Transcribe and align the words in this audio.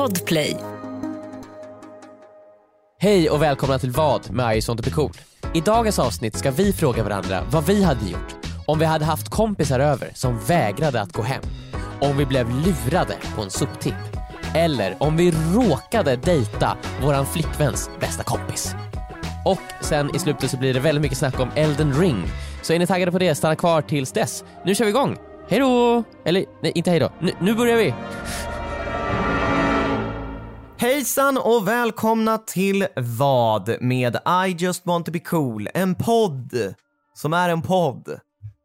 Podplay. 0.00 0.56
Hej 3.00 3.30
och 3.30 3.42
välkomna 3.42 3.78
till 3.78 3.90
Vad 3.90 4.30
med 4.30 4.56
I 4.56 4.62
sånt 4.62 4.94
cool. 4.94 5.12
I 5.54 5.60
dagens 5.60 5.98
avsnitt 5.98 6.36
ska 6.36 6.50
vi 6.50 6.72
fråga 6.72 7.04
varandra 7.04 7.42
vad 7.50 7.66
vi 7.66 7.82
hade 7.82 8.10
gjort 8.10 8.34
om 8.66 8.78
vi 8.78 8.84
hade 8.84 9.04
haft 9.04 9.28
kompisar 9.28 9.80
över 9.80 10.10
som 10.14 10.38
vägrade 10.38 11.00
att 11.00 11.12
gå 11.12 11.22
hem. 11.22 11.42
Om 12.00 12.16
vi 12.16 12.26
blev 12.26 12.50
lurade 12.50 13.16
på 13.36 13.42
en 13.42 13.50
soptipp. 13.50 13.94
Eller 14.54 14.96
om 15.02 15.16
vi 15.16 15.32
råkade 15.54 16.16
dejta 16.16 16.76
våran 17.02 17.26
flickväns 17.26 17.90
bästa 18.00 18.22
kompis. 18.22 18.74
Och 19.44 19.84
sen 19.84 20.16
i 20.16 20.18
slutet 20.18 20.50
så 20.50 20.56
blir 20.56 20.74
det 20.74 20.80
väldigt 20.80 21.02
mycket 21.02 21.18
snack 21.18 21.40
om 21.40 21.50
Elden 21.54 21.92
ring. 21.92 22.24
Så 22.62 22.72
är 22.72 22.78
ni 22.78 22.86
taggade 22.86 23.12
på 23.12 23.18
det, 23.18 23.34
stanna 23.34 23.56
kvar 23.56 23.82
tills 23.82 24.12
dess. 24.12 24.44
Nu 24.64 24.74
kör 24.74 24.84
vi 24.84 24.90
igång! 24.90 25.16
Hej 25.48 25.60
då! 25.60 26.02
Eller 26.24 26.44
nej, 26.62 26.72
inte 26.74 26.90
hej 26.90 27.00
då. 27.00 27.12
Nu, 27.20 27.32
nu 27.40 27.54
börjar 27.54 27.76
vi! 27.76 27.94
Hejsan 30.80 31.38
och 31.38 31.68
välkomna 31.68 32.38
till 32.38 32.86
Vad 32.96 33.76
med 33.82 34.16
I 34.48 34.50
just 34.58 34.86
want 34.86 35.06
to 35.06 35.12
be 35.12 35.18
cool, 35.18 35.68
en 35.74 35.94
podd 35.94 36.74
som 37.14 37.32
är 37.32 37.48
en 37.48 37.62
podd. 37.62 38.20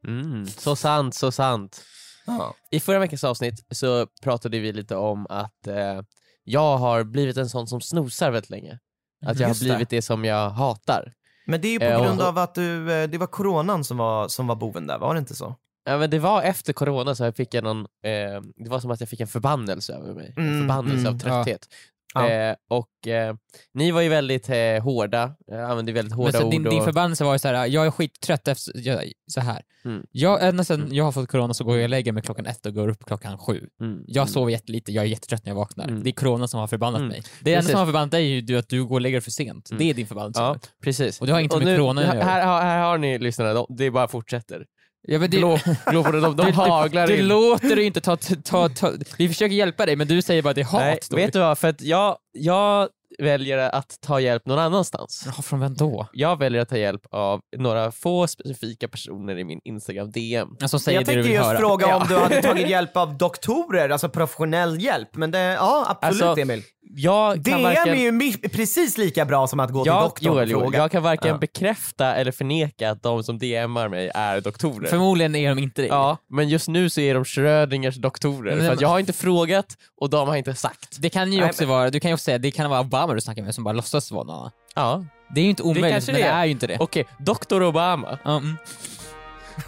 Mm, 0.07 0.45
så 0.47 0.75
sant, 0.75 1.15
så 1.15 1.31
sant. 1.31 1.81
Ja. 2.25 2.53
I 2.71 2.79
förra 2.79 2.99
veckans 2.99 3.23
avsnitt 3.23 3.65
så 3.71 4.07
pratade 4.23 4.59
vi 4.59 4.73
lite 4.73 4.95
om 4.95 5.25
att 5.29 5.67
eh, 5.67 6.01
jag 6.43 6.77
har 6.77 7.03
blivit 7.03 7.37
en 7.37 7.49
sån 7.49 7.67
som 7.67 7.81
snosar 7.81 8.31
väldigt 8.31 8.49
länge. 8.49 8.79
Att 9.25 9.39
jag 9.39 9.47
har 9.47 9.49
Just 9.51 9.61
blivit 9.61 9.89
det. 9.89 10.01
som 10.01 10.25
jag 10.25 10.49
hatar. 10.49 11.13
Men 11.47 11.61
det 11.61 11.67
är 11.67 11.71
ju 11.71 11.79
på 11.79 11.85
Eh, 11.85 11.97
och- 11.99 12.05
grund 12.05 12.21
av 12.21 12.37
att 12.37 12.55
du, 12.55 12.93
eh, 12.93 13.09
det 13.09 13.17
var 13.17 13.27
coronan 13.27 13.83
som 13.83 13.97
var, 13.97 14.27
som 14.27 14.47
var 14.47 14.55
boven 14.55 14.87
där, 14.87 14.97
var 14.99 15.13
det 15.13 15.19
inte 15.19 15.35
så? 15.35 15.55
Ja, 15.87 15.97
men 15.97 16.09
det 16.09 16.19
var 16.19 16.41
efter 16.41 16.73
corona 16.73 17.15
så 17.15 17.23
jag 17.23 17.35
fick 17.35 17.53
jag 17.53 17.63
någon, 17.63 17.79
eh, 17.79 18.41
det 18.55 18.69
var 18.69 18.79
som 18.79 18.91
att 18.91 18.99
jag 18.99 19.09
fick 19.09 19.19
en 19.19 19.27
förbannelse 19.27 19.93
över 19.93 20.13
mig. 20.13 20.33
en 20.37 20.43
Mm, 20.47 20.61
förbannelse 20.61 21.07
mm, 21.07 21.13
av 21.15 21.19
trötthet. 21.19 21.67
Ja. 22.13 22.29
Eh, 22.29 22.55
och 22.69 23.07
eh, 23.07 23.35
ni 23.73 23.91
var 23.91 24.01
ju 24.01 24.09
väldigt 24.09 24.49
eh, 24.49 24.83
hårda, 24.83 25.35
jag 25.47 25.59
använde 25.71 25.91
väldigt 25.91 26.13
hårda 26.15 26.31
Men 26.31 26.41
så 26.41 26.45
ord. 26.47 26.51
din, 26.51 26.63
din 26.63 26.83
förbannelse 26.83 27.23
var 27.23 27.33
ju 27.33 27.39
såhär, 27.39 27.65
jag 27.65 27.85
är 27.85 27.91
skittrött 27.91 28.47
efter, 28.47 28.87
jag, 28.87 29.11
så 29.31 29.41
här. 29.41 29.61
Mm. 29.85 30.03
Jag, 30.11 30.47
ända 30.47 30.63
sen 30.63 30.87
jag 30.91 31.03
har 31.03 31.11
fått 31.11 31.29
corona 31.29 31.53
så 31.53 31.63
går 31.63 31.75
jag 31.77 31.83
och 31.83 31.89
lägger 31.89 32.11
mig 32.11 32.23
klockan 32.23 32.45
ett 32.45 32.65
och 32.65 32.73
går 32.73 32.87
upp 32.87 33.05
klockan 33.05 33.37
sju. 33.37 33.67
mm, 33.81 34.03
Jag 34.07 34.29
sover 34.29 34.51
jättelite, 34.51 34.91
jag 34.91 35.05
är 35.05 35.07
jättetrött 35.09 35.45
när 35.45 35.49
jag 35.51 35.55
vaknar. 35.55 35.87
Mm. 35.87 36.03
Det 36.03 36.09
är 36.09 36.11
corona 36.11 36.47
som 36.47 36.59
har 36.59 36.67
förbannat 36.67 36.99
Mm. 36.99 37.09
mig. 37.09 37.23
Det 37.41 37.53
enda 37.53 37.69
som 37.69 37.79
har 37.79 37.85
förbannat 37.85 38.11
dig 38.11 38.37
är 38.37 38.41
ju 38.41 38.57
att 38.57 38.69
du 38.69 38.85
går 38.85 38.95
och 38.95 39.01
lägger 39.01 39.15
dig 39.17 39.21
för 39.21 39.31
sent. 39.31 39.69
Mm. 39.71 39.79
Det 39.79 39.89
är 39.89 39.93
din 39.93 40.07
förbannelse. 40.07 40.41
Ja, 40.41 40.57
precis. 40.83 41.21
Och 41.21 41.27
det 41.27 41.33
har 41.33 41.39
inte 41.39 41.57
med 41.57 41.65
nu- 41.65 41.77
corona 41.77 42.01
att 42.01 42.07
här, 42.07 42.15
göra. 42.15 42.23
här, 42.25 42.61
här 42.61 42.83
har 42.83 42.97
ni 42.97 43.19
lyssnarna, 43.19 43.53
de, 43.53 43.65
det 43.69 43.91
bara 43.91 44.07
fortsätter. 44.07 44.65
Ja, 45.07 45.19
men 45.19 45.29
det, 45.29 45.37
Glå, 45.37 45.59
glå 45.89 46.03
på 46.03 46.11
det, 46.11 46.19
de, 46.19 46.35
de 46.35 46.45
du, 46.45 46.51
haglar 46.51 47.07
du, 47.07 47.13
du 47.13 47.19
in. 47.19 47.27
låter 47.27 47.75
dig 47.75 47.85
inte 47.85 48.01
ta, 48.01 48.17
ta, 48.43 48.69
ta, 48.69 48.91
Vi 49.17 49.27
försöker 49.27 49.55
hjälpa 49.55 49.85
dig 49.85 49.95
men 49.95 50.07
du 50.07 50.21
säger 50.21 50.41
bara 50.41 50.49
att 50.49 50.55
det 50.55 50.61
är 50.61 50.65
hat. 50.65 50.81
Nej, 50.81 50.99
vet 51.25 51.33
du 51.33 51.39
vad? 51.39 51.57
För 51.57 51.67
att 51.67 51.81
jag, 51.81 52.17
jag 52.31 52.89
väljer 53.19 53.57
att 53.57 53.97
ta 54.01 54.19
hjälp 54.19 54.45
någon 54.45 54.59
annanstans. 54.59 55.23
Ja, 55.35 55.41
från 55.41 55.59
vem 55.59 55.73
då? 55.75 56.07
Jag 56.13 56.39
väljer 56.39 56.61
att 56.61 56.69
ta 56.69 56.77
hjälp 56.77 57.01
av 57.11 57.41
några 57.57 57.91
få 57.91 58.27
specifika 58.27 58.87
personer 58.87 59.37
i 59.37 59.43
min 59.43 59.59
Instagram 59.63 60.11
DM. 60.11 60.47
Alltså, 60.61 60.79
säger 60.79 60.99
jag 60.99 61.05
det 61.05 61.11
du 61.11 61.15
tänkte 61.15 61.27
vill 61.27 61.35
just 61.35 61.45
höra. 61.47 61.57
fråga 61.57 61.87
Ja. 61.87 61.95
om 61.95 62.07
du 62.09 62.17
hade 62.17 62.41
tagit 62.41 62.69
hjälp 62.69 62.97
av 62.97 63.17
doktorer, 63.17 63.89
alltså 63.89 64.09
professionell 64.09 64.81
hjälp, 64.81 65.15
men 65.15 65.31
det, 65.31 65.39
ja 65.39 65.85
absolut 66.01 66.23
Alltså, 66.23 66.41
Emil. 66.41 66.63
Jag 66.97 67.33
kan 67.33 67.43
DM 67.43 67.63
varken, 67.63 67.93
är 67.93 68.31
ju 68.31 68.31
precis 68.49 68.97
lika 68.97 69.25
bra 69.25 69.47
som 69.47 69.59
att 69.59 69.71
gå 69.71 69.83
till 69.83 69.91
jag, 69.93 70.03
doktorn 70.03 70.33
Joel, 70.33 70.49
fråga. 70.49 70.77
jag 70.77 70.91
kan 70.91 71.03
varken 71.03 71.27
Ja. 71.27 71.37
bekräfta 71.37 72.15
eller 72.15 72.31
förneka 72.31 72.91
att 72.91 73.03
de 73.03 73.23
som 73.23 73.39
DMar 73.39 73.89
mig 73.89 74.11
är 74.15 74.41
doktorer. 74.41 74.87
Förmodligen 74.87 75.35
är 75.35 75.49
de 75.49 75.59
inte 75.59 75.81
det. 75.81 75.87
Ja, 75.87 76.17
men 76.29 76.49
just 76.49 76.67
nu 76.67 76.89
så 76.89 77.01
är 77.01 77.13
de 77.13 77.25
Schrödingers 77.25 77.95
doktorer. 77.95 78.55
Men- 78.55 78.65
För 78.65 78.73
att 78.73 78.81
jag 78.81 78.87
har 78.89 78.99
inte 78.99 79.13
frågat 79.13 79.65
och 80.01 80.09
de 80.09 80.27
har 80.27 80.35
inte 80.35 80.55
sagt. 80.55 80.97
Det 81.01 81.09
kan 81.09 81.33
ju 81.33 81.39
Nej, 81.39 81.49
också 81.49 81.65
vara, 81.65 81.89
du 81.89 81.99
kan 81.99 82.09
ju 82.09 82.13
också 82.13 82.23
säga, 82.23 82.37
det 82.37 82.51
kan 82.51 82.69
vara 82.69 82.83
Obama 83.05 83.13
du 83.15 83.21
snackar 83.21 83.41
med 83.43 83.55
som 83.55 83.63
bara 83.63 83.73
låtsas 83.73 84.11
vara 84.11 84.23
någon 84.23 84.35
annan. 84.35 84.51
Ja, 84.75 85.05
Det 85.35 85.39
är 85.39 85.43
ju 85.43 85.49
inte 85.49 85.63
omöjligt, 85.63 85.91
kanske 85.91 86.11
men 86.11 86.21
det 86.21 86.27
det 86.27 86.31
är. 86.33 86.39
är 86.39 86.45
ju 86.45 86.51
inte 86.51 86.67
det. 86.67 86.77
okej. 86.79 87.05
Dr 87.19 87.63
Obama, 87.63 88.17
mm. 88.25 88.57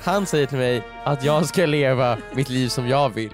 han 0.04 0.26
säger 0.26 0.46
till 0.46 0.58
mig 0.58 0.84
att 1.06 1.24
jag 1.24 1.46
ska 1.46 1.66
leva 1.66 2.18
mitt 2.34 2.50
liv 2.50 2.68
som 2.70 2.88
jag 2.88 3.10
vill. 3.10 3.32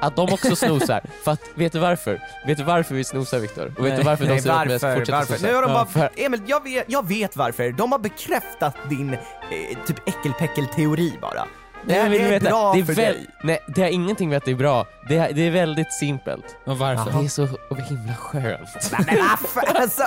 Att 0.00 0.16
de 0.16 0.32
också 0.32 0.56
snosar. 0.56 1.00
För 1.24 1.30
att, 1.32 1.40
vet 1.54 1.72
du 1.72 1.78
varför? 1.78 2.20
Vet 2.46 2.58
du 2.58 2.64
varför 2.64 2.94
vi 2.94 3.04
snosar 3.04 3.38
Viktor? 3.38 3.66
Och 3.78 3.84
vet 3.86 3.90
du 3.92 3.96
Nej. 3.96 4.04
varför 4.04 4.24
de 4.24 4.30
Nej, 4.30 4.40
säger 4.42 4.56
att 4.56 4.66
vi 4.66 4.72
varför? 4.72 4.96
fortsätta 4.96 5.18
varför? 5.18 5.34
snosa? 5.34 5.46
Nu 5.46 5.54
har 5.54 5.62
de 5.62 5.72
bara, 5.72 5.86
för- 5.86 6.10
Emil, 6.16 6.40
jag 6.46 6.62
vet, 6.64 6.84
jag 6.88 7.08
vet 7.08 7.36
varför. 7.36 7.72
De 7.72 7.92
har 7.92 7.98
bekräftat 7.98 8.76
din 8.88 9.14
eh, 9.14 9.18
typ 9.86 10.08
äckelpäckel-teori 10.08 11.18
bara. 11.20 11.44
Det, 11.86 11.92
Nej, 11.94 12.02
här, 12.02 12.08
men 12.10 12.18
det 12.18 12.24
är 12.24 12.30
vet, 12.30 12.42
bra 12.42 12.72
det 12.72 12.80
är 12.80 12.84
för 12.84 12.92
väl, 12.94 13.14
dig. 13.14 13.26
Nej, 13.44 13.58
det 13.74 13.82
har 13.82 13.88
ingenting 13.88 14.28
med 14.28 14.36
att 14.38 14.44
det 14.44 14.50
är 14.50 14.54
bra. 14.54 14.86
Det 15.08 15.16
är, 15.16 15.32
det 15.32 15.42
är 15.46 15.50
väldigt 15.50 15.92
simpelt. 15.92 16.56
Och 16.66 16.78
varför? 16.78 17.12
Det 17.20 17.24
är 17.24 17.28
så 17.28 17.46
himla 17.88 18.14
skönt. 18.14 18.92
Nej, 19.06 19.22
men? 19.54 19.76
Alltså, 19.76 20.02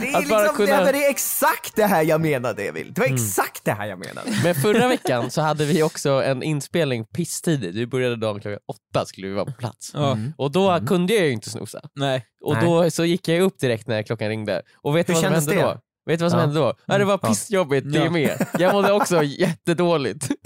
det, 0.00 0.08
är 0.08 0.16
Att 0.18 0.28
bara 0.28 0.40
liksom, 0.40 0.56
kunna- 0.56 0.78
det, 0.78 0.84
men 0.84 0.92
det 0.92 1.04
är 1.06 1.10
exakt 1.10 1.76
det 1.76 1.84
här 1.86 2.02
jag 2.02 2.20
menade 2.20 2.68
Emil. 2.68 2.92
Det 2.94 3.00
var 3.00 3.06
Mm. 3.08 3.16
exakt 3.22 3.64
det 3.64 3.72
här 3.72 3.86
jag 3.86 3.98
menade. 3.98 4.30
Men 4.44 4.54
förra 4.54 4.88
veckan 4.88 5.30
så 5.30 5.40
hade 5.42 5.64
vi 5.64 5.82
också 5.82 6.10
en 6.10 6.42
inspelning 6.42 7.04
pisstidigt. 7.04 7.74
Vi 7.76 7.86
började 7.86 8.16
dagen 8.16 8.40
klockan 8.40 8.58
åtta 8.68 9.06
skulle 9.06 9.26
vi 9.28 9.34
vara 9.34 9.44
på 9.44 9.52
plats. 9.52 9.90
Ja. 9.94 10.18
Och 10.38 10.50
då 10.52 10.80
kunde 10.86 11.14
jag 11.14 11.26
ju 11.26 11.32
inte 11.32 11.50
snosa. 11.50 11.80
Nej. 11.94 12.24
Och 12.44 12.54
Nej. 12.54 12.64
då 12.64 12.90
så 12.90 13.04
gick 13.04 13.28
jag 13.28 13.40
upp 13.40 13.58
direkt 13.58 13.86
när 13.88 14.02
klockan 14.02 14.28
ringde. 14.28 14.62
Och 14.82 14.96
vet 14.96 15.06
du 15.06 15.12
Hur 15.12 15.14
vad 15.14 15.22
som 15.24 15.30
kändes 15.32 15.48
hände 15.48 15.62
det? 15.62 15.68
då? 15.74 15.80
Vet 16.10 16.18
du 16.18 16.24
vad 16.24 16.30
som 16.32 16.40
Ja. 16.40 16.46
hände 16.46 16.60
då? 16.60 16.74
Ja, 16.86 16.98
det 16.98 17.04
var 17.04 17.18
Ja. 17.22 17.28
pissjobbigt 17.28 17.92
det 17.92 17.98
Ja. 17.98 18.10
med. 18.10 18.46
Jag 18.58 18.72
mådde 18.72 18.92
också 18.92 19.22
jättedåligt. 19.22 20.28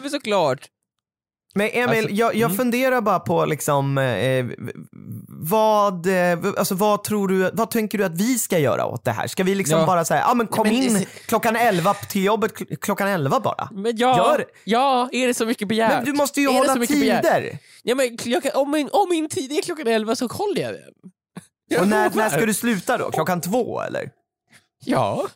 Men 0.00 0.10
såklart. 0.10 0.68
Men 1.54 1.68
Emil, 1.72 1.88
Alltså, 1.98 2.10
jag, 2.14 2.34
jag 2.34 2.44
mm. 2.46 2.56
funderar 2.56 3.00
bara 3.00 3.20
på 3.20 3.44
liksom, 3.46 3.98
eh, 3.98 4.46
vad, 5.28 6.06
eh, 6.06 6.38
alltså 6.58 6.74
vad 6.74 7.04
tror 7.04 7.28
du, 7.28 7.50
vad 7.52 7.70
tänker 7.70 7.98
du 7.98 8.04
att 8.04 8.20
vi 8.20 8.38
ska 8.38 8.58
göra 8.58 8.86
åt 8.86 9.04
det 9.04 9.10
här? 9.10 9.26
Ska 9.26 9.44
vi 9.44 9.54
liksom 9.54 9.78
Ja. 9.80 9.86
bara 9.86 10.04
säga, 10.04 10.24
ah, 10.26 10.34
men 10.34 10.46
kom 10.46 10.66
Men- 10.66 10.76
in 10.76 11.06
klockan 11.26 11.56
11 11.56 11.94
till 11.94 12.24
jobbet 12.24 12.52
kl- 12.54 12.76
klockan 12.80 13.08
11 13.08 13.40
bara? 13.40 13.68
Men 13.72 13.96
ja, 13.96 14.16
Gör- 14.16 14.44
ja, 14.64 15.08
är 15.12 15.26
det 15.26 15.34
så 15.34 15.46
mycket 15.46 15.68
begärt? 15.68 15.92
Men 15.92 16.04
du 16.04 16.12
måste 16.12 16.40
ju 16.40 16.48
Är 16.48 16.52
hålla 16.58 16.74
begärt? 16.74 16.88
tider. 17.22 17.58
Ja, 17.82 17.94
men 17.94 18.16
klockan, 18.16 18.50
om, 18.54 18.70
min, 18.70 18.88
om 18.92 19.06
min 19.10 19.28
tid 19.28 19.52
är 19.52 19.62
klockan 19.62 19.86
elva 19.86 20.16
så 20.16 20.26
håller 20.26 20.62
jag 20.62 20.72
den. 20.72 20.82
Och 21.80 21.88
när, 21.88 22.10
när 22.14 22.28
ska 22.30 22.46
du 22.46 22.54
sluta 22.54 22.98
då? 22.98 23.10
Klockan 23.10 23.40
två 23.40 23.80
eller? 23.80 24.10
Ja, 24.84 25.26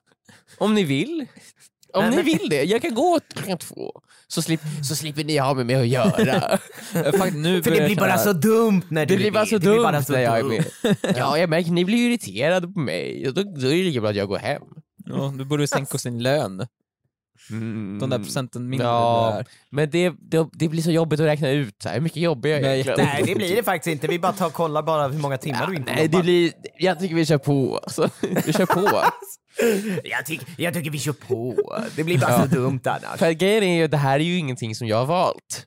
om 0.58 0.74
ni 0.74 0.84
vill. 0.84 1.26
Om 1.92 2.00
Nej, 2.04 2.10
ni 2.10 2.16
men- 2.16 2.24
vill 2.24 2.48
det. 2.48 2.64
Jag 2.64 2.82
kan 2.82 2.94
gå 2.94 3.20
klockan 3.34 3.58
två. 3.58 3.92
Så, 4.28 4.42
slip, 4.42 4.60
så 4.88 4.96
slipper 4.96 5.24
ni 5.24 5.36
ha 5.38 5.54
med 5.54 5.66
mig 5.66 5.74
att 5.76 5.86
göra. 5.88 6.58
Faktiskt, 6.92 7.36
nu 7.36 7.62
För 7.62 7.70
det 7.70 7.86
blir 7.86 7.96
bara 7.96 8.18
så 8.18 8.32
dumt 8.32 8.82
när 8.88 9.06
du 9.06 9.14
Det 9.14 9.16
blir 9.16 9.26
är 9.26 9.30
bara 9.30 9.40
med. 9.40 9.48
så 9.48 9.54
Det 9.54 9.60
blir 9.60 9.70
dumt 9.72 9.82
bara 9.82 10.02
så 10.02 10.12
när 10.12 10.20
jag 10.20 10.38
är 10.38 10.42
dumt. 10.42 10.64
med. 10.82 10.96
Ja, 11.16 11.38
jag 11.38 11.50
märker, 11.50 11.70
ni 11.70 11.84
blir 11.84 11.98
ju 11.98 12.04
irriterade 12.04 12.68
på 12.68 12.78
mig. 12.80 13.28
Och 13.28 13.34
då, 13.34 13.42
då 13.42 13.66
är 13.66 13.70
det 13.76 13.82
lika 13.82 14.00
bra 14.00 14.10
att 14.10 14.16
jag 14.16 14.28
går 14.28 14.38
hem. 14.38 14.62
Ja, 15.06 15.34
du 15.38 15.44
borde 15.44 15.66
sänka 15.68 15.98
sin 15.98 16.22
lön. 16.22 16.66
De 18.00 18.10
där 18.10 18.18
procenten 18.18 18.68
mindre 18.68 18.86
Ja. 18.86 19.42
Men 19.70 19.90
det, 19.90 20.12
det, 20.18 20.48
det 20.52 20.68
blir 20.68 20.82
så 20.82 20.90
jobbigt 20.90 21.20
att 21.20 21.26
räkna 21.26 21.50
ut 21.50 21.74
så 21.82 21.88
här, 21.88 21.94
hur 21.96 22.02
mycket 22.02 22.22
jobbar 22.22 22.48
jag 22.50 22.62
Nej, 22.62 22.80
egentligen? 22.80 23.10
Nej 23.14 23.22
det 23.26 23.34
blir 23.34 23.56
det 23.56 23.62
faktiskt 23.62 23.92
inte, 23.92 24.06
vi 24.06 24.18
bara 24.18 24.32
tar 24.32 24.46
och 24.46 24.52
kollar 24.52 24.82
bara 24.82 25.08
hur 25.08 25.18
många 25.18 25.38
timmar 25.38 25.60
Ja, 25.60 25.66
du 25.66 25.76
inte 25.76 25.92
nej, 25.92 26.08
det 26.08 26.16
jobbar. 26.16 26.22
blir, 26.22 26.52
jag 26.78 26.98
tycker 26.98 27.14
vi 27.14 27.26
kör 27.26 27.38
på. 27.38 27.78
Alltså, 27.78 28.08
vi 28.46 28.52
kör 28.52 28.66
på. 28.66 28.90
Jag, 30.04 30.26
tycker, 30.26 30.46
jag 30.58 30.74
tycker 30.74 30.90
vi 30.90 30.98
kör 30.98 31.12
på, 31.12 31.54
det 31.96 32.04
blir 32.04 32.18
bara 32.18 32.40
så 32.42 32.46
dumt 32.46 32.80
annars. 32.84 33.18
För 33.18 33.30
grejen 33.30 33.62
är 33.62 33.76
ju, 33.76 33.86
det 33.88 33.96
här 33.96 34.20
är 34.20 34.24
ju 34.24 34.38
ingenting 34.38 34.74
som 34.74 34.86
jag 34.86 34.96
har 34.96 35.06
valt. 35.06 35.64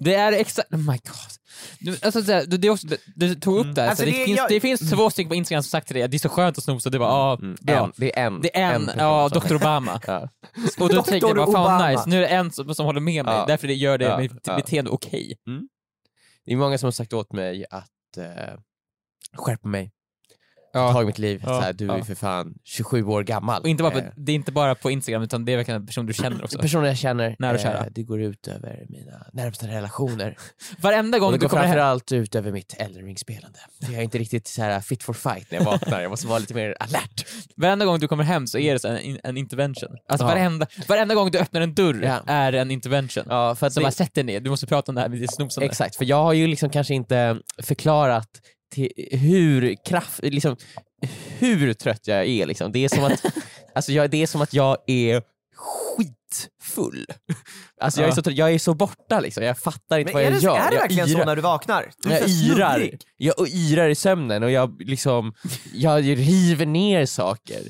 Det 0.00 0.14
är 0.14 0.32
exakt, 0.32 0.72
oh 0.72 0.78
my 0.78 0.86
god. 0.86 1.32
Du, 1.78 1.90
alltså, 2.02 2.22
så 2.22 2.32
här, 2.32 2.46
du, 2.46 2.56
det 2.56 2.70
också, 2.70 2.86
du, 3.14 3.34
tog 3.34 3.58
upp 3.66 3.74
det 3.74 3.82
här, 3.82 3.88
Alltså, 3.88 4.04
så 4.04 4.10
det, 4.10 4.18
det- 4.18 4.24
finns, 4.24 4.36
jag- 4.38 4.48
det 4.48 4.60
finns 4.60 4.90
två 4.90 5.10
stycken 5.10 5.28
på 5.28 5.34
Instagram 5.34 5.62
som 5.62 5.70
sagt 5.70 5.86
till 5.86 5.94
dig 5.94 6.02
att 6.02 6.10
det 6.10 6.16
är 6.16 6.18
så 6.18 6.28
skönt 6.28 6.58
att 6.58 6.64
snosa, 6.64 6.90
det 6.90 6.98
var 6.98 7.06
ja, 7.08 7.38
bra. 7.60 7.84
En, 7.84 7.92
det 7.96 8.18
är 8.18 8.26
en. 8.26 8.40
Det 8.40 8.56
är 8.60 8.74
en, 8.74 8.84
person 8.86 8.98
ja, 9.00 9.28
Dr 9.28 9.54
Obama. 9.54 10.00
Ja. 10.06 10.28
Och 10.80 10.88
då 10.94 11.02
tänker 11.02 11.26
jag 11.28 11.36
bara, 11.36 11.46
fan 11.52 11.64
Obama. 11.64 11.88
nice, 11.90 12.02
nu 12.06 12.16
är 12.16 12.20
det 12.20 12.26
en 12.28 12.52
som, 12.52 12.74
som 12.74 12.86
håller 12.86 13.00
med 13.00 13.24
mig, 13.24 13.34
Ja. 13.34 13.44
därför 13.46 13.68
det 13.68 13.74
gör 13.74 13.98
det 13.98 14.04
Ja, 14.04 14.18
mitt 14.18 14.32
ja. 14.44 14.56
beteende 14.56 14.90
okej. 14.90 15.34
Det 16.44 16.52
är 16.52 16.56
många 16.56 16.78
som 16.78 16.86
har 16.86 16.92
sagt 16.92 17.12
åt 17.12 17.32
mig 17.32 17.64
att 17.70 18.16
eh, 18.18 18.54
skärpa 19.36 19.68
mig, 19.68 19.90
Ja. 20.72 20.92
ta 20.92 21.02
i 21.02 21.04
mitt 21.06 21.18
liv. 21.18 21.40
Ja, 21.46 21.48
Så 21.48 21.60
här, 21.60 21.72
du 21.72 21.90
är 21.90 21.96
ja. 21.98 22.04
för 22.04 22.14
fan 22.14 22.54
27 22.64 23.04
år 23.04 23.22
gammal. 23.22 23.62
Och 23.62 23.68
inte 23.68 23.82
bara 23.82 23.92
på, 23.92 23.98
Eh, 23.98 24.04
det 24.16 24.32
är 24.32 24.36
inte 24.36 24.52
bara 24.52 24.74
på 24.74 24.90
Instagram 24.90 25.22
utan 25.22 25.44
det 25.44 25.52
är 25.52 25.56
verkligen 25.56 25.80
en 25.80 25.86
person 25.86 26.06
du 26.06 26.12
känner 26.14 26.44
också. 26.44 26.58
personer 26.58 26.86
jag 26.88 26.96
känner, 26.98 27.36
Nära 27.38 27.54
och 27.54 27.60
kära. 27.60 27.78
eh, 27.78 27.86
det 27.90 28.02
går 28.02 28.20
ut 28.22 28.48
över 28.48 28.86
mina 28.88 29.26
närmsta 29.32 29.66
relationer. 29.66 30.36
Varenda 30.78 31.16
Och 31.16 31.20
gång 31.20 31.32
det 31.32 31.38
du 31.38 31.42
går 31.42 31.48
kommer 31.48 31.62
hem, 31.62 31.70
framförallt 31.72 32.12
ut 32.12 32.34
över 32.34 32.52
mitt 32.52 32.74
Elden 32.78 33.04
Ring-spelande. 33.04 33.58
För 33.84 33.92
jag 33.92 33.98
är 34.00 34.04
inte 34.04 34.18
riktigt 34.18 34.46
så 34.48 34.62
här 34.62 34.80
fit 34.80 35.02
for 35.02 35.12
fight 35.12 35.50
när 35.50 35.58
jag 35.58 35.64
vaknar, 35.64 36.00
jag 36.00 36.10
måste 36.10 36.26
vara 36.26 36.38
lite 36.38 36.54
mer 36.54 36.76
alert. 36.80 37.26
varenda 37.56 37.84
gång 37.84 37.98
du 38.00 38.08
kommer 38.08 38.24
hem 38.24 38.46
så 38.46 38.58
är 38.58 38.78
det 38.78 38.84
en, 38.88 39.18
en 39.24 39.36
intervention. 39.36 39.96
Alltså 40.08 40.24
Ja. 40.26 40.28
varenda, 40.34 40.66
varenda 40.88 41.14
gång 41.14 41.30
du 41.30 41.38
öppnar 41.38 41.60
en 41.60 41.74
dörr 41.74 42.02
Ja. 42.04 42.20
är 42.26 42.52
en 42.52 42.70
intervention. 42.70 43.24
Ja, 43.28 43.54
för 43.54 43.66
att 43.66 43.72
Så 43.72 43.80
det, 43.80 43.84
bara 43.84 43.90
sätt 43.92 44.14
dig 44.14 44.24
ner, 44.24 44.40
du 44.40 44.50
måste 44.50 44.66
prata 44.66 44.90
om 44.92 44.94
det 44.94 45.00
här 45.00 45.08
med 45.08 45.18
ditt 45.20 45.34
snosande. 45.34 45.66
Exakt, 45.66 45.96
för 45.96 46.04
jag 46.04 46.22
har 46.22 46.32
ju 46.32 46.46
liksom 46.46 46.70
kanske 46.70 46.94
inte 46.94 47.38
förklarat 47.62 48.28
hur 49.10 49.76
kraft, 49.84 50.20
liksom, 50.22 50.56
hur 51.38 51.74
trött 51.74 52.06
jag 52.06 52.26
är. 52.26 52.46
Liksom. 52.46 52.72
Det, 52.72 52.84
är 52.84 52.88
som 52.88 53.04
att, 53.04 53.24
alltså 53.74 53.92
jag, 53.92 54.10
det 54.10 54.22
är 54.22 54.26
som 54.26 54.42
att 54.42 54.54
jag 54.54 54.76
är 54.86 55.22
skitfull. 55.56 57.06
Alltså 57.80 58.00
jag 58.00 58.10
är, 58.10 58.22
så, 58.22 58.30
jag 58.30 58.52
är 58.52 58.58
så 58.58 58.74
borta 58.74 59.20
liksom, 59.20 59.44
jag 59.44 59.58
fattar 59.58 59.98
inte 59.98 60.12
Men 60.12 60.22
vad 60.22 60.32
jag 60.32 60.32
det, 60.32 60.44
gör. 60.44 60.56
är 60.56 60.70
det 60.70 60.74
jag 60.74 60.80
verkligen 60.80 61.08
så 61.08 61.18
yrar. 61.18 61.26
när 61.26 61.36
du 61.36 61.42
vaknar? 61.42 61.90
Du 61.98 62.10
jag 62.10 62.22
så 62.22 62.28
yrar, 62.28 62.90
jag 63.16 63.48
yrar 63.48 63.88
i 63.88 63.94
sömnen 63.94 64.42
och 64.42 64.50
jag 64.50 64.82
liksom, 64.82 65.34
jag 65.72 66.04
river 66.04 66.66
ner 66.66 67.06
saker. 67.06 67.62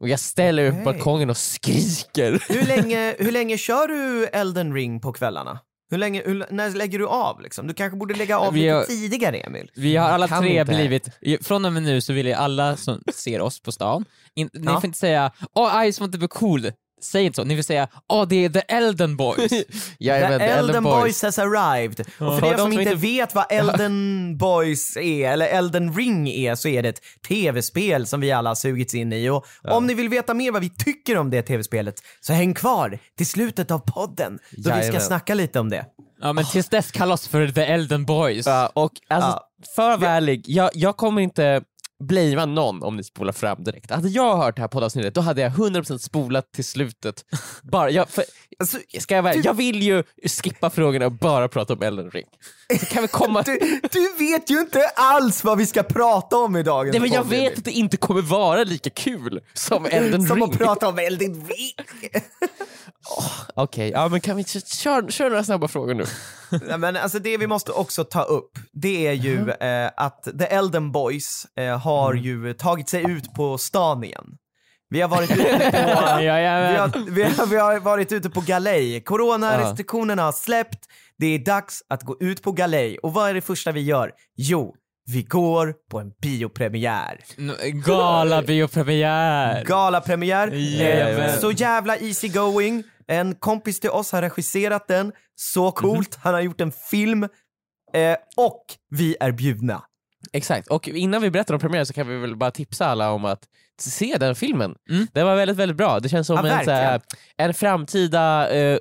Och 0.00 0.08
jag 0.08 0.20
ställer 0.20 0.68
upp 0.68 0.74
på 0.74 0.84
balkongen 0.84 1.30
och 1.30 1.36
skriker. 1.36 2.42
Hur 2.48 2.66
länge, 2.66 3.14
hur 3.18 3.32
länge 3.32 3.58
kör 3.58 3.88
du 3.88 4.26
Elden 4.26 4.74
ring 4.74 5.00
på 5.00 5.12
kvällarna? 5.12 5.58
Hur 5.94 5.98
länge, 5.98 6.22
hur, 6.26 6.46
när 6.50 6.70
lägger 6.70 6.98
du 6.98 7.06
av 7.06 7.40
liksom? 7.40 7.66
Du 7.66 7.74
kanske 7.74 7.96
borde 7.98 8.14
lägga 8.14 8.38
av 8.38 8.52
Vi 8.52 8.60
lite 8.60 8.72
har- 8.74 8.84
tidigare 8.84 9.36
Emil? 9.36 9.70
Vi 9.74 9.96
har 9.96 10.08
alla 10.08 10.28
tre 10.28 10.60
inte. 10.60 10.74
blivit, 10.74 11.08
från 11.46 11.64
och 11.64 11.72
med 11.72 11.82
nu 11.82 12.00
så 12.00 12.12
vill 12.12 12.26
jag 12.26 12.38
alla 12.38 12.76
som 12.76 13.02
ser 13.14 13.40
oss 13.40 13.60
på 13.60 13.72
stan, 13.72 14.04
in, 14.34 14.50
ni 14.52 14.64
Ja. 14.66 14.80
får 14.80 14.86
inte 14.86 14.98
säga 14.98 15.32
åh 15.54 15.82
I 15.82 15.86
just 15.86 16.00
want 16.00 16.12
to 16.12 16.18
be 16.18 16.28
cool, 16.28 16.70
säg 17.04 17.24
inte 17.24 17.36
så, 17.36 17.44
ni 17.44 17.54
vill 17.54 17.64
säga 17.64 17.88
åh 18.08 18.28
det 18.28 18.44
är 18.44 18.48
the 18.48 18.58
Elden 18.68 19.16
boys. 19.16 19.52
Jag 19.98 20.18
är 20.18 20.28
The 20.28 20.38
väl 20.38 20.58
Elden, 20.58 20.82
Boys. 20.84 21.22
has 21.22 21.38
arrived. 21.38 22.00
Och 22.00 22.38
för 22.38 22.46
er 22.46 22.50
de 22.50 22.56
som 22.58 22.58
som 22.58 22.72
inte 22.72 22.82
inte- 22.82 22.94
vet 22.94 23.34
vad 23.34 23.44
Elden 23.52 24.36
Boys 24.38 24.96
är, 24.96 25.30
eller 25.30 25.46
Elden 25.46 25.94
Ring 25.96 26.28
är, 26.28 26.54
så 26.54 26.68
är 26.68 26.82
det 26.82 26.88
ett 26.88 27.00
tv-spel 27.28 28.06
som 28.06 28.20
vi 28.20 28.32
alla 28.32 28.50
har 28.50 28.54
sugits 28.54 28.94
in 28.94 29.12
i. 29.12 29.28
Och 29.30 29.46
om 29.64 29.86
ni 29.86 29.94
vill 29.94 30.08
veta 30.08 30.34
mer 30.34 30.52
vad 30.52 30.62
vi 30.62 30.70
tycker 30.70 31.16
om 31.18 31.30
det 31.30 31.42
tv-spelet, 31.42 31.94
så 32.20 32.32
häng 32.32 32.54
kvar 32.54 32.98
till 33.16 33.26
slutet 33.26 33.70
av 33.70 33.78
podden, 33.78 34.38
då 34.50 34.56
vi 34.56 34.62
ska 34.62 34.70
Jajamän. 34.78 35.00
snacka 35.00 35.34
lite 35.34 35.60
om 35.60 35.68
det. 35.70 35.84
ja 36.20 36.32
men 36.32 36.44
tills 36.44 36.68
dess 36.68 36.90
kalla 36.90 37.14
oss 37.14 37.28
för 37.28 37.48
the 37.48 37.62
Elden 37.64 38.04
boys. 38.04 38.46
Ja, 38.46 38.70
och 38.74 38.92
alltså, 39.08 39.30
Ja. 39.30 39.48
för 39.76 39.90
att 39.90 40.00
vara 40.00 40.10
ärlig, 40.10 40.44
jag, 40.46 40.70
jag 40.74 40.96
kommer 40.96 41.22
inte 41.22 41.62
blamea 42.04 42.46
någon 42.46 42.82
om 42.82 42.96
ni 42.96 43.04
spolar 43.04 43.32
fram 43.32 43.64
direkt. 43.64 43.90
Hade 43.90 44.08
jag 44.08 44.36
hört 44.36 44.56
det 44.56 44.62
här 44.62 44.68
poddavsnittet 44.68 45.14
då 45.14 45.20
hade 45.20 45.40
jag 45.40 45.52
100% 45.52 45.98
spolat 45.98 46.52
till 46.52 46.64
slutet. 46.64 47.24
Bara, 47.62 47.90
jag, 47.90 48.08
för, 48.08 48.24
Alltså, 48.58 48.78
ska 49.00 49.14
jag, 49.14 49.22
vara, 49.22 49.34
jag 49.34 49.54
vill 49.54 49.82
ju 49.82 50.02
skippa 50.42 50.70
frågorna 50.70 51.06
och 51.06 51.12
bara 51.12 51.48
prata 51.48 51.72
om 51.72 51.82
Elden 51.82 52.10
Ring. 52.10 52.26
Så 52.80 52.86
kan 52.86 53.02
vi 53.02 53.08
komma... 53.08 53.42
du, 53.46 53.58
du 53.92 54.12
vet 54.18 54.50
ju 54.50 54.60
inte 54.60 54.86
alls 54.96 55.44
vad 55.44 55.58
vi 55.58 55.66
ska 55.66 55.82
prata 55.82 56.36
om 56.36 56.56
i 56.56 56.62
dagens 56.62 56.92
Nej, 56.92 57.00
men 57.00 57.10
jag 57.10 57.24
vet 57.24 57.58
att 57.58 57.64
det 57.64 57.70
inte 57.72 57.96
kommer 57.96 58.22
vara 58.22 58.64
lika 58.64 58.90
kul 58.90 59.40
som 59.54 59.86
Elden 59.90 60.26
Som 60.26 60.36
Ring. 60.36 60.44
att 60.52 60.58
prata 60.58 60.88
om 60.88 60.98
Elden 60.98 61.34
Ring. 61.34 61.86
Okej, 63.54 63.90
ja 63.90 64.08
men 64.08 64.20
kan 64.20 64.36
vi 64.36 64.44
k- 64.44 64.60
kör, 64.66 65.10
kör 65.10 65.30
några 65.30 65.44
snabba 65.44 65.68
frågor 65.68 65.94
nu? 65.94 66.04
Nej, 66.68 66.78
men 66.78 66.96
alltså 66.96 67.18
det 67.18 67.36
vi 67.36 67.46
måste 67.46 67.72
också 67.72 68.04
ta 68.04 68.22
upp, 68.22 68.50
det 68.72 69.06
är 69.06 69.12
ju 69.12 69.50
eh, 69.50 69.90
att 69.96 70.22
The 70.38 70.44
Elden 70.44 70.92
Boys 70.92 71.46
eh, 71.56 71.78
har 71.78 72.14
ju 72.14 72.52
tagit 72.54 72.88
sig 72.88 73.10
ut 73.10 73.34
på 73.34 73.58
stan 73.58 74.04
igen. 74.04 74.24
Vi 74.90 75.00
har 75.00 75.08
varit 75.08 75.30
ute 75.36 75.40
på, 75.70 75.76
Ja, 75.76 76.16
vi 76.20 76.26
har, 76.28 77.10
vi 77.10 77.22
har, 77.22 77.46
vi 77.46 77.56
har 77.56 77.80
varit 77.80 78.12
ute 78.12 78.30
på 78.30 78.40
galej. 78.40 79.00
Coronarestriktionerna 79.00 80.22
har 80.22 80.32
släppt, 80.32 80.78
det 81.18 81.26
är 81.26 81.38
dags 81.38 81.82
att 81.88 82.02
gå 82.02 82.16
ut 82.20 82.42
på 82.42 82.52
galej. 82.52 82.98
Och 82.98 83.12
vad 83.12 83.30
är 83.30 83.34
det 83.34 83.40
första 83.40 83.72
vi 83.72 83.80
gör? 83.80 84.12
Jo, 84.36 84.74
vi 85.06 85.22
går 85.22 85.74
på 85.90 85.98
en 86.00 86.10
biopremiär. 86.22 87.20
Gala 87.86 88.42
biopremiär. 88.42 89.64
Galapremiär, 89.64 90.48
Jajamän. 90.48 91.20
eh, 91.30 91.36
så 91.38 91.50
jävla 91.50 91.96
easy 91.96 92.28
going. 92.28 92.82
En 93.06 93.34
kompis 93.34 93.80
till 93.80 93.90
oss 93.90 94.12
har 94.12 94.22
regisserat 94.22 94.88
den, 94.88 95.12
så 95.34 95.72
coolt, 95.72 96.18
han 96.22 96.34
har 96.34 96.40
gjort 96.40 96.60
en 96.60 96.72
film 96.72 97.22
eh, 97.92 98.16
och 98.36 98.64
vi 98.90 99.16
är 99.20 99.32
bjudna. 99.32 99.82
Exakt, 100.32 100.68
och 100.68 100.88
innan 100.88 101.22
vi 101.22 101.30
berättar 101.30 101.54
om 101.54 101.60
premiären 101.60 101.86
så 101.86 101.92
kan 101.92 102.08
vi 102.08 102.16
väl 102.16 102.36
bara 102.36 102.50
tipsa 102.50 102.86
alla 102.86 103.10
om 103.12 103.24
att 103.24 103.44
se 103.80 104.16
den 104.20 104.34
filmen. 104.34 104.74
Mm. 104.90 105.06
Den 105.12 105.26
var 105.26 105.36
väldigt, 105.36 105.56
väldigt 105.56 105.76
bra. 105.76 106.00
Det 106.00 106.08
känns 106.08 106.26
som 106.26 106.36
Ja, 106.46 106.58
en, 106.58 106.64
så 106.64 106.70
här, 106.70 106.90
verkligen. 106.92 107.48
en 107.48 107.54
framtida 107.54 108.50
eh, 108.50 108.78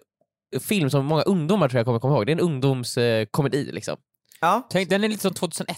film 0.61 0.89
som 0.89 1.05
många 1.05 1.21
ungdomar 1.21 1.69
tror 1.69 1.79
jag 1.79 1.85
kommer 1.85 1.99
komma 1.99 2.15
ihåg. 2.15 2.25
Det 2.25 2.31
är 2.31 2.33
en 2.35 2.39
ungdomskomedi. 2.39 3.25
komedi 3.31 3.69
liksom. 3.71 3.97
Ja, 4.41 4.67
Tänk, 4.69 4.89
den 4.89 5.03
är 5.03 5.07
lite 5.07 5.21
som 5.21 5.33
2001. 5.33 5.77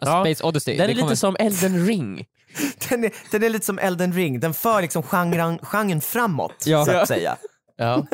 Alltså 0.00 0.16
Ja. 0.16 0.24
Space 0.24 0.44
Odyssey. 0.44 0.76
Den 0.76 0.84
är 0.84 0.88
lite 0.88 1.00
kommer- 1.00 1.14
som 1.14 1.36
Elden 1.38 1.86
ring. 1.86 2.24
den 2.88 3.04
är, 3.04 3.12
den 3.30 3.42
är 3.42 3.48
lite 3.48 3.66
som 3.66 3.78
Elden 3.78 4.12
ring, 4.12 4.40
den 4.40 4.54
för 4.54 4.82
liksom 4.82 5.02
genren, 5.02 5.58
genren 5.62 6.00
framåt, 6.00 6.64
Ja. 6.66 6.84
så 6.84 6.90
att 6.96 7.08
säga. 7.08 7.36
Ja. 7.80 8.06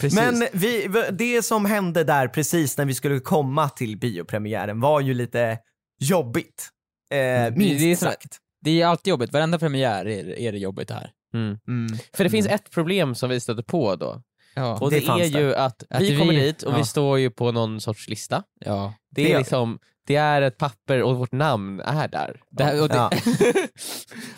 Men 0.14 0.46
vi, 0.52 0.88
det 1.12 1.42
som 1.42 1.64
hände 1.64 2.04
där 2.04 2.28
precis 2.28 2.78
när 2.78 2.84
vi 2.84 2.94
skulle 2.94 3.20
komma 3.20 3.68
till 3.68 3.96
biopremiären 3.98 4.80
var 4.80 5.00
ju 5.00 5.14
lite 5.14 5.58
jobbigt. 6.00 6.68
Eh, 7.10 7.16
det 7.18 7.52
minst 7.56 7.84
är 7.84 7.96
som- 7.96 8.08
sagt. 8.08 8.38
Det 8.60 8.82
är 8.82 8.86
alltid 8.86 9.10
jobbigt, 9.10 9.32
varenda 9.32 9.58
premiär 9.58 10.06
är, 10.08 10.38
är 10.38 10.52
det 10.52 10.58
jobbigt 10.58 10.88
det 10.88 10.94
här. 10.94 11.10
mm. 11.34 11.58
Mm. 11.68 11.98
För 12.14 12.24
det 12.24 12.30
finns 12.30 12.46
ett 12.46 12.70
problem 12.70 13.14
som 13.14 13.30
vi 13.30 13.40
stöter 13.40 13.62
på 13.62 13.96
då. 13.96 14.22
Ja. 14.54 14.78
Och 14.80 14.90
Det 14.90 15.00
det, 15.00 15.06
är 15.06 15.18
det. 15.18 15.26
ju 15.26 15.54
att, 15.54 15.82
Att 15.90 16.02
vi 16.02 16.10
vi- 16.12 16.18
kommer 16.18 16.32
dit 16.32 16.62
och 16.62 16.72
ja. 16.72 16.76
vi 16.76 16.84
står 16.84 17.18
ju 17.18 17.30
på 17.30 17.52
någon 17.52 17.80
sorts 17.80 18.08
lista. 18.08 18.42
ja. 18.64 18.94
Det 19.10 19.22
Det 19.24 19.32
är 19.32 19.38
liksom, 19.38 19.78
det 20.06 20.16
är 20.16 20.42
ett 20.42 20.58
papper 20.58 21.02
och 21.02 21.16
vårt 21.18 21.32
namn 21.32 21.80
är 21.80 22.08
där. 22.08 22.40
Det 22.50 22.64
här, 22.64 22.82
och 22.82 22.88
det, 22.88 22.94
Ja. 22.94 23.10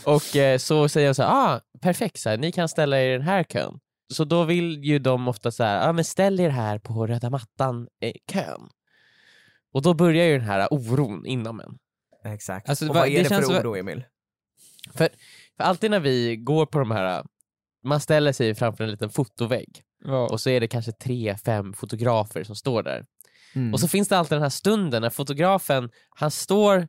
och 0.15 0.37
eh, 0.37 0.59
så 0.59 0.89
säger 0.89 1.09
de 1.09 1.15
så 1.15 1.23
här, 1.23 1.31
ah, 1.55 1.61
perfekt, 1.83 2.19
så 2.21 2.29
här, 2.31 2.37
ni 2.37 2.53
kan 2.53 2.69
ställa 2.69 3.01
er 3.01 3.09
i 3.09 3.13
den 3.13 3.23
här 3.23 3.45
kön. 3.45 3.79
Så 4.15 4.25
då 4.25 4.45
vill 4.45 4.85
ju 4.85 4.99
de 4.99 5.29
ofta 5.29 5.51
så 5.51 5.65
här, 5.65 5.89
ah, 5.89 5.93
men 5.93 6.05
ställ 6.05 6.41
er 6.41 6.49
här 6.49 6.79
på 6.79 7.07
röda 7.07 7.31
mattan-kön. 7.31 8.69
och 9.73 9.83
då 9.83 9.95
börjar 9.95 10.25
ju 10.25 10.39
den 10.39 10.47
här 10.47 10.69
oron 10.71 11.27
inom 11.27 11.61
en. 11.61 11.79
Exakt. 12.33 12.69
Alltså, 12.69 12.89
och 12.89 12.95
va- 12.95 13.01
vad 13.01 13.09
är 13.09 13.17
det 13.17 13.23
det, 13.23 13.29
känns 13.29 13.47
för 13.47 13.63
oro 13.63 13.77
Emil? 13.77 14.05
För, 14.95 15.09
för 15.57 15.65
alltid 15.65 15.91
när 15.91 16.01
vi 16.01 16.37
går 16.37 16.67
på 16.67 16.79
de 16.79 16.91
här, 16.91 17.25
man 17.85 18.01
ställer 18.01 18.33
sig 18.33 18.55
framför 18.55 18.85
en 18.85 18.91
liten 18.91 19.11
fotovägg 19.11 19.83
ja. 20.05 20.29
och 20.29 20.41
så 20.41 20.51
är 20.51 20.61
det 20.61 20.69
kanske 20.69 20.93
tre, 20.93 21.37
fem 21.45 21.73
fotografer 21.73 22.45
som 22.45 22.57
står 22.57 22.83
där. 22.83 23.05
Mm. 23.55 23.75
Och 23.75 23.81
så 23.81 23.89
finns 23.89 24.09
det 24.09 24.19
alltid 24.19 24.37
den 24.37 24.43
här 24.43 24.51
stunden 24.51 25.03
när 25.03 25.11
fotografen, 25.11 25.91
han 26.11 26.31
står 26.31 26.89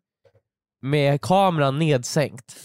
med 0.81 1.21
kameran 1.21 1.79
nedsänkt 1.79 2.55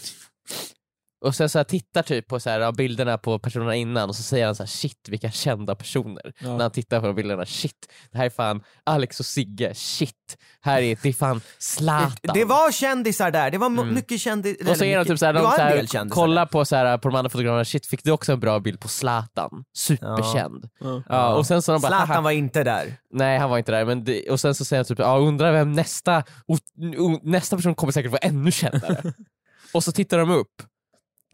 och 1.25 1.35
sen 1.35 1.49
så 1.49 1.59
här 1.59 1.63
tittar 1.63 2.03
typ 2.03 2.27
på 2.27 2.39
så 2.39 2.49
här, 2.49 2.71
bilderna 2.71 3.17
på 3.17 3.39
personerna 3.39 3.75
innan 3.75 4.09
och 4.09 4.15
så 4.15 4.23
säger 4.23 4.45
han 4.45 4.55
så 4.55 4.63
här, 4.63 4.67
shit 4.67 5.09
vilka 5.09 5.31
kända 5.31 5.75
personer. 5.75 6.33
Ja. 6.39 6.47
När 6.51 6.61
han 6.61 6.71
tittar 6.71 7.01
på 7.01 7.13
bilderna, 7.13 7.45
shit 7.45 7.91
det 8.11 8.17
här 8.17 8.25
är 8.25 8.29
fan 8.29 8.63
Alex 8.83 9.19
och 9.19 9.25
Sigge, 9.25 9.75
shit 9.75 10.37
här 10.61 10.81
är, 10.81 10.97
det 11.01 11.09
är 11.09 11.13
fan 11.13 11.41
Zlatan. 11.59 12.33
Det 12.33 12.45
var 12.45 12.71
kändisar 12.71 13.31
där, 13.31 13.51
det 13.51 13.57
var 13.57 13.65
Mm. 13.67 13.93
mycket 13.93 14.21
kändisar. 14.21 14.71
och 14.71 14.77
så 14.77 14.85
är 14.85 14.97
de 14.97 15.05
typ 15.05 15.19
såhär, 15.19 15.33
det 15.33 15.39
de 15.39 15.51
så 15.51 15.61
här, 15.97 16.09
kollar 16.09 16.45
på, 16.45 16.65
så 16.65 16.75
här, 16.75 16.97
på 16.97 17.09
de 17.09 17.15
andra 17.17 17.29
fotograferna, 17.29 17.65
shit 17.65 17.85
fick 17.85 18.03
du 18.03 18.11
också 18.11 18.31
en 18.33 18.39
bra 18.39 18.59
bild 18.59 18.79
på 18.79 18.87
Zlatan? 18.87 19.63
Superkänd. 19.77 20.69
Ja. 20.79 21.03
Ja. 21.09 21.35
och 21.35 21.45
sen 21.47 21.61
så 21.61 21.71
de 21.71 21.81
bara, 21.81 21.87
Zlatan 22.05 22.23
var 22.23 22.31
inte 22.31 22.63
där. 22.63 22.97
Nej 23.13 23.39
han 23.39 23.49
var 23.49 23.57
inte 23.57 23.71
där, 23.71 23.85
men 23.85 24.03
det, 24.03 24.29
och 24.29 24.39
sen 24.39 24.55
så 24.55 24.65
säger 24.65 24.79
han 24.79 24.85
typ 24.85 24.99
ja, 24.99 25.17
undrar 25.17 25.51
vem 25.51 25.71
nästa, 25.71 26.23
o, 26.47 26.57
o, 26.97 27.19
nästa 27.23 27.55
person 27.55 27.75
kommer 27.75 27.93
säkert 27.93 28.11
vara 28.11 28.19
ännu 28.19 28.51
kändare. 28.51 29.13
och 29.73 29.83
så 29.83 29.91
tittar 29.91 30.17
de 30.17 30.31
upp 30.31 30.51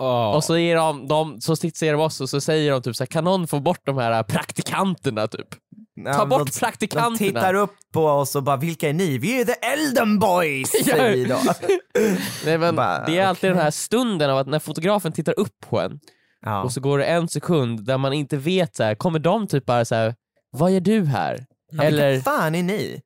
Ja. 0.01 0.36
och 0.36 0.43
så, 0.43 0.58
är 0.58 0.75
de, 0.75 1.08
de, 1.08 1.41
så 1.41 1.55
ser 1.55 1.91
de 1.93 2.01
oss 2.01 2.22
och 2.22 2.29
så 2.29 2.41
säger 2.41 2.72
de 2.72 2.81
typ 2.81 2.96
så 2.96 3.03
här, 3.03 3.08
kan 3.08 3.24
någon 3.24 3.48
få 3.48 3.60
bort 3.60 3.81
de 3.86 3.98
här 3.98 4.24
praktikanterna 4.24 5.27
typ? 5.27 5.48
Ja, 6.05 6.13
Ta 6.13 6.25
bort 6.25 6.39
de, 6.39 6.46
de 6.51 6.60
praktikanterna! 6.60 7.17
tittar 7.17 7.53
upp 7.53 7.74
på 7.93 8.05
oss 8.05 8.36
och 8.36 8.43
bara, 8.43 8.58
vilka 8.58 8.89
är 8.89 8.93
ni? 8.93 9.17
Vi 9.17 9.41
är 9.41 9.46
the 9.46 9.51
Elden 9.51 10.20
Boys! 10.20 10.70
Säger 10.86 11.27
då. 11.27 11.38
Nej, 12.46 12.58
men 12.58 12.75
Bara, 12.75 13.05
det 13.05 13.17
är 13.20 13.25
alltid 13.27 13.39
okej. 13.50 13.50
den 13.55 13.63
här 13.63 13.72
stunden 13.72 14.29
av 14.29 14.38
att 14.38 14.48
när 14.48 14.60
fotografen 14.60 15.12
tittar 15.12 15.39
upp 15.39 15.53
på 15.70 15.79
en 15.79 16.00
Ja. 16.46 16.63
och 16.63 16.72
så 16.72 16.81
går 16.81 16.98
det 16.98 17.05
en 17.05 17.27
sekund 17.27 17.86
där 17.86 17.98
man 17.98 18.13
inte 18.13 18.38
vet 18.38 18.75
så 18.75 18.84
här, 18.84 18.96
kommer 18.96 19.20
de 19.20 19.48
typ 19.48 19.65
bara 19.65 19.86
så 19.86 19.96
här, 19.96 20.15
vad 20.51 20.72
gör 20.72 20.79
du 20.79 21.05
här? 21.05 21.46
Ja, 21.72 21.84
Eller, 21.84 22.12
Vilka 22.12 22.24
fan 22.31 22.55
är 22.55 22.63
ni? 22.63 23.01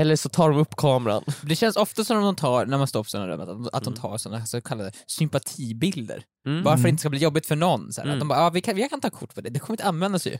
Eller 0.00 0.16
så 0.16 0.28
tar 0.28 0.50
de 0.50 0.58
upp 0.58 0.76
kameran. 0.76 1.24
Det 1.42 1.56
känns 1.56 1.76
ofta 1.76 2.04
som 2.04 2.22
de 2.22 2.36
tar, 2.36 2.66
när 2.66 2.78
man 2.78 2.86
står 2.86 3.04
på 3.04 3.10
sådana 3.10 3.28
rum, 3.28 3.40
att, 3.40 3.74
att 3.74 3.84
de 3.84 3.94
tar 3.94 4.18
sådana 4.18 4.46
så 4.46 4.60
kallade 4.60 4.92
sympatibilder. 5.06 6.24
Mm. 6.46 6.62
Bara 6.62 6.74
för 6.74 6.78
att 6.78 6.82
det 6.82 6.88
inte 6.88 7.00
ska 7.00 7.10
bli 7.10 7.18
jobbigt 7.18 7.46
för 7.46 7.56
någon. 7.56 7.92
Så 7.92 8.00
Mm. 8.00 8.12
Att 8.12 8.18
de 8.18 8.28
bara, 8.28 8.38
ja, 8.38 8.50
vi, 8.50 8.60
kan, 8.60 8.76
vi 8.76 8.88
kan 8.88 9.00
ta 9.00 9.10
kort 9.10 9.34
på 9.34 9.40
det, 9.40 9.50
det 9.50 9.58
kommer 9.58 9.72
inte 9.74 9.84
användas 9.84 10.26
ju. 10.26 10.30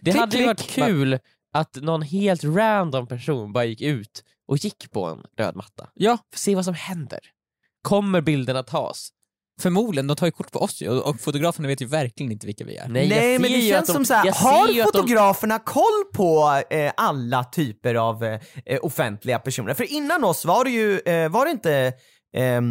Det 0.00 0.10
Klick, 0.10 0.16
hade 0.16 0.38
ju 0.38 0.46
varit 0.46 0.62
kul 0.62 1.18
att 1.52 1.76
någon 1.76 2.02
helt 2.02 2.44
random 2.44 3.06
person 3.06 3.52
bara 3.52 3.64
gick 3.64 3.80
ut 3.80 4.24
och 4.48 4.56
gick 4.56 4.90
på 4.90 5.06
en 5.06 5.18
röd 5.38 5.56
matta. 5.56 5.88
Ja, 5.94 6.18
För 6.32 6.38
se 6.38 6.54
vad 6.54 6.64
som 6.64 6.74
händer. 6.74 7.20
Kommer 7.82 8.20
bilderna 8.20 8.62
tas? 8.62 9.08
Förmodligen, 9.60 10.06
de 10.06 10.16
tar 10.16 10.26
ju 10.26 10.30
kort 10.32 10.52
på 10.52 10.58
oss 10.58 10.82
ju, 10.82 10.88
och, 10.88 11.08
och 11.10 11.20
fotograferna 11.20 11.68
vet 11.68 11.80
ju 11.82 11.86
verkligen 11.86 12.32
inte 12.32 12.46
vilka 12.46 12.64
vi 12.64 12.76
är. 12.76 12.88
Nej, 12.88 13.08
Nej 13.08 13.38
men 13.38 13.52
det 13.52 13.68
känns 13.68 13.86
de- 13.86 13.92
som 13.92 14.04
så 14.04 14.14
här, 14.14 14.26
jag 14.26 14.32
har 14.34 14.62
att 14.68 14.74
de- 14.74 14.82
fotograferna 14.82 15.58
koll 15.58 16.04
på 16.14 16.62
eh, 16.70 16.92
alla 16.96 17.44
typer 17.44 17.94
av 17.94 18.24
eh, 18.24 18.40
eh, 18.66 18.78
offentliga 18.82 19.38
personer? 19.38 19.74
För 19.74 19.92
innan 19.92 20.24
oss 20.24 20.44
var 20.44 20.64
det 20.64 20.70
ju, 20.70 20.98
eh, 21.00 21.28
var 21.28 21.44
det 21.44 21.50
inte 21.50 21.92
eh, 22.36 22.62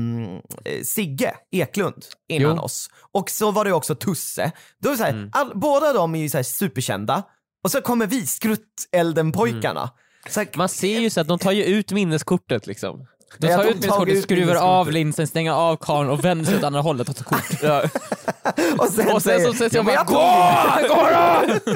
Sigge 0.84 1.36
Eklund 1.51 2.06
innan 2.30 2.56
Jo. 2.56 2.62
oss? 2.62 2.89
Och 3.12 3.30
så 3.30 3.51
var 3.51 3.65
det 3.65 3.74
också 3.74 3.96
Tusse. 3.96 4.51
Då 4.82 4.89
är 4.89 4.94
det 4.94 4.98
så 4.98 5.04
här, 5.04 5.12
Mm. 5.13 5.30
all, 5.34 5.51
båda 5.56 5.94
de 5.94 6.15
är 6.15 6.20
ju 6.20 6.30
så 6.30 6.38
här 6.38 6.44
superkända, 6.44 7.24
och 7.63 7.72
så 7.72 7.82
kommer 7.82 8.08
vi, 8.08 8.25
Skruttelden-pojkarna. 8.25 9.89
Så 10.30 10.39
här, 10.39 10.48
Man 10.56 10.70
ser 10.70 11.00
ju 11.00 11.10
så 11.10 11.22
att 11.22 11.27
de 11.27 11.39
tar 11.39 11.51
ju 11.51 11.63
ut 11.63 11.92
minneskortet 11.92 12.68
liksom. 12.68 13.06
Att 13.36 13.42
tar 13.42 13.63
ut 13.63 13.75
minneskortet, 13.75 14.24
skruvar 14.24 14.56
av 14.56 14.92
linsen, 14.92 15.27
stänger 15.27 15.51
av 15.51 15.75
kameran 15.77 16.10
och 16.10 16.25
vänder 16.25 16.46
sig 16.46 16.58
åt 16.58 16.63
andra 16.63 16.82
hållet 16.82 17.10
och 17.10 17.15
tar 17.15 17.24
kort. 17.24 17.42
Och 18.80 18.89
sen, 18.89 19.12
Och 19.12 19.22
sen 19.22 19.42
så 19.42 19.54
säger 19.54 19.75
jag 19.75 19.94
jag 19.94 20.08
bara! 20.08 20.88
Gå 20.88 20.96
då! 20.96 21.75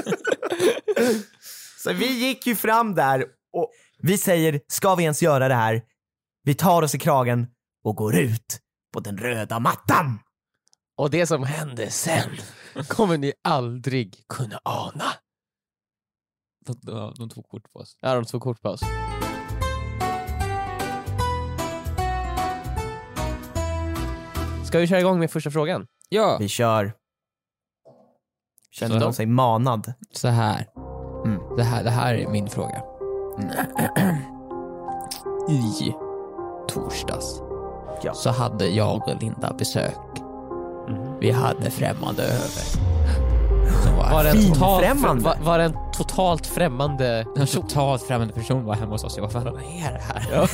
så 1.84 1.94
vi 1.94 2.28
gick 2.28 2.48
ju 2.48 2.56
fram 2.56 2.96
där 2.96 3.26
och 3.54 3.72
vi 4.02 4.18
säger, 4.18 4.62
ska 4.68 4.96
vi 4.96 5.04
ens 5.04 5.22
göra 5.22 5.48
det 5.48 5.56
här? 5.56 5.82
Vi 6.44 6.54
tar 6.56 6.82
oss 6.82 6.96
i 6.96 7.00
kragen 7.00 7.48
och 7.84 7.96
går 7.96 8.16
ut 8.16 8.60
på 8.94 9.00
den 9.00 9.18
röda 9.18 9.60
mattan. 9.60 10.20
Och 10.98 11.10
det 11.10 11.28
som 11.28 11.44
hände 11.44 11.90
sen 11.90 12.30
kommer 12.88 13.18
ni 13.18 13.34
aldrig 13.44 14.24
kunna 14.28 14.60
ana. 14.64 15.06
De, 16.66 16.80
de, 16.82 17.14
de 17.18 17.30
tog 17.30 17.48
kort 17.50 17.74
på 17.74 17.80
oss. 17.80 17.98
Ja, 18.02 18.16
de 18.16 18.26
tog 18.26 18.42
kort 18.42 18.62
på 18.62 18.70
oss. 18.70 18.82
Ska 24.70 24.80
vi 24.80 24.88
köra 24.88 25.00
igång 25.00 25.20
med 25.20 25.32
första 25.32 25.52
frågan? 25.52 25.88
Ja, 26.10 26.38
Vi 26.40 26.48
kör. 26.48 26.94
Känner 28.72 29.00
Så. 29.00 29.06
de 29.06 29.14
sig 29.14 29.26
manad? 29.26 29.94
så 30.14 30.28
här. 30.28 30.68
Mm. 31.26 31.58
Det 31.58 31.64
här. 31.64 31.84
Det 31.84 31.90
här 31.90 32.16
är 32.16 32.28
min 32.28 32.48
fråga. 32.50 32.82
I 35.50 35.94
torsdags 36.68 37.42
Ja. 38.04 38.14
så 38.14 38.30
hade 38.30 38.68
jag 38.68 39.08
och 39.10 39.22
Linda 39.22 39.54
besök. 39.54 39.96
Vi 41.22 41.32
hade 41.32 41.72
främmande 41.72 42.24
över. 42.24 42.64
Var, 44.12 44.24
det 44.24 44.30
en 44.30 44.54
totalt, 44.54 45.22
var, 45.22 45.36
var 45.44 45.58
det 45.58 45.64
en 45.64 45.76
totalt 45.94 46.48
främmande 46.48 47.26
en 47.38 47.48
totalt 47.48 48.04
främmande 48.04 48.34
person 48.34 48.66
var 48.66 48.76
hemma 48.76 48.92
hos 48.92 49.04
oss. 49.04 49.18
Jag 49.18 49.30
bara, 49.30 49.44
vad 49.44 49.62
är 49.62 49.92
det 49.92 50.02
här? 50.02 50.50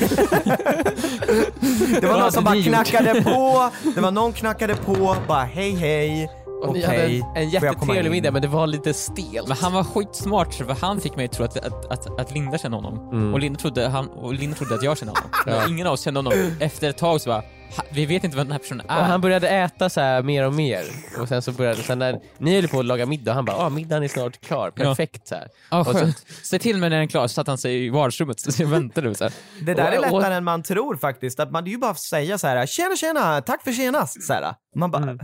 Det 2.02 2.08
var 2.08 2.20
någon 2.20 2.32
som 2.32 2.44
bara 2.44 2.56
ni 2.56 2.64
knackade 2.64 3.22
på, 3.24 3.70
det 3.96 4.02
var 4.02 4.12
någon 4.12 4.34
knackade 4.34 4.76
på, 4.76 5.16
bara 5.28 5.44
hej 5.44 5.76
hej, 5.76 6.30
Och 6.64 6.74
ni 6.74 6.86
okej, 6.86 7.22
hade 7.22 7.40
en, 7.40 7.50
jättetrevlig 7.50 8.12
middag 8.12 8.32
men 8.32 8.42
det 8.42 8.48
var 8.48 8.68
lite 8.68 8.94
stelt. 8.94 9.48
Men 9.48 9.58
han 9.58 9.74
var 9.74 9.84
skitsmart 9.84 10.54
för 10.54 10.76
han 10.82 11.02
fick 11.02 11.16
mig 11.16 11.26
att 11.26 11.32
tro 11.32 11.46
att, 11.46 11.58
att, 11.58 11.92
att, 11.92 12.20
att 12.20 12.32
Linda 12.32 12.58
kände 12.58 12.78
honom. 12.78 13.10
Mm. 13.12 13.34
Och, 13.34 13.40
Linda 13.40 13.60
trodde, 13.60 13.88
han, 13.88 14.08
och 14.10 14.34
Linda 14.34 14.58
trodde 14.58 14.76
att 14.76 14.84
jag 14.84 14.98
kände 14.98 15.14
honom. 15.14 15.30
Men 15.62 15.70
ingen 15.70 15.88
av 15.88 15.94
oss 15.94 16.02
kände 16.02 16.18
honom. 16.20 16.34
Efter 16.60 16.90
ett 16.90 16.98
tag 16.98 17.22
så 17.22 17.30
bara, 17.30 17.36
"Ha, 17.38 17.44
vi 17.92 18.06
vet 18.06 18.24
inte 18.24 18.38
vem 18.38 18.46
den 18.48 18.52
här 18.52 18.60
personen 18.60 18.86
Och 18.86 18.92
är. 18.92 19.02
han 19.02 19.22
började 19.22 19.50
äta 19.50 19.90
så 19.90 20.02
här 20.02 20.24
mer 20.24 20.44
och 20.48 20.54
mer. 20.54 20.84
Och 21.20 21.28
sen 21.28 21.42
så 21.42 21.52
började, 21.52 21.84
sen 21.84 22.00
när 22.00 22.20
ni 22.38 22.56
höll 22.56 22.68
på 22.68 22.80
att 22.80 22.86
laga 22.86 23.06
middag, 23.06 23.34
han 23.34 23.46
bara 23.46 23.58
ah, 23.58 23.70
middagen 23.70 24.04
är 24.04 24.08
snart 24.08 24.42
klar, 24.42 24.72
perfekt 24.72 25.28
så 25.28 25.36
här. 25.36 25.48
Ja, 25.72 25.80
Och 25.80 25.86
så-. 25.86 26.12
Säg 26.44 26.60
till 26.60 26.78
mig 26.78 26.90
när 26.90 26.96
den 26.98 27.04
är 27.06 27.10
klar, 27.10 27.28
så 27.28 27.34
satte 27.34 27.52
han 27.52 27.58
sig 27.58 27.86
i 27.86 27.90
vardagsrummet 27.90 28.40
så 28.40 28.62
jag 28.64 28.68
väntade. 28.70 29.16
Så 29.16 29.24
här. 29.24 29.34
Det 29.62 29.74
där 29.74 29.92
är 29.92 30.00
Och- 30.00 30.06
och- 30.14 30.20
lättare 30.20 30.34
än 30.36 30.44
man 30.44 30.64
tror 30.64 30.98
faktiskt. 30.98 31.40
Att 31.40 31.52
man, 31.52 31.64
det 31.64 31.70
är 31.70 31.72
ju 31.72 31.78
bara 31.78 31.92
att 31.92 32.00
säga 32.00 32.38
så 32.38 32.48
här: 32.48 32.66
tjena 32.66 32.96
tjena, 32.96 33.42
tack 33.42 33.64
för 33.64 33.72
senast. 33.72 34.24
Så 34.24 34.34
här. 34.34 34.56
Man 34.76 34.92
bara, 34.92 35.04
Mm. 35.04 35.20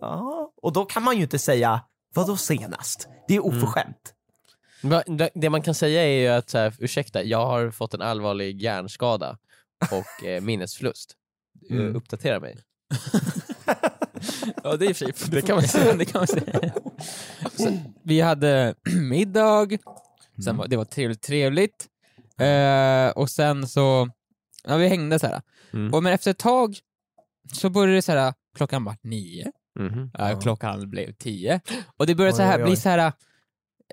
ja. 0.00 0.52
Och 0.62 0.72
då 0.72 0.84
kan 0.84 1.02
man 1.02 1.16
ju 1.16 1.22
inte 1.22 1.38
säga, 1.38 1.80
vadå 2.14 2.36
senast? 2.36 3.08
Det 3.28 3.36
är 3.36 3.40
Mm. 3.46 3.56
oförskämt. 3.58 4.12
Det- 5.06 5.30
Det 5.34 5.50
man 5.50 5.62
kan 5.62 5.74
säga 5.74 6.02
är 6.04 6.20
ju 6.20 6.28
att 6.28 6.50
så 6.50 6.58
här, 6.58 6.74
ursäkta, 6.78 7.22
jag 7.22 7.46
har 7.46 7.70
fått 7.70 7.94
en 7.94 8.02
allvarlig 8.02 8.62
hjärnskada 8.62 9.36
och 9.90 10.26
eh, 10.26 10.40
minnesförlust. 10.40 11.15
Eh, 11.70 11.76
Mm. 11.76 11.96
Uppdatera 11.96 12.40
mig. 12.40 12.56
Ja, 14.64 14.76
det 14.76 14.84
är 14.86 14.88
i 14.88 14.92
och 14.92 14.96
för 14.96 15.04
sig. 15.12 15.30
Det 15.30 15.42
kan 15.42 15.56
man 15.56 15.64
säga. 15.68 15.94
det 15.98 16.04
kan 16.04 16.18
man 16.20 16.26
säga. 16.26 16.72
Så, 17.56 17.78
vi 18.02 18.20
hade 18.20 18.74
middag, 19.10 19.68
sen 20.44 20.56
var, 20.56 20.66
det 20.68 20.76
var 20.76 20.84
trevligt, 20.84 21.22
trevligt. 21.22 21.86
Eh, 22.40 23.08
och 23.16 23.30
sen 23.30 23.68
så, 23.68 24.08
ja, 24.64 24.76
vi 24.76 24.88
hängde 24.88 25.18
så 25.18 25.26
här. 25.26 25.42
Mm. 25.72 25.94
Och 25.94 26.02
men 26.02 26.12
efter 26.12 26.30
ett 26.30 26.38
tag 26.38 26.78
så 27.52 27.70
började 27.70 27.94
det 27.94 28.02
så 28.02 28.12
här, 28.12 28.34
klockan 28.56 28.84
var 28.84 28.96
nio, 29.02 29.52
Mhm. 29.78 30.10
ja. 30.18 30.40
klockan 30.40 30.90
blev 30.90 31.12
tio. 31.12 31.60
Och 31.96 32.06
det 32.06 32.14
började 32.14 32.36
så 32.36 32.42
här, 32.42 32.56
oj, 32.58 32.62
oj. 32.62 32.68
bli 32.70 32.76
så 32.76 32.88
här, 32.88 32.98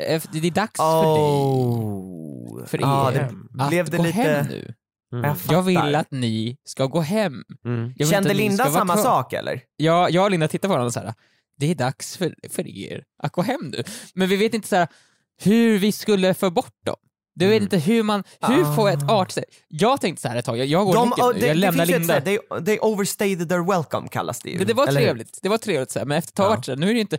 eh, 0.01 0.21
det 0.31 0.47
är 0.47 0.51
dags 0.51 0.77
för 0.77 1.03
dig 1.15 1.23
Oh. 1.23 2.65
För 2.65 2.77
er. 2.77 3.13
det 3.13 3.63
att 3.63 3.69
blev 3.69 3.89
det 3.89 3.97
gå 3.97 4.03
lite... 4.03 4.17
hem 4.21 4.45
nu. 4.47 4.73
Mm. 5.13 5.25
Jag. 5.25 5.37
Jag 5.57 5.61
vill 5.61 5.95
att 5.95 6.11
ni 6.11 6.57
ska 6.63 6.85
gå 6.85 6.99
hem. 7.01 7.43
Mm. 7.65 7.93
Kände 8.11 8.33
Linda 8.33 8.71
samma 8.71 8.97
sak 8.97 9.33
eller? 9.33 9.61
Ja, 9.75 10.09
jag 10.09 10.23
och 10.23 10.31
Linda 10.31 10.47
tittar 10.47 10.67
på 10.67 10.73
varandra 10.73 10.87
och 10.87 10.93
så 10.93 10.99
här. 10.99 11.13
det 11.57 11.71
är 11.71 11.75
dags 11.75 12.17
för, 12.17 12.35
för 12.49 12.67
er 12.67 13.03
att 13.23 13.31
gå 13.31 13.41
hem 13.41 13.61
nu. 13.77 13.83
Men 14.15 14.29
vi 14.29 14.35
vet 14.35 14.53
inte 14.53 14.67
så 14.67 14.75
här, 14.75 14.87
hur 15.41 15.77
vi 15.77 15.91
skulle 15.91 16.33
få 16.33 16.49
bort 16.49 16.75
dem. 16.85 16.95
Du 17.35 17.47
vet 17.47 17.61
inte 17.61 17.77
hur 17.77 18.03
man, 18.03 18.23
hur 18.41 18.75
får 18.75 18.89
ett 18.89 19.09
art 19.09 19.31
sig? 19.31 19.43
Jag 19.67 20.01
tänkte 20.01 20.21
så 20.21 20.27
här 20.27 20.35
ett 20.37 20.45
tag, 20.45 20.57
jag, 20.57 20.65
jag 20.67 20.85
går 20.85 20.99
och 20.99 21.07
De, 21.07 21.23
oh, 21.23 21.33
nu, 21.33 21.39
det, 21.39 21.47
jag 21.47 21.55
det 21.55 21.59
lämnar 21.59 21.83
ett 21.83 21.89
Linda. 21.89 22.21
they, 22.21 22.37
they 22.65 22.79
overstated 22.81 23.49
their 23.49 23.71
welcome 23.71 24.07
kallas 24.07 24.39
det 24.39 24.49
ju. 24.49 24.57
det, 24.57 24.65
det 24.65 24.73
var 24.73 24.87
eller 24.87 24.99
hur? 24.99 25.07
trevligt, 25.07 25.39
det 25.41 25.49
var 25.49 25.57
trevligt 25.57 25.91
så 25.91 25.99
här, 25.99 26.05
men 26.05 26.17
efter 26.17 26.31
ett 26.31 26.35
tag 26.35 26.45
Ja. 26.45 26.49
vart 26.49 26.65
det 26.65 26.75
nu 26.75 26.89
är 26.89 26.93
det 26.93 26.99
inte 26.99 27.17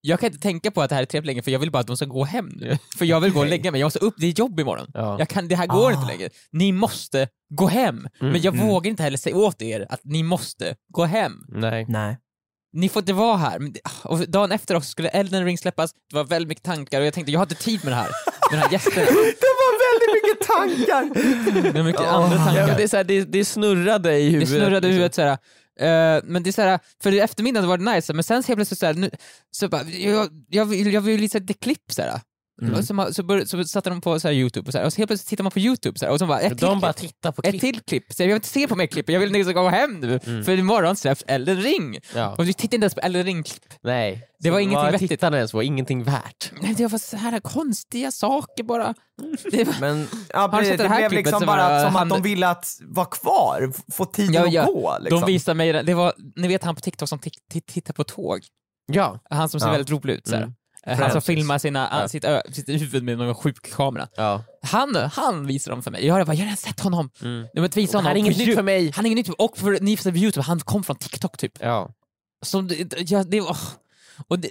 jag 0.00 0.20
kan 0.20 0.26
inte 0.26 0.38
tänka 0.38 0.70
på 0.70 0.82
att 0.82 0.88
det 0.88 0.94
här 0.94 1.02
är 1.02 1.06
trevligt 1.06 1.26
längre 1.26 1.42
för 1.42 1.50
jag 1.50 1.58
vill 1.58 1.70
bara 1.70 1.78
att 1.78 1.86
de 1.86 1.96
ska 1.96 2.06
gå 2.06 2.24
hem 2.24 2.48
nu. 2.56 2.78
För 2.98 3.04
jag 3.04 3.20
vill 3.20 3.32
gå 3.32 3.40
och 3.40 3.46
lägga 3.46 3.70
mig, 3.70 3.80
jag 3.80 3.86
måste 3.86 3.98
upp, 3.98 4.14
det 4.18 4.26
är 4.26 4.38
jobb 4.38 4.60
imorgon. 4.60 4.86
Ja. 4.94 5.16
Jag 5.18 5.28
kan, 5.28 5.48
det 5.48 5.56
här 5.56 5.66
går 5.66 5.90
Ah. 5.90 5.94
inte 5.94 6.06
längre. 6.06 6.28
Ni 6.52 6.72
måste 6.72 7.28
gå 7.54 7.66
hem. 7.66 8.08
Men 8.20 8.40
jag 8.42 8.54
mm. 8.54 8.66
vågar 8.66 8.90
inte 8.90 9.02
heller 9.02 9.18
säga 9.18 9.36
åt 9.36 9.62
er 9.62 9.86
att 9.88 10.00
ni 10.04 10.22
måste 10.22 10.74
gå 10.88 11.04
hem. 11.04 11.32
Nej. 11.48 11.84
Nej. 11.88 12.18
Ni 12.72 12.88
får 12.88 13.02
inte 13.02 13.12
vara 13.12 13.36
här. 13.36 13.58
Det- 13.58 13.80
Och 14.04 14.28
dagen 14.30 14.52
efter 14.52 14.74
också 14.74 14.88
skulle 14.90 15.08
Elden 15.08 15.44
Ring 15.44 15.58
släppas, 15.58 15.90
det 16.10 16.16
var 16.16 16.24
väldigt 16.24 16.48
mycket 16.48 16.64
tankar 16.64 17.00
och 17.00 17.06
jag 17.06 17.14
tänkte 17.14 17.32
jag 17.32 17.40
har 17.40 17.44
inte 17.44 17.54
tid 17.54 17.80
med 17.84 17.92
det 17.92 17.96
här. 17.96 18.08
Med 18.50 18.58
de 18.60 18.62
här 18.62 18.72
gästerna. 18.72 19.06
Det 19.40 19.52
var 19.62 19.72
väldigt 19.86 20.24
mycket 20.24 20.46
tankar! 20.48 21.62
Det 21.72 21.78
var 21.78 21.84
mycket 21.84 22.00
Åh. 22.02 22.14
andra 22.14 22.36
Ja, 22.36 22.44
tankar. 22.44 22.66
men 22.66 22.76
det, 22.76 22.82
är 22.82 22.88
så 22.88 22.96
här, 22.96 23.04
det, 23.04 23.24
det 23.24 23.44
snurrade 23.44 24.18
i 24.18 24.24
Det 24.24 24.30
huvudet. 24.30 24.48
snurrade 24.48 24.66
i 24.68 24.74
liksom. 24.74 24.90
huvudet 24.90 25.14
såhär. 25.14 25.38
Uh, 25.80 26.20
men 26.24 26.42
det 26.42 26.50
är 26.50 26.52
såhär, 26.52 26.78
för 27.02 27.12
i 27.12 27.20
eftermiddagen 27.20 27.68
var 27.68 27.78
det 27.78 27.94
nice, 27.94 28.12
men 28.12 28.24
sen 28.24 28.34
helt 28.34 28.56
plötsligt 28.56 28.80
såhär, 28.80 28.94
nu, 28.94 29.10
så 29.50 29.68
bara, 29.68 29.82
jag, 29.82 30.28
jag, 30.48 30.64
vill, 30.64 30.92
jag 30.92 31.00
vill 31.00 31.20
visa 31.20 31.38
lite 31.38 31.54
klipp 31.54 31.92
såhär. 31.92 32.20
Mm. 32.62 32.74
Och 32.74 32.84
så, 32.84 33.12
så, 33.12 33.22
bör, 33.22 33.44
så 33.44 33.64
satte 33.64 33.90
de 33.90 34.00
på 34.00 34.20
såhär, 34.20 34.34
youtube 34.34 34.66
och, 34.68 34.72
såhär, 34.72 34.84
och 34.86 34.92
så 34.92 34.96
helt 34.96 35.08
plötsligt 35.08 35.28
tittar 35.28 35.44
man 35.44 35.50
på 35.50 35.58
youtube 35.58 35.98
såhär, 35.98 36.12
och 36.12 36.18
så 36.18 36.26
bara, 36.26 36.40
ett 36.40 36.58
De 36.58 36.80
bara 36.80 36.92
klipp. 36.92 37.10
tittar 37.12 37.32
på 37.32 37.42
Ett 37.44 37.50
klipp. 37.50 37.60
till 37.60 37.80
klipp, 37.80 38.12
så 38.12 38.22
jag 38.22 38.26
vill 38.26 38.34
inte 38.34 38.48
se 38.48 38.68
på 38.68 38.76
mer 38.76 38.86
klipp, 38.86 39.10
jag 39.10 39.20
vill 39.20 39.40
att 39.40 39.46
ska 39.46 39.52
gå 39.62 39.68
hem 39.68 40.00
nu, 40.00 40.18
för 40.44 40.58
imorgon 40.58 40.96
släpps 40.96 41.24
Elden 41.26 41.56
Ring. 41.56 41.98
Ja. 42.14 42.34
Och 42.38 42.48
vi 42.48 42.54
tittar 42.54 42.74
inte 42.74 42.84
ens 42.84 42.94
på 42.94 43.00
Elden 43.00 43.24
Ring-klipp. 43.24 43.64
Nej. 43.82 44.22
Det 44.38 44.50
var 44.50 44.56
Så 44.56 44.60
ingenting 44.60 44.82
vad 44.82 44.92
vettigt. 44.92 45.08
tittarna 45.10 45.36
ens 45.36 45.54
var, 45.54 45.62
ingenting 45.62 46.04
värt. 46.04 46.52
Nej, 46.62 46.74
det 46.74 46.86
var 46.86 46.98
så 46.98 47.16
här 47.16 47.40
konstiga 47.40 48.10
saker 48.10 48.64
bara. 48.64 48.94
Det 49.52 49.64
var, 49.64 49.74
Men 49.80 50.08
ja, 50.32 50.48
Har 50.48 50.60
du 50.60 50.66
sett 50.66 50.78
det 50.78 50.84
det 50.84 50.88
här 50.88 50.98
blev 50.98 51.08
klippet 51.08 51.24
liksom 51.26 51.40
som 51.40 51.46
bara 51.46 51.68
var, 51.68 51.84
som 51.84 51.94
han- 51.94 52.12
att 52.12 52.18
de 52.18 52.22
ville 52.22 52.48
att 52.48 52.66
vara 52.80 53.06
kvar, 53.06 53.72
få 53.92 54.04
tiden 54.04 54.34
Ja, 54.34 54.46
att 54.46 54.52
ja. 54.52 54.64
gå. 54.64 54.96
Liksom. 55.00 55.20
De 55.20 55.26
visade 55.26 55.54
mig, 55.54 55.72
det 55.72 55.94
var, 55.94 56.12
ni 56.36 56.48
vet 56.48 56.64
han 56.64 56.74
på 56.74 56.80
TikTok 56.80 57.08
som 57.08 57.18
titt- 57.18 57.48
titt- 57.52 57.66
tittar 57.66 57.94
på 57.94 58.04
tåg? 58.04 58.40
Ja. 58.92 59.18
Han 59.30 59.48
som 59.48 59.60
ser 59.60 59.66
Ja. 59.66 59.72
väldigt 59.72 59.90
rolig 59.90 60.14
ut. 60.14 60.26
Såhär. 60.28 60.52
Mm. 60.86 60.92
Eh, 60.98 61.02
Han 61.02 61.10
som 61.10 61.10
Francis. 61.10 61.26
filmar 61.26 61.58
sina, 61.58 61.88
Ja. 62.02 62.08
sitt, 62.08 62.24
ö, 62.24 62.42
sitt 62.52 62.68
huvud 62.68 63.02
med 63.02 63.18
någon 63.18 63.34
sjuk 63.34 63.76
kamera. 63.76 64.08
ja. 64.16 64.44
Han, 64.62 64.96
han 65.12 65.46
visar 65.46 65.70
dem 65.70 65.82
för 65.82 65.90
mig. 65.90 66.06
Jag 66.06 66.14
bara, 66.26 66.34
jag 66.34 66.40
har 66.40 66.44
redan 66.44 66.56
sett 66.56 66.80
honom. 66.80 67.10
Mm. 67.22 67.46
Jag 67.52 67.62
visa 67.80 67.98
Han 67.98 68.04
honom 68.04 68.16
är 68.16 68.20
inget 68.20 68.38
nytt 68.38 68.54
för 68.54 68.62
mig. 68.62 68.92
Han 68.94 69.06
är 69.06 69.10
inget 69.10 69.26
nytt, 69.28 69.36
och 69.38 69.58
för 69.58 69.78
ni 69.80 69.96
på 70.12 70.18
Youtube, 70.18 70.44
han 70.44 70.60
kom 70.60 70.84
från 70.84 70.96
TikTok 70.96 71.36
typ. 71.38 71.52
Ja. 71.60 71.90
Som, 72.44 72.70
jag, 72.98 73.30
det, 73.30 73.40
åh. 73.40 73.58
och 74.28 74.38
det, 74.38 74.48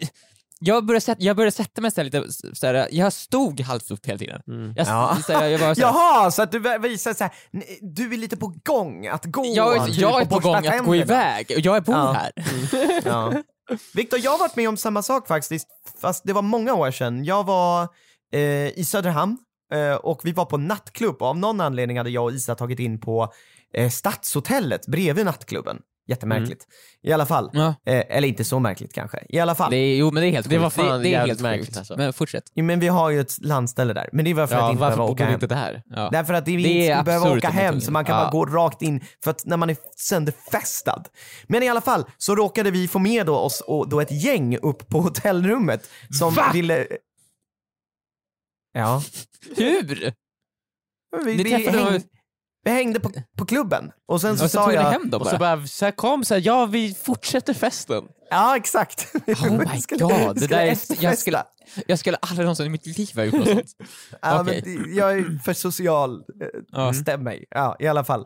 jag, 0.60 0.86
började 0.86 1.02
sätta, 1.02 1.24
jag 1.24 1.36
började 1.36 1.52
sätta 1.52 1.82
mig 1.82 1.92
så 1.92 2.04
lite, 2.04 2.24
så 2.54 2.66
jag 2.92 3.14
stod 3.14 3.62
halvt 3.62 3.92
upp 3.92 4.06
hela 4.06 4.18
tiden. 4.20 4.42
Mm. 4.48 4.74
Jag, 4.78 4.88
Ja. 4.88 5.18
så 5.28 5.34
här, 5.34 5.46
jag 5.48 5.60
här, 5.60 5.76
Jaha, 5.78 6.32
så 6.32 6.42
att 6.42 6.52
du 6.52 6.60
visar 6.80 7.14
så 7.14 7.24
här, 7.24 7.34
n- 7.54 7.64
du 7.82 8.14
är 8.14 8.18
lite 8.18 8.38
på 8.38 8.54
gång 8.64 9.08
att 9.08 9.26
gå. 9.26 9.46
jag, 9.46 9.86
typ, 9.88 9.96
jag 9.98 10.22
är 10.22 10.26
på 10.26 10.40
gång 10.40 10.68
att 10.68 10.86
gå 10.86 10.96
iväg, 10.96 11.52
och 11.56 11.60
jag 11.62 11.84
bor 11.84 11.96
Ja. 11.96 12.12
här. 12.12 12.32
Ja. 13.06 13.34
Viktor, 13.94 14.20
jag 14.24 14.32
har 14.32 14.40
varit 14.40 14.56
med 14.56 14.70
om 14.70 14.78
samma 14.78 15.02
sak 15.02 15.28
faktiskt, 15.28 15.68
fast 16.02 16.24
det 16.24 16.34
var 16.34 16.42
många 16.42 16.74
år 16.74 16.92
sedan. 16.92 17.26
Jag 17.26 17.44
var 17.44 17.88
eh, 18.34 18.80
i 18.80 18.86
Söderhamn 18.88 19.38
eh, 19.74 19.96
och 19.96 20.22
vi 20.24 20.32
var 20.32 20.46
på 20.46 20.58
nattklubb 20.58 21.22
och 21.22 21.28
av 21.28 21.38
någon 21.38 21.62
anledning 21.62 21.98
hade 21.98 22.10
jag 22.10 22.24
och 22.24 22.32
Isa 22.32 22.56
tagit 22.56 22.80
in 22.80 23.02
på 23.02 23.34
eh, 23.74 23.90
Stadshotellet 23.90 24.88
bredvid 24.88 25.26
nattklubben. 25.26 25.82
Jättemärkligt. 26.08 26.68
I 27.04 27.12
alla 27.12 27.26
fall. 27.26 27.50
Ja. 27.54 27.68
Eh, 27.86 28.04
eller 28.18 28.28
inte 28.28 28.44
så 28.44 28.60
märkligt 28.60 28.94
kanske. 28.94 29.26
I 29.30 29.40
alla 29.40 29.56
fall. 29.56 29.72
Det 29.72 29.78
är, 29.78 29.96
jo 29.98 30.12
men 30.12 30.22
det 30.22 30.28
är 30.30 30.32
helt 30.32 30.50
Det 30.50 30.58
var 30.58 30.70
sjukt. 30.70 30.76
fan 30.88 30.98
det, 30.98 31.04
det 31.04 31.10
är 31.10 31.12
jävligt 31.12 31.30
helt 31.30 31.42
märkligt, 31.42 31.66
sjukt. 31.68 31.78
alltså. 31.78 31.98
Men 31.98 32.14
fortsätt. 32.14 32.44
Jo, 32.56 32.66
men 32.66 32.80
vi 32.80 32.88
har 32.88 33.10
ju 33.10 33.20
ett 33.22 33.38
landställe 33.42 33.94
där. 33.94 34.10
Men 34.14 34.26
det 34.26 34.34
var 34.34 34.48
för 34.48 34.56
att 34.56 34.62
Ja, 34.62 34.70
inte 34.70 34.82
varför 34.82 34.96
behöva 34.98 35.12
åka 35.14 35.24
vi 35.24 35.32
hem. 35.32 35.34
inte 35.34 35.48
där? 35.48 35.82
Ja. 35.86 36.10
Därför 36.12 36.34
att 36.34 36.48
vi 36.48 36.52
Det 36.56 36.70
inte 36.70 36.70
är 36.70 36.94
skulle 36.96 37.04
behöva 37.04 37.26
absurt 37.26 37.38
åka 37.38 37.48
att 37.48 37.54
man 37.56 37.64
hem 37.64 37.82
så 37.82 37.86
det. 37.86 37.92
man 37.92 38.06
kan 38.06 38.16
Ja. 38.18 38.24
bara 38.24 38.32
gå 38.32 38.46
rakt 38.46 38.82
in 38.82 39.04
för 39.24 39.32
att 39.32 39.46
när 39.46 39.58
man 39.58 39.70
är 39.70 39.78
sönderfestad. 39.98 41.04
Men 41.48 41.64
i 41.64 41.70
alla 41.70 41.82
fall 41.82 42.06
så 42.18 42.36
råkade 42.36 42.72
vi 42.72 42.88
få 42.88 43.00
med 43.00 43.26
då 43.26 43.36
oss 43.38 43.62
och 43.68 43.90
då 43.90 44.02
ett 44.02 44.12
gäng 44.24 44.58
upp 44.58 44.90
på 44.90 45.00
hotellrummet 45.02 45.90
som 46.20 46.34
Va? 46.34 46.44
ville... 46.54 46.88
Ja. 48.74 49.02
Hur? 49.58 50.14
Vi, 51.26 51.44
vi, 51.44 51.52
häng, 51.54 52.02
vi 52.66 52.72
hängde 52.72 53.00
på, 53.00 53.12
på 53.38 53.46
klubben 53.46 53.92
och 54.08 54.22
sen 54.22 54.38
så, 54.38 54.44
Och 54.46 54.52
så 54.52 54.58
sa 54.58 54.74
jag... 54.74 54.82
hem 54.92 55.10
dem 55.10 55.22
Och 55.22 55.28
så 55.28 55.38
bara 55.38 55.68
så 55.68 55.86
här 55.86 55.92
kom 55.92 56.26
så 56.26 56.34
här, 56.34 56.42
ja 56.46 56.66
vi 56.66 56.94
fortsätter 56.94 57.54
festen. 57.54 58.04
Ja, 58.30 58.58
exakt. 58.58 59.16
Oh 59.28 59.52
my 59.74 59.82
Skulle- 59.82 60.04
god, 60.04 60.40
det 60.40 60.48
där 60.48 60.60
är, 60.66 60.78
jag, 61.04 61.18
skulle, 61.18 61.44
jag 61.88 62.00
skulle 62.00 62.18
aldrig 62.18 62.46
någonsin 62.46 62.66
i 62.66 62.70
mitt 62.70 62.86
liv 62.98 63.12
ha 63.16 63.24
gjort 63.24 63.34
något 63.36 63.48
sånt. 63.48 63.76
Ja, 64.22 64.42
Okej. 64.42 64.64
men 64.66 64.96
jag 64.96 65.18
är 65.18 65.40
för 65.44 65.54
social, 65.54 66.16
eh, 66.42 66.48
Ja. 66.72 66.94
stäm 66.94 67.24
mig. 67.24 67.46
Ja, 67.50 67.76
i 67.80 67.88
alla 67.88 68.04
fall. 68.04 68.26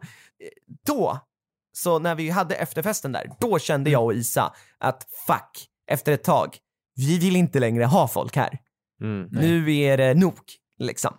Då, 0.85 1.19
så 1.77 1.99
när 1.99 2.15
vi 2.15 2.29
hade 2.29 2.55
efterfesten 2.55 3.11
där, 3.11 3.31
då 3.39 3.59
kände 3.59 3.89
jag 3.89 4.03
och 4.03 4.13
Isa 4.13 4.53
att 4.79 5.07
fuck, 5.27 5.67
efter 5.91 6.11
ett 6.11 6.23
tag, 6.23 6.57
vi 6.95 7.17
vill 7.19 7.35
inte 7.35 7.59
längre 7.59 7.85
ha 7.85 8.07
folk 8.07 8.35
här. 8.35 8.59
Mm. 9.01 9.27
Nu 9.31 9.75
är 9.77 9.97
det 9.97 10.13
nog, 10.13 10.39
liksom. 10.79 11.13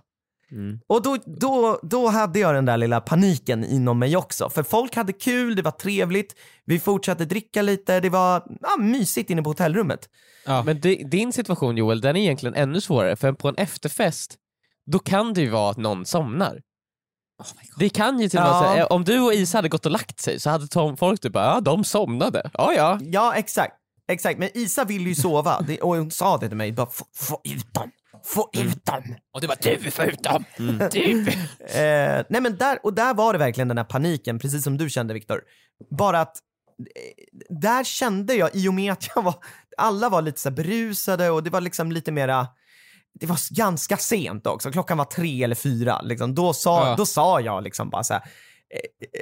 Mm. 0.52 0.80
Och 0.87 1.02
då, 1.02 1.16
då, 1.26 1.80
då 1.83 2.09
hade 2.09 2.38
jag 2.38 2.54
den 2.54 2.64
där 2.64 2.76
lilla 2.76 3.00
paniken 3.00 3.64
inom 3.64 3.99
mig 3.99 4.16
också. 4.16 4.50
För 4.50 4.62
folk 4.62 4.97
hade 4.97 5.12
kul, 5.12 5.57
det 5.57 5.62
var 5.62 5.71
trevligt, 5.71 6.35
vi 6.64 6.80
fortsatte 6.80 7.25
dricka 7.25 7.62
lite, 7.62 8.00
det 8.00 8.09
var 8.11 8.42
ja, 8.61 8.76
mysigt 8.78 9.30
inne 9.30 9.42
på 9.42 9.50
hotellrummet. 9.50 10.09
Ja. 10.47 10.62
Men 10.62 10.80
di- 10.80 11.04
din 11.04 11.33
situation 11.33 11.76
Joel, 11.76 12.00
den 12.00 12.16
är 12.16 12.21
egentligen 12.21 12.54
ännu 12.54 12.80
svårare 12.80 13.16
för 13.16 13.33
på 13.33 13.49
en 13.49 13.57
efterfest, 13.57 14.35
då 14.87 14.99
kan 14.99 15.35
det 15.35 15.40
ju 15.40 15.49
vara 15.50 15.71
att 15.71 15.76
någon 15.76 16.04
somnar. 16.07 16.61
Det 17.78 17.88
kan 17.88 18.21
ju 18.21 18.28
till 18.28 18.38
och 18.38 18.45
med 18.45 18.78
Ja. 18.78 18.87
om 18.87 19.04
du 19.04 19.21
och 19.21 19.35
Isa 19.35 19.59
hade 19.59 19.69
gått 19.69 19.87
och 19.87 19.92
lagt 19.92 20.21
sig 20.21 20.40
så 20.40 20.50
hade 20.50 20.69
Tom, 20.69 20.97
folk 20.97 21.21
typ 21.21 21.33
bara 21.33 21.45
ja 21.45 21.61
de 21.61 21.85
somnade. 21.85 22.50
Ja 22.54 22.73
ja. 22.76 22.99
Ja, 23.02 23.35
exakt. 23.35 23.76
Exakt, 24.09 24.38
men 24.38 24.49
Isa 24.54 24.85
ville 24.85 25.09
ju 25.09 25.14
sova 25.14 25.61
det, 25.66 25.80
och 25.80 25.97
hon 25.97 26.11
sa 26.11 26.38
det 26.38 26.49
till 26.49 26.57
mig, 26.57 26.73
bara 26.73 26.87
få, 26.87 27.04
få 27.14 27.40
ut 27.45 27.75
dem, 27.75 27.90
få 28.24 28.50
ut 28.52 28.84
dem. 28.84 29.14
Och 29.34 29.40
du 29.40 29.46
bara 29.46 29.56
du 29.62 29.90
får 29.90 30.04
ut 30.04 30.22
dem! 30.22 30.44
Du. 30.92 31.28
Eh, 31.80 32.24
nej 32.28 32.40
men 32.40 32.56
där, 32.56 32.78
och 32.82 32.94
där 32.94 33.14
var 33.14 33.32
det 33.32 33.38
verkligen 33.38 33.68
den 33.68 33.78
här 33.78 33.84
paniken, 33.84 34.38
precis 34.38 34.64
som 34.64 34.78
du 34.78 34.90
kände 34.90 35.14
Viktor. 35.14 35.40
Bara 35.98 36.20
att 36.20 36.36
eh, 36.78 37.56
där 37.60 37.84
kände 37.84 38.34
jag, 38.34 38.50
i 38.54 38.68
och 38.68 38.74
med 38.74 38.92
att 38.92 39.08
jag 39.14 39.22
var, 39.22 39.34
alla 39.76 40.08
var 40.08 40.22
lite 40.22 40.40
så 40.40 40.50
berusade 40.50 41.30
och 41.30 41.42
det 41.42 41.50
var 41.50 41.60
liksom 41.60 41.92
lite 41.92 42.12
mera 42.12 42.46
det 43.20 43.26
var 43.26 43.54
ganska 43.54 43.96
sent 43.96 44.46
också, 44.46 44.72
klockan 44.72 44.98
var 44.98 45.04
tre 45.04 45.44
eller 45.44 45.54
fyra. 45.54 46.00
Liksom. 46.02 46.34
Då, 46.34 46.52
sa, 46.52 46.88
Ja. 46.88 46.96
då 46.96 47.06
sa 47.06 47.40
jag 47.40 47.64
liksom 47.64 47.90
bara 47.90 48.04
så 48.04 48.14
här, 48.14 48.22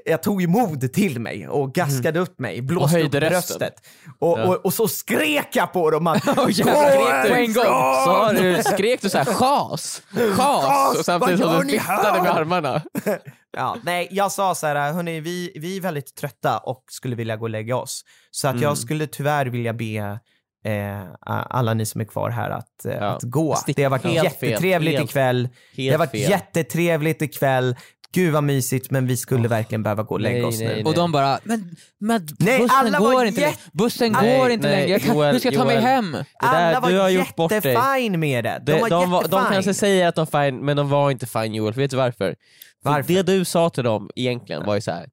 jag 0.06 0.22
tog 0.22 0.40
ju 0.40 0.46
mod 0.48 0.92
till 0.92 1.20
mig 1.20 1.48
och 1.48 1.74
gaskade 1.74 2.18
upp 2.18 2.38
mig, 2.38 2.62
blåste 2.62 3.02
upp 3.02 3.10
bröstet. 3.10 3.74
Och, 4.18 4.38
Ja. 4.38 4.44
och, 4.48 4.64
och 4.64 4.74
så 4.74 4.88
skrek 4.88 5.48
jag 5.56 5.72
på 5.72 5.90
dem 5.90 6.06
att 6.06 6.22
du 6.46 6.62
på 6.64 7.34
en 7.34 7.52
gång? 7.52 7.64
Sa 7.64 8.32
du, 8.32 8.62
skrek 8.62 9.02
du 9.02 9.10
såhär 9.10 9.24
chas? 9.24 10.02
Chas! 10.36 10.98
Och 10.98 11.04
samtidigt 11.04 11.40
som 11.40 11.60
du 11.66 11.72
viftade 11.72 12.08
här? 12.10 12.22
med 12.22 12.30
armarna. 12.36 12.82
Ja, 13.56 13.76
nej, 13.84 14.08
jag 14.10 14.32
sa 14.32 14.54
så 14.54 14.66
här, 14.66 14.92
hörni, 14.92 15.20
vi, 15.20 15.52
vi 15.54 15.76
är 15.76 15.80
väldigt 15.80 16.14
trötta 16.16 16.58
och 16.58 16.84
skulle 16.90 17.16
vilja 17.16 17.36
gå 17.36 17.42
och 17.44 17.50
lägga 17.50 17.76
oss. 17.76 18.02
Så 18.30 18.48
att 18.48 18.52
Mm. 18.54 18.62
jag 18.62 18.78
skulle 18.78 19.06
tyvärr 19.06 19.46
vilja 19.46 19.72
be 19.72 20.18
eh, 20.64 21.02
alla 21.26 21.74
ni 21.74 21.86
som 21.86 22.00
är 22.00 22.04
kvar 22.04 22.30
här 22.30 22.50
att, 22.50 22.84
eh, 22.84 22.92
Ja. 22.94 23.00
att 23.04 23.22
gå. 23.22 23.58
Det 23.76 23.82
har 23.82 23.90
varit 23.90 24.04
Helt 24.04 24.24
jättetrevligt 24.24 24.96
fel. 24.96 25.04
ikväll. 25.04 25.48
det 25.76 25.82
har 25.82 25.90
Helt 25.90 25.98
varit 25.98 26.10
fel. 26.10 26.30
jättetrevligt 26.30 27.22
ikväll. 27.22 27.76
Gud 28.12 28.32
vad 28.32 28.44
mysigt, 28.44 28.90
men 28.90 29.06
vi 29.06 29.16
skulle 29.16 29.48
verkligen 29.48 29.82
behöva 29.82 30.02
gå 30.02 30.14
och 30.14 30.20
lägga 30.20 30.36
nej, 30.38 30.44
oss 30.44 30.58
nej, 30.58 30.68
nu. 30.68 30.74
nej. 30.74 30.84
Och 30.84 30.94
de 30.94 31.12
bara, 31.12 31.38
men, 31.44 31.76
men 31.98 32.28
Nej, 32.38 32.58
bussen 32.58 32.92
går 32.98 33.24
inte 33.24 33.40
längre. 33.40 33.56
Bussen 33.72 34.12
Nej, 34.12 34.38
går 34.38 34.50
inte 34.50 34.70
längre. 34.70 34.88
Jag 34.88 35.02
kan, 35.02 35.14
Joel, 35.16 35.32
hur 35.32 35.38
ska 35.38 35.48
jag 35.48 35.54
ta 35.58 35.64
mig 35.64 35.80
hem? 35.80 36.12
Där, 36.12 36.24
alla 36.40 36.80
var 36.80 36.90
du 36.90 36.98
har 36.98 37.08
gjort 37.08 37.36
bort 37.36 37.50
dig. 37.50 37.56
jättefine 37.64 38.16
med 38.18 38.44
det. 38.44 38.62
De, 38.66 38.72
De, 38.72 38.80
var 38.80 38.88
de, 38.90 39.10
var- 39.10 39.22
jättefine. 39.22 39.44
de 39.44 39.52
kanske 39.52 39.74
säger 39.74 40.08
att 40.08 40.14
de 40.14 40.26
är 40.32 40.50
fine, 40.50 40.64
men 40.64 40.76
de 40.76 40.88
var 40.88 41.10
inte 41.10 41.26
fine 41.26 41.54
Joel, 41.54 41.74
vet 41.74 41.90
du 41.90 41.96
varför? 41.96 42.34
För 42.82 42.90
Varför? 42.90 43.12
Det 43.14 43.22
du 43.22 43.44
sa 43.44 43.70
till 43.70 43.84
dem 43.84 44.10
egentligen 44.16 44.66
var 44.66 44.74
ju 44.74 44.80
så 44.80 44.90
här. 44.90 45.06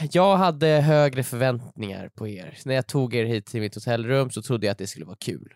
Jag 0.12 0.36
hade 0.36 0.66
högre 0.66 1.22
förväntningar 1.24 2.08
på 2.08 2.28
er. 2.28 2.54
Så 2.56 2.68
när 2.68 2.74
jag 2.74 2.86
tog 2.86 3.14
er 3.14 3.24
hit 3.24 3.46
till 3.46 3.60
mitt 3.60 3.74
hotellrum 3.74 4.30
så 4.30 4.42
trodde 4.42 4.66
jag 4.66 4.72
att 4.72 4.78
det 4.78 4.86
skulle 4.86 5.06
vara 5.06 5.16
kul. 5.20 5.52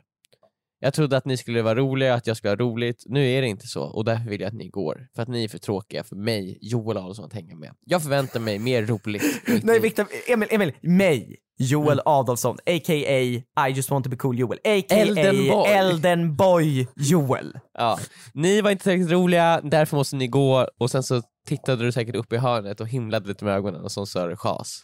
Jag 0.82 0.94
trodde 0.94 1.16
att 1.16 1.24
ni 1.24 1.36
skulle 1.36 1.62
vara 1.62 1.74
roliga, 1.74 2.14
att 2.14 2.26
jag 2.26 2.36
skulle 2.36 2.50
ha 2.50 2.56
roligt. 2.56 3.02
Nu 3.06 3.30
är 3.30 3.42
det 3.42 3.48
inte 3.48 3.66
så 3.66 3.82
och 3.82 4.04
därför 4.04 4.30
vill 4.30 4.40
jag 4.40 4.48
att 4.48 4.54
ni 4.54 4.68
går. 4.68 5.08
För 5.14 5.22
att 5.22 5.28
ni 5.28 5.44
är 5.44 5.48
för 5.48 5.58
tråkiga 5.58 6.04
för 6.04 6.16
mig, 6.16 6.58
Joel 6.60 6.96
Adolfsson, 6.96 7.24
att 7.24 7.32
hänga 7.32 7.56
med. 7.56 7.70
Jag 7.84 8.02
förväntar 8.02 8.40
mig 8.40 8.58
mer 8.58 8.86
roligt. 8.86 9.22
Nej 9.62 9.80
Viktor, 9.80 10.06
Emil, 10.28 10.48
Emil, 10.50 10.72
mig. 10.80 11.36
Joel 11.62 12.00
Adolfsson, 12.04 12.56
a.k.a. 12.66 13.20
I 13.68 13.72
just 13.74 13.90
want 13.90 14.04
to 14.04 14.10
be 14.10 14.16
cool 14.16 14.38
Joel, 14.38 14.58
a.k.a. 14.64 14.96
Elden 14.96 15.48
Boy. 15.48 15.68
Elden 15.68 16.36
Boy 16.36 16.86
Joel. 16.96 17.58
Ja. 17.78 17.98
Ni 18.34 18.60
var 18.60 18.70
inte 18.70 18.82
tillräckligt 18.82 19.10
roliga, 19.10 19.60
därför 19.64 19.96
måste 19.96 20.16
ni 20.16 20.26
gå 20.26 20.68
och 20.78 20.90
sen 20.90 21.02
så 21.02 21.22
tittade 21.46 21.84
du 21.84 21.92
säkert 21.92 22.14
upp 22.14 22.32
i 22.32 22.36
hörnet 22.36 22.80
och 22.80 22.88
himlade 22.88 23.28
lite 23.28 23.44
med 23.44 23.54
ögonen 23.54 23.80
och 23.80 23.92
så 23.92 24.06
sa 24.06 24.26
du 24.26 24.36
chas. 24.36 24.82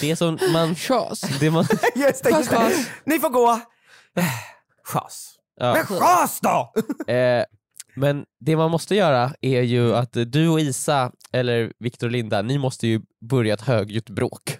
Det 0.00 0.16
som 0.16 0.38
man... 0.52 0.74
Chas. 0.74 1.20
Det 1.40 1.50
man 1.50 1.64
Just 1.94 2.24
det, 2.24 2.30
just 2.30 2.50
det. 2.50 2.56
Chas. 2.56 2.90
Ni 3.04 3.18
får 3.18 3.30
gå. 3.30 3.60
Chas. 4.84 5.33
Ja. 5.60 5.72
Men 5.74 5.86
chas 5.86 6.40
då! 6.40 6.72
eh, 7.12 7.44
men 7.96 8.24
det 8.40 8.56
man 8.56 8.70
måste 8.70 8.94
göra 8.94 9.34
är 9.40 9.62
ju 9.62 9.94
att 9.96 10.12
du 10.26 10.48
och 10.48 10.60
Isa, 10.60 11.12
eller 11.32 11.72
Viktor 11.78 12.06
och 12.06 12.10
Linda, 12.12 12.42
ni 12.42 12.58
måste 12.58 12.86
ju 12.86 13.00
börja 13.28 13.54
ett 13.54 13.60
högljutt 13.60 14.10
bråk. 14.10 14.58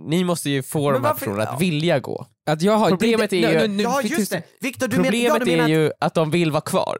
Ni 0.00 0.24
måste 0.24 0.50
ju 0.50 0.62
få 0.62 0.78
Men 0.84 0.92
de 0.92 0.94
här 0.94 1.00
varför- 1.12 1.18
personerna 1.26 1.44
ja. 1.44 1.50
att 1.54 1.60
vilja 1.60 2.00
gå. 2.00 2.26
Att 2.46 2.62
jag 2.62 2.76
har, 2.76 2.88
Problemet 2.88 3.32
är 3.32 3.36
ju- 3.52 3.58
Nu, 3.58 3.68
nu, 3.68 3.82
Ja 3.82 4.00
fick 4.02 4.10
just 4.18 4.32
det. 4.32 4.42
Viktor, 4.60 4.88
du, 4.88 4.96
men, 4.96 5.04
ja, 5.04 5.10
Problemet 5.10 5.40
du 5.40 5.46
menar 5.46 5.58
är 5.58 5.64
att, 5.64 5.70
ju 5.88 5.92
att 6.00 6.14
de 6.14 6.30
vill 6.30 6.50
vara 6.50 6.60
kvar. 6.60 6.98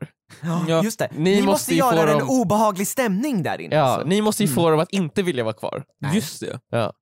ja, 0.68 0.82
just 0.84 0.98
det. 0.98 1.08
Ni 1.16 1.18
Ni, 1.34 1.42
måste 1.42 1.46
måste 1.46 1.74
ju 1.74 1.80
få 1.82 1.94
göra 1.96 2.12
en 2.12 2.18
dem- 2.18 2.30
obehaglig 2.30 2.86
stämning 2.88 3.42
där 3.42 3.60
inne. 3.60 3.76
Ja, 3.76 3.82
alltså. 3.82 4.08
ni 4.08 4.22
måste 4.22 4.42
ju 4.44 4.48
få 4.48 4.70
dem 4.70 4.80
att 4.80 4.92
inte 4.92 5.22
vilja 5.22 5.44
vara 5.44 5.54
kvar. 5.54 5.84
Just 6.14 6.40
det. 6.40 6.60
Ja. 6.70 6.92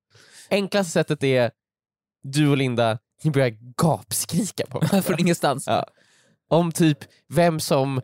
Enklaste 0.50 0.92
sättet 0.92 1.22
är 1.24 1.50
du 2.22 2.48
och 2.48 2.56
Linda, 2.56 2.98
ni 3.24 3.30
börjar 3.30 3.52
gapskrika 3.82 4.66
på 4.66 4.78
varandra. 4.78 5.02
Från 5.06 5.20
ingenstans. 5.20 5.64
Ja. 5.66 5.86
Om 6.50 6.72
typ 6.72 6.98
vem 7.28 7.60
som 7.60 8.00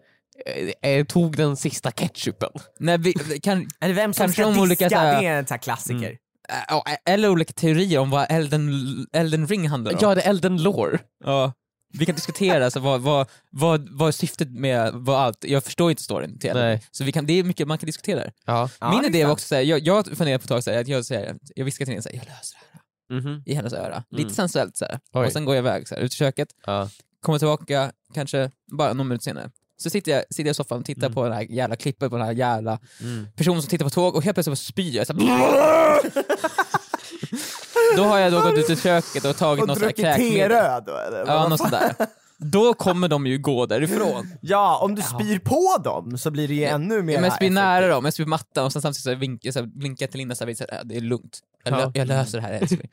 eh, 0.83 0.91
eh, 0.91 1.05
tog 1.05 1.37
den 1.37 1.57
sista 1.57 1.91
ketchupen. 1.91 2.51
Nej, 2.79 2.99
vi, 2.99 3.13
kan, 3.43 3.69
Eller 3.81 3.95
vem 3.95 4.15
som 4.15 4.25
Kanske 4.25 4.43
ska 4.43 4.49
diska, 4.49 4.63
olika 4.63 4.91
så 4.91 4.97
här- 4.97 5.21
det 5.21 5.27
är 5.27 5.39
en 5.39 5.47
sån 5.47 5.55
här 5.55 5.63
klassiker. 5.63 6.11
äh, 6.49 6.57
ja, 6.69 6.85
eller 7.07 7.29
olika 7.29 7.53
teorier 7.53 7.99
om 7.99 8.11
vad 8.11 8.27
Elden, 8.31 8.71
Elden 9.13 9.47
ring 9.47 9.69
handlar 9.69 9.93
om. 9.93 9.99
Ja, 10.01 10.15
det 10.15 10.23
är 10.23 10.31
Elden 10.31 10.63
Lore. 10.63 10.99
Ja. 11.25 11.53
Vi 11.99 12.07
kan 12.07 12.15
diskutera 12.15 12.71
så 12.71 12.81
vad, 12.81 13.01
vad, 13.01 13.29
vad, 13.51 13.89
vad 13.91 14.15
syftet 14.15 14.51
med 14.51 14.91
vad 14.95 15.21
allt, 15.21 15.45
jag 15.45 15.65
förstår 15.65 15.91
inte 15.91 16.03
storyn 16.03 16.39
till 16.39 16.55
Nej. 16.55 16.83
Så 16.91 17.05
vi 17.05 17.13
kan, 17.13 17.27
det 17.27 17.33
är 17.33 17.45
mycket 17.45 17.69
man 17.69 17.79
kan 17.79 17.87
diskutera. 17.87 18.31
Ja. 18.47 18.69
Ja, 18.81 18.91
Min 18.91 19.03
det 19.03 19.07
är 19.07 19.11
idé 19.11 19.25
var 19.25 19.33
också 19.33 19.47
såhär, 19.49 19.63
jag, 19.63 19.81
jag 19.81 20.07
funderar 20.07 20.39
på 20.39 20.43
ett 20.43 20.49
tag 20.49 20.65
såhär, 20.65 20.81
att 20.81 20.89
jag, 20.89 21.05
säger, 21.05 21.37
jag 21.55 21.65
viskar 21.65 21.85
till 21.85 21.93
henne 21.93 22.03
såhär, 22.03 22.17
jag 22.17 22.25
löser 22.25 22.59
det 22.59 22.59
här 22.65 22.66
Mhm. 23.11 23.43
i 23.47 23.55
hennes 23.55 23.73
öra. 23.73 24.05
Lite 24.11 24.23
Mm. 24.23 24.35
sensuellt 24.35 24.77
såhär. 24.77 25.01
Oj. 25.13 25.27
Och 25.27 25.33
sen 25.33 25.45
går 25.45 25.55
jag 25.55 25.63
iväg 25.63 25.89
såhär, 25.89 26.03
ut 26.03 26.13
i 26.13 26.17
köket, 26.17 26.49
Ja. 26.67 26.89
kommer 27.23 27.39
tillbaka, 27.39 27.93
kanske 28.15 28.51
bara 28.73 28.93
någon 28.93 29.09
minut 29.09 29.23
senare. 29.23 29.51
Så 29.79 29.91
sitter 29.91 30.13
jag, 30.13 30.25
sitter 30.31 30.43
jag 30.49 30.51
i 30.51 30.55
soffan 30.55 30.79
och 30.79 30.85
tittar 30.85 31.11
på 31.11 31.25
den 31.25 31.33
här 31.33 31.43
jävla 31.43 31.77
klippet 31.77 32.11
på 32.11 32.17
den 32.17 32.27
här 32.27 32.33
jävla 32.33 32.79
Mm. 33.03 33.27
personen 33.37 33.63
som 33.63 33.69
tittar 33.71 33.85
på 33.85 33.91
tåg 33.91 34.15
och 34.17 34.23
helt 34.25 34.35
plötsligt 34.37 34.59
spyr 34.59 34.97
jag. 34.97 35.07
Så 35.07 35.13
då 37.97 38.05
har 38.05 38.19
jag 38.19 38.33
då 38.33 38.41
gått 38.41 38.59
ut 38.59 38.71
i 38.71 38.77
köket 38.77 39.25
och 39.25 39.37
tagit 39.37 39.63
Och 39.63 39.69
något 39.69 39.79
sånt 39.79 39.99
här 39.99 40.03
druckit 40.03 40.05
kräkmedel. 40.05 40.49
teröd 40.51 40.85
då 40.87 40.97
eller? 40.97 41.27
Ja, 41.27 41.49
något 41.49 41.59
sånt 41.59 41.71
där. 41.71 41.95
Då 42.39 42.75
kommer 42.75 43.09
de 43.09 43.27
ju 43.27 43.39
gå 43.39 43.67
därifrån. 43.67 44.33
Ja, 44.41 44.79
om 44.83 44.95
du 44.95 45.03
spyr 45.03 45.39
på 45.39 45.77
dem 45.85 46.19
så 46.19 46.31
blir 46.31 46.49
det 46.49 46.55
ju 46.55 46.65
ännu 46.65 47.03
mer 47.03 47.15
Ja, 47.15 47.21
men 47.21 47.29
jag 47.29 47.37
spyr 47.37 47.51
nära 47.51 47.87
dem, 47.89 48.05
jag 48.05 48.15
spyr 48.15 48.25
på 48.25 48.31
mattan 48.31 48.65
och 48.65 48.73
sen 48.73 48.83
samtidigt 48.83 49.05
så 49.05 49.15
vinkar 49.15 49.53
så 49.53 49.69
jag 49.99 50.11
till 50.11 50.19
Linda 50.19 50.35
så 50.35 50.45
här, 50.47 50.55
så 50.55 50.65
"Ja, 50.69 50.83
det 50.85 50.97
är 50.97 51.01
lugnt. 51.01 51.39
Jag, 51.65 51.75
lö- 51.75 51.81
Ja. 51.81 51.91
jag 51.95 52.09
löser 52.09 52.39
det 52.41 52.43
här 52.47 52.53
älskling. 52.53 52.91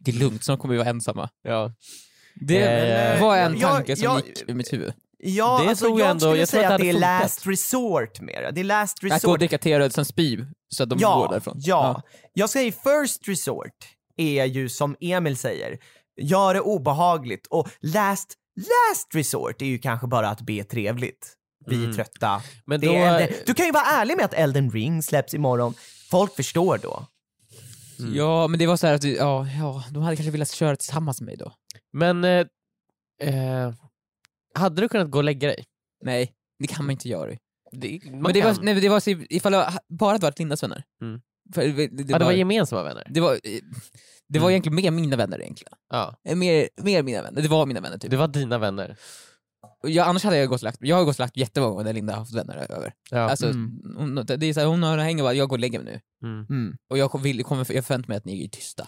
Det 0.00 0.10
är 0.10 0.14
lugnt, 0.14 0.44
snart 0.44 0.60
kommer 0.60 0.72
vi 0.74 0.78
vara 0.78 0.88
ensamma. 0.88 1.28
Ja. 1.42 1.72
Det 2.34 2.58
Eh, 2.62 3.20
var 3.22 3.36
en 3.36 3.58
jag- 3.58 3.70
tanke 3.70 3.96
som 3.96 4.04
jag- 4.04 4.26
gick 4.26 4.48
i 4.48 4.54
mitt 4.54 4.72
huvud. 4.72 4.92
Ja, 5.18 5.60
Det 5.62 5.68
alltså, 5.68 5.84
tror 5.84 6.00
jag 6.00 6.06
jag 6.06 6.10
ändå- 6.10 6.20
skulle 6.26 6.38
jag 6.38 6.48
säga 6.48 6.66
att 6.68 6.74
att 6.74 6.80
det 6.80 6.84
det 6.92 6.98
är 6.98 7.00
last 7.00 7.46
resort 7.46 8.20
mer. 8.20 8.50
Det 8.52 8.60
är 8.60 8.64
last 8.64 8.96
Att 8.98 9.02
gå 9.02 9.06
och 9.08 9.12
resort. 9.14 9.38
dricka 9.38 9.58
teröd 9.58 9.94
sen 9.94 10.04
spy, 10.04 10.38
så 10.68 10.82
att 10.82 10.88
de 10.90 10.94
går 10.98 11.02
Ja, 11.10 11.28
därifrån. 11.30 11.54
ja. 11.58 12.02
Jag 12.32 12.50
säger 12.50 12.72
first 12.72 13.28
resort 13.28 13.76
är 14.16 14.44
ju 14.44 14.68
som 14.68 14.96
Emil 15.00 15.36
säger, 15.36 15.78
gör 16.20 16.54
det 16.54 16.60
obehagligt 16.60 17.46
och 17.46 17.68
last, 17.80 18.34
last 18.56 19.14
resort 19.14 19.62
är 19.62 19.66
ju 19.66 19.78
kanske 19.78 20.06
bara 20.06 20.28
att 20.28 20.40
be 20.40 20.64
trevligt. 20.64 21.36
Vi 21.66 21.76
är 21.76 21.80
Mm. 21.84 21.96
trötta. 21.96 22.42
Men 22.66 22.80
Det 22.80 22.86
då, 22.86 22.92
är 22.92 23.20
Elden- 23.20 23.36
du 23.46 23.54
kan 23.54 23.66
ju 23.66 23.72
vara 23.72 23.84
ärlig 23.84 24.16
med 24.16 24.24
att 24.24 24.34
Elden 24.34 24.70
ring 24.70 25.02
släpps 25.02 25.34
imorgon. 25.34 25.74
Folk 26.10 26.36
förstår 26.36 26.78
då. 26.78 27.06
Mm. 27.98 28.14
Ja, 28.14 28.46
men 28.48 28.58
det 28.58 28.66
var 28.66 28.76
så 28.76 28.86
här 28.86 28.94
att, 28.94 29.04
ja, 29.04 29.46
ja, 29.58 29.84
de 29.90 30.02
hade 30.02 30.16
kanske 30.16 30.30
velat 30.30 30.50
köra 30.50 30.76
tillsammans 30.76 31.20
med 31.20 31.26
mig 31.26 31.36
då. 31.36 31.52
men 31.92 32.24
eh, 32.24 32.46
eh, 33.22 33.72
hade 34.54 34.82
du 34.82 34.88
kunnat 34.88 35.10
gå 35.10 35.18
och 35.18 35.24
lägga 35.24 35.48
dig? 35.48 35.64
Nej, 36.04 36.32
det 36.58 36.66
kan 36.66 36.84
man 36.84 36.90
inte 36.90 37.08
göra. 37.08 37.36
Det, 37.72 38.00
man 38.04 38.22
Men 38.22 38.32
det 38.32 38.42
var, 38.42 38.56
nej, 38.62 38.74
det 38.74 38.88
var 38.88 39.00
så, 39.00 39.10
ifall 39.10 39.52
det 39.52 39.72
bara 39.88 40.12
hade 40.12 40.22
varit 40.26 40.38
Lindas 40.38 40.62
vänner. 40.62 40.84
Mm. 41.02 41.20
För 41.54 41.62
det, 41.62 41.72
det, 41.72 41.86
det, 41.86 42.02
ja, 42.02 42.18
det 42.18 42.24
var 42.24 42.32
var, 42.32 42.32
gemensamma 42.32 42.82
vänner. 42.82 43.06
det 43.10 43.20
var, 43.20 43.38
det 44.32 44.38
var 44.38 44.46
Mm. 44.46 44.50
egentligen 44.52 44.76
mer 44.76 44.90
mina 45.02 45.16
vänner 45.16 45.40
egentligen. 45.42 45.72
Ja. 45.90 46.20
Eh, 46.28 46.36
Mer, 46.36 46.68
mer 46.82 47.02
mina 47.02 47.22
vänner, 47.22 47.42
det 47.42 47.48
var 47.48 47.66
mina 47.66 47.80
vänner 47.80 47.98
typ. 47.98 48.10
Det 48.10 48.16
var 48.16 48.28
dina 48.28 48.58
vänner. 48.58 48.96
Och 49.82 49.90
Jag, 49.90 50.08
annars 50.08 50.24
hade 50.24 50.36
jag 50.36 50.48
gått 50.48 50.60
och 50.60 50.64
lagt, 50.64 50.78
jag 50.80 50.96
har 50.96 51.04
gått 51.04 51.16
och 51.16 51.20
lagt 51.20 51.36
jättemånga 51.36 51.70
gånger 51.72 51.84
när 51.84 51.92
Linda 51.92 52.12
har 52.12 52.18
haft 52.18 52.34
vänner 52.34 52.66
över. 52.70 52.92
Ja. 53.10 53.18
Alltså, 53.18 53.46
Mm. 53.46 53.70
hon, 53.96 54.14
det 54.14 54.46
är 54.46 54.52
så 54.54 54.60
här, 54.60 54.66
hon 54.66 54.82
har 54.82 54.98
hänger 54.98 55.22
bara, 55.22 55.32
jag 55.34 55.48
går 55.48 55.56
och 55.56 55.60
lägger 55.60 55.78
mig 55.80 56.00
nu. 56.22 56.28
Mm. 56.28 56.46
Mm. 56.50 56.76
Och 56.90 56.98
jag, 56.98 57.20
vill, 57.22 57.44
kommer, 57.44 57.72
jag 57.74 57.84
förväntar 57.84 58.08
mig 58.08 58.16
att 58.16 58.24
ni 58.24 58.44
är 58.44 58.48
tysta. 58.48 58.86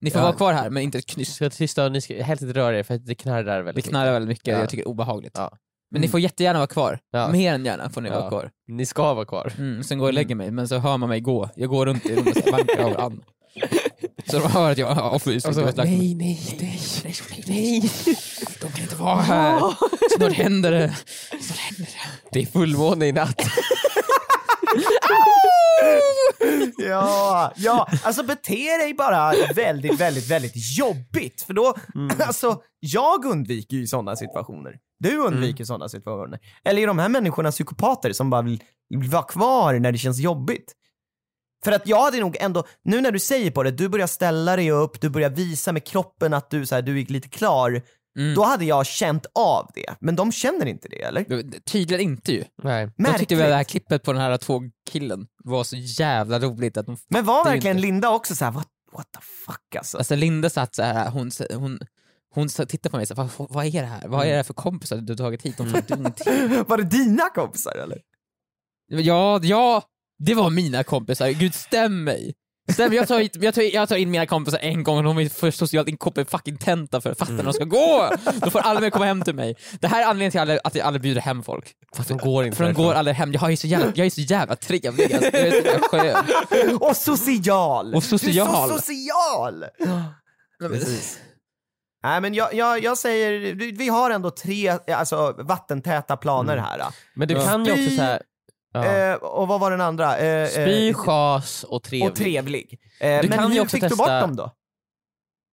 Ni 0.00 0.10
får 0.10 0.20
Ja. 0.20 0.24
vara 0.24 0.36
kvar 0.36 0.52
här 0.52 0.70
men 0.70 0.82
inte 0.82 0.98
ett 0.98 1.08
Ni 1.08 1.14
knyst. 1.14 1.34
ska 1.34 1.50
tysta 1.50 1.84
och 1.84 1.92
ni 1.92 2.00
ska 2.00 2.22
helst 2.22 2.42
inte 2.42 2.58
röra 2.60 2.78
er 2.78 2.82
för 2.82 2.94
att 2.94 3.06
det 3.06 3.14
knarrar 3.14 3.56
Det 3.58 3.62
väldigt 3.62 3.84
knarrar 3.88 4.12
väldigt 4.12 4.28
mycket, 4.28 4.46
Ja. 4.54 4.58
jag 4.58 4.68
tycker 4.68 4.82
det 4.84 4.86
är 4.86 4.90
obehagligt. 4.90 5.32
Ja. 5.34 5.58
Men 5.90 6.00
ni 6.00 6.08
får 6.08 6.20
jättegärna 6.20 6.58
vara 6.58 6.66
kvar. 6.66 6.98
Ja. 7.10 7.28
Mer 7.32 7.54
än 7.54 7.64
gärna 7.64 7.90
får 7.90 8.00
ni 8.00 8.08
Ja. 8.08 8.18
vara 8.20 8.28
kvar. 8.28 8.42
mycket. 8.42 8.54
Ni 8.68 8.86
ska 8.86 9.14
vara 9.14 9.24
kvar. 9.24 9.52
Mm, 9.58 9.82
sen 9.82 9.98
går 9.98 10.06
jag 10.06 10.10
och 10.10 10.14
lägger 10.14 10.34
mig, 10.34 10.50
men 10.50 10.68
så 10.68 10.78
hör 10.78 10.96
man 10.96 11.08
mig 11.08 11.20
gå. 11.20 11.50
Jag 11.56 11.70
går 11.70 11.86
runt 11.86 12.06
i 12.06 12.16
rummet 12.16 12.46
och 12.46 12.52
vankar 12.52 12.82
av 12.84 13.00
Ann. 13.00 13.22
Så 14.26 14.38
de 14.38 14.50
hör 14.52 14.70
att 14.72 14.78
jag 14.78 14.86
har 14.94 15.02
avflyst. 15.02 15.46
Och 15.48 15.54
så, 15.54 15.60
nej, 15.60 15.74
nej, 15.76 16.14
nej, 16.14 16.40
nej, 17.04 17.14
nej. 17.46 17.90
De 18.60 18.70
kan 18.72 18.82
inte 18.82 18.96
vara 18.96 19.20
här. 19.20 19.74
Snart 20.16 20.32
händer 20.32 20.70
det. 20.70 20.94
Snart 21.40 21.58
händer 21.58 21.84
det. 21.84 22.30
Det 22.32 22.42
är 22.42 22.46
fullmåne 22.46 23.06
i 23.06 23.12
natt. 23.12 23.40
Ja, 26.76 27.52
ja, 27.56 27.88
alltså 28.02 28.22
bete 28.22 28.76
dig 28.76 28.94
bara 28.94 29.32
väldigt, 29.54 30.00
väldigt, 30.00 30.30
väldigt 30.30 30.78
jobbigt. 30.78 31.42
För 31.42 31.52
då, 31.54 31.74
alltså, 32.26 32.60
jag 32.80 33.24
undviker 33.24 33.76
ju 33.76 33.86
sådana 33.86 34.16
situationer. 34.16 34.76
Du 34.98 35.16
undviker 35.18 35.64
sådana 35.64 35.88
situationer. 35.88 36.38
Eller 36.64 36.82
är 36.82 36.86
de 36.86 36.98
här 36.98 37.08
människorna 37.08 37.50
psykopater 37.50 38.12
som 38.12 38.30
bara 38.30 38.42
vill, 38.42 38.62
vill 38.88 39.10
vara 39.10 39.22
kvar 39.22 39.74
när 39.74 39.92
det 39.92 39.98
känns 39.98 40.18
jobbigt? 40.20 40.72
För 41.64 41.72
att 41.72 41.86
jag 41.86 42.02
hade 42.02 42.20
nog 42.20 42.36
ändå, 42.40 42.64
nu 42.84 43.00
när 43.00 43.12
du 43.12 43.18
säger 43.18 43.50
på 43.50 43.62
det, 43.62 43.70
du 43.70 43.88
börjar 43.88 44.06
ställa 44.06 44.56
dig 44.56 44.70
upp, 44.70 45.00
du 45.00 45.08
börjar 45.08 45.30
visa 45.30 45.72
med 45.72 45.84
kroppen 45.84 46.34
att 46.34 46.50
du, 46.50 46.66
så 46.66 46.74
här, 46.74 46.82
du 46.82 47.00
är 47.00 47.06
lite 47.06 47.28
klar. 47.28 47.82
Mm. 48.18 48.34
Då 48.34 48.44
hade 48.44 48.64
jag 48.64 48.86
känt 48.86 49.26
av 49.34 49.70
det. 49.74 49.94
Men 50.00 50.16
de 50.16 50.32
känner 50.32 50.66
inte 50.66 50.88
det 50.88 51.02
eller? 51.02 51.24
Tydligen 51.60 52.00
inte 52.02 52.32
ju. 52.32 52.44
Nej. 52.62 52.90
De 52.96 53.18
tyckte 53.18 53.34
väl 53.34 53.44
det 53.44 53.44
här 53.44 53.58
Märkligt. 53.58 53.70
klippet 53.70 54.02
på 54.02 54.12
den 54.12 54.20
här 54.22 54.36
två 54.36 54.62
killen 54.90 55.26
var 55.44 55.64
så 55.64 55.76
jävla 55.76 56.38
roligt 56.38 56.76
att 56.76 56.86
de 56.86 56.96
Men 57.08 57.24
var 57.24 57.44
verkligen 57.44 57.76
inte. 57.76 57.86
Linda 57.86 58.10
också 58.10 58.34
så 58.34 58.44
här, 58.44 58.52
what, 58.52 58.68
what 58.92 59.12
the 59.12 59.20
fuck 59.46 59.76
alltså? 59.76 59.98
Alltså 59.98 60.14
Linda 60.14 60.50
satt 60.50 60.74
så 60.74 60.82
här, 60.82 61.10
hon, 61.10 61.30
hon, 61.54 61.78
hon 62.34 62.48
tittade 62.48 62.90
på 62.90 62.96
mig 62.96 63.06
så 63.06 63.14
här, 63.14 63.30
vad, 63.36 63.50
vad 63.50 63.66
är 63.66 63.80
det 63.82 63.88
här? 63.88 64.08
Vad 64.08 64.26
är 64.26 64.30
det 64.30 64.36
här 64.36 64.42
för 64.42 64.54
kompisar 64.54 64.96
du 64.96 65.12
har 65.12 65.16
tagit 65.18 65.42
hit? 65.42 65.56
De 65.56 65.70
fattar 65.70 65.96
ingenting. 65.96 66.64
Var 66.68 66.76
det 66.76 66.84
dina 66.84 67.28
kompisar 67.28 67.76
eller? 67.76 67.98
Ja, 68.86 69.40
ja, 69.42 69.82
det 70.26 70.34
var 70.34 70.50
mina 70.50 70.84
kompisar. 70.84 71.28
Gud 71.28 71.54
stäm 71.54 72.04
mig. 72.04 72.34
Stäm, 72.72 72.92
jag, 72.92 73.08
tar 73.08 73.20
hit, 73.20 73.36
jag, 73.40 73.54
tar, 73.54 73.62
jag 73.62 73.88
tar 73.88 73.96
in 73.96 74.10
mina 74.10 74.26
kompisar 74.26 74.58
en 74.58 74.82
gång 74.84 74.96
och 74.98 75.02
de 75.04 75.18
är 75.18 75.28
för 75.28 75.50
socialt 75.50 75.88
inkopplade 75.88 76.30
fucking 76.30 76.56
tenta 76.58 77.00
för 77.00 77.10
att 77.10 77.18
fatta 77.18 77.32
när 77.32 77.44
de 77.44 77.52
ska 77.52 77.64
gå. 77.64 78.10
Då 78.34 78.50
får 78.50 78.60
alla 78.60 78.80
med 78.80 78.92
komma 78.92 79.04
hem 79.04 79.22
till 79.22 79.34
mig. 79.34 79.56
Det 79.80 79.86
här 79.88 80.02
är 80.02 80.06
anledningen 80.06 80.30
till 80.30 80.40
alla- 80.40 80.58
att 80.64 80.74
jag 80.74 80.86
aldrig 80.86 81.02
bjuder 81.02 81.20
hem 81.20 81.42
folk. 81.42 81.72
Fast 81.96 82.08
de 82.08 82.18
går 82.18 82.44
inte 82.44 82.56
För 82.56 82.64
de 82.64 82.72
går 82.74 82.94
aldrig 82.94 83.16
hem. 83.16 83.32
Jag 83.32 83.52
är 83.52 83.56
så 83.56 83.66
jävla, 83.66 83.92
jag 83.94 84.06
är 84.06 84.10
så 84.10 84.20
jävla 84.20 84.56
trevlig. 84.56 85.12
Alltså. 85.14 85.30
Jag 85.32 85.46
är 85.46 85.50
så 85.50 85.56
jävla 85.66 85.88
skön. 85.88 86.76
Och 86.80 86.96
social! 86.96 87.94
Och 87.94 88.04
social. 88.04 88.68
Du 88.68 88.74
är 88.74 88.78
så 88.78 88.78
social! 88.78 89.64
Precis. 90.60 91.18
Nej 92.04 92.20
men 92.20 92.34
jag, 92.34 92.54
jag, 92.54 92.84
jag 92.84 92.98
säger, 92.98 93.54
vi 93.78 93.88
har 93.88 94.10
ändå 94.10 94.30
tre 94.30 94.68
alltså, 94.68 95.34
vattentäta 95.38 96.16
planer 96.16 96.56
här. 96.56 96.82
Men 97.14 97.28
du 97.28 97.34
Ja. 97.34 97.44
kan 97.44 97.64
ju 97.64 97.72
också 97.72 97.82
Spy- 97.84 97.96
såhär, 97.96 98.22
ja. 98.74 98.84
Eh, 98.84 99.14
och 99.14 99.48
vad 99.48 99.60
var 99.60 99.70
den 99.70 99.80
andra? 99.80 100.18
Eh, 100.18 100.26
eh, 100.42 100.48
spy, 100.48 100.94
chas 100.94 101.64
och 101.64 101.82
trevlig. 101.82 102.10
och 102.10 102.16
trevlig. 102.16 102.78
Eh, 103.00 103.20
Du 103.22 103.28
men 103.28 103.38
kan 103.38 103.48
ju 103.48 103.54
hur 103.54 103.62
också 103.62 103.74
fick 103.76 103.82
du 103.82 103.88
testa- 103.88 103.96
bort 104.04 104.08
dem 104.28 104.36
då? 104.36 104.52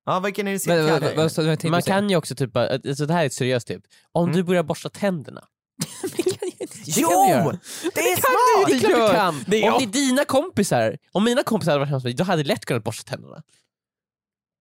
Ja, 0.06 0.20
vilken 0.20 0.48
är 0.48 0.52
det 0.52 0.68
Men, 0.68 0.86
vad- 0.86 1.02
vad- 1.16 1.46
vad 1.48 1.60
du 1.60 1.70
Man 1.70 1.82
kan 1.82 2.10
ju 2.10 2.16
också 2.16 2.36
typ, 2.36 2.58
alltså 2.58 3.06
det 3.06 3.14
här 3.14 3.22
är 3.22 3.26
ett 3.26 3.34
seriöst 3.34 3.68
tip. 3.68 3.82
Om 4.12 4.24
Mm. 4.24 4.36
du 4.36 4.44
börjar 4.44 4.64
borsta 4.64 4.90
tänderna. 4.90 5.44
Det 6.16 6.24
kan 6.24 6.34
jag 6.42 6.50
inte- 6.62 6.78
det 6.78 6.84
Jo! 7.02 7.10
kan 7.10 7.20
jag 7.20 7.30
göra. 7.30 7.60
Det 7.96 8.00
är 8.02 8.16
Det 8.16 8.22
smart! 8.22 8.70
är 8.76 8.80
klart 8.80 9.00
gör. 9.00 9.08
du 9.10 9.14
kan! 9.16 9.44
Det 9.48 9.58
är 9.58 9.72
om 9.74 9.80
jag. 9.82 9.92
det 9.92 10.00
är 10.00 10.02
dina 10.08 10.26
kompisar, 10.26 10.98
om 11.12 11.24
mina 11.24 11.44
kompisar 11.44 11.72
hade 11.72 11.80
varit 11.80 11.88
hemma 11.90 11.98
hos 11.98 12.04
mig, 12.04 12.14
då 12.14 12.24
hade 12.24 12.42
jag 12.42 12.48
lätt 12.48 12.66
kunnat 12.66 12.84
borsta 12.84 13.10
tänderna. 13.10 13.44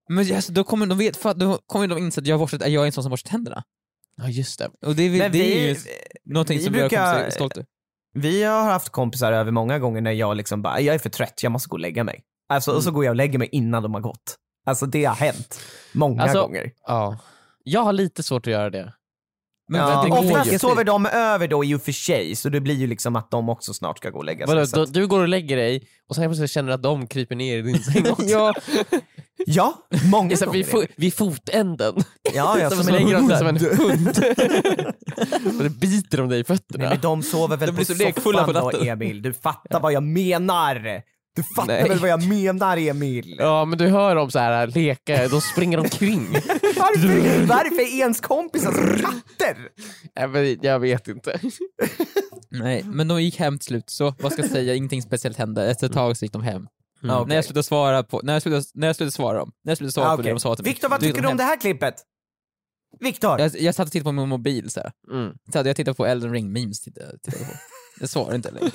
Men 0.08 0.34
alltså, 0.36 0.52
då 0.52 0.64
kommer 0.64 0.86
de 0.86 0.98
vet, 0.98 1.16
för, 1.16 1.30
att 1.30 1.36
då 1.38 1.58
kommer 1.66 1.86
de 1.88 1.98
inse 1.98 2.20
att 2.20 2.26
jag, 2.26 2.38
borstat, 2.38 2.60
jag 2.68 2.82
är 2.82 2.86
en 2.86 2.92
sån 2.92 3.04
som 3.04 3.10
borstar 3.10 3.30
tänderna. 3.30 3.62
Ja 4.16 4.28
just 4.28 4.58
det. 4.58 4.70
Och 4.86 4.94
det, 4.96 5.02
är- 5.02 5.10
det 5.18 5.24
är 5.24 5.30
vi, 5.30 5.68
ju 5.68 5.76
någonting 6.24 6.58
vi 6.58 6.64
som 6.64 6.72
brukar- 6.72 6.88
kompisar 6.88 7.26
är 7.26 7.30
stolta 7.30 7.60
över. 7.60 7.66
Vi 8.14 8.42
har 8.44 8.62
haft 8.62 8.88
kompisar 8.88 9.32
över 9.32 9.52
många 9.52 9.78
gånger 9.78 10.00
när 10.00 10.12
jag 10.12 10.36
liksom 10.36 10.62
bara, 10.62 10.80
jag 10.80 10.94
är 10.94 10.98
för 10.98 11.10
trött, 11.10 11.42
jag 11.42 11.52
måste 11.52 11.68
gå 11.68 11.74
och 11.74 11.80
lägga 11.80 12.04
mig. 12.04 12.22
Alltså, 12.48 12.72
Och 12.72 12.82
så 12.82 12.90
går 12.90 13.04
jag 13.04 13.12
och 13.12 13.16
lägger 13.16 13.38
mig 13.38 13.48
innan 13.52 13.82
de 13.82 13.94
har 13.94 14.00
gått. 14.00 14.36
Alltså 14.66 14.86
det 14.86 15.04
har 15.04 15.14
hänt. 15.14 15.60
Många 15.92 16.22
Alltså, 16.22 16.42
gånger. 16.42 16.70
Ja. 16.86 17.18
Jag 17.64 17.80
har 17.80 17.92
lite 17.92 18.22
svårt 18.22 18.46
att 18.46 18.52
göra 18.52 18.70
det. 18.70 18.92
Men 19.70 19.80
Ja, 19.80 20.04
det 20.04 20.10
oftast 20.12 20.52
ju. 20.52 20.58
sover 20.58 20.84
de 20.84 21.06
över 21.06 21.48
då 21.48 21.64
i 21.64 21.74
och 21.74 21.82
för 21.82 21.92
sig, 21.92 22.36
så 22.36 22.48
det 22.48 22.60
blir 22.60 22.74
ju 22.74 22.86
liksom 22.86 23.16
att 23.16 23.30
de 23.30 23.48
också 23.48 23.74
snart 23.74 23.98
ska 23.98 24.10
gå 24.10 24.18
och 24.18 24.24
lägga 24.24 24.46
sig. 24.46 24.56
Vadå, 24.56 24.66
då, 24.72 24.84
du 24.84 25.06
går 25.06 25.20
och 25.20 25.28
lägger 25.28 25.56
dig 25.56 25.88
och 26.08 26.14
sen 26.14 26.24
plötsligt 26.24 26.50
känner 26.50 26.68
du 26.68 26.74
att 26.74 26.82
de 26.82 27.06
kryper 27.06 27.36
ner 27.36 27.58
i 27.58 27.62
din 27.62 27.78
säng 27.82 28.10
också. 28.10 28.24
ja, 28.26 28.54
Ja, 29.46 29.74
många 30.10 30.34
gånger. 30.36 30.52
vid, 30.52 30.66
fo- 30.66 30.86
vid 30.96 31.14
fotänden. 31.14 31.94
Ja, 32.34 32.58
ja, 32.60 32.70
som 32.70 32.84
som 32.84 32.94
en 32.94 33.02
lägger 33.02 33.18
dem 33.18 33.28
som 33.38 33.46
en 33.46 33.56
hund. 33.56 34.08
och 35.58 35.62
det 35.64 35.70
biter 35.70 36.18
de 36.18 36.28
dig 36.28 36.38
i 36.38 36.44
Nej, 36.48 36.56
fötterna. 36.56 36.88
men 36.88 37.00
de 37.00 37.22
sover 37.22 37.56
väl 37.56 37.66
De 37.68 37.72
blir 37.94 38.12
på 38.12 38.20
soffan 38.32 38.44
på 38.54 38.70
då. 38.70 38.84
Emil. 38.84 39.22
Du 39.22 39.32
fattar 39.32 39.80
vad 39.80 39.92
jag 39.92 40.02
menar. 40.02 41.02
Du 41.48 41.54
fattar 41.54 41.66
Nej. 41.66 41.88
väl 41.88 41.98
vad 41.98 42.10
jag 42.10 42.28
menar, 42.28 42.76
Emil? 42.76 43.36
Ja 43.38 43.64
men 43.64 43.78
du 43.78 43.88
hör 43.88 44.14
dem 44.16 44.30
så 44.30 44.38
här 44.38 44.66
leka, 44.66 45.28
de 45.28 45.40
springer 45.40 45.78
omkring. 45.78 46.28
Varför, 46.76 47.46
varför 47.46 47.80
är 47.80 47.98
ens 48.00 48.20
kompisar 48.20 48.72
som 48.72 48.86
katter? 48.86 49.68
jag, 50.14 50.28
vet, 50.28 50.64
jag 50.64 50.80
vet 50.80 51.08
inte. 51.08 51.40
nej, 52.50 52.82
men 52.84 53.08
de 53.08 53.22
gick 53.22 53.38
hem 53.38 53.58
till 53.58 53.66
slut, 53.66 53.90
så 53.90 54.14
vad 54.20 54.32
ska 54.32 54.42
jag 54.42 54.50
säga, 54.50 54.74
ingenting 54.74 55.02
speciellt 55.02 55.36
hände. 55.38 55.70
Efter 55.70 55.86
ett 55.86 55.92
tag 55.92 56.16
så 56.16 56.24
gick 56.24 56.32
de 56.32 56.42
hem. 56.42 56.66
Ja, 57.02 57.16
okej. 57.20 57.28
När 57.28 57.34
jag 57.34 57.44
slutade 57.44 57.62
svara 57.62 58.02
på, 58.02 58.20
när 58.22 58.32
jag 58.32 58.42
slutade, 58.42 58.64
när 58.74 58.86
jag 58.86 58.96
slutade 58.96 59.12
svara 59.12 59.38
dem, 59.38 59.52
när 59.64 59.70
jag 59.70 59.78
slutade 59.78 59.92
svara 59.92 60.12
Ah, 60.12 60.16
på 60.16 60.22
det 60.22 60.30
de 60.30 60.40
sa 60.40 60.56
till 60.56 60.64
mig. 60.64 60.72
Viktor, 60.72 60.88
vad 60.88 61.00
tycker 61.00 61.20
du 61.22 61.26
om 61.26 61.30
hem. 61.30 61.36
det 61.36 61.44
här 61.44 61.60
klippet? 61.60 61.94
Viktor? 63.00 63.40
Jag, 63.40 63.60
jag 63.60 63.74
satt 63.74 63.86
och 63.86 63.92
tittade 63.92 64.04
på 64.04 64.12
min 64.12 64.28
mobil 64.28 64.70
så 64.70 64.80
här. 64.80 64.92
Mm. 65.12 65.32
Så 65.52 65.58
hade 65.58 65.68
jag 65.68 65.76
tittat 65.76 65.96
på 65.96 66.06
Elden 66.06 66.32
ring 66.32 66.52
memes 66.52 66.80
tittade, 66.80 67.18
tittade 67.18 67.42
jag 67.44 67.52
på. 67.52 67.56
Jag 68.00 68.08
svarade 68.08 68.36
inte 68.36 68.50
längre. 68.50 68.70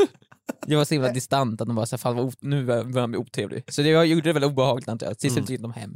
Jag 0.68 0.78
var 0.78 0.86
så 0.86 0.94
himla 0.94 1.12
distant 1.12 1.62
att 1.62 1.68
de 1.68 1.76
bara 1.76 1.86
så 1.86 1.96
här, 1.96 1.98
fan 1.98 2.16
vad 2.16 2.36
nu 2.40 2.66
börjar 2.66 3.00
han 3.02 3.12
bli 3.12 3.20
otrevlig. 3.20 3.64
Så 3.74 3.82
det, 3.82 3.90
jag 3.90 4.06
gjorde 4.06 4.22
det 4.30 4.34
väldigt 4.34 4.52
obehagligt 4.52 4.88
antar 4.90 5.08
jag. 5.08 5.20
Till 5.20 5.32
slut 5.32 5.50
gick 5.50 5.62
de 5.62 5.74
hem. 5.74 5.96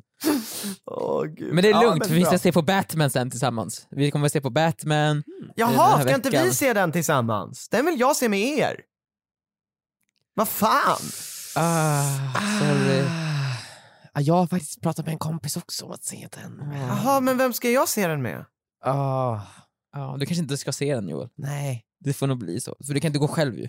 Åh, 0.85 1.23
Gud. 1.25 1.53
Men 1.53 1.61
det 1.63 1.69
är 1.69 1.71
Ja, 1.71 1.81
lugnt, 1.81 1.99
men 1.99 2.07
för 2.07 2.15
vi 2.15 2.25
ska 2.25 2.37
se 2.39 2.51
på 2.51 2.61
Batman 2.61 3.09
sen 3.09 3.29
tillsammans. 3.29 3.87
Vi 3.91 4.11
kommer 4.11 4.25
att 4.25 4.31
se 4.31 4.41
på 4.41 4.49
Batman. 4.49 5.15
den 5.15 5.51
Jaha, 5.55 5.97
här 5.97 6.03
ska 6.05 6.15
inte 6.15 6.29
vi 6.29 6.37
veckan. 6.37 6.53
se 6.53 6.73
den 6.73 6.91
tillsammans? 6.91 7.69
Den 7.69 7.85
vill 7.85 7.99
jag 7.99 8.15
se 8.15 8.29
med 8.29 8.39
er. 8.59 8.75
Vad 10.33 10.47
fan? 10.49 10.97
Ah, 11.55 12.03
sorry. 12.59 13.03
Ah, 14.13 14.21
jag 14.21 14.33
har 14.33 14.47
faktiskt 14.47 14.81
pratat 14.81 15.05
med 15.05 15.13
en 15.13 15.19
kompis 15.19 15.57
också 15.57 15.85
om 15.85 15.91
att 15.91 16.03
se 16.03 16.27
den. 16.31 16.71
Jaha, 16.79 17.19
men 17.19 17.37
vem 17.37 17.53
ska 17.53 17.69
jag 17.69 17.89
se 17.89 18.07
den 18.07 18.21
med? 18.21 18.45
Ah, 18.85 19.39
Ja, 19.93 20.15
du 20.19 20.25
kanske 20.25 20.41
inte 20.43 20.57
ska 20.57 20.71
se 20.71 20.95
den 20.95 21.09
Joel. 21.09 21.29
nej. 21.35 21.85
Det 21.99 22.13
får 22.13 22.27
nog 22.27 22.37
bli 22.37 22.59
så. 22.61 22.75
För 22.85 22.93
du 22.93 22.99
kan 22.99 23.07
inte 23.09 23.19
gå 23.19 23.27
själv 23.27 23.55
ju. 23.57 23.67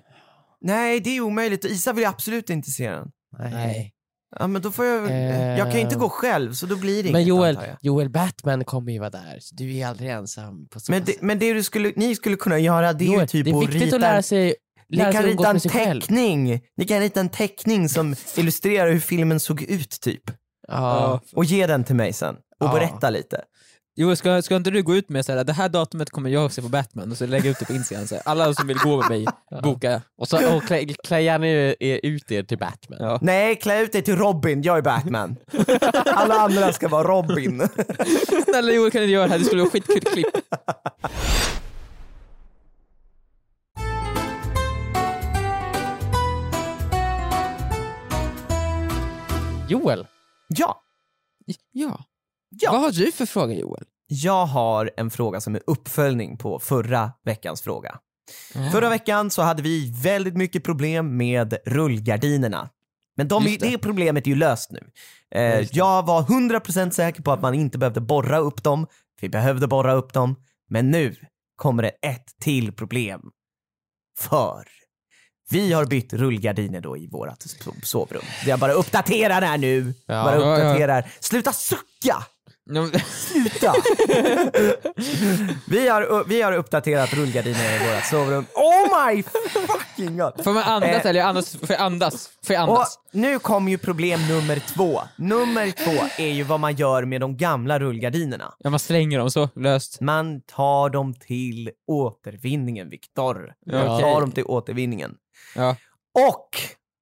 Nej, 0.61 1.01
det 1.01 1.16
är 1.16 1.20
omöjligt. 1.20 1.64
Isa 1.64 1.92
vill 1.92 2.07
absolut 2.07 2.51
inte 2.51 2.70
se 2.70 2.90
den. 2.90 3.09
nej. 3.38 3.92
Ja, 4.38 4.46
men 4.46 4.62
då 4.62 4.70
får 4.70 4.87
jag. 4.87 5.11
Eh. 5.11 5.59
Jag 5.59 5.66
kan 5.66 5.75
ju 5.75 5.81
inte 5.81 5.96
gå 5.96 6.09
själv, 6.09 6.53
så 6.53 6.66
då 6.66 6.77
blir 6.77 7.03
det 7.03 7.12
Men 7.12 7.20
inget, 7.20 7.29
Joel, 7.29 7.57
antar 7.57 7.68
jag. 7.68 7.77
Joel, 7.81 8.09
Batman 8.11 8.64
kommer 8.64 8.92
ju 8.92 8.99
vara 8.99 9.11
där, 9.11 9.38
så 9.40 9.55
du 9.55 9.77
är 9.77 9.87
aldrig 9.87 10.11
ensam 10.11 10.68
på 10.68 10.81
så 10.81 10.92
Men 10.92 11.05
det, 11.05 11.23
men 11.23 11.38
det 11.38 11.53
du 11.53 11.62
skulle, 11.62 11.92
ni 11.96 12.14
skulle 12.16 12.37
kunna 12.37 12.59
göra, 12.59 12.92
det 12.92 13.05
är 13.14 13.20
ju 13.20 13.27
typ 13.27 13.44
det 13.44 13.51
är 13.51 13.57
att 13.57 13.62
viktigt 13.62 13.83
rita 13.83 13.96
att 13.96 14.01
lära 14.03 14.23
sig, 14.23 14.55
Ni 14.88 14.96
lära 14.96 15.12
kan 15.12 15.23
sig 15.23 15.31
rita 15.33 15.51
en 15.51 15.61
själv. 15.61 16.01
teckning, 16.01 16.61
ni 16.77 16.85
kan 16.87 17.01
rita 17.01 17.20
en 17.20 17.29
teckning 17.29 17.88
som 17.88 18.14
illustrerar 18.37 18.92
hur 18.92 19.01
filmen 19.01 19.40
såg 19.40 19.62
ut 19.62 20.01
typ. 20.01 20.23
Ja. 20.68 21.20
Och 21.33 21.44
ge 21.44 21.66
den 21.66 21.85
till 21.85 21.96
mig 21.96 22.12
sen. 22.12 22.35
Och 22.35 22.66
Ja. 22.66 22.73
berätta 22.73 23.11
lite. 23.11 23.42
Joel, 23.96 24.16
ska, 24.16 24.42
ska 24.42 24.57
inte 24.57 24.70
du 24.70 24.83
gå 24.83 24.96
ut 24.96 25.09
med 25.09 25.24
så 25.24 25.33
här, 25.33 25.44
det 25.44 25.53
här 25.53 25.68
datumet 25.68 26.11
kommer 26.11 26.31
jag 26.31 26.53
se 26.53 26.62
på 26.62 26.68
Batman 26.68 27.11
och 27.11 27.16
så 27.16 27.26
lägga 27.26 27.50
ut 27.50 27.59
det 27.59 27.64
på 27.64 27.72
Instagram. 27.72 28.07
Så 28.07 28.14
här, 28.14 28.22
alla 28.26 28.55
som 28.55 28.66
vill 28.66 28.79
gå 28.79 28.96
med 28.96 29.09
mig, 29.09 29.26
boka. 29.62 30.03
Och, 30.18 30.29
så, 30.29 30.57
och 30.57 30.62
klä, 30.62 30.87
klä 31.05 31.20
gärna 31.20 31.46
er 31.46 32.00
ut 32.03 32.31
er 32.31 32.42
till 32.42 32.59
Batman. 32.59 32.98
Ja. 33.00 33.18
Nej, 33.22 33.57
klä 33.57 33.81
ut 33.81 33.92
dig 33.92 34.03
till 34.03 34.16
Robin, 34.16 34.62
jag 34.62 34.79
är 34.79 34.83
Batman. 34.83 35.37
Alla 36.07 36.35
andra 36.35 36.72
ska 36.72 36.88
vara 36.88 37.09
Robin. 37.09 37.68
Snälla 38.44 38.72
Joel 38.72 38.90
kan 38.90 39.03
inte 39.03 39.12
göra 39.12 39.24
det 39.26 39.33
här, 39.33 39.38
det 39.38 39.44
skulle 39.44 39.62
vara 39.62 39.70
skitkul 39.70 40.00
klipp. 40.00 40.26
Joel, 49.68 50.07
ja, 50.48 50.83
Ja. 51.72 52.05
Ja. 52.51 52.73
Vad 52.73 52.81
har 52.81 52.91
du 52.91 53.13
för 53.13 53.27
fråga 53.27 53.55
Joel? 53.55 53.85
jag 54.13 54.47
har 54.47 54.91
en 54.97 55.11
fråga 55.11 55.41
som 55.41 55.55
är 55.55 55.63
uppföljning 55.67 56.37
på 56.37 56.59
förra 56.59 57.13
veckans 57.25 57.63
fråga. 57.63 57.99
Förra 58.73 58.89
veckan 58.89 59.31
så 59.31 59.43
hade 59.43 59.63
vi 59.63 59.93
väldigt 60.03 60.37
mycket 60.37 60.65
problem 60.65 61.17
med 61.17 61.57
rullgardinerna. 61.67 62.69
Men 63.17 63.29
de, 63.29 63.45
det. 63.45 63.57
det. 63.57 63.79
problemet 63.79 64.27
är 64.27 64.31
ju 64.31 64.37
löst 64.37 64.71
nu. 64.73 64.91
Eh, 65.35 65.67
jag 65.73 66.07
var 66.07 66.23
100% 66.23 66.91
säker 66.91 67.23
på 67.23 67.33
att 67.33 67.43
man 67.43 67.55
inte 67.55 67.79
behövde 67.79 68.01
borra 68.01 68.39
upp 68.39 68.63
dem. 68.63 68.87
Vi 69.21 69.29
behövde 69.29 69.67
borra 69.67 69.93
upp 69.93 70.13
dem. 70.13 70.37
Men 70.69 70.91
nu 70.91 71.17
kommer 71.57 71.83
det 71.83 71.89
ett 71.91 72.39
till 72.41 72.73
problem. 72.73 73.21
För 74.19 74.69
Vi 75.51 75.73
har 75.73 75.87
bytt 75.87 76.13
rullgardiner 76.13 76.81
då 76.81 76.97
i 76.97 77.07
vårt 77.07 77.29
so- 77.29 77.85
sovrum. 77.85 78.23
Jag 78.47 78.59
bara 78.59 78.73
uppdaterar 78.73 79.43
här 79.43 79.59
nu. 79.59 79.95
Ja. 80.07 80.25
bara 80.25 80.37
Ja, 80.37 80.41
ja. 80.41 80.57
uppdaterar. 80.57 81.11
Sluta 81.21 81.53
sucka! 81.53 82.17
Sluta! 83.09 83.75
vi, 85.69 85.89
har, 85.89 86.25
vi 86.29 86.43
har 86.43 86.53
uppdaterat 86.53 87.15
rullgardinerna 87.15 87.75
i 87.77 87.95
vårt 87.95 88.05
sovrum. 88.05 88.47
Oh 88.55 89.07
my 89.13 89.23
fucking 89.23 90.17
god! 90.19 90.45
Får 90.45 90.53
man 90.53 90.63
andas 90.63 90.91
Eh. 90.91 91.07
eller 91.07 91.23
andas, 91.23 91.57
får 91.57 91.71
jag 91.71 91.81
andas? 91.81 92.31
Får 92.47 92.55
jag 92.55 92.69
Och 92.69 92.75
andas? 92.75 92.99
nu 93.13 93.39
kommer 93.39 93.71
ju 93.71 93.79
problem 93.79 94.21
nummer 94.29 94.59
två. 94.75 95.01
Nummer 95.17 95.71
två 95.71 96.23
är 96.23 96.29
ju 96.33 96.43
vad 96.43 96.61
man 96.61 96.75
gör 96.77 97.05
med 97.05 97.21
de 97.21 97.37
gamla 97.37 97.79
rullgardinerna. 97.79 98.55
Ja, 98.59 98.71
man 98.71 98.79
slänger 98.79 99.19
dem 99.19 99.31
så 99.31 99.49
löst. 99.55 100.01
Man 100.01 100.41
tar 100.41 100.91
dem 100.91 101.15
till 101.15 101.71
återvinningen, 101.87 102.89
Viktor. 102.89 103.53
Man 103.73 103.81
Ja. 103.87 104.01
tar 104.01 104.21
dem 104.21 104.33
till 104.33 104.45
återvinningen. 104.45 105.15
Ja. 105.57 105.77
Och 106.31 106.49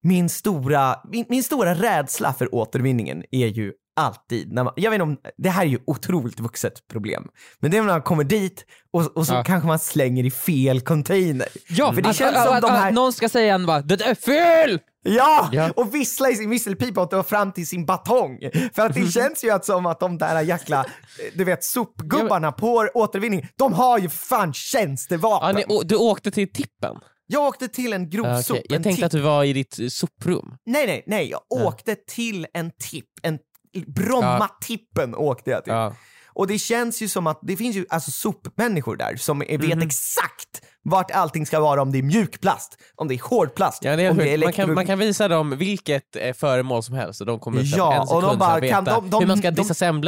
min 0.02 0.28
stora, 0.28 0.96
min, 1.10 1.24
min 1.28 1.42
stora 1.44 1.74
rädsla 1.74 2.32
för 2.34 2.54
återvinningen 2.54 3.24
är 3.30 3.46
ju 3.46 3.72
alltid, 3.98 4.52
när 4.52 4.64
man, 4.64 4.72
jag 4.76 4.90
vet 4.90 4.94
inte 4.96 5.02
om, 5.02 5.18
det 5.38 5.48
här 5.50 5.62
är 5.62 5.66
ju 5.68 5.78
otroligt 5.86 6.40
vuxet 6.40 6.88
problem, 6.92 7.28
men 7.60 7.70
det 7.70 7.76
är 7.76 7.82
när 7.82 7.88
man 7.92 8.02
kommer 8.02 8.24
dit 8.24 8.64
och, 8.92 9.16
och 9.16 9.26
så 9.26 9.34
Ja. 9.34 9.44
kanske 9.44 9.66
man 9.66 9.78
slänger 9.78 10.24
i 10.24 10.30
fel 10.30 10.80
container. 10.80 11.48
Ja, 11.68 11.92
för 11.92 12.02
det 12.02 12.08
att, 12.08 12.16
känns 12.16 12.36
att, 12.36 12.44
som 12.46 12.54
att, 12.56 12.62
de 12.62 12.70
här... 12.70 12.88
att 12.88 12.94
någon 12.94 13.12
ska 13.12 13.28
säga 13.28 13.54
en 13.54 13.66
bara 13.66 13.80
“det 13.80 14.02
är 14.04 14.14
fel!” 14.14 14.80
Ja! 15.02 15.48
Ja. 15.52 15.70
Och 15.76 15.94
vissla 15.94 16.30
i 16.30 16.36
sin 16.36 16.50
visselpipa 16.50 17.00
och 17.02 17.10
ta 17.10 17.22
fram 17.22 17.52
till 17.52 17.66
sin 17.66 17.86
batong. 17.86 18.38
För 18.74 18.82
att 18.86 18.94
det 18.94 19.06
känns 19.12 19.44
ju 19.44 19.50
att 19.50 19.64
som 19.64 19.86
att 19.86 20.00
de 20.00 20.18
där 20.18 20.40
jäkla, 20.42 20.86
du 21.34 21.44
vet, 21.44 21.64
sopgubbarna 21.64 22.52
på 22.52 22.88
återvinning, 22.94 23.48
de 23.56 23.72
har 23.72 23.98
ju 23.98 24.08
fan 24.08 24.48
Ja, 24.48 24.52
tjänstevapen. 24.52 25.56
ni, 25.56 25.64
å- 25.68 25.82
du 25.84 25.96
åkte 25.96 26.30
till 26.30 26.52
tippen? 26.52 26.96
Jag 27.26 27.42
åkte 27.46 27.68
till 27.68 27.92
en 27.92 28.02
Ja, 28.02 28.08
grovsop. 28.08 28.54
okej. 28.56 28.66
Jag 28.68 28.76
en 28.76 28.82
tänkte 28.82 28.96
tipp. 28.96 29.06
att 29.06 29.12
du 29.12 29.20
var 29.20 29.44
i 29.44 29.52
ditt 29.52 29.92
soprum. 29.92 30.54
Nej, 30.66 30.86
nej, 30.86 31.02
nej. 31.06 31.30
Jag 31.30 31.40
Ja. 31.48 31.64
åkte 31.68 31.94
till 31.94 32.46
en 32.54 32.70
tipp. 32.90 33.06
En 33.22 33.38
Bromma-tippen 33.86 35.14
åkte 35.14 35.50
jag 35.50 35.64
till. 35.64 35.72
Ja. 35.72 35.94
Och 36.32 36.46
det 36.46 36.58
känns 36.58 37.02
ju 37.02 37.08
som 37.08 37.26
att 37.26 37.38
det 37.42 37.56
finns 37.56 37.76
ju 37.76 37.86
alltså 37.90 38.10
sopmänniskor 38.10 38.96
där 38.96 39.16
som 39.16 39.38
vet 39.38 39.62
Mhm. 39.62 39.82
exakt 39.82 40.62
vart 40.82 41.10
allting 41.10 41.46
ska 41.46 41.60
vara, 41.60 41.82
om 41.82 41.92
det 41.92 41.98
är 41.98 42.02
mjukplast, 42.02 42.78
om 42.96 43.08
det 43.08 43.14
är 43.14 43.18
hårdplast, 43.28 43.84
Ja, 43.84 43.96
det 43.96 44.02
är 44.02 44.10
om 44.10 44.16
det 44.16 44.34
är 44.34 44.38
man, 44.38 44.52
kan, 44.52 44.74
man 44.74 44.86
kan 44.86 44.98
visa 44.98 45.28
dem 45.28 45.56
vilket 45.56 46.16
eh, 46.16 46.32
föremål 46.32 46.82
som 46.82 46.94
helst 46.94 47.20
och 47.20 47.26
de 47.26 47.38
kommer 47.38 47.62
Ja, 47.64 48.14
och 48.14 48.22
de 48.22 48.38
bara, 48.38 48.60
veta 48.60 48.74
kan 48.74 48.84
de- 48.84 49.10
de- 49.10 49.20
hur 49.20 49.26
man 49.26 49.38
ska 49.38 49.50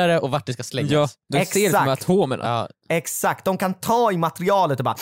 det 0.06 0.18
och 0.20 0.30
vart 0.30 0.46
det 0.46 0.52
ska 0.52 0.62
slängas. 0.62 0.90
Ja, 0.90 1.08
de 1.32 1.44
ser 1.46 1.60
det 1.60 1.70
som 1.70 1.82
Exakt. 1.88 2.02
atomerna. 2.02 2.44
Ja, 2.44 2.68
Exakt, 2.92 3.44
de 3.44 3.58
kan 3.58 3.74
ta 3.74 4.12
i 4.12 4.16
materialet 4.16 4.78
och 4.80 4.84
bara 4.84 4.96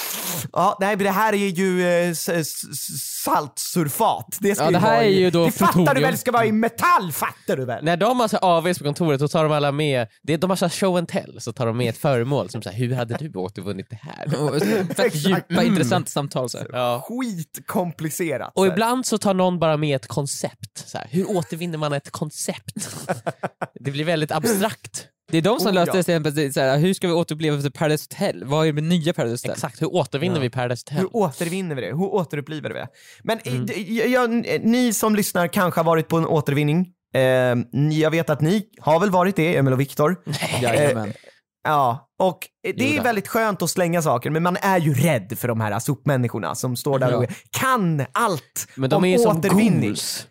Ja, 0.53 0.77
nej 0.81 0.97
det 0.97 1.11
här 1.11 1.33
är 1.33 1.37
ju 1.49 1.83
eh, 1.89 2.11
s- 2.11 2.29
s- 2.29 3.23
saltsulfat. 3.25 4.39
Det 4.41 4.55
ska 4.55 4.65
Ja, 4.65 4.69
ju 4.71 4.73
det 4.73 4.79
här 4.79 4.91
vara 4.95 5.05
är 5.05 5.09
ju 5.11 5.31
då 5.31 5.45
Det 5.47 5.53
fattar 5.53 5.73
du 5.73 5.85
plutonium. 5.85 6.03
väl, 6.11 6.19
ska 6.19 6.33
vara 6.33 6.47
i 6.47 6.53
metall, 6.53 7.13
fattar 7.13 7.57
du 7.57 7.65
väl? 7.65 7.85
När 7.85 7.97
de 7.97 8.21
har 8.21 8.29
så 8.29 8.37
AVs 8.37 8.79
på 8.79 8.85
kontoret 8.85 9.21
så 9.21 9.29
tar 9.29 9.43
de 9.45 9.53
alla 9.53 9.73
med, 9.73 10.07
det 10.23 10.33
är, 10.33 10.39
de 10.39 10.51
har 10.51 10.57
så 10.57 10.65
här 10.65 10.71
show 10.71 10.97
and 10.97 11.09
tell, 11.09 11.37
så 11.41 11.53
tar 11.53 11.67
de 11.67 11.77
med 11.77 11.89
ett 11.89 11.99
föremål 11.99 12.51
som 12.51 12.63
så 12.63 12.71
här, 12.71 12.77
hur 12.77 12.95
hade 12.95 13.17
du 13.17 13.39
återvunnit 13.39 13.87
det 13.91 13.99
här? 14.03 14.95
Fett 14.95 15.15
djupa, 15.27 15.63
intressanta 15.63 16.11
samtal. 16.11 16.51
Så 16.51 16.59
här. 16.59 16.69
Ja. 16.73 17.05
Skitkomplicerat. 17.09 18.53
Och 18.55 18.67
ibland 18.67 19.07
så 19.07 19.19
tar 19.19 19.35
någon 19.35 19.59
bara 19.59 19.77
med 19.77 19.97
ett 19.97 20.07
koncept. 20.07 20.89
Så 20.89 20.99
här, 20.99 21.07
hur 21.11 21.31
återvinner 21.37 21.79
man 21.79 21.93
ett 21.93 22.11
koncept? 22.11 22.89
det 23.81 23.91
blir 23.91 24.05
väldigt 24.05 24.33
abstrakt. 24.33 25.07
Det 25.31 25.39
är 25.39 25.43
de 25.43 25.59
som 25.61 25.69
Oh, 25.69 25.75
löste 25.75 25.91
ja. 25.91 25.93
det 25.93 25.99
exempel, 26.01 26.53
så 26.53 26.61
här, 26.61 26.79
hur 26.79 26.95
ska 26.95 27.07
vi 27.07 27.13
återuppleva 27.13 27.57
efter 27.57 27.71
Paradise 27.71 28.07
Hotel? 28.11 28.45
Vad 28.45 28.63
är 28.63 28.67
det 28.67 28.73
med 28.73 28.85
nya 28.85 29.13
Paradise 29.13 29.43
Hotel? 29.49 29.53
Exakt, 29.57 29.83
hur 29.83 29.95
återvinner 29.95 30.37
Ja. 30.37 30.41
vi 30.41 30.51
Paradise 30.51 30.85
Hotel? 30.87 30.99
Hur 30.99 31.17
återvinner 31.17 31.75
vi 31.75 31.81
det? 31.81 31.87
Hur 31.87 32.03
återupplivar 32.15 32.71
vi 32.71 32.75
det? 32.75 32.89
Men 33.23 33.39
Mm. 33.45 33.61
eh, 33.61 33.67
d- 33.67 33.75
jag, 33.89 34.09
jag, 34.09 34.31
ni 34.65 34.93
som 34.93 35.15
lyssnar 35.17 35.47
kanske 35.49 35.81
har 35.81 35.85
varit 35.85 36.09
på 36.09 36.17
en 36.17 36.27
återvinning. 36.27 36.81
Eh, 37.15 37.57
ni- 37.73 38.01
jag 38.01 38.11
vet 38.11 38.31
att 38.31 38.41
ni 38.41 38.65
har 38.81 39.01
väl 39.01 39.11
varit 39.11 39.37
det, 39.37 39.57
Emil 39.57 39.73
och 39.73 39.81
Viktor. 39.81 40.17
Jajamän. 40.63 41.13
Ja, 41.65 42.09
och 42.23 42.39
eh, 42.69 42.75
det 42.77 42.85
Jo 42.91 42.99
är 42.99 43.03
väldigt 43.05 43.29
skönt 43.29 43.63
att 43.63 43.71
slänga 43.71 44.03
saker, 44.03 44.31
men 44.31 44.43
man 44.43 44.57
är 44.63 44.79
ju 44.79 44.95
rädd 44.95 45.39
för 45.39 45.49
de 45.49 45.61
här 45.61 45.79
sopmänniskorna 45.79 46.55
som 46.55 46.77
står 46.77 46.99
där 46.99 47.11
Ja. 47.11 47.17
och 47.17 47.25
kan 47.51 48.05
allt 48.13 48.69
Men 48.77 48.91
de 48.91 48.97
om 48.97 49.05
är 49.05 49.09
ju 49.09 49.19
som 49.19 49.39
återvinning. 49.39 49.81
ghouls. 49.81 50.27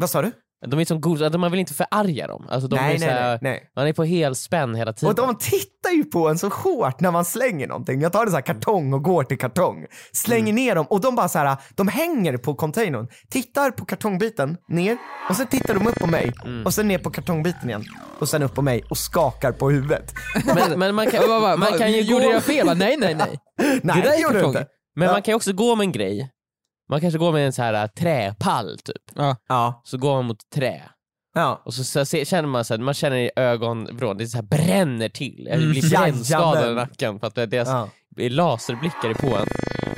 Vad 0.00 0.10
sa 0.10 0.22
du? 0.22 0.32
De 0.66 0.80
är 0.80 0.84
som 0.84 1.00
ghouls, 1.00 1.22
alltså 1.22 1.38
man 1.38 1.50
vill 1.50 1.60
inte 1.60 1.74
förarga 1.74 2.26
dem. 2.26 2.46
Alltså 2.50 2.68
de 2.68 2.76
nej, 2.76 2.94
är 3.04 3.36
så 3.36 3.38
nej. 3.44 3.70
Man 3.76 3.86
är 3.86 3.92
på 3.92 4.04
helspänn 4.04 4.74
hela 4.74 4.92
tiden. 4.92 5.08
Och 5.10 5.14
de 5.14 5.38
tittar 5.38 5.90
ju 5.90 6.04
på 6.04 6.28
en 6.28 6.38
så 6.38 6.48
hårt 6.48 7.00
när 7.00 7.10
man 7.10 7.24
slänger 7.24 7.66
någonting. 7.68 8.00
Jag 8.00 8.12
tar 8.12 8.20
en 8.22 8.26
sån 8.26 8.34
här 8.34 8.42
kartong 8.42 8.92
och 8.92 9.02
går 9.02 9.24
till 9.24 9.38
kartong, 9.38 9.86
slänger 10.12 10.42
Mm. 10.52 10.54
ner 10.54 10.74
dem 10.74 10.86
och 10.90 11.00
de 11.00 11.14
bara 11.16 11.28
så 11.28 11.38
här, 11.38 11.56
de 11.76 11.88
hänger 11.88 12.36
på 12.36 12.54
containern, 12.54 13.08
tittar 13.30 13.70
på 13.70 13.84
kartongbiten, 13.84 14.56
ner 14.68 14.96
och 15.30 15.36
sen 15.36 15.46
tittar 15.46 15.74
de 15.74 15.86
upp 15.86 15.98
på 15.98 16.06
mig 16.06 16.32
Mm. 16.44 16.66
och 16.66 16.74
sen 16.74 16.88
ner 16.88 16.98
på 16.98 17.10
kartongbiten 17.10 17.68
igen 17.68 17.84
och 18.18 18.28
sen 18.28 18.42
upp 18.42 18.54
på 18.54 18.62
mig 18.62 18.82
och 18.90 18.98
skakar 18.98 19.52
på 19.52 19.70
huvudet. 19.70 20.14
men, 20.54 20.78
men 20.78 20.94
man 20.94 21.06
kan, 21.10 21.28
man 21.60 21.78
kan 21.78 21.92
ju 21.92 22.00
gjorde 22.00 22.24
gå... 22.24 22.32
jag 22.32 22.42
fel? 22.42 22.66
Nej, 22.78 22.96
nej, 22.96 23.14
nej. 23.14 23.38
Nej, 23.82 23.96
det 23.96 24.02
där 24.08 24.16
är 24.16 24.22
gjorde 24.22 24.40
du 24.40 24.46
inte. 24.46 24.66
Men 24.96 25.06
Ja. 25.06 25.12
man 25.12 25.22
kan 25.22 25.32
ju 25.32 25.36
också 25.36 25.52
gå 25.52 25.74
med 25.76 25.84
en 25.84 25.92
grej. 25.92 26.30
Man 26.88 27.00
kanske 27.00 27.18
går 27.18 27.32
med 27.32 27.46
en 27.46 27.52
så 27.52 27.62
här 27.62 27.74
äh, 27.74 27.86
träpall 27.86 28.78
typ. 28.78 29.02
Ja. 29.14 29.36
Ja, 29.48 29.80
Så 29.84 29.98
går 29.98 30.16
man 30.16 30.24
mot 30.24 30.50
trä. 30.54 30.82
ja. 31.34 31.62
Och 31.64 31.74
så, 31.74 31.84
så 31.84 32.04
se- 32.06 32.24
känner 32.24 32.48
man 32.48 32.64
så 32.64 32.74
här, 32.74 32.80
man 32.82 32.94
känner 32.94 33.16
i 33.16 33.30
ögonvrån, 33.36 34.18
det 34.18 34.26
så 34.26 34.36
här 34.38 34.42
bränner 34.42 35.08
till. 35.08 35.46
Jag 35.50 35.56
Mm, 35.58 35.70
blir 35.70 35.90
brännskadad 35.90 36.54
i 36.54 36.60
jajamän. 36.60 36.76
nacken 36.88 37.20
för 37.20 37.26
att 37.26 37.34
det- 37.34 37.46
deras 37.46 37.68
ja. 37.68 37.88
laserblickar 38.28 39.08
är 39.10 39.14
på 39.14 39.26
en. 39.36 39.46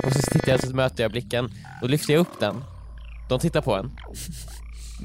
Och 0.05 0.13
så 0.13 0.21
tittar 0.31 0.51
jag 0.51 0.59
så 0.63 0.75
möter 0.75 1.03
jag 1.03 1.11
blicken, 1.11 1.51
då 1.81 1.87
lyfter 1.87 2.13
jag 2.13 2.19
upp 2.19 2.39
den. 2.39 2.63
De 3.29 3.39
tittar 3.39 3.61
på 3.61 3.75
en. 3.75 3.91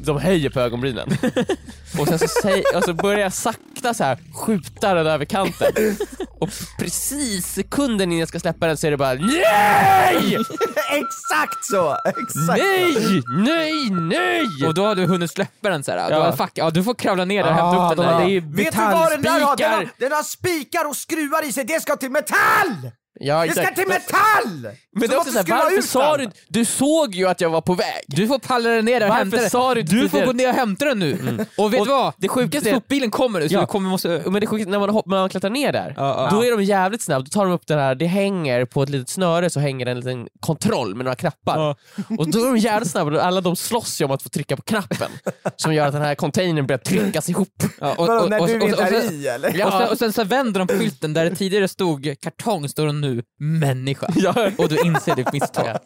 De 0.04 0.18
höjer 0.20 0.50
på 0.50 0.60
ögonbrynen. 0.60 1.08
Och 1.98 2.08
sen 2.08 2.18
så, 2.18 2.26
säg, 2.42 2.62
och 2.74 2.84
så 2.84 2.94
börjar 2.94 3.18
jag 3.20 3.32
sakta 3.32 3.94
så 3.94 4.04
här 4.04 4.18
skjuta 4.34 4.94
den 4.94 5.06
över 5.06 5.24
kanten. 5.24 5.96
Och 6.40 6.48
precis 6.78 7.46
sekunden 7.46 8.12
innan 8.12 8.18
jag 8.20 8.28
ska 8.28 8.40
släppa 8.40 8.66
den 8.66 8.76
så 8.76 8.86
är 8.86 8.90
det 8.90 8.96
bara 8.96 9.14
NEJ! 9.14 10.34
Exakt 10.90 11.64
så! 11.70 11.96
Exakt 12.04 12.58
Nej! 12.58 13.22
Nej! 13.38 13.90
Nej! 13.90 14.66
Och 14.68 14.74
då 14.74 14.86
har 14.86 14.94
du 14.94 15.06
hunnit 15.06 15.30
släppa 15.30 15.68
den 15.70 15.84
så 15.84 15.92
här. 15.92 16.10
Då 16.10 16.16
Ja. 16.16 16.24
har, 16.24 16.32
fuck, 16.32 16.50
ja, 16.54 16.70
du 16.70 16.82
får 16.84 16.94
kravla 16.94 17.24
ner 17.24 17.42
där 17.44 17.50
och 17.50 17.56
hämta 17.56 17.78
Ah, 17.78 17.90
upp 17.90 17.96
den 17.96 18.06
de- 18.06 18.12
där. 18.12 18.18
det 18.20 18.24
är 18.26 18.32
ju 18.32 18.40
Vet 18.40 18.72
du 18.72 18.78
vad 18.78 19.10
den 19.10 19.22
där 19.22 19.40
har? 19.40 19.56
Den, 19.56 19.72
har? 19.72 19.88
den 19.98 20.12
har 20.12 20.22
spikar 20.22 20.88
och 20.88 20.96
skruvar 20.96 21.48
i 21.48 21.52
sig, 21.52 21.64
det 21.64 21.80
ska 21.82 21.96
till 21.96 22.10
metall! 22.10 22.90
Ja, 23.20 23.46
Det 23.46 23.52
ska 23.52 23.74
till 23.74 23.88
metall! 23.88 24.72
Men 24.92 25.00
det 25.02 25.08
Så 25.08 25.14
är 25.14 25.18
också 25.18 25.30
såhär, 25.30 25.42
skruva 25.44 25.62
varför 25.62 25.82
sa 25.82 26.16
du 26.16 26.28
Du 26.48 26.64
såg 26.64 27.14
ju 27.14 27.28
att 27.28 27.40
jag 27.40 27.50
var 27.50 27.60
på 27.60 27.74
väg! 27.74 28.02
Du 28.06 28.26
får 28.26 28.38
palla 28.38 28.68
den 28.70 28.84
ner 28.84 29.00
och 29.02 29.08
Varför 29.08 29.18
hämta 29.18 29.36
den. 29.36 29.50
sa 29.50 29.74
du 29.74 29.82
Du 29.82 30.08
får 30.08 30.26
gå 30.26 30.32
ner 30.32 30.48
och 30.48 30.54
hämta 30.54 30.84
den 30.84 30.98
nu. 30.98 31.38
Och 31.58 31.72
vet 31.72 31.80
Och 31.80 31.86
du 31.86 31.92
vad? 31.92 32.12
det 32.16 32.28
sjukaste 32.28 32.70
är- 32.70 32.74
Sopbilen 32.74 33.10
kommer 33.10 33.40
nu 33.40 33.48
så 33.48 33.54
Ja. 33.54 33.60
du 33.60 33.66
kommer 33.66 33.88
måste... 33.90 34.22
Men 34.26 34.40
det 34.40 34.46
sjuka, 34.46 34.70
när 34.70 34.78
man, 34.78 34.90
hopp, 34.90 35.06
när 35.06 35.16
man 35.16 35.28
klättrar 35.28 35.50
ner 35.50 35.72
där, 35.72 35.94
Ja, 35.96 36.28
ja. 36.30 36.36
då 36.36 36.44
är 36.44 36.50
de 36.50 36.62
jävligt 36.64 37.02
snabba, 37.02 37.20
då 37.22 37.28
tar 37.28 37.44
de 37.44 37.52
upp 37.54 37.66
den 37.66 37.78
här, 37.78 37.94
det 37.94 38.06
hänger 38.06 38.64
på 38.64 38.82
ett 38.82 38.88
litet 38.88 39.08
snöre 39.08 39.50
så 39.50 39.60
hänger 39.60 39.84
det 39.84 39.90
en 39.90 39.96
liten 40.00 40.28
kontroll 40.40 40.94
med 40.94 41.04
några 41.04 41.16
knappar. 41.16 41.76
Och 42.18 42.30
då 42.30 42.38
är 42.40 42.46
de 42.46 42.56
jävligt 42.58 42.90
snabba, 42.90 43.20
alla 43.20 43.40
de 43.40 43.56
slåss 43.56 44.00
ju 44.00 44.04
om 44.04 44.10
att 44.10 44.22
få 44.22 44.28
trycka 44.28 44.56
på 44.56 44.62
knappen 44.62 45.10
som 45.56 45.74
gör 45.74 45.86
att 45.86 45.92
den 45.92 46.02
här 46.02 46.14
containern 46.14 46.66
börjar 46.66 46.78
tryckas 46.78 47.28
ihop. 47.28 47.62
Ja, 47.80 47.94
och, 47.98 48.06
Vadå, 48.06 48.20
och, 48.24 48.30
när 48.30 48.40
och, 48.40 48.46
du 48.48 48.56
och, 48.60 48.68
inte 48.68 48.82
och, 48.82 48.88
är 48.88 49.00
sen- 49.00 49.12
i 49.14 49.26
eller? 49.26 49.66
och, 49.66 49.72
sen, 49.72 49.88
och 49.88 49.98
sen 49.98 50.12
så 50.12 50.24
vänder 50.24 50.58
de 50.58 50.66
på 50.68 50.74
skylten 50.74 51.12
där 51.12 51.24
det 51.30 51.36
tidigare 51.36 51.68
stod 51.68 52.14
kartong, 52.22 52.68
står 52.68 52.86
det 52.86 52.92
nu 53.06 53.22
människa. 53.40 54.06
Ja. 54.16 54.50
Och 54.58 54.68
du 54.68 54.78
inser 54.80 55.14
ditt 55.16 55.32
misstag. 55.32 55.78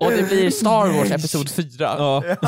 Och 0.00 0.10
det 0.10 0.22
blir 0.28 0.50
Star 0.50 0.88
Wars 0.98 1.10
Episod 1.10 1.50
4. 1.50 1.68
Ja. 1.78 2.22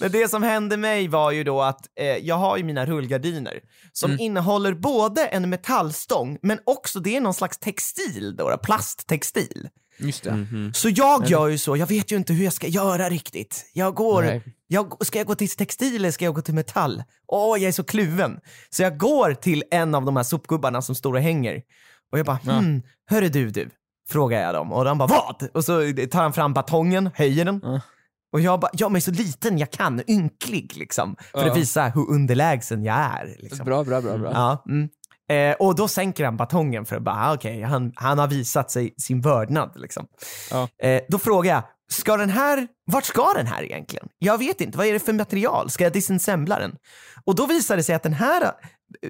Men 0.00 0.12
det 0.12 0.28
som 0.30 0.42
hände 0.42 0.76
mig 0.76 1.08
var 1.08 1.30
ju 1.30 1.44
då 1.44 1.62
att 1.62 1.80
eh, 2.00 2.06
jag 2.06 2.34
har 2.36 2.56
ju 2.56 2.64
mina 2.64 2.86
rullgardiner 2.86 3.60
som 3.92 4.10
Mm. 4.10 4.20
innehåller 4.20 4.72
både 4.74 5.26
en 5.26 5.50
metallstång 5.50 6.38
men 6.42 6.58
också 6.66 7.00
det 7.00 7.16
är 7.16 7.20
någon 7.20 7.34
slags 7.34 7.58
textil 7.58 8.36
då, 8.36 8.58
plasttextil. 8.62 9.68
Just 9.98 10.22
det. 10.24 10.30
Mhm. 10.34 10.72
Så 10.74 10.88
jag 10.88 11.26
gör 11.26 11.48
ju 11.48 11.58
så, 11.58 11.76
jag 11.76 11.86
vet 11.86 12.12
ju 12.12 12.16
inte 12.16 12.32
hur 12.32 12.44
jag 12.44 12.52
ska 12.52 12.66
göra 12.66 13.08
riktigt. 13.10 13.70
Jag 13.72 13.94
går, 13.94 14.22
Nej. 14.22 14.42
jag, 14.66 15.06
ska 15.06 15.18
jag 15.18 15.26
gå 15.26 15.34
till 15.34 15.48
textil 15.48 15.96
eller 15.96 16.10
ska 16.10 16.24
jag 16.24 16.34
gå 16.34 16.42
till 16.42 16.54
metall? 16.54 17.02
Åh, 17.26 17.58
jag 17.60 17.68
är 17.68 17.72
så 17.72 17.84
kluven. 17.84 18.38
Så 18.70 18.82
jag 18.82 18.98
går 18.98 19.34
till 19.34 19.64
en 19.70 19.94
av 19.94 20.04
de 20.04 20.16
här 20.16 20.22
sopgubbarna 20.22 20.82
som 20.82 20.94
står 20.94 21.14
och 21.14 21.20
hänger. 21.20 21.62
Och 22.12 22.18
jag 22.18 22.26
bara, 22.26 22.36
hmm, 22.36 22.82
hörru 23.10 23.28
du 23.28 23.50
du, 23.50 23.70
frågar 24.08 24.40
jag 24.40 24.54
dem. 24.54 24.72
Och 24.72 24.84
de 24.84 24.98
bara, 24.98 25.08
vad? 25.08 25.48
Och 25.54 25.64
så 25.64 25.80
tar 26.10 26.22
han 26.22 26.32
fram 26.32 26.54
batongen, 26.54 27.10
höjer 27.14 27.44
den. 27.44 27.60
Ja. 27.62 27.80
Och 28.32 28.40
jag 28.40 28.60
bara, 28.60 28.70
jag 28.72 28.96
är 28.96 29.00
så 29.00 29.10
liten 29.10 29.58
jag 29.58 29.70
kan, 29.70 30.02
ynklig 30.10 30.76
liksom. 30.76 31.16
För 31.32 31.44
Ja. 31.44 31.50
att 31.50 31.56
visa 31.56 31.88
hur 31.88 32.10
underlägsen 32.10 32.84
jag 32.84 32.96
är. 32.96 33.36
Liksom. 33.38 33.64
Bra, 33.64 33.84
bra, 33.84 34.00
bra. 34.00 34.18
bra. 34.18 34.30
Ja, 34.34 34.64
mm. 34.68 34.88
eh, 35.30 35.56
och 35.56 35.74
då 35.74 35.88
sänker 35.88 36.24
han 36.24 36.36
batongen 36.36 36.84
för 36.84 36.96
att 36.96 37.02
bara, 37.02 37.14
ah, 37.14 37.34
okej, 37.34 37.62
han, 37.62 37.92
han 37.96 38.18
har 38.18 38.28
visat 38.28 38.70
sig 38.70 38.94
sin 38.98 39.20
vördnad 39.20 39.72
liksom. 39.76 40.06
Eh, 40.82 41.02
då 41.08 41.18
frågar 41.18 41.54
jag, 41.54 41.62
ska 41.88 42.16
den 42.16 42.30
här, 42.30 42.68
vart 42.86 43.04
ska 43.04 43.32
den 43.36 43.46
här 43.46 43.62
egentligen? 43.62 44.08
Jag 44.18 44.38
vet 44.38 44.60
inte, 44.60 44.78
vad 44.78 44.86
är 44.86 44.92
det 44.92 44.98
för 45.00 45.12
material? 45.12 45.70
Ska 45.70 45.84
jag 45.84 45.92
disassembla 45.92 46.58
den? 46.58 46.76
Och 47.24 47.34
då 47.34 47.46
visar 47.46 47.76
det 47.76 47.82
sig 47.82 47.94
att 47.94 48.02
den 48.02 48.12
här 48.12 48.42
eh, 48.42 48.50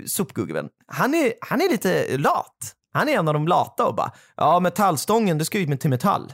sopgubben, 0.06 0.68
han 0.86 1.14
är, 1.14 1.32
han 1.40 1.60
är 1.60 1.70
lite 1.70 2.18
lat. 2.18 2.56
Han 2.96 3.08
är 3.08 3.12
en 3.12 3.28
av 3.28 3.34
de 3.34 3.48
lata 3.48 3.86
och 3.86 3.94
bara, 3.94 4.12
ja 4.36 4.60
metallstången, 4.60 5.38
det 5.38 5.44
ska 5.44 5.58
ju 5.58 5.76
till 5.76 5.90
metall. 5.90 6.32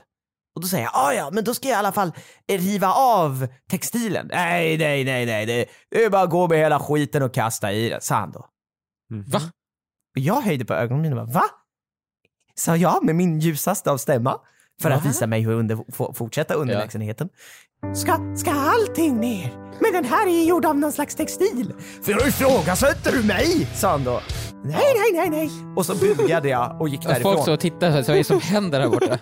Och 0.54 0.60
då 0.60 0.68
säger 0.68 0.84
jag, 0.84 0.92
ah, 0.94 1.12
ja 1.12 1.30
men 1.32 1.44
då 1.44 1.54
ska 1.54 1.68
jag 1.68 1.76
i 1.76 1.78
alla 1.78 1.92
fall 1.92 2.12
riva 2.52 2.92
av 2.92 3.46
textilen. 3.70 4.28
Nej, 4.32 4.78
nej, 4.78 5.04
nej, 5.04 5.26
nej, 5.26 5.46
det, 5.46 5.66
det 5.90 6.04
är 6.04 6.10
bara 6.10 6.22
att 6.22 6.30
gå 6.30 6.48
med 6.48 6.58
hela 6.58 6.80
skiten 6.80 7.22
och 7.22 7.34
kasta 7.34 7.72
i 7.72 7.88
den, 7.88 8.00
sa 8.00 8.14
han 8.14 8.32
då. 8.32 8.46
Va? 9.26 9.40
Och 10.16 10.18
jag 10.18 10.40
höjde 10.40 10.64
på 10.64 10.74
ögonbrynen 10.74 11.18
och 11.18 11.26
bara, 11.26 11.32
va? 11.32 11.44
Sa 12.54 12.76
jag 12.76 13.04
med 13.04 13.14
min 13.14 13.40
ljusaste 13.40 13.90
av 13.90 13.96
stämma. 13.96 14.38
För 14.82 14.90
att 14.90 15.04
Va? 15.04 15.08
visa 15.08 15.26
mig 15.26 15.40
hur 15.40 15.52
under, 15.52 16.12
fortsätta 16.12 16.54
underlägsenheten. 16.54 17.28
Ska, 17.94 18.36
ska 18.36 18.52
allting 18.52 19.20
ner? 19.20 19.52
Men 19.80 19.92
den 19.92 20.04
här 20.04 20.26
är 20.26 20.30
ju 20.30 20.44
gjord 20.44 20.66
av 20.66 20.76
någon 20.76 20.92
slags 20.92 21.14
textil. 21.14 21.74
För 22.02 22.28
ifrågasätter 22.28 23.12
du 23.12 23.26
mig? 23.26 23.68
Sa 23.74 23.90
han 23.90 24.04
då. 24.04 24.20
Nej, 24.64 24.94
nej, 24.96 25.12
nej, 25.12 25.30
nej. 25.30 25.50
Och 25.76 25.86
så 25.86 25.94
bugade 25.94 26.48
jag 26.48 26.80
och 26.80 26.88
gick 26.88 26.98
Och 27.00 27.04
folk 27.04 27.22
därifrån. 27.22 27.44
så 27.44 27.56
tittar 27.56 27.90
så 27.90 27.96
vad 27.96 28.08
är 28.08 28.14
det 28.18 28.24
som 28.24 28.40
händer 28.40 28.80
här 28.80 28.88
borta? 28.88 29.18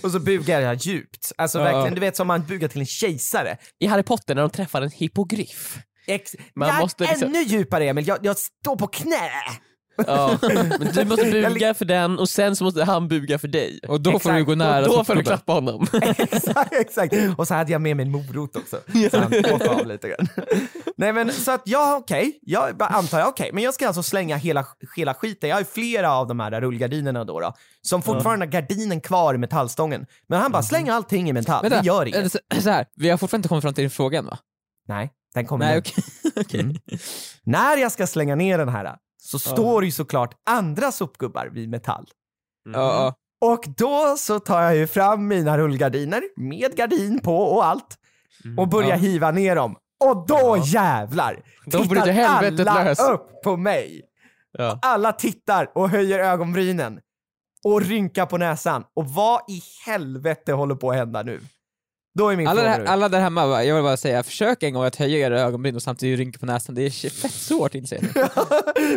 och 0.02 0.10
så 0.10 0.18
bugade 0.20 0.62
jag 0.62 0.74
djupt. 0.74 1.32
Alltså 1.38 1.58
Ja. 1.58 1.64
verkligen, 1.64 1.94
du 1.94 2.00
vet 2.00 2.16
som 2.16 2.26
man 2.26 2.44
bugar 2.46 2.68
till 2.68 2.80
en 2.80 2.86
kejsare. 2.86 3.56
I 3.80 3.86
Harry 3.86 4.02
Potter 4.02 4.34
när 4.34 4.42
de 4.42 4.50
träffar 4.50 4.82
en 4.82 4.90
hippogriff. 4.90 5.78
Ex- 6.06 6.34
Man 6.54 6.68
jag, 6.68 6.80
måste 6.80 7.04
liksom- 7.04 7.28
Ännu 7.28 7.42
djupare 7.42 7.84
Emil, 7.88 8.08
jag, 8.08 8.18
jag 8.22 8.36
står 8.38 8.76
på 8.76 8.86
knä. 8.86 9.30
Ja. 9.96 10.38
Men 10.78 10.88
du 10.94 11.04
måste 11.04 11.30
buga 11.30 11.66
Jag 11.66 11.76
för 11.76 11.84
den 11.84 12.18
och 12.18 12.28
sen 12.28 12.56
så 12.56 12.64
måste 12.64 12.84
han 12.84 13.08
buga 13.08 13.38
för 13.38 13.48
dig. 13.48 13.80
Och 13.88 14.00
då 14.00 14.18
får 14.18 14.32
du 14.32 14.44
gå 14.44 14.54
nära 14.54 14.86
och 14.86 14.96
då 14.96 15.04
får 15.04 15.14
du 15.14 15.22
klappa 15.22 15.52
honom. 15.52 15.86
exakt, 16.18 16.72
exakt. 16.72 17.14
Och 17.36 17.48
så 17.48 17.54
hade 17.54 17.72
jag 17.72 17.80
med 17.80 17.96
mig 17.96 18.06
en 18.06 18.12
morot 18.12 18.56
också. 18.56 18.80
Så 19.10 19.18
han 19.18 19.32
åt 19.54 19.66
av 19.66 19.86
lite 19.86 20.08
grann. 20.08 20.28
Nej 20.96 21.12
men 21.12 21.32
så 21.32 21.50
att 21.50 21.62
ja 21.64 21.96
okej, 21.96 22.38
jag 22.42 22.76
bara 22.76 22.88
antar 22.88 23.18
jag 23.18 23.28
okej, 23.28 23.50
men 23.52 23.64
jag 23.64 23.74
ska 23.74 23.86
alltså 23.86 24.02
slänga 24.02 24.36
hela, 24.36 24.66
hela 24.96 25.14
skiten. 25.14 25.48
Jag 25.48 25.56
har 25.56 25.60
ju 25.60 25.66
flera 25.66 26.12
av 26.12 26.26
de 26.26 26.40
här 26.40 26.60
rullgardinerna 26.60 27.24
då, 27.24 27.40
då 27.40 27.54
som 27.82 28.02
fortfarande 28.02 28.46
har 28.46 28.50
gardinen 28.50 29.00
kvar 29.00 29.34
i 29.34 29.38
metallstången. 29.38 30.06
Men 30.26 30.40
han 30.40 30.52
bara 30.52 30.62
släng 30.62 30.88
allting 30.88 31.30
i 31.30 31.32
metall, 31.32 31.62
Vänta, 31.62 31.80
det 31.80 31.86
gör 31.86 32.06
inget. 32.06 32.32
så, 32.32 32.70
här, 32.70 32.86
vi 32.96 33.10
har 33.10 33.16
fortfarande 33.16 33.40
inte 33.40 33.48
kommit 33.48 33.62
fram 33.62 33.74
till 33.74 33.82
din 33.82 33.90
fråga 33.90 34.18
än 34.18 34.26
va? 34.26 34.38
Nej, 34.88 35.10
den 35.34 35.46
kommer 35.46 35.66
Nej 35.66 35.78
okej. 35.78 36.04
Okej. 36.36 36.60
Mm. 36.60 36.76
När 37.44 37.76
jag 37.76 37.92
ska 37.92 38.06
slänga 38.06 38.34
ner 38.34 38.58
den 38.58 38.68
här 38.68 38.96
så 39.24 39.38
står 39.38 39.84
ju 39.84 39.90
såklart 39.90 40.34
andra 40.50 40.92
sopgubbar 40.92 41.46
vid 41.46 41.68
metall. 41.68 42.06
Ja, 42.64 42.72
ja. 42.72 43.14
Och 43.48 43.64
då 43.76 44.16
så 44.18 44.40
tar 44.40 44.62
jag 44.62 44.76
ju 44.76 44.86
fram 44.86 45.28
mina 45.28 45.58
rullgardiner 45.58 46.22
med 46.36 46.76
gardin 46.76 47.20
på 47.20 47.36
och 47.38 47.64
allt 47.66 47.98
och 48.58 48.68
börjar 48.68 48.88
Ja. 48.88 48.96
hiva 48.96 49.30
ner 49.30 49.56
dem. 49.56 49.76
Och 50.04 50.26
då 50.26 50.56
jävlar 50.64 51.42
Då 51.66 51.78
tittar 51.84 52.08
alla 52.66 52.84
lös. 52.84 53.00
upp 53.00 53.42
på 53.44 53.56
mig. 53.56 54.02
Ja. 54.58 54.78
Alla 54.82 55.12
tittar 55.12 55.70
och 55.74 55.88
höjer 55.90 56.18
ögonbrynen 56.18 57.00
och 57.64 57.82
rynkar 57.82 58.26
på 58.26 58.38
näsan. 58.38 58.84
Och 58.96 59.08
vad 59.08 59.40
i 59.48 59.62
helvete 59.86 60.52
håller 60.52 60.74
på 60.74 60.90
att 60.90 60.96
hända 60.96 61.22
nu? 61.22 61.40
Då 62.18 62.28
är 62.28 62.36
min 62.36 62.46
Alla, 62.48 62.60
fråga 62.60 62.72
där, 62.76 62.84
nu. 62.84 62.86
alla 62.90 63.08
där 63.08 63.20
hemma, 63.20 63.64
jag 63.64 63.74
vill 63.74 63.84
bara 63.84 63.96
säga, 63.96 64.22
försök 64.22 64.62
en 64.62 64.74
gång 64.74 64.84
att 64.84 64.96
höja 64.96 65.18
era 65.26 65.40
ögonbryn 65.40 65.74
och 65.76 65.82
samtidigt 65.82 66.18
rynka 66.18 66.38
på 66.38 66.46
näsan. 66.46 66.74
Det 66.74 66.82
är 66.82 67.10
fett 67.10 67.30
svårt 67.32 67.74
inser 67.74 68.10
jag. 68.14 68.30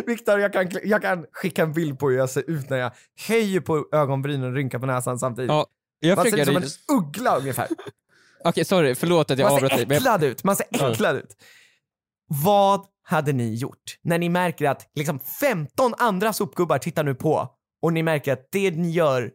Viktor, 0.06 0.40
jag 0.40 0.52
kan, 0.52 0.70
jag 0.84 1.02
kan 1.02 1.26
skicka 1.32 1.62
en 1.62 1.72
bild 1.72 1.98
på 1.98 2.10
hur 2.10 2.16
jag 2.18 2.30
ser 2.30 2.50
ut 2.50 2.70
när 2.70 2.76
jag 2.78 2.92
höjer 3.28 3.60
på 3.60 3.86
ögonbrynen 3.92 4.44
och 4.50 4.54
rynkar 4.54 4.78
på 4.78 4.86
näsan 4.86 5.18
samtidigt. 5.18 5.48
Ja, 5.50 5.66
jag 6.00 6.16
Man 6.16 6.30
ser 6.30 6.38
ut 6.40 6.46
som 6.46 6.56
en 6.56 6.62
uggla 6.98 7.36
ungefär. 7.38 7.68
Okej, 8.44 8.64
sorry, 8.64 8.94
förlåt 8.94 9.30
att 9.30 9.38
jag 9.38 9.46
Man 9.46 9.54
avbröt 9.54 9.70
ser 9.70 9.76
dig. 9.78 9.86
men 9.86 9.94
jag- 9.94 10.00
äcklad 10.00 10.24
ut, 10.24 10.44
man 10.44 10.56
ser 10.56 10.66
äcklad 10.70 11.16
ut. 11.16 11.36
Vad 12.44 12.86
hade 13.02 13.32
ni 13.32 13.54
gjort 13.54 13.96
när 14.02 14.18
ni 14.18 14.28
märker 14.28 14.68
att 14.68 14.86
liksom 14.94 15.20
15 15.40 15.94
andra 15.98 16.32
sopgubbar 16.32 16.78
tittar 16.78 17.04
nu 17.04 17.14
på 17.14 17.48
och 17.82 17.92
ni 17.92 18.02
märker 18.02 18.32
att 18.32 18.48
det 18.52 18.70
ni 18.70 18.90
gör 18.90 19.30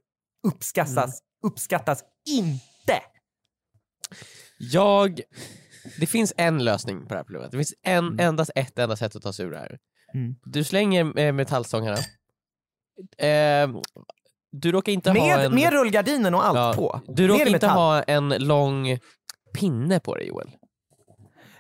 uppskattas, 0.47 0.97
Mm. 0.97 1.51
uppskattas 1.51 2.03
inte? 2.29 3.01
Jag... 4.57 5.21
Det 5.99 6.05
finns 6.05 6.33
en 6.37 6.63
lösning 6.63 7.01
på 7.01 7.09
det 7.09 7.15
här 7.15 7.23
problemet. 7.23 7.51
Det 7.51 7.57
finns 7.57 7.73
en, 7.83 7.97
Mm. 8.07 8.19
endast 8.19 8.51
ett 8.55 8.79
enda 8.79 8.95
sätt 8.95 9.15
att 9.15 9.21
ta 9.23 9.33
sig 9.33 9.45
ur 9.45 9.51
det 9.51 9.57
här. 9.59 9.77
Mm. 10.13 10.35
Du 10.43 10.63
slänger 10.63 11.19
eh, 11.19 11.31
metallstångarna. 11.33 11.97
Eh, 13.17 13.69
du 14.51 14.71
råkar 14.71 14.91
inte 14.91 15.09
ha 15.09 15.13
Med, 15.13 15.45
en... 15.45 15.55
med 15.55 15.73
rullgardinen 15.73 16.35
och 16.35 16.45
allt 16.45 16.57
Ja, 16.57 16.73
på. 16.75 17.01
Du 17.13 17.27
råkar 17.27 17.45
i 17.47 17.49
inte 17.49 17.67
ha 17.67 18.03
en 18.03 18.29
lång 18.29 18.99
pinne 19.53 19.99
på 19.99 20.15
dig 20.15 20.27
Joel. 20.27 20.51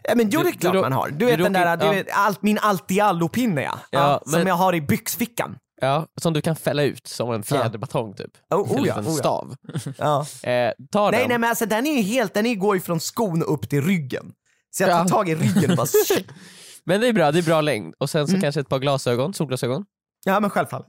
Ja, 0.03 0.15
men 0.15 0.29
jo, 0.29 0.39
Du- 0.39 0.43
det 0.43 0.49
är 0.49 0.59
klart 0.59 0.73
du 0.73 0.81
man 0.81 0.91
har. 0.93 1.09
Du 1.09 1.15
du 1.17 1.25
vet 1.25 1.37
den 1.37 1.53
råkar- 1.53 1.65
där, 1.65 1.77
du 1.77 1.85
ja. 1.85 1.91
vet, 1.91 2.07
allt, 2.11 2.41
min 2.41 2.59
allt-i-allo-pinne 2.61 3.61
ja. 3.61 3.79
ja, 3.91 3.99
Ja, 3.99 4.21
Som 4.25 4.39
men- 4.39 4.47
jag 4.47 4.55
har 4.55 4.75
i 4.75 4.81
byxfickan. 4.81 5.57
Ja, 5.83 6.07
som 6.21 6.33
du 6.33 6.41
kan 6.41 6.55
fälla 6.55 6.83
ut 6.83 7.07
som 7.07 7.31
en 7.31 7.43
fjäderbatong 7.43 8.13
typ. 8.15 8.31
Oh, 8.49 8.59
oh, 8.61 8.77
Eller 8.77 8.87
ja, 8.87 8.97
en 8.97 9.07
oh, 9.07 9.15
stav. 9.15 9.55
Ja. 9.97 10.25
Eh, 10.49 10.71
ta 10.91 11.11
Nej, 11.11 11.19
den. 11.19 11.29
nej 11.29 11.37
men 11.39 11.49
alltså 11.49 11.65
den 11.65 11.87
är 11.87 11.95
ju 11.95 12.01
helt, 12.01 12.33
den 12.33 12.45
är, 12.45 12.55
går 12.55 12.75
ju 12.75 12.81
från 12.81 12.99
skon 12.99 13.43
upp 13.43 13.69
till 13.69 13.81
ryggen. 13.81 14.31
Så 14.71 14.83
jag 14.83 14.89
tar 14.89 14.97
Ja. 14.99 15.07
tag 15.07 15.29
i 15.29 15.35
ryggen 15.35 15.71
och 15.71 15.77
bara 15.77 15.87
Men 16.85 17.01
det 17.01 17.07
är 17.07 17.13
bra, 17.13 17.31
det 17.31 17.39
är 17.39 17.43
bra 17.43 17.61
längd. 17.61 17.93
Och 17.99 18.09
sen 18.09 18.27
så 18.27 18.31
Mm. 18.31 18.41
kanske 18.41 18.61
ett 18.61 18.69
par 18.69 18.79
glasögon, 18.79 19.33
solglasögon. 19.33 19.85
Ja 20.25 20.39
men 20.39 20.49
självfallet. 20.49 20.87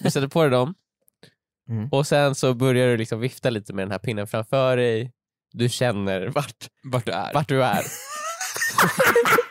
Du 0.00 0.10
sätter 0.10 0.28
på 0.28 0.42
dig 0.42 0.50
dem. 0.50 0.74
Mm. 1.70 1.88
Och 1.92 2.06
sen 2.06 2.34
så 2.34 2.54
börjar 2.54 2.86
du 2.88 2.96
liksom 2.96 3.20
vifta 3.20 3.50
lite 3.50 3.72
med 3.72 3.84
den 3.86 3.92
här 3.92 3.98
pinnen 3.98 4.26
framför 4.26 4.76
dig. 4.76 5.12
Du 5.52 5.68
känner 5.68 6.26
vart, 6.26 6.68
Vart 6.84 7.06
du 7.06 7.12
är. 7.12 7.34
vart 7.34 7.48
du 7.48 7.64
är. 7.64 7.82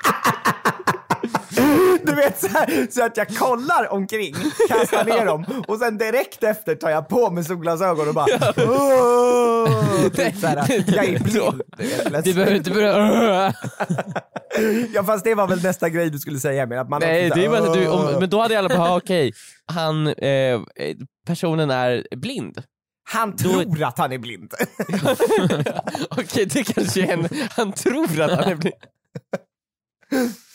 Vet 2.21 2.39
så, 2.39 2.47
här, 2.47 2.88
så 2.91 3.05
att 3.05 3.17
jag 3.17 3.27
kollar 3.27 3.91
omkring, 3.93 4.36
kastar 4.69 5.05
ner 5.05 5.25
dem 5.25 5.63
och 5.67 5.77
sen 5.77 5.97
direkt 5.97 6.43
efter 6.43 6.75
tar 6.75 6.89
jag 6.89 7.07
på 7.10 7.31
mig 7.31 7.43
solglasögon 7.43 8.07
och 8.07 8.13
bara 8.13 8.25
Åh! 8.57 10.10
typ 10.10 10.38
så 10.38 10.47
här, 10.47 10.55
Jag 10.88 11.05
är 11.05 11.19
blind. 11.19 11.62
du 12.23 12.34
behöver 12.34 12.55
inte 12.55 12.71
börja... 12.71 13.53
Ja 14.93 15.03
fast 15.03 15.23
det 15.23 15.36
var 15.36 15.47
väl 15.47 15.63
nästa 15.63 15.89
grej 15.89 16.10
du 16.10 16.19
skulle 16.19 16.39
säga 16.39 16.65
med 16.65 16.81
att 16.81 16.89
man 16.89 17.01
Nej, 17.01 17.27
också 17.27 17.39
det 17.39 17.49
bara 17.49 17.60
att 17.60 17.73
du, 17.73 17.88
om, 17.88 18.19
men 18.19 18.29
då 18.29 18.41
hade 18.41 18.60
alla 18.60 18.69
bara, 18.69 18.95
okej, 18.95 19.34
han, 19.65 20.07
eh, 20.07 20.60
personen 21.27 21.71
är 21.71 22.15
blind. 22.15 22.63
Han 23.03 23.36
tror 23.36 23.84
att 23.84 23.97
han 23.97 24.12
är 24.12 24.17
blind. 24.17 24.53
Okej, 26.10 26.45
det 26.45 26.63
kanske 26.63 27.01
är 27.01 27.13
en, 27.13 27.27
han 27.49 27.71
tror 27.71 28.21
att 28.21 28.31
han 28.31 28.51
är 28.51 28.55
blind. 28.55 28.75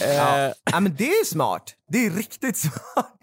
ja. 0.00 0.38
Eh, 0.38 0.52
ja 0.72 0.80
men 0.80 0.94
det 0.96 1.08
är 1.10 1.24
smart. 1.24 1.74
Det 1.92 2.06
är 2.06 2.10
riktigt 2.10 2.56
smart. 2.56 3.20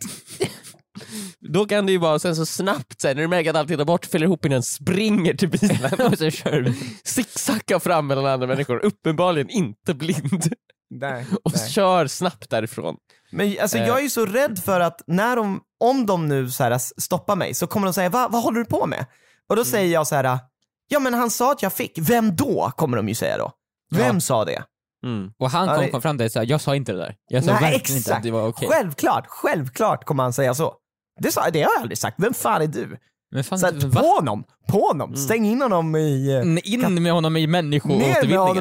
då 1.39 1.65
kan 1.65 1.85
du 1.85 1.91
ju 1.93 1.99
bara 1.99 2.19
sen 2.19 2.35
så 2.35 2.45
snabbt 2.45 3.01
sen 3.01 3.15
när 3.15 3.21
du 3.21 3.27
märker 3.27 3.49
att 3.49 3.55
allt 3.55 3.67
tittar 3.67 3.85
bort, 3.85 4.05
fäller 4.05 4.25
ihop 4.25 4.45
innan 4.45 4.63
springer 4.63 5.33
till 5.33 5.49
bilen 5.49 5.93
och 6.11 6.17
så 6.17 6.29
kör 6.29 6.61
du 6.61 6.73
zigzacka 7.03 7.79
fram 7.79 8.07
mellan 8.07 8.25
andra 8.25 8.47
människor, 8.47 8.85
uppenbarligen 8.85 9.49
inte 9.49 9.93
blind. 9.93 10.53
Nej, 10.89 11.25
Och 11.43 11.51
nej. 11.55 11.69
kör 11.69 12.07
snabbt 12.07 12.49
därifrån. 12.49 12.95
Men 13.31 13.55
alltså, 13.61 13.77
Eh. 13.77 13.87
jag 13.87 13.97
är 13.97 14.03
ju 14.03 14.09
så 14.09 14.25
rädd 14.25 14.59
för 14.65 14.79
att 14.79 15.01
när 15.07 15.35
de, 15.35 15.61
om 15.79 16.05
de 16.05 16.27
nu 16.27 16.49
så 16.49 16.63
här, 16.63 16.77
stoppar 17.01 17.35
mig 17.35 17.53
så 17.53 17.67
kommer 17.67 17.87
de 17.87 17.93
säga 17.93 18.09
Va, 18.09 18.27
vad 18.31 18.43
håller 18.43 18.59
du 18.59 18.65
på 18.65 18.85
med? 18.87 19.05
Och 19.49 19.55
då 19.55 19.61
Mm. 19.61 19.71
säger 19.71 19.93
jag 19.93 20.07
så 20.07 20.15
här, 20.15 20.39
ja 20.87 20.99
men 20.99 21.13
han 21.13 21.29
sa 21.31 21.51
att 21.51 21.61
jag 21.61 21.73
fick, 21.73 21.97
vem 21.97 22.35
då? 22.35 22.71
Kommer 22.77 22.97
de 22.97 23.07
ju 23.09 23.15
säga 23.15 23.37
då. 23.37 23.51
Vem 23.91 24.15
Ja. 24.15 24.21
sa 24.21 24.45
det? 24.45 24.63
Mm. 25.05 25.31
Och 25.39 25.49
han 25.49 25.67
Ja, 25.67 25.75
kom, 25.75 25.83
det- 25.83 25.89
kom 25.91 26.01
fram 26.01 26.15
till 26.15 26.19
dig 26.19 26.25
och 26.25 26.31
sa, 26.31 26.43
jag 26.43 26.61
sa 26.61 26.75
inte 26.75 26.91
det 26.91 26.97
där. 26.97 27.15
Jag 27.27 27.43
sa 27.43 27.51
Nej 27.51 27.61
verkligen 27.71 27.97
inte 27.97 28.11
att 28.11 28.17
exakt, 28.17 28.23
det 28.23 28.31
var 28.31 28.47
okej. 28.47 28.67
självklart, 28.71 29.25
självklart 29.27 30.05
kommer 30.05 30.23
han 30.23 30.33
säga 30.33 30.53
så. 30.53 30.73
Det, 31.21 31.31
sa, 31.31 31.49
det 31.49 31.61
har 31.61 31.71
jag 31.75 31.81
aldrig 31.81 31.97
sagt, 31.97 32.15
vem 32.19 32.33
fan 32.33 32.61
är 32.61 32.67
du? 32.67 32.97
Men 33.31 33.43
fan, 33.43 33.59
Så 33.59 33.67
att, 33.67 33.83
va? 33.83 34.01
på 34.01 34.07
honom, 34.07 34.43
på 34.67 34.79
honom, 34.79 35.09
Mm. 35.09 35.17
stäng 35.21 35.45
in 35.45 35.61
honom 35.61 35.95
i, 35.95 36.31
eh, 36.63 36.73
In 36.73 37.03
med 37.03 37.13
honom 37.13 37.37
i 37.37 37.47
ner 37.47 37.47
med 37.47 37.63
honom 37.63 37.87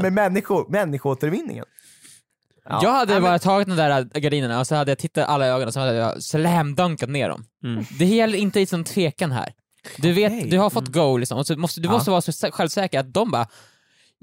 i 0.07 0.11
människoåtervinningen. 0.11 0.15
människor, 0.15 0.67
människoåtervinningen. 0.71 1.65
Ja. 2.69 2.81
Jag 2.83 2.91
hade 2.93 3.21
bara 3.21 3.39
tagit 3.39 3.69
de 3.69 3.77
där 3.77 4.03
gardinerna 4.21 4.61
och 4.61 4.67
så 4.67 4.75
hade 4.75 4.91
jag 4.91 4.99
tittat 4.99 5.29
alla 5.29 5.47
i 5.47 5.49
ögonen 5.51 5.67
och 5.69 5.75
så 5.75 5.81
hade 5.81 5.95
jag 5.95 6.23
slamdunkat 6.23 7.09
ner 7.09 7.29
dem. 7.29 7.45
Mm. 7.65 7.85
Det 7.99 8.05
gäller 8.05 8.39
inte 8.39 8.61
i 8.61 8.67
sån 8.67 8.85
tvekan 8.85 9.33
här. 9.33 9.53
Du 9.99 10.13
vet, 10.13 10.33
Okej. 10.33 10.51
du 10.51 10.59
har 10.59 10.71
fått 10.71 10.89
go 10.89 11.17
liksom, 11.17 11.39
och 11.39 11.47
så 11.47 11.57
måste, 11.57 11.81
du 11.81 11.89
Ja. 11.89 11.93
måste 11.93 12.11
vara 12.11 12.21
så 12.21 12.31
sä- 12.31 12.51
självsäker 12.51 13.01
att 13.01 13.13
de 13.15 13.31
bara 13.31 13.47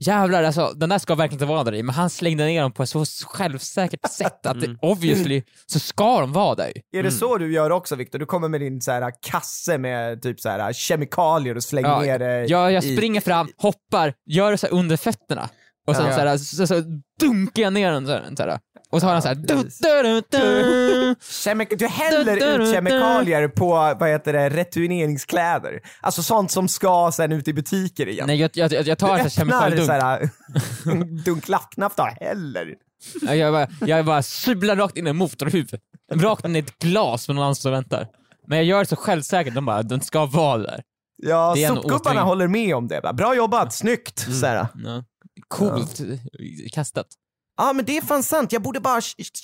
Jävlar 0.05 0.43
alltså, 0.43 0.73
den 0.75 0.89
där 0.89 0.97
ska 0.99 1.15
verkligen 1.15 1.35
inte 1.35 1.45
vara 1.53 1.63
där 1.63 1.73
i, 1.73 1.83
men 1.83 1.95
han 1.95 2.09
slängde 2.09 2.45
ner 2.45 2.61
dem 2.61 2.71
på 2.71 2.83
ett 2.83 2.89
så 2.89 3.05
självsäkert 3.25 3.99
sätt 4.11 4.45
att 4.45 4.61
det, 4.61 4.75
obviously 4.81 5.43
så 5.65 5.79
ska 5.79 6.19
de 6.19 6.33
vara 6.33 6.55
där. 6.55 6.71
Är 6.93 7.03
det 7.03 7.11
så 7.11 7.37
du 7.37 7.53
gör 7.53 7.69
också 7.69 7.95
Viktor? 7.95 8.19
Du 8.19 8.25
kommer 8.25 8.47
med 8.49 8.61
din 8.61 8.81
så 8.81 8.91
här, 8.91 9.11
kasse 9.21 9.77
med 9.77 10.21
typ 10.21 10.39
så 10.39 10.49
här, 10.49 10.73
kemikalier 10.73 11.55
och 11.55 11.63
slänger 11.63 11.89
Ja, 11.89 12.01
ner 12.01 12.19
det 12.19 12.45
jag, 12.45 12.71
jag 12.71 12.83
i- 12.83 12.95
springer 12.95 13.21
fram, 13.21 13.49
hoppar, 13.57 14.13
gör 14.25 14.51
det 14.51 14.57
så 14.57 14.67
här 14.67 14.73
under 14.73 14.97
fötterna 14.97 15.49
och 15.87 15.95
sen 15.95 16.05
Ja. 16.07 16.15
så, 16.15 16.19
här, 16.21 16.37
så, 16.37 16.67
så 16.67 16.83
dunkar 17.19 17.63
jag 17.63 17.73
ner 17.73 17.91
den 17.91 18.05
så 18.05 18.11
här, 18.11 18.23
så 18.37 18.43
här. 18.43 18.59
Och 18.91 19.01
så 19.01 19.07
har 19.07 19.13
han 19.13 19.21
så 19.21 19.27
här, 19.27 19.35
du, 19.35 19.55
du, 19.79 20.21
du. 20.29 21.15
Kemik- 21.21 21.75
du 21.77 21.87
häller 21.87 22.59
ut 22.61 22.73
kemikalier 22.73 23.47
på, 23.47 23.69
vad 23.99 24.09
heter 24.09 24.33
det, 24.33 24.49
returneringskläder. 24.49 25.79
Alltså 26.01 26.23
sånt 26.23 26.51
som 26.51 26.67
ska 26.67 27.11
sen 27.13 27.31
ut 27.31 27.47
i 27.47 27.53
butiker 27.53 28.07
igen. 28.07 28.27
Nej 28.27 28.39
jag, 28.39 28.49
jag, 28.53 28.71
jag, 28.87 28.97
tar 28.97 29.07
du 29.07 29.13
här 29.13 29.19
öppnar 29.19 29.29
kemikaliedunk, 29.29 29.85
såhär, 29.87 30.29
en 30.85 31.17
dunk 31.25 31.47
lappknapp 31.47 31.95
då, 31.95 32.09
häller. 32.19 32.75
Ja, 33.21 33.35
jag 33.35 33.53
bara, 33.53 33.67
jag 33.87 34.05
bara 34.05 34.23
sublar 34.23 34.75
rakt 34.75 34.97
in 34.97 35.07
i 35.07 35.13
motorhuvudet. 35.13 35.81
Rakt 36.13 36.45
in 36.45 36.55
i 36.55 36.59
ett 36.59 36.79
glas 36.79 37.27
med 37.27 37.35
någon 37.35 37.43
annan 37.43 37.55
som 37.55 37.71
väntar. 37.71 38.07
Men 38.47 38.57
jag 38.57 38.65
gör 38.65 38.79
det 38.79 38.85
så 38.85 38.95
självsäkert, 38.95 39.55
de 39.55 39.65
bara, 39.65 39.83
den 39.83 40.01
ska 40.01 40.25
vara 40.25 40.57
där. 40.57 40.81
Ja, 41.23 41.55
sopgubbarna 41.67 42.21
håller 42.21 42.47
med 42.47 42.75
om 42.75 42.87
det. 42.87 43.11
Bra 43.13 43.35
jobbat, 43.35 43.73
snyggt! 43.73 44.25
Mm. 44.27 44.39
Så 44.39 44.45
här. 44.45 44.67
Ja. 44.83 45.03
Coolt 45.47 46.01
kastat. 46.73 47.07
Ja 47.57 47.73
men 47.73 47.85
det 47.85 47.97
är 47.97 48.01
fan 48.01 48.23
sant, 48.23 48.51
jag 48.51 48.61
borde 48.61 48.79
bara 48.79 49.01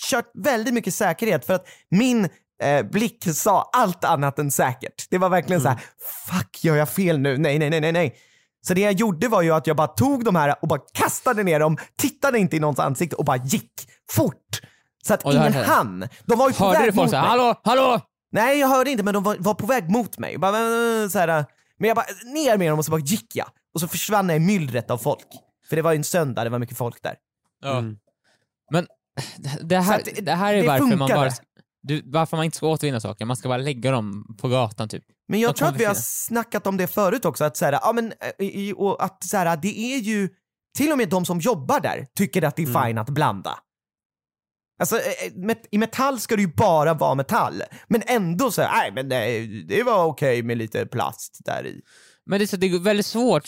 kört 0.10 0.32
väldigt 0.34 0.74
mycket 0.74 0.94
säkerhet 0.94 1.46
för 1.46 1.54
att 1.54 1.68
min 1.92 2.30
eh, 2.64 2.84
blick 2.92 3.24
sa 3.34 3.70
allt 3.74 4.04
annat 4.04 4.40
än 4.40 4.52
säkert. 4.52 5.08
Det 5.10 5.18
var 5.18 5.30
verkligen 5.30 5.62
så 5.62 5.68
här: 5.70 5.80
fuck 6.30 6.64
gör 6.64 6.76
jag 6.76 6.90
fel 6.90 7.20
nu? 7.20 7.38
Nej, 7.38 7.60
nej, 7.60 7.70
nej, 7.70 7.82
nej, 7.82 7.92
nej. 7.92 8.16
Så 8.68 8.74
det 8.74 8.82
jag 8.82 8.94
gjorde 8.94 9.28
var 9.28 9.42
ju 9.42 9.52
att 9.52 9.68
jag 9.68 9.76
bara 9.78 9.88
tog 9.88 10.24
de 10.24 10.36
här 10.36 10.56
och 10.62 10.68
bara 10.68 10.80
kastade 10.94 11.44
ner 11.44 11.60
dem, 11.60 11.78
tittade 11.98 12.40
inte 12.40 12.56
i 12.56 12.60
någons 12.60 12.80
ansikte 12.80 13.16
och 13.16 13.26
bara 13.26 13.38
gick 13.38 13.72
fort. 14.12 14.62
Så 15.08 15.14
att 15.14 15.26
ingen 15.26 15.54
hann. 15.54 16.08
De 16.26 16.40
var 16.40 16.48
ju 16.50 16.54
på 16.54 16.64
Hörde 16.66 16.80
väg 16.80 16.88
du 16.88 16.92
folk 16.94 17.04
mot 17.06 17.10
säga 17.10 17.22
mig. 17.22 17.30
hallå, 17.30 17.62
hallå? 17.64 18.02
Nej 18.32 18.60
jag 18.60 18.68
hörde 18.68 18.92
inte 18.92 19.04
men 19.04 19.14
de 19.14 19.24
var, 19.24 19.36
var 19.40 19.54
på 19.54 19.66
väg 19.66 19.90
mot 19.90 20.18
mig. 20.18 20.38
Bara, 20.38 20.54
så 21.10 21.20
här, 21.20 21.46
men 21.80 21.88
jag 21.88 21.96
bara 21.96 22.06
ner 22.34 22.58
med 22.58 22.72
dem 22.72 22.80
och 22.80 22.86
så 22.86 22.92
bara 22.92 23.02
gick 23.02 23.36
jag. 23.36 23.48
Och 23.74 23.80
så 23.82 23.88
försvann 23.88 24.30
jag 24.30 24.36
i 24.36 24.40
myllret 24.40 24.92
av 24.92 24.98
folk. 24.98 25.28
För 25.70 25.76
det 25.76 25.82
var 25.82 25.92
ju 25.92 25.98
en 25.98 26.04
söndag, 26.04 26.44
det 26.44 26.50
var 26.50 26.60
mycket 26.60 26.78
folk 26.78 27.04
där. 27.04 27.16
Ja. 27.60 27.78
Mm. 27.78 27.98
Men 28.72 28.88
det 29.62 29.80
här, 29.80 30.02
det- 30.06 30.22
det 30.22 30.32
här 30.32 30.54
är 30.54 30.62
det 30.62 30.68
varför 30.68 30.96
man 30.96 31.10
bara 31.10 31.32
du, 31.82 32.02
varför 32.06 32.38
man 32.38 32.44
inte 32.46 32.58
ska 32.58 32.68
återvinna 32.68 33.00
saker, 33.00 33.26
man 33.26 33.38
ska 33.38 33.50
bara 33.50 33.58
lägga 33.58 33.92
dem 33.92 34.36
på 34.42 34.48
gatan 34.48 34.90
typ. 34.90 35.04
Men 35.28 35.40
jag 35.40 35.56
tror 35.56 35.68
att 35.68 35.80
vi 35.80 35.86
har 35.86 35.94
snackat 35.96 36.68
om 36.68 36.78
det 36.78 36.88
förut 36.88 37.26
också, 37.26 37.44
att, 37.46 37.58
så 37.58 37.66
här, 37.66 37.74
ja, 37.74 37.92
men, 37.94 38.14
eh, 38.40 38.74
och 38.76 39.04
att 39.04 39.24
så 39.24 39.38
här, 39.38 39.58
det 39.58 39.80
är 39.80 39.98
ju, 39.98 40.30
till 40.78 40.92
och 40.92 40.98
med 40.98 41.10
de 41.10 41.26
som 41.26 41.40
jobbar 41.40 41.80
där 41.80 42.08
tycker 42.16 42.42
att 42.44 42.56
det 42.56 42.64
är 42.64 42.68
Mm. 42.68 42.84
fine 42.86 42.98
att 42.98 43.10
blanda. 43.10 43.60
Alltså 44.80 44.96
eh, 44.98 45.34
met, 45.36 45.68
i 45.72 45.78
metall 45.78 46.20
ska 46.20 46.36
det 46.36 46.42
ju 46.42 46.54
bara 46.54 46.94
vara 46.94 47.16
metall, 47.16 47.64
men 47.88 48.02
ändå 48.08 48.52
så 48.52 48.62
nej 48.62 48.92
men 48.92 49.10
det, 49.10 49.48
det 49.68 49.84
var 49.84 50.06
okej 50.06 50.44
med 50.44 50.58
lite 50.58 50.86
plast 50.86 51.40
där 51.46 51.66
i. 51.68 51.82
Men 52.28 52.40
det 52.40 52.46
är, 52.46 52.48
så, 52.48 52.58
det 52.58 52.68
är 52.68 52.80
väldigt 52.80 53.06
svårt, 53.06 53.48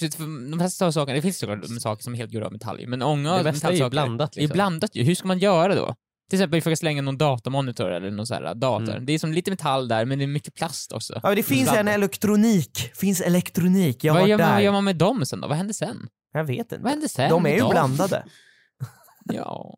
de 0.52 0.60
flesta 0.60 0.92
saker, 0.92 1.14
det 1.14 1.22
finns 1.22 1.40
såklart 1.40 1.82
saker 1.82 2.04
som 2.04 2.14
är 2.14 2.18
helt 2.18 2.34
gjorda 2.34 2.46
av 2.46 2.52
metall 2.52 2.88
men 2.88 3.00
många 3.00 3.38
Det 3.38 3.44
mesta 3.44 3.70
är 3.70 3.74
ju 3.74 3.90
blandat, 3.90 4.38
är 4.38 4.42
liksom. 4.42 4.54
blandat 4.54 4.96
ju. 4.96 5.04
Hur 5.04 5.16
ska 5.16 5.28
man 5.28 5.40
göra 5.40 5.76
då? 5.76 5.96
Till 6.30 6.40
exempel 6.40 6.58
ifall 6.60 6.72
jag 6.72 6.78
slänger 6.78 7.02
någon 7.02 7.18
datamonitor 7.18 7.92
eller 7.92 8.12
någon 8.12 8.28
sån 8.28 8.38
här 8.44 8.56
dator. 8.56 8.92
Mm. 8.92 9.06
Det 9.06 9.14
är 9.14 9.20
som 9.20 9.34
lite 9.34 9.52
metall 9.52 9.88
där, 9.88 10.06
men 10.06 10.20
det 10.20 10.26
är 10.26 10.28
mycket 10.28 10.54
plast 10.54 10.92
också. 10.92 11.14
Ja, 11.14 11.22
men 11.24 11.36
det 11.36 11.44
finns 11.44 11.68
en 11.68 11.74
Blandat. 11.74 11.94
elektronik, 11.96 12.92
finns 12.96 13.22
elektronik, 13.22 14.04
jag 14.04 14.14
har 14.14 14.20
Vad 14.20 14.30
gör, 14.30 14.38
man, 14.38 14.48
där. 14.48 14.54
vad 14.54 14.64
gör 14.64 14.72
man 14.72 14.84
med 14.84 14.96
dem 14.96 15.26
sen 15.26 15.42
då? 15.42 15.48
Vad 15.48 15.58
händer 15.58 15.74
sen? 15.74 16.08
Jag 16.34 16.44
vet 16.44 16.58
inte. 16.60 16.78
Vad 16.78 16.90
händer 16.92 17.08
sen 17.08 17.30
De 17.30 17.46
är 17.46 17.50
ju 17.54 17.60
dem? 17.60 17.70
blandade. 17.72 18.24
Ja. 19.34 19.76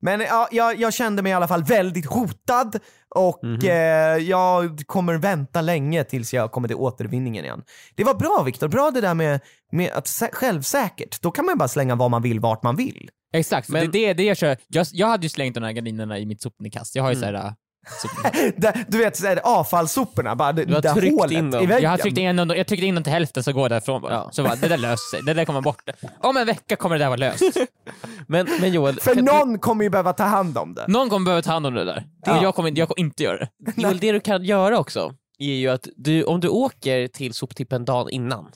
Men 0.00 0.20
ja, 0.20 0.48
jag, 0.52 0.80
jag 0.80 0.94
kände 0.94 1.22
mig 1.22 1.30
i 1.30 1.34
alla 1.34 1.48
fall 1.48 1.64
väldigt 1.64 2.06
hotad 2.06 2.78
och 3.14 3.44
Mhm. 3.44 3.60
eh, 3.62 3.70
jag 4.16 4.82
kommer 4.86 5.14
vänta 5.14 5.60
länge 5.60 6.04
tills 6.04 6.34
jag 6.34 6.52
kommer 6.52 6.68
till 6.68 6.76
återvinningen 6.76 7.44
igen. 7.44 7.62
Det 7.94 8.04
var 8.04 8.14
bra 8.14 8.42
Viktor, 8.46 8.68
bra 8.68 8.90
det 8.90 9.00
där 9.00 9.14
med, 9.14 9.40
med 9.72 9.90
att 9.92 10.04
sä- 10.06 10.32
självsäkert. 10.32 11.22
Då 11.22 11.30
kan 11.30 11.44
man 11.46 11.58
bara 11.58 11.68
slänga 11.68 11.94
vad 11.94 12.10
man 12.10 12.22
vill 12.22 12.40
vart 12.40 12.62
man 12.62 12.76
vill. 12.76 13.10
Exakt, 13.34 13.68
Men- 13.68 13.90
det 13.90 13.98
är 13.98 14.08
det, 14.08 14.14
det 14.14 14.22
jag 14.22 14.36
kör. 14.36 14.56
Jag, 14.68 14.86
jag 14.92 15.06
hade 15.06 15.22
ju 15.22 15.28
slängt 15.28 15.54
de 15.54 15.62
här 15.64 15.72
gardinerna 15.72 16.18
i 16.18 16.26
mitt 16.26 16.42
sopnedkast. 16.42 16.96
Jag 16.96 17.02
har 17.02 17.10
ju 17.10 17.16
Mm. 17.16 17.32
såhär... 17.32 17.54
du 18.88 18.98
vet 18.98 19.16
så 19.16 19.26
här, 19.26 19.40
avfallssoporna, 19.44 20.36
bara 20.36 20.52
det 20.52 20.64
Du 20.64 20.74
har 20.74 20.82
där 20.82 20.94
tryckt 20.94 21.16
hålet 21.20 21.32
in 21.32 21.50
dem. 21.50 21.62
i 21.62 21.66
väggen. 21.66 21.82
Jag, 21.82 21.90
har 21.90 21.98
tryckt 21.98 22.18
in 22.18 22.36
dem, 22.36 22.50
jag 22.56 22.66
tryckte 22.66 22.86
in 22.86 22.94
dem 22.94 23.04
till 23.04 23.12
hälften 23.12 23.42
så 23.44 23.52
går 23.52 23.62
jag 23.62 23.70
därifrån 23.70 24.02
bara. 24.02 24.12
Ja. 24.12 24.28
Så 24.32 24.42
bara, 24.42 24.54
det 24.56 24.68
där 24.68 24.78
löser 24.78 25.10
sig, 25.16 25.22
det 25.26 25.34
där 25.34 25.44
kommer 25.44 25.60
bort. 25.60 25.82
Om 26.20 26.36
en 26.36 26.46
vecka 26.46 26.76
kommer 26.76 26.98
det 26.98 27.04
där 27.04 27.08
vara 27.08 27.16
löst. 27.16 27.42
Men, 28.28 28.48
men 28.60 28.72
Joel, 28.72 29.00
För 29.00 29.14
kan 29.14 29.24
du- 29.24 29.32
någon 29.32 29.58
kommer 29.58 29.84
ju 29.84 29.90
behöva 29.90 30.12
ta 30.12 30.24
hand 30.24 30.58
om 30.58 30.74
det. 30.74 30.84
Någon 30.88 31.08
kommer 31.10 31.24
behöva 31.24 31.42
ta 31.42 31.52
hand 31.52 31.66
om 31.66 31.74
det 31.74 31.84
där. 31.84 32.04
Ja. 32.26 32.38
Och 32.38 32.44
jag 32.44 32.54
kommer, 32.54 32.72
jag 32.78 32.88
kommer 32.88 33.00
inte 33.06 33.22
göra 33.22 33.36
det. 33.38 33.48
Joel, 33.82 33.98
det 33.98 34.12
du 34.12 34.20
kan 34.20 34.44
göra 34.44 34.78
också 34.78 35.14
är 35.38 35.54
ju 35.54 35.68
att 35.68 35.88
du, 35.96 36.24
om 36.24 36.40
du 36.40 36.48
åker 36.48 37.08
till 37.08 37.34
soptippen 37.34 37.84
dagen 37.84 38.10
innan 38.10 38.48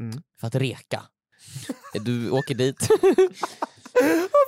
Mm. 0.00 0.22
för 0.40 0.46
att 0.46 0.54
reka. 0.54 1.02
Du 2.04 2.30
åker 2.30 2.54
dit. 2.54 2.76
Åh 2.90 3.06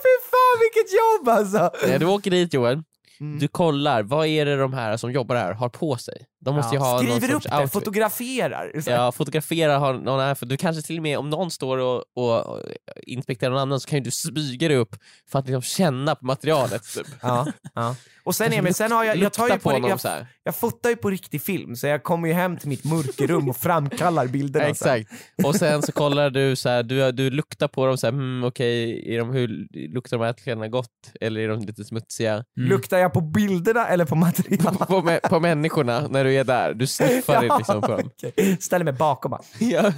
fy 0.04 0.14
fan 0.30 0.58
vilket 0.60 0.92
jobb 0.92 1.28
alltså! 1.28 1.70
Du 1.98 2.06
åker 2.06 2.30
dit 2.30 2.54
Joel. 2.54 2.82
Mm. 3.20 3.38
Du 3.38 3.48
kollar, 3.48 4.02
vad 4.02 4.26
är 4.26 4.44
det 4.44 4.56
de 4.56 4.72
här 4.72 4.96
som 4.96 5.12
jobbar 5.12 5.36
här 5.36 5.52
har 5.52 5.68
på 5.68 5.96
sig? 5.96 6.26
De 6.44 6.54
måste 6.54 6.74
ju 6.74 6.80
ha 6.80 6.98
Skriver 6.98 7.34
upp 7.34 7.42
det, 7.42 7.56
outfit. 7.56 7.72
fotograferar. 7.72 8.72
Här. 8.74 8.92
Ja, 8.92 9.12
fotografera, 9.12 9.78
har 9.78 9.94
någon 9.94 10.20
här, 10.20 10.34
för 10.34 10.46
du 10.46 10.56
kanske 10.56 10.82
till 10.82 10.96
och 10.96 11.02
med 11.02 11.18
om 11.18 11.30
någon 11.30 11.50
står 11.50 11.78
och, 11.78 12.04
och 12.14 12.60
inspekterar 13.02 13.50
någon 13.50 13.60
annan 13.60 13.80
så 13.80 13.88
kan 13.88 13.98
ju 13.98 14.04
du 14.04 14.10
smyga 14.10 14.68
dig 14.68 14.76
upp 14.76 14.96
för 15.30 15.38
att 15.38 15.46
liksom 15.46 15.62
känna 15.62 16.14
på 16.14 16.26
materialet. 16.26 16.82
Typ. 16.94 17.06
Ja, 17.22 17.46
ja. 17.74 17.96
Och 18.24 18.34
sen 18.34 18.52
Emil, 18.52 18.74
sen 18.74 18.92
har 18.92 19.04
jag, 19.04 19.16
jag 19.16 19.32
tar 19.32 19.48
ju 19.48 19.58
på, 19.58 19.70
på 19.70 19.88
jag, 19.88 19.98
här. 20.04 20.26
jag 20.44 20.56
fotar 20.56 20.90
ju 20.90 20.96
på 20.96 21.10
riktig 21.10 21.42
film 21.42 21.76
så 21.76 21.86
jag 21.86 22.02
kommer 22.02 22.28
ju 22.28 22.34
hem 22.34 22.56
till 22.56 22.68
mitt 22.68 22.84
mörkerrum 22.84 23.48
och 23.48 23.56
framkallar 23.56 24.26
bilderna 24.26 24.64
Ja, 24.64 24.70
exakt. 24.70 25.10
Och 25.44 25.54
sen 25.54 25.82
så 25.82 25.92
kollar 25.92 26.30
du 26.30 26.56
så 26.56 26.68
här, 26.68 26.82
du, 26.82 27.12
du 27.12 27.30
luktar 27.30 27.68
på 27.68 27.86
dem 27.86 27.98
så 27.98 28.06
här, 28.06 28.12
hmm, 28.12 28.44
okej, 28.44 29.14
är 29.14 29.18
de, 29.18 29.30
hur 29.32 29.48
luktar 29.94 30.18
de 30.18 30.24
här 30.24 30.32
kläderna 30.32 30.68
gott 30.68 30.90
eller 31.20 31.40
är 31.40 31.48
de 31.48 31.60
lite 31.60 31.84
smutsiga? 31.84 32.32
Mm. 32.32 32.44
Luktar 32.68 32.98
jag 32.98 33.12
på 33.12 33.20
bilderna 33.20 33.86
eller 33.86 34.04
på 34.04 34.14
materialet? 34.14 34.78
På, 34.78 35.02
på, 35.02 35.18
på 35.28 35.40
människorna 35.40 36.08
när 36.08 36.24
du 36.24 36.33
är 36.36 36.44
där, 36.44 36.74
du 36.74 36.86
sniffar 36.86 37.42
liksom 37.58 37.80
på 37.80 37.86
dem. 37.88 38.10
okej. 38.16 38.56
Ställer 38.60 38.84
mig 38.84 38.94
bakom 38.94 39.30
bara. 39.30 39.42
Ja. 39.58 39.92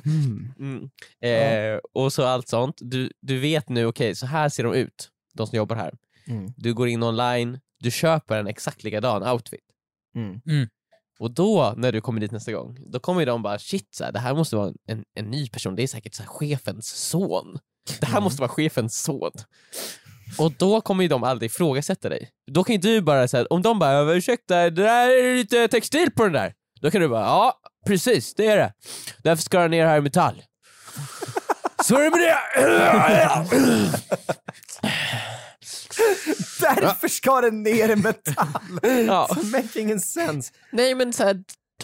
Mm. 0.58 0.90
Eh, 1.20 1.80
och 1.92 2.12
så 2.12 2.24
allt 2.24 2.48
sånt. 2.48 2.76
Du, 2.80 3.12
du 3.20 3.38
vet 3.38 3.68
nu, 3.68 3.86
okej, 3.86 4.14
så 4.14 4.26
här 4.26 4.48
ser 4.48 4.64
de 4.64 4.74
ut, 4.74 5.10
de 5.34 5.46
som 5.46 5.56
jobbar 5.56 5.76
här. 5.76 5.94
Mm. 6.26 6.52
Du 6.56 6.74
går 6.74 6.88
in 6.88 7.02
online, 7.02 7.60
du 7.80 7.90
köper 7.90 8.38
en 8.38 8.46
exakt 8.46 8.84
likadan 8.84 9.22
outfit. 9.28 9.60
Mm. 10.16 10.40
Och 11.18 11.30
då, 11.30 11.74
när 11.76 11.92
du 11.92 12.00
kommer 12.00 12.20
dit 12.20 12.30
nästa 12.30 12.52
gång, 12.52 12.78
då 12.86 13.00
kommer 13.00 13.20
ju 13.20 13.26
de 13.26 13.42
bara 13.42 13.58
shit, 13.58 13.94
så 13.94 14.04
här, 14.04 14.12
det 14.12 14.18
här 14.18 14.34
måste 14.34 14.56
vara 14.56 14.72
en, 14.86 15.04
en 15.14 15.30
ny 15.30 15.48
person, 15.48 15.76
det 15.76 15.82
är 15.82 15.86
säkert 15.86 16.14
så 16.14 16.22
här, 16.22 16.30
chefens 16.30 16.86
son. 16.86 17.58
Det 18.00 18.06
här 18.06 18.20
måste 18.20 18.42
vara 18.42 18.48
chefens 18.48 19.02
son. 19.02 19.30
Och 20.38 20.52
då 20.52 20.80
kommer 20.80 21.02
ju 21.02 21.08
de 21.08 21.24
aldrig 21.24 21.50
ifrågasätta 21.50 22.08
dig. 22.08 22.28
Då 22.52 22.64
kan 22.64 22.72
ju 22.74 22.80
du 22.80 23.00
bara 23.00 23.28
säga, 23.28 23.46
om 23.50 23.62
de 23.62 23.78
bara 23.78 24.12
ursäkta, 24.14 24.56
det 24.56 24.70
där 24.70 25.08
är 25.08 25.36
lite 25.36 25.68
textil 25.68 26.10
på 26.10 26.22
den 26.22 26.32
där. 26.32 26.52
Då 26.80 26.90
kan 26.90 27.00
du 27.00 27.08
bara, 27.08 27.22
ja 27.24 27.54
precis 27.86 28.34
det 28.34 28.46
är 28.46 28.56
det. 28.56 28.72
Därför 29.22 29.42
ska 29.42 29.60
den 29.60 29.70
ner 29.70 29.86
här 29.86 29.98
i 29.98 30.00
metall. 30.00 30.42
Så 31.84 31.96
är 31.96 32.02
det 32.04 32.10
med 32.10 32.20
det! 32.20 32.36
Därför 36.60 37.08
ska 37.08 37.40
den 37.40 37.62
ner 37.62 37.88
i 37.88 37.96
metall. 37.96 38.46
Ja. 39.06 39.28
Making 39.52 40.00
sense. 40.00 40.52
Nej 40.72 40.94
men 40.94 41.12
så 41.12 41.24
här, 41.24 41.36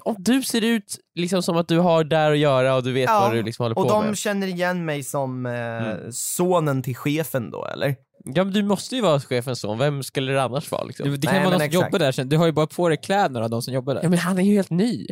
om 0.03 0.16
du 0.18 0.43
ser 0.43 0.64
ut 0.64 0.99
liksom 1.14 1.43
som 1.43 1.57
att 1.57 1.68
du 1.68 1.78
har 1.78 2.05
där 2.05 2.32
att 2.32 2.38
göra 2.38 2.74
och 2.74 2.82
du 2.82 2.93
vet 2.93 3.09
vad 3.11 3.32
du 3.32 3.43
liksom 3.43 3.62
håller 3.64 3.78
och 3.78 3.88
på 3.88 3.93
de 3.93 4.07
med. 4.07 4.18
känner 4.18 4.47
igen 4.47 4.84
mig 4.84 5.03
som 5.03 5.47
eh, 5.47 5.53
Mm. 5.53 6.12
sonen 6.12 6.82
till 6.82 6.97
chefen 6.97 7.51
då 7.51 7.66
eller? 7.66 7.97
Ja 8.25 8.45
men 8.45 8.53
du 8.53 8.62
måste 8.62 8.97
ju 8.97 9.03
vara 9.03 9.20
chefens 9.20 9.61
son, 9.61 9.79
vem 9.79 10.03
skulle 10.03 10.33
det 10.33 10.43
annars 10.43 10.70
vara 10.70 10.85
liksom? 10.85 11.11
Det, 11.11 11.16
det 11.16 11.27
kan 11.27 11.35
Nej, 11.35 11.45
vara 11.45 11.51
någon 11.51 11.59
som 11.61 11.66
exakt. 11.66 11.85
jobbar 11.87 11.99
där 11.99 12.12
sen. 12.12 12.29
Du 12.29 12.37
har 12.37 12.47
ju 12.47 12.53
bara 12.53 12.66
på 12.66 12.89
dig 12.89 12.99
kläderna 12.99 13.45
av 13.45 13.51
de 13.51 13.62
som 13.62 13.75
jobbar 13.75 13.95
där. 13.95 14.03
Ja 14.03 14.09
men 14.09 14.18
han 14.18 14.39
är 14.39 14.43
ju 14.43 14.55
helt 14.55 14.70
ny. 14.70 15.07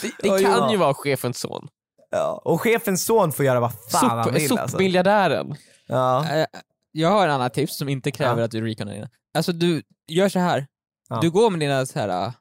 det 0.00 0.12
det 0.22 0.28
kan 0.28 0.40
ja. 0.42 0.70
ju 0.72 0.76
vara 0.76 0.94
chefens 0.94 1.38
son. 1.40 1.68
Ja. 2.10 2.42
Och 2.44 2.60
chefens 2.60 3.04
son 3.04 3.32
får 3.32 3.44
göra 3.44 3.60
vad 3.60 3.72
fan 3.90 4.10
han 4.10 4.24
Sop, 4.24 4.34
vill 4.34 4.52
alltså. 4.52 4.68
Sopmiljardären. 4.68 5.54
Ja. 5.86 6.30
Eh, 6.38 6.46
Jag 6.92 7.08
har 7.08 7.24
en 7.24 7.30
annan 7.34 7.50
tips 7.50 7.76
som 7.78 7.88
inte 7.88 8.10
kräver 8.10 8.38
Ja. 8.38 8.44
att 8.44 8.50
du 8.50 8.60
reconar 8.66 8.92
dina. 8.92 9.08
Alltså 9.34 9.52
du 9.52 9.82
gör 10.08 10.28
så 10.28 10.38
här. 10.38 10.66
Ja. 11.08 11.18
du 11.20 11.30
går 11.30 11.50
med 11.50 11.60
dina 11.60 11.86
så 11.86 11.98
här, 11.98 12.32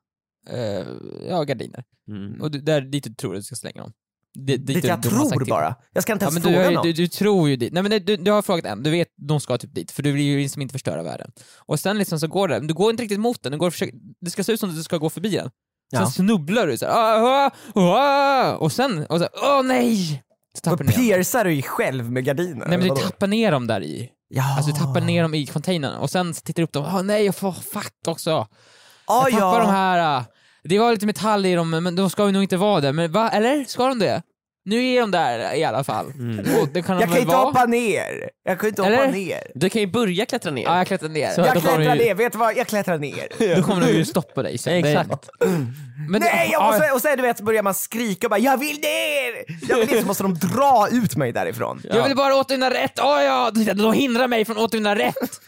eh, 0.50 0.86
ja, 1.30 1.44
gardiner, 1.44 1.84
Mm. 2.08 2.42
och 2.42 2.52
du, 2.52 2.62
där 2.62 2.82
dit 2.82 3.04
du 3.04 3.14
tror 3.14 3.36
att 3.36 3.40
du 3.40 3.44
ska 3.44 3.56
slänga 3.56 3.82
dem. 3.82 3.94
D- 4.34 4.58
dit 4.58 4.68
Dit 4.68 4.82
du- 4.82 4.88
jag 4.88 5.04
tror 5.04 5.46
bara. 5.46 5.76
Jag 5.94 6.04
ska 6.04 6.14
inte 6.14 6.26
Ja, 6.26 6.30
ens 6.30 6.44
men 6.44 6.52
du, 6.54 6.58
fråga 6.58 6.66
har, 6.68 6.74
någon. 6.74 6.84
du, 6.86 6.94
du 6.94 7.08
tror 7.08 7.50
ju 7.50 7.56
dit. 7.56 7.74
Nej 7.74 7.84
men 7.84 7.90
det- 7.90 8.00
du, 8.00 8.18
du 8.18 8.32
har 8.32 8.42
frågat 8.42 8.66
en, 8.66 8.84
du 8.84 8.90
vet 8.90 9.08
de 9.28 9.40
ska 9.40 9.58
typ 9.58 9.76
dit, 9.76 9.92
för 9.92 10.04
du 10.04 10.12
vill 10.12 10.22
ju 10.22 10.38
liksom 10.40 10.62
inte 10.62 10.72
förstöra 10.72 11.04
världen. 11.04 11.32
Och 11.58 11.80
sen 11.80 11.98
liksom 11.98 12.20
så 12.20 12.28
går 12.28 12.48
det, 12.48 12.60
men 12.60 12.68
du 12.68 12.74
går 12.74 12.92
inte 12.92 13.04
riktigt 13.04 13.20
mot 13.20 13.44
den, 13.44 13.52
du 13.52 13.58
går 13.58 13.68
och 13.68 13.74
försöker, 13.74 13.96
det 14.22 14.32
ska 14.32 14.44
se 14.44 14.52
ut 14.52 14.60
som 14.60 14.70
att 14.70 14.76
du 14.76 14.84
ska 14.84 14.98
gå 14.98 15.10
förbi 15.10 15.30
den. 15.30 15.50
Sen 15.94 16.02
Ja. 16.02 16.06
snubblar 16.06 16.68
du 16.68 16.78
såhär, 16.78 16.94
ah, 16.94 17.52
ah, 17.76 17.82
ah, 17.82 18.56
och 18.56 18.72
sen, 18.72 19.06
och 19.06 19.20
så, 19.20 19.28
åh 19.34 19.64
nej! 19.64 20.24
Så 20.54 20.60
Då 20.64 20.70
tappar 20.72 20.84
du 20.84 20.90
dem. 20.92 21.02
piercar 21.02 21.44
du 21.46 21.54
ju 21.54 21.62
själv 21.62 22.12
med 22.12 22.26
gardiner. 22.26 22.66
Nej 22.68 22.78
men 22.78 22.88
du 22.88 22.96
tappar 22.96 23.28
ner 23.28 23.52
dem 23.52 23.68
där 23.68 23.84
i. 23.84 24.10
Ja. 24.28 24.56
Alltså 24.58 24.72
du 24.72 24.80
tappar 24.80 25.02
ner 25.02 25.22
dem 25.22 25.34
i 25.34 25.46
containern 25.46 25.96
och 25.98 26.10
sen 26.10 26.34
tittar 26.34 26.54
du 26.62 26.64
upp 26.64 26.72
dem, 26.74 26.86
åh 26.86 27.02
nej 27.04 27.26
jag 27.26 27.36
får 27.36 27.52
fatt 27.52 28.08
också. 28.08 28.32
Ah, 29.06 29.28
Jag 29.30 29.32
tappar 29.32 29.60
ja. 29.60 29.66
de 29.66 29.72
här, 29.72 30.24
det 30.64 30.80
var 30.80 30.92
lite 30.92 31.06
metall 31.06 31.46
i 31.46 31.56
dem 31.56 31.70
men 31.70 31.96
de 31.96 32.10
ska 32.10 32.26
ju 32.26 32.32
nog 32.32 32.44
inte 32.44 32.58
vara 32.58 32.82
där, 32.82 32.94
men 32.94 33.12
va, 33.12 33.30
eller? 33.30 33.64
Ska 33.64 33.88
de 33.88 34.00
det? 34.00 34.22
Nu 34.66 34.86
är 34.88 35.02
de 35.02 35.12
där 35.12 35.56
i 35.56 35.64
alla 35.64 35.84
fall. 35.84 36.06
Och 36.62 36.68
det 36.74 36.82
kan 36.82 36.96
de 36.96 37.02
Jag 37.02 37.10
kan 37.10 37.18
inte 37.20 37.28
vara? 37.36 37.38
hoppa 37.46 37.66
ner. 37.66 38.30
Jag 38.46 38.60
kan 38.60 38.70
inte 38.70 38.82
hoppa 38.82 38.94
Eller? 38.94 39.12
ner. 39.12 39.40
Du 39.56 39.70
kan 39.70 39.82
ju 39.82 39.88
börja 39.88 40.26
klättra 40.26 40.52
ner. 40.52 40.64
Ja 40.64 40.78
jag 40.78 40.88
klättrar 40.88 41.10
ner. 41.10 41.30
Så- 41.32 41.42
Då 41.42 41.48
Jag 41.48 41.54
kommer 41.56 41.68
de 41.70 41.76
klättrar 41.78 41.96
ju- 41.96 42.04
ner, 42.06 42.16
vet 42.16 42.32
du 42.32 42.38
vad? 42.38 42.58
Jag 42.58 42.68
klättrar 42.68 42.98
ner. 42.98 43.56
Då 43.56 43.64
kommer 43.64 43.82
de 43.88 43.94
ju 43.94 44.06
stoppa 44.06 44.44
dig 44.44 44.58
sen. 44.58 44.74
Exakt. 44.86 45.30
Men 46.10 46.22
Nej, 46.22 46.50
jag 46.52 46.62
ja, 46.62 46.72
måste, 46.72 46.92
och 46.92 47.02
sen 47.02 47.18
du 47.18 47.22
vet, 47.24 47.42
börjar 47.42 47.64
man 47.64 47.74
skrika 47.74 48.28
och 48.28 48.32
bara 48.32 48.40
“Jag 48.40 48.58
vill 48.58 48.76
ner!” 48.80 49.68
Jag 49.70 49.78
vill 49.78 49.88
ner 49.90 50.02
så 50.02 50.08
måste 50.08 50.24
de 50.24 50.34
dra 50.34 50.88
ut 50.92 51.16
mig 51.16 51.32
därifrån. 51.32 51.82
Jag 51.84 52.08
vill 52.08 52.16
bara 52.18 52.36
återvinna 52.36 52.70
rätt, 52.70 53.00
åh 53.04 53.24
ja! 53.24 53.52
De 53.76 53.94
hindrar 53.94 54.28
mig 54.28 54.46
från 54.46 54.58
att 54.58 54.64
återvinna 54.64 54.96
rätt! 54.96 55.42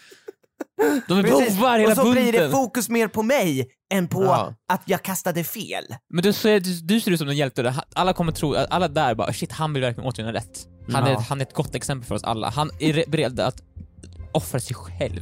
De 1.07 1.17
är 1.19 1.23
Precis. 1.23 1.55
bovar 1.57 1.79
hela 1.79 1.91
Och 1.91 1.97
så 1.97 2.11
blir 2.11 2.25
det 2.25 2.31
bunten. 2.31 2.51
fokus 2.51 2.89
mer 2.89 3.07
på 3.07 3.23
mig 3.23 3.67
än 3.93 4.07
på 4.07 4.23
Ja. 4.23 4.53
att 4.73 4.81
jag 4.85 5.03
kastade 5.03 5.43
fel. 5.43 5.83
Men 6.13 6.23
du, 6.23 6.33
ser- 6.33 6.59
du, 6.59 6.73
du 6.81 6.99
ser 6.99 7.11
ut 7.11 7.19
som 7.19 7.29
en 7.29 7.35
hjälte, 7.37 7.61
där. 7.63 7.75
alla 7.95 8.13
kommer 8.13 8.31
tro, 8.31 8.55
alla 8.69 8.87
där 8.87 9.15
bara 9.15 9.33
shit 9.33 9.51
han 9.51 9.73
vill 9.73 9.81
verkligen 9.83 10.07
återvinna 10.07 10.33
rätt. 10.33 10.67
Han, 10.91 11.03
är, 11.03 11.11
Ja. 11.11 11.19
han 11.29 11.41
är 11.41 11.45
ett 11.45 11.53
gott 11.53 11.75
exempel 11.75 12.07
för 12.07 12.15
oss 12.15 12.23
alla. 12.23 12.49
Han 12.49 12.69
är 12.79 12.93
re- 12.93 13.09
beredd 13.09 13.39
att 13.39 13.55
offra 14.31 14.59
sig 14.59 14.75
själv 14.75 15.21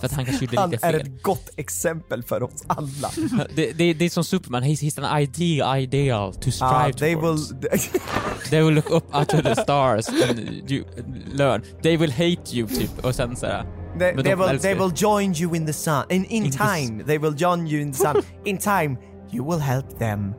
för 0.00 0.06
att 0.06 0.12
han 0.12 0.24
kanske 0.24 0.44
gjorde 0.44 0.60
Han 0.60 0.70
lite 0.70 0.86
är 0.86 0.92
fel. 0.92 1.00
ett 1.00 1.22
gott 1.22 1.50
exempel 1.56 2.22
för 2.22 2.42
oss 2.42 2.64
alla. 2.66 3.10
Det, 3.54 3.72
det, 3.72 3.92
det 3.94 4.04
är 4.04 4.10
som 4.10 4.24
Superman, 4.24 4.62
he's, 4.64 4.82
he's 4.82 5.04
an 5.04 5.20
idea, 5.20 5.78
ideal 5.78 6.34
to 6.34 6.50
strive 6.50 6.86
Ja, 6.86 6.92
they 6.98 7.14
towards. 7.14 7.52
will... 7.52 7.70
They 8.50 8.62
will 8.62 8.74
look 8.74 8.90
up 8.90 9.28
to 9.28 9.42
the 9.42 9.56
stars 9.56 10.08
and 10.08 10.38
you 10.70 10.84
learn. 11.32 11.62
They 11.82 11.96
will 11.96 12.10
hate 12.12 12.56
you 12.56 12.68
typ 12.68 13.04
och 13.04 13.14
sen 13.14 13.36
såhär. 13.36 13.64
They, 13.98 14.14
Men 14.14 14.24
they, 14.24 14.34
will, 14.34 14.58
they 14.58 14.74
will 14.74 14.92
join 14.94 15.34
you 15.34 15.54
in 15.54 15.66
the 15.66 15.72
sun. 15.72 16.04
In, 16.10 16.24
in, 16.24 16.50
time, 16.50 17.04
they 17.06 17.18
will 17.18 17.34
join 17.36 17.66
you 17.66 17.80
in 17.80 17.92
the 17.92 17.98
sun. 17.98 18.22
In 18.44 18.58
time, 18.58 18.98
you 19.32 19.50
will 19.50 19.60
help 19.60 19.98
them 19.98 20.34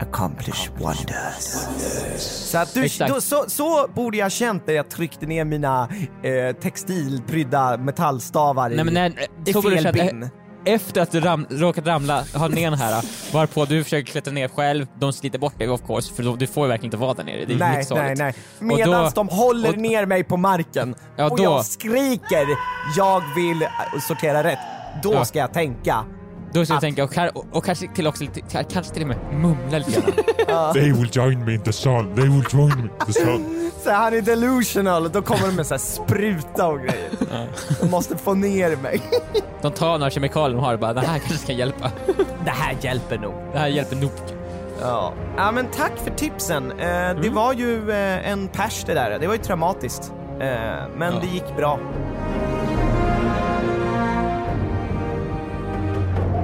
accomplish 0.00 0.70
wonders. 0.78 1.44
Så, 2.18 2.58
att 2.58 2.74
du, 2.74 2.84
Exakt. 2.84 3.14
då, 3.14 3.20
så, 3.20 3.44
så 3.48 3.88
borde 3.94 4.16
jag 4.16 4.32
känt 4.32 4.66
när 4.66 4.74
jag 4.74 4.90
tryckte 4.90 5.26
ner 5.26 5.44
mina 5.44 5.88
eh, 6.22 6.56
textilprydda 6.56 7.76
metallstavar 7.76 8.70
i, 8.70 8.76
Nej 8.76 8.84
men 8.84 8.94
när, 8.94 9.10
i 9.46 9.52
så 9.52 9.62
borde 9.62 9.76
du 9.76 9.82
fel 9.82 9.94
känna- 9.94 10.12
bin. 10.20 10.30
Efter 10.64 11.00
att 11.00 11.10
du 11.10 11.20
ram, 11.20 11.46
råkat 11.50 11.86
ramla, 11.86 12.24
ha 12.34 12.48
ner 12.48 12.70
den 12.70 12.78
här, 12.78 13.04
varpå 13.32 13.64
du 13.64 13.84
försöker 13.84 14.12
klättra 14.12 14.32
ner 14.32 14.48
själv, 14.48 14.86
de 14.98 15.12
sliter 15.12 15.38
bort 15.38 15.58
dig 15.58 15.68
of 15.68 15.80
course, 15.86 16.14
för 16.14 16.36
du 16.36 16.46
får 16.46 16.64
ju 16.64 16.68
verkligen 16.68 16.86
inte 16.88 16.96
vara 16.96 17.14
där 17.14 17.24
nere, 17.24 17.44
det 17.44 17.54
är 17.54 17.58
Nej, 17.58 17.86
nej, 17.90 18.14
nej. 18.16 18.34
Medan 18.58 19.10
de 19.14 19.28
håller 19.28 19.68
och- 19.70 19.76
ner 19.76 20.06
mig 20.06 20.24
på 20.24 20.36
marken 20.36 20.94
Ja, 21.16 21.30
och 21.30 21.36
då- 21.36 21.42
jag 21.44 21.64
skriker 21.64 22.46
jag 22.96 23.22
vill 23.34 23.62
äh, 23.62 23.68
sortera 24.08 24.44
rätt. 24.44 24.58
Då 25.02 25.24
ska 25.24 25.38
jag 25.38 25.52
tänka. 25.52 26.04
Då 26.52 26.64
ska 26.64 26.72
du 26.72 26.76
Att- 26.76 26.80
tänka, 26.80 27.04
och, 27.04 27.12
och, 27.34 27.44
och 27.52 27.64
kanske 27.64 27.88
till 27.94 28.06
också 28.06 28.24
lite, 28.24 28.40
ka- 28.40 28.64
kanske 28.72 28.92
till 28.94 29.02
och 29.02 29.08
med 29.08 29.16
mumla 29.32 29.78
lite 29.78 30.00
grann. 30.46 30.72
They 30.74 30.92
will 30.92 31.08
join 31.12 31.44
me 31.44 31.54
in 31.54 31.60
the 31.62 31.72
sun. 31.72 32.14
They 32.14 32.24
will 32.24 32.44
join 32.52 32.68
me 32.76 32.82
in 32.82 32.90
the 33.06 33.12
sun. 33.12 33.70
Så 33.84 33.90
han 33.92 34.14
är 34.14 34.20
delusional, 34.22 35.10
då 35.12 35.22
kommer 35.22 35.46
de 35.46 35.56
med 35.56 35.66
så 35.66 35.74
här 35.74 35.78
spruta 35.78 36.66
och 36.68 36.78
grejer. 36.78 37.08
De 37.80 37.90
måste 37.90 38.16
få 38.16 38.34
ner 38.34 38.76
mig. 38.76 39.00
De 39.62 39.72
tar 39.72 39.98
några 39.98 40.10
kemikalier 40.10 40.56
de 40.56 40.64
har 40.64 40.74
och 40.74 40.80
bara, 40.80 40.92
det 40.94 41.00
här 41.00 41.18
kanske 41.18 41.46
kan 41.46 41.56
hjälpa. 41.56 41.90
Det 42.44 42.50
här 42.50 42.76
hjälper 42.80 43.18
nog. 43.18 43.34
Det 43.52 43.58
här 43.58 43.68
hjälper 43.68 43.96
nog. 43.96 44.10
Ja. 44.80 45.12
ja 45.36 45.52
men 45.52 45.66
tack 45.66 45.92
för 46.04 46.10
tipsen. 46.10 46.70
Eh, 46.72 47.14
Det 47.22 47.30
var 47.32 47.52
ju 47.52 47.90
eh, 47.90 48.30
en 48.30 48.48
pers 48.48 48.84
det 48.86 48.94
där, 48.94 49.18
det 49.18 49.26
var 49.26 49.34
ju 49.34 49.40
traumatiskt. 49.42 50.12
Eh, 50.40 50.46
men 50.96 51.14
Ja. 51.14 51.20
det 51.20 51.26
gick 51.26 51.56
bra. 51.56 51.78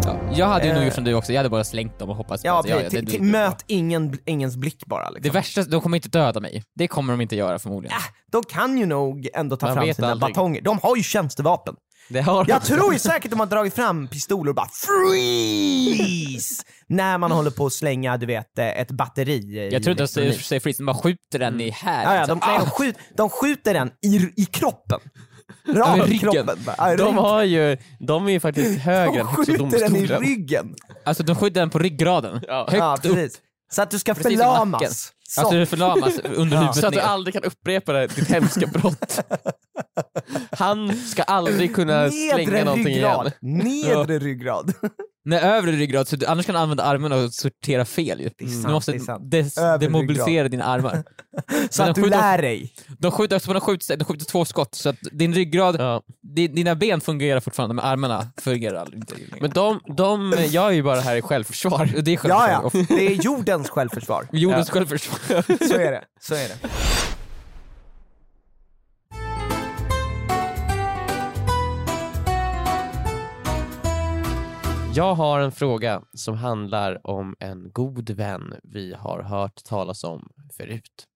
Ja, 0.08 0.36
jag 0.36 0.46
hade 0.46 0.66
ju 0.66 0.72
nog 0.72 0.80
Eh. 0.80 0.84
gjort 0.86 0.94
som 0.94 1.04
du 1.04 1.14
också, 1.14 1.32
jag 1.32 1.38
hade 1.38 1.48
bara 1.48 1.64
slängt 1.64 1.98
dem 1.98 2.10
och 2.10 2.16
hoppats 2.16 2.42
på 2.42 2.48
Ja, 2.48 2.58
att 2.60 2.66
precis. 2.66 2.90
det, 2.90 3.00
T- 3.00 3.00
det, 3.06 3.12
t- 3.12 3.22
möt 3.22 3.64
ingen, 3.66 4.18
ingens 4.26 4.56
blick 4.56 4.86
bara. 4.86 5.08
det 5.10 5.14
Liksom. 5.14 5.32
värsta, 5.32 5.62
de 5.62 5.80
kommer 5.80 5.96
inte 5.96 6.08
döda 6.08 6.40
mig. 6.40 6.64
Det 6.74 6.88
kommer 6.88 7.12
de 7.12 7.20
inte 7.20 7.36
göra 7.36 7.58
förmodligen. 7.58 7.96
Ah, 7.96 8.02
de 8.32 8.42
kan 8.44 8.78
ju 8.78 8.86
nog 8.86 9.28
ändå 9.34 9.56
ta 9.56 9.66
Man 9.66 9.74
fram 9.76 9.86
vet 9.86 9.96
sina 9.96 10.10
aldrig. 10.10 10.34
batonger. 10.34 10.60
De 10.62 10.78
har 10.82 10.96
ju 10.96 11.02
tjänstevapen. 11.02 11.74
Det 12.10 12.20
har 12.20 12.44
Jag 12.48 12.62
tror 12.64 12.92
ju 12.92 12.98
säkert 12.98 13.30
de 13.30 13.40
har 13.40 13.46
dragit 13.46 13.74
fram 13.74 14.08
pistoler 14.08 14.48
och 14.48 14.54
bara 14.54 14.68
freeze! 14.68 16.62
När 16.86 17.18
man 17.18 17.30
håller 17.32 17.50
på 17.50 17.66
att 17.66 17.72
slänga, 17.72 18.16
du 18.16 18.26
vet, 18.26 18.58
eh, 18.58 18.66
ett 18.80 18.90
batteri 18.90 19.32
i 19.32 19.68
Jag 19.72 19.82
tror 19.82 19.90
inte 19.90 20.04
att 20.04 20.14
de 20.14 20.32
säger 20.32 20.60
freeze, 20.60 20.82
de 20.82 20.86
bara 20.86 20.96
skjuter 20.96 21.38
den 21.38 21.60
i 21.60 21.70
här. 21.70 22.04
Ja, 22.04 22.14
ja, 22.20 22.26
de, 22.26 22.34
liksom. 22.34 22.50
nej, 22.52 22.58
de, 22.64 22.70
skjut, 22.70 22.96
de 23.16 23.30
skjuter 23.30 23.74
den 23.74 23.90
i, 24.06 24.16
i 24.42 24.44
kroppen. 24.44 25.00
Rakt 25.68 25.98
i 25.98 26.10
ryggen. 26.12 26.18
kroppen. 26.18 26.58
Ja, 26.78 26.96
De 26.96 27.16
har 27.16 27.42
ju, 27.42 27.76
de 28.00 28.26
är 28.26 28.32
ju 28.32 28.40
faktiskt 28.40 28.78
högre 28.80 29.20
än 29.20 29.26
de 29.26 29.36
Högsta 29.36 29.44
skjuter 29.52 29.78
den 29.78 29.96
i 29.96 29.98
domstolen. 30.00 30.22
ryggen. 30.22 30.74
Alltså 31.04 31.22
de 31.22 31.36
skjuter 31.36 31.60
den 31.60 31.70
på 31.70 31.78
ryggraden. 31.78 32.40
Ja. 32.48 32.60
Högt 32.70 32.78
Ja, 32.78 32.94
upp. 32.96 33.02
precis. 33.02 33.38
Så 33.72 33.82
att 33.82 33.90
du 33.90 33.98
ska 33.98 34.14
Precis 34.14 34.32
i 34.32 34.36
nacken. 34.36 34.50
förlamas. 34.52 35.12
Så. 35.28 35.40
Alltså 35.40 35.56
du 35.56 35.66
förlamas 35.66 36.18
under 36.24 36.56
Ja. 36.56 36.60
huvudet 36.60 36.80
Så 36.80 36.86
att 36.86 36.92
du 36.92 36.98
ner. 36.98 37.06
aldrig 37.06 37.34
kan 37.34 37.44
upprepa 37.44 37.92
det, 37.92 38.06
ditt 38.06 38.28
hemska 38.30 38.66
brott. 38.66 39.20
Han 40.50 40.96
ska 40.96 41.22
aldrig 41.22 41.74
kunna 41.74 42.10
slänga 42.10 42.36
Nedre 42.36 42.64
någonting 42.64 42.86
ryggrad. 42.94 43.32
igen. 43.42 43.58
Nedre 43.64 44.18
ryggrad. 44.18 44.72
Nej, 45.24 45.40
övre 45.40 45.72
ryggrad, 45.72 46.08
så 46.08 46.16
du, 46.16 46.26
annars 46.26 46.46
kan 46.46 46.54
du 46.54 46.60
använda 46.60 46.82
armarna 46.84 47.16
och 47.16 47.32
sortera 47.32 47.84
fel 47.84 48.20
ju. 48.20 48.26
är 48.26 48.46
sant, 48.52 48.66
du 48.66 48.72
måste 48.72 48.92
det 48.92 48.98
är 48.98 49.00
sant. 49.00 49.30
des, 49.30 49.54
demobilisera 49.80 50.48
dina 50.48 50.64
armar. 50.64 51.04
Så 51.70 51.82
att 51.82 51.94
de 51.94 52.00
du 52.00 52.04
skjuter- 52.04 52.18
lär 52.20 52.42
dig. 52.42 52.72
De 52.98 53.10
skjuter 53.12 53.36
också, 53.36 53.52
de 53.52 53.60
skjuter, 53.60 53.96
de 53.96 54.04
skjuter 54.04 54.24
två 54.26 54.44
skott, 54.44 54.74
så 54.74 54.88
att 54.88 54.96
din 55.12 55.34
ryggrad, 55.34 55.76
Ja. 55.78 56.02
di, 56.34 56.48
dina 56.48 56.74
ben 56.74 57.00
fungerar 57.00 57.40
fortfarande, 57.40 57.74
men 57.74 57.84
armarna 57.84 58.26
fungerar 58.40 58.74
aldrig. 58.80 59.02
Men 59.40 59.50
de, 59.50 59.80
de 59.96 60.34
gör 60.48 60.70
ju 60.70 60.82
bara 60.82 60.94
det 60.96 61.00
här 61.02 61.16
i 61.16 61.22
självförsvar. 61.22 61.90
det 62.02 62.10
är 62.10 62.12
Ja, 62.12 62.18
självförsvar. 62.18 62.70
ja. 62.88 62.96
Det 62.96 63.06
är 63.06 63.22
jordens 63.24 63.68
självförsvar. 63.70 64.26
Jordens 64.32 64.68
Ja. 64.68 64.74
självförsvar. 64.74 65.42
Så 65.68 65.74
är 65.74 65.90
det. 65.92 66.04
Så 66.20 66.34
är 66.34 66.48
det. 66.48 66.56
Jag 74.98 75.14
har 75.14 75.40
en 75.40 75.52
fråga 75.52 76.02
som 76.14 76.34
handlar 76.36 77.06
om 77.06 77.34
en 77.40 77.70
god 77.72 78.10
vän 78.10 78.54
vi 78.62 78.94
har 78.98 79.22
hört 79.22 79.64
talas 79.64 80.04
om 80.04 80.28
förut. 80.56 81.06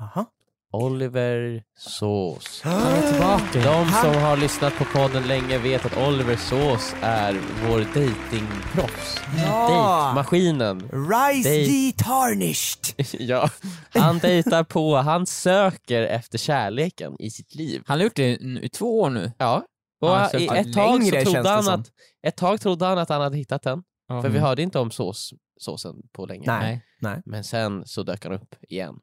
Aha. 0.00 0.24
Oliver 0.72 1.62
Sås. 1.78 2.60
Han 2.64 2.92
är 2.92 3.12
tillbaka. 3.12 3.70
De 3.70 3.88
som 3.92 4.22
har 4.22 4.36
lyssnat 4.36 4.76
på 4.78 4.84
podden 4.84 5.22
länge 5.28 5.58
vet 5.58 5.86
att 5.86 5.96
Oliver 6.08 6.36
Sås 6.36 6.94
är 7.02 7.40
vår 7.68 7.78
datingproffs. 7.78 9.20
Ja. 9.36 9.68
Dejtmaskinen. 9.68 10.80
Rise 10.80 11.48
Dej- 11.48 11.68
ye 11.86 11.92
tarnished. 11.92 12.94
ja. 13.28 13.50
Han 13.94 14.18
dejtar 14.18 14.64
på, 14.64 14.96
han 14.96 15.26
söker 15.26 16.02
efter 16.02 16.38
kärleken 16.38 17.16
i 17.18 17.30
sitt 17.30 17.54
liv. 17.54 17.82
Han 17.86 17.98
har 17.98 18.04
gjort 18.04 18.16
det 18.16 18.38
nu- 18.40 18.60
i 18.62 18.68
två 18.68 19.00
år 19.00 19.10
nu. 19.10 19.32
Ja. 19.38 19.62
Och 20.00 20.40
i 20.40 20.46
ett, 20.46 20.74
tag 20.74 21.04
så 21.04 21.10
trodde 21.10 21.48
han 21.48 21.64
som. 21.64 21.74
att, 21.80 21.86
ett 22.28 22.36
tag 22.36 22.60
trodde 22.60 22.84
han 22.86 22.98
att 22.98 23.08
han 23.08 23.20
hade 23.20 23.36
hittat 23.36 23.62
den, 23.62 23.82
för 24.08 24.22
vi 24.22 24.28
Mm. 24.28 24.42
hörde 24.42 24.62
inte 24.62 24.78
om 24.78 24.90
sås, 24.90 25.34
såsen 25.60 25.96
på 26.12 26.26
länge. 26.26 26.46
Nej. 26.46 26.84
Nej. 27.00 27.22
Men 27.24 27.44
sen 27.44 27.86
så 27.86 28.02
dök 28.02 28.24
han 28.24 28.32
upp 28.34 28.54
igen 28.62 28.98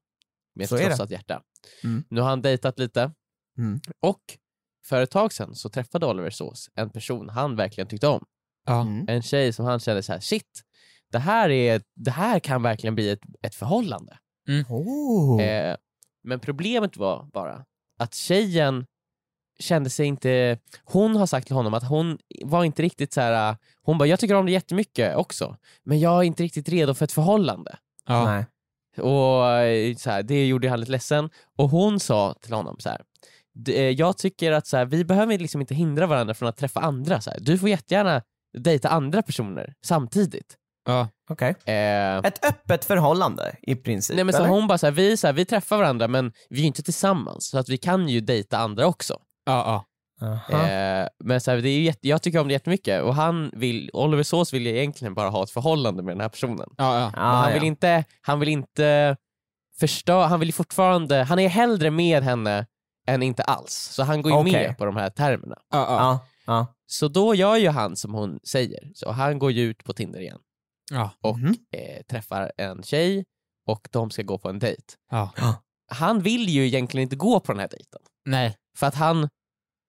med 0.55 0.69
Så 0.69 0.75
ett 0.75 0.81
är 0.81 0.85
det. 0.85 0.89
krossat 0.89 1.09
hjärta. 1.11 1.41
Mm. 1.83 2.03
Nu 2.09 2.21
har 2.21 2.29
han 2.29 2.41
dejtat 2.41 2.79
lite 2.79 3.11
Mm. 3.57 3.79
och 3.99 4.21
för 4.85 5.01
ett 5.01 5.11
tag 5.11 5.33
sedan 5.33 5.55
så 5.55 5.69
träffade 5.69 6.05
Oliver 6.05 6.29
Sås 6.29 6.69
en 6.75 6.89
person 6.89 7.29
han 7.29 7.55
verkligen 7.55 7.87
tyckte 7.87 8.07
om. 8.07 8.25
Ja. 8.65 8.81
Mm. 8.81 9.05
En 9.09 9.21
tjej 9.21 9.53
som 9.53 9.65
han 9.65 9.79
kände 9.79 10.03
så 10.03 10.11
här: 10.13 10.19
shit, 10.19 10.61
det 11.11 11.19
här, 11.19 11.49
är, 11.49 11.81
det 11.95 12.11
här 12.11 12.39
kan 12.39 12.63
verkligen 12.63 12.95
bli 12.95 13.09
ett, 13.09 13.19
ett 13.41 13.55
förhållande. 13.55 14.17
Oh. 14.69 15.41
Eh, 15.43 15.77
men 16.23 16.39
problemet 16.39 16.97
var 16.97 17.29
bara 17.33 17.65
att 17.99 18.13
tjejen 18.13 18.85
kände 19.59 19.89
sig 19.89 20.05
inte, 20.05 20.57
hon 20.83 21.15
har 21.15 21.25
sagt 21.25 21.47
till 21.47 21.55
honom 21.55 21.73
att 21.73 21.83
hon 21.89 22.17
var 22.43 22.63
inte 22.63 22.81
riktigt 22.81 23.13
så 23.13 23.21
här. 23.21 23.49
äh, 23.51 23.55
hon 23.83 23.97
bara 23.97 24.07
jag 24.07 24.19
tycker 24.19 24.35
om 24.35 24.45
det 24.45 24.51
jättemycket 24.51 25.15
också, 25.15 25.57
men 25.83 25.99
jag 25.99 26.17
är 26.19 26.23
inte 26.23 26.43
riktigt 26.43 26.69
redo 26.69 26.93
för 26.93 27.05
ett 27.05 27.11
förhållande. 27.11 27.77
Ja. 28.07 28.25
Nej. 28.25 28.45
Och 29.05 29.49
eh, 29.51 29.95
så 29.95 30.09
här, 30.09 30.23
Det 30.23 30.45
gjorde 30.47 30.69
han 30.69 30.79
lite 30.79 30.91
ledsen. 30.91 31.29
Och 31.57 31.69
hon 31.69 31.99
sa 31.99 32.35
till 32.41 32.53
honom 32.53 32.75
så 32.79 32.89
här. 32.89 33.01
"D- 33.55 33.73
eh, 33.77 33.89
jag 33.89 34.17
tycker 34.17 34.51
att 34.51 34.67
så 34.67 34.77
här, 34.77 34.85
vi 34.85 35.05
behöver 35.05 35.37
liksom 35.37 35.61
inte 35.61 35.75
hindra 35.75 36.07
varandra 36.07 36.33
från 36.33 36.49
att 36.49 36.57
träffa 36.57 36.79
andra. 36.79 37.21
Så 37.21 37.29
här. 37.29 37.39
Du 37.41 37.57
får 37.57 37.69
jättegärna 37.69 38.21
dejta 38.57 38.89
andra 38.89 39.21
personer 39.21 39.73
samtidigt. 39.85 40.55
Ja. 40.87 41.07
Okej. 41.29 41.55
Eh, 41.65 42.17
Ett 42.17 42.45
öppet 42.45 42.85
förhållande 42.85 43.55
i 43.61 43.75
princip. 43.75 44.15
nej, 44.15 44.23
men 44.25 44.33
så 44.33 44.39
eller? 44.39 44.49
hon 44.49 44.67
bara 44.67 44.77
så 44.77 44.85
här, 44.85 44.91
vi, 44.93 45.17
så 45.17 45.27
här, 45.27 45.33
vi 45.33 45.45
träffar 45.45 45.77
varandra 45.77 46.07
men 46.07 46.31
vi 46.49 46.61
är 46.61 46.65
inte 46.65 46.83
tillsammans 46.83 47.49
så 47.49 47.57
att 47.57 47.69
vi 47.69 47.77
kan 47.77 48.09
ju 48.09 48.21
dejta 48.21 48.57
andra 48.57 48.87
också. 48.87 49.19
Ja, 49.45 49.85
ja. 50.49 50.67
Eh, 50.67 51.07
men 51.23 51.41
så 51.41 51.51
här, 51.51 51.57
det 51.57 51.69
är 51.69 51.81
jätte, 51.81 52.07
jag 52.07 52.21
tycker 52.21 52.39
om 52.39 52.47
det 52.47 52.53
jättemycket 52.53 53.03
och 53.03 53.15
han 53.15 53.51
vill, 53.53 53.89
Oliver 53.93 54.23
Sås 54.23 54.53
vill 54.53 54.65
ju 54.65 54.77
egentligen 54.77 55.13
bara 55.13 55.29
ha 55.29 55.43
ett 55.43 55.49
förhållande 55.49 56.03
med 56.03 56.11
den 56.15 56.21
här 56.21 56.29
personen. 56.29 56.69
ja, 56.77 56.99
ja. 56.99 57.11
Men 57.15 57.23
han, 57.23 57.49
Ah, 57.51 57.53
vill 57.53 57.63
inte, 57.63 58.03
han 58.21 58.39
vill 58.39 58.49
inte 58.49 59.17
förstöra, 59.79 60.25
han 60.27 60.39
vill 60.39 60.53
fortfarande, 60.53 61.23
han 61.23 61.39
är 61.39 61.49
hellre 61.49 61.91
med 61.91 62.23
henne 62.23 62.65
än 63.07 63.23
inte 63.23 63.43
alls. 63.43 63.73
Så 63.73 64.03
han 64.03 64.21
går 64.21 64.31
ju 64.31 64.37
Okej. 64.37 64.51
med 64.67 64.77
på 64.77 64.85
de 64.85 64.95
här 64.95 65.09
termerna. 65.09 65.55
Så 66.87 67.07
då 67.07 67.35
gör 67.35 67.55
ju 67.55 67.69
han 67.69 67.95
som 67.95 68.13
hon 68.13 68.39
säger. 68.43 68.91
Så 68.95 69.11
han 69.11 69.39
går 69.39 69.51
ju 69.51 69.61
ut 69.63 69.83
på 69.83 69.93
Tinder 69.93 70.19
igen 70.19 70.39
ja. 70.91 71.09
och 71.21 71.37
Mhm. 71.39 71.55
eh, 71.71 72.03
träffar 72.09 72.51
en 72.57 72.83
tjej 72.83 73.25
och 73.67 73.87
de 73.91 74.09
ska 74.11 74.21
gå 74.21 74.37
på 74.37 74.49
en 74.49 74.59
dejt. 74.59 74.83
ja. 75.11 75.31
Han 75.91 76.21
vill 76.21 76.49
ju 76.49 76.65
egentligen 76.67 77.03
inte 77.03 77.15
gå 77.15 77.39
på 77.39 77.51
den 77.51 77.59
här 77.59 77.67
dejten. 77.67 78.01
Nej. 78.25 78.55
För 78.75 78.87
att 78.87 78.95
han 78.95 79.29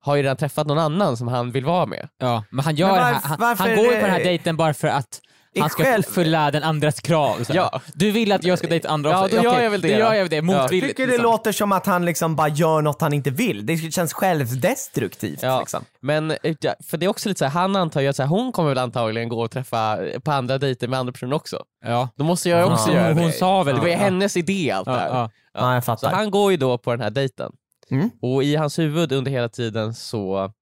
har 0.05 0.17
ju 0.17 0.23
redan 0.23 0.37
träffat 0.37 0.67
någon 0.67 0.79
annan 0.79 1.17
som 1.17 1.29
han 1.29 1.53
vill 1.53 1.65
vara 1.65 1.87
med. 1.87 2.09
Ja. 2.19 2.45
Men 2.51 2.65
han, 2.65 2.75
gör, 2.77 2.87
Men 2.87 2.97
var- 2.97 3.03
han, 3.03 3.41
han, 3.41 3.57
han 3.59 3.77
går 3.77 3.85
ju 3.85 3.95
på 3.95 4.01
den 4.01 4.11
här 4.11 4.25
dejten 4.25 4.57
bara 4.57 4.75
för 4.75 4.89
att 4.89 5.21
Han 5.61 5.71
ska 5.71 5.85
själv... 5.85 6.05
uppfylla 6.07 6.51
den 6.51 6.63
andras 6.63 7.01
krav. 7.01 7.45
Så. 7.45 7.53
Ja. 7.57 7.81
Du 7.95 8.11
vill 8.11 8.33
att 8.33 8.45
jag 8.45 8.59
ska 8.59 8.67
dejta 8.69 8.89
andra 8.89 9.11
Ja, 9.11 9.25
också? 9.25 9.37
då 9.37 9.43
gör 9.43 9.61
jag 9.61 9.71
väl 9.71 9.81
det 9.81 9.89
Då 9.93 9.99
gör 9.99 10.13
jag 10.15 10.21
väl 10.23 10.29
det, 10.31 10.43
motvilligt. 10.43 10.89
tycker 10.91 11.07
det 11.07 11.13
liksom. 11.13 11.31
låter 11.31 11.53
som 11.53 11.73
att 11.73 11.87
han 11.87 12.05
liksom 12.05 12.37
bara 12.37 12.49
gör 12.49 12.83
något 12.83 13.01
han 13.01 13.13
inte 13.13 13.31
vill. 13.31 13.67
Det 13.67 13.77
känns 13.93 14.13
självdestruktivt. 14.13 15.43
Ja, 15.43 15.59
Liksom. 15.61 15.85
men 16.01 16.37
ja, 16.61 16.75
för 16.87 16.97
det 16.97 17.07
är 17.07 17.11
också 17.11 17.29
lite 17.29 17.39
så 17.39 17.45
här, 17.45 17.53
han 17.53 17.77
antar 17.77 18.01
ju 18.01 18.09
att 18.09 18.17
så 18.17 18.23
här, 18.23 18.29
hon 18.31 18.53
kommer 18.53 18.69
väl 18.69 18.79
antagligen 18.79 19.29
gå 19.29 19.41
och 19.43 19.51
träffa 19.51 19.99
på 20.25 20.31
andra 20.33 20.59
dejter 20.59 20.89
med 20.89 20.99
andra 20.99 21.13
personer 21.13 21.37
också. 21.37 21.63
Ja. 21.85 22.09
Då 22.17 22.25
måste 22.25 22.49
jag 22.49 22.73
också 22.73 22.91
Ja. 22.91 22.95
göra 22.97 23.15
Hon 23.15 23.27
det. 23.27 23.33
sa 23.33 23.63
väl 23.63 23.75
det 23.75 23.81
var 23.81 23.89
ju 23.89 23.93
ja. 23.95 23.99
hennes 23.99 24.37
idé 24.37 24.71
allt 24.71 24.87
det 24.87 24.93
Ja, 24.93 24.99
här. 24.99 25.09
ja. 25.09 25.31
Ja, 25.55 25.75
jag 25.75 25.83
Så 25.83 25.87
fattar. 25.87 26.13
han 26.13 26.31
går 26.31 26.51
ju 26.51 26.57
då 26.57 26.79
på 26.79 26.91
den 26.91 27.01
här 27.01 27.11
dejten. 27.11 27.53
Mm. 27.91 28.11
Och 28.21 28.45
i 28.45 28.57
hans 28.57 28.79
huvud 28.79 29.13
under 29.13 29.31
hela 29.31 29.49
tiden 29.49 29.95
så, 29.95 30.53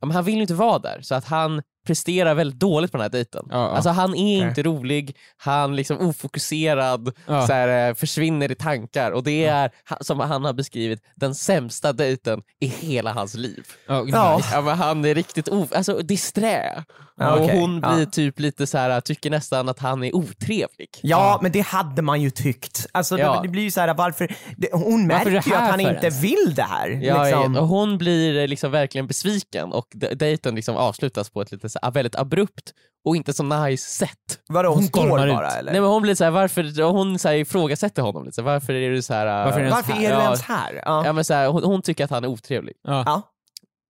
ja, 0.00 0.06
men 0.06 0.10
han 0.10 0.24
vill 0.24 0.34
ju 0.34 0.40
inte 0.40 0.54
vara 0.54 0.78
där 0.78 1.00
så 1.02 1.14
att 1.14 1.24
han 1.24 1.62
presterar 1.90 2.34
väldigt 2.34 2.60
dåligt 2.60 2.92
på 2.92 2.96
den 2.98 3.02
här 3.02 3.08
dejten. 3.10 3.46
Ja, 3.50 3.56
ja. 3.56 3.68
Alltså 3.70 3.90
han 3.90 4.14
är 4.14 4.38
Okej. 4.38 4.48
inte 4.48 4.62
rolig, 4.62 5.16
han 5.36 5.76
liksom 5.76 5.98
ofokuserad, 6.08 7.12
Ja. 7.26 7.46
så 7.46 7.52
här, 7.52 7.88
eh, 7.88 7.94
försvinner 7.94 8.50
i 8.50 8.54
tankar 8.54 9.10
och 9.10 9.22
det 9.24 9.44
är, 9.46 9.70
som 10.00 10.20
han 10.20 10.44
har 10.44 10.52
beskrivit, 10.52 11.00
den 11.16 11.34
sämsta 11.34 11.92
dejten 11.92 12.42
i 12.60 12.66
hela 12.66 13.12
hans 13.12 13.34
liv. 13.34 13.64
Ja, 13.88 14.04
Ja. 14.52 14.60
men 14.60 14.78
han 14.78 15.04
är 15.04 15.14
riktigt 15.14 15.48
o- 15.48 15.68
alltså, 15.74 15.98
disträ. 15.98 16.84
Ja, 17.16 17.34
och 17.34 17.44
okej. 17.44 17.60
hon 17.60 17.80
blir 17.80 18.00
Ja. 18.00 18.06
typ 18.06 18.40
lite 18.40 18.66
så 18.66 18.78
här, 18.78 19.00
tycker 19.00 19.30
nästan 19.30 19.68
att 19.68 19.78
han 19.78 20.04
är 20.04 20.16
otrevlig. 20.16 20.88
Ja, 21.02 21.38
men 21.42 21.52
det 21.52 21.60
hade 21.60 22.02
man 22.02 22.20
ju 22.20 22.30
tyckt. 22.30 22.86
Alltså, 22.92 23.18
Ja. 23.18 23.34
det, 23.36 23.42
det 23.42 23.48
blir 23.48 23.62
ju 23.62 23.70
så 23.70 23.80
här, 23.80 23.94
varför... 23.94 24.34
Det, 24.56 24.68
hon 24.72 25.08
Varför 25.08 25.30
märker 25.30 25.50
ju 25.50 25.54
att 25.56 25.70
han 25.70 25.80
inte 25.80 26.06
ens? 26.06 26.22
vill 26.22 26.54
det 26.56 26.62
här. 26.62 26.88
Ja, 27.02 27.24
liksom. 27.24 27.56
och 27.56 27.68
hon 27.68 27.98
blir 27.98 28.38
eh, 28.42 28.48
liksom 28.48 28.70
verkligen 28.70 29.06
besviken 29.06 29.72
och 29.72 29.86
de- 29.94 30.14
dejten 30.14 30.54
liksom 30.54 30.76
avslutas 30.76 31.30
på 31.30 31.42
ett 31.42 31.52
lite 31.52 31.68
så 31.68 31.78
här, 31.82 31.90
väldigt 31.90 32.14
abrupt 32.16 32.74
och 33.04 33.16
inte 33.16 33.32
så 33.32 33.42
nice 33.42 33.90
sätt. 33.90 34.40
Vadå, 34.48 34.68
hon, 34.68 34.76
Hon 34.78 34.84
stormar 34.84 35.26
ut. 35.26 35.34
bara 35.34 35.50
eller? 35.50 35.72
Nej 35.72 35.80
men 35.80 35.90
hon 35.90 36.02
blir 36.02 36.14
så 36.14 36.24
här, 36.24 36.30
varför, 36.30 36.82
hon 36.82 37.18
så 37.18 37.28
här, 37.28 37.34
ifrågasätter 37.34 38.02
honom 38.02 38.24
lite, 38.24 38.34
så 38.34 38.40
här, 38.42 38.46
varför 38.52 38.72
är 38.74 38.90
du 38.90 39.02
så 39.02 39.14
här, 39.14 39.44
Varför 39.44 39.60
är 39.60 39.64
du 39.64 39.70
Varför 39.70 39.92
är 39.92 39.96
du 40.16 40.22
ens 40.22 40.42
här? 40.42 40.82
Ja. 40.84 41.06
Ja, 41.06 41.12
men 41.12 41.24
så 41.24 41.34
här, 41.34 41.48
hon, 41.48 41.64
hon 41.64 41.82
tycker 41.82 42.04
att 42.04 42.10
han 42.10 42.24
är 42.24 42.28
otrevlig. 42.28 42.74
Ja. 42.82 43.02
Ja. 43.06 43.22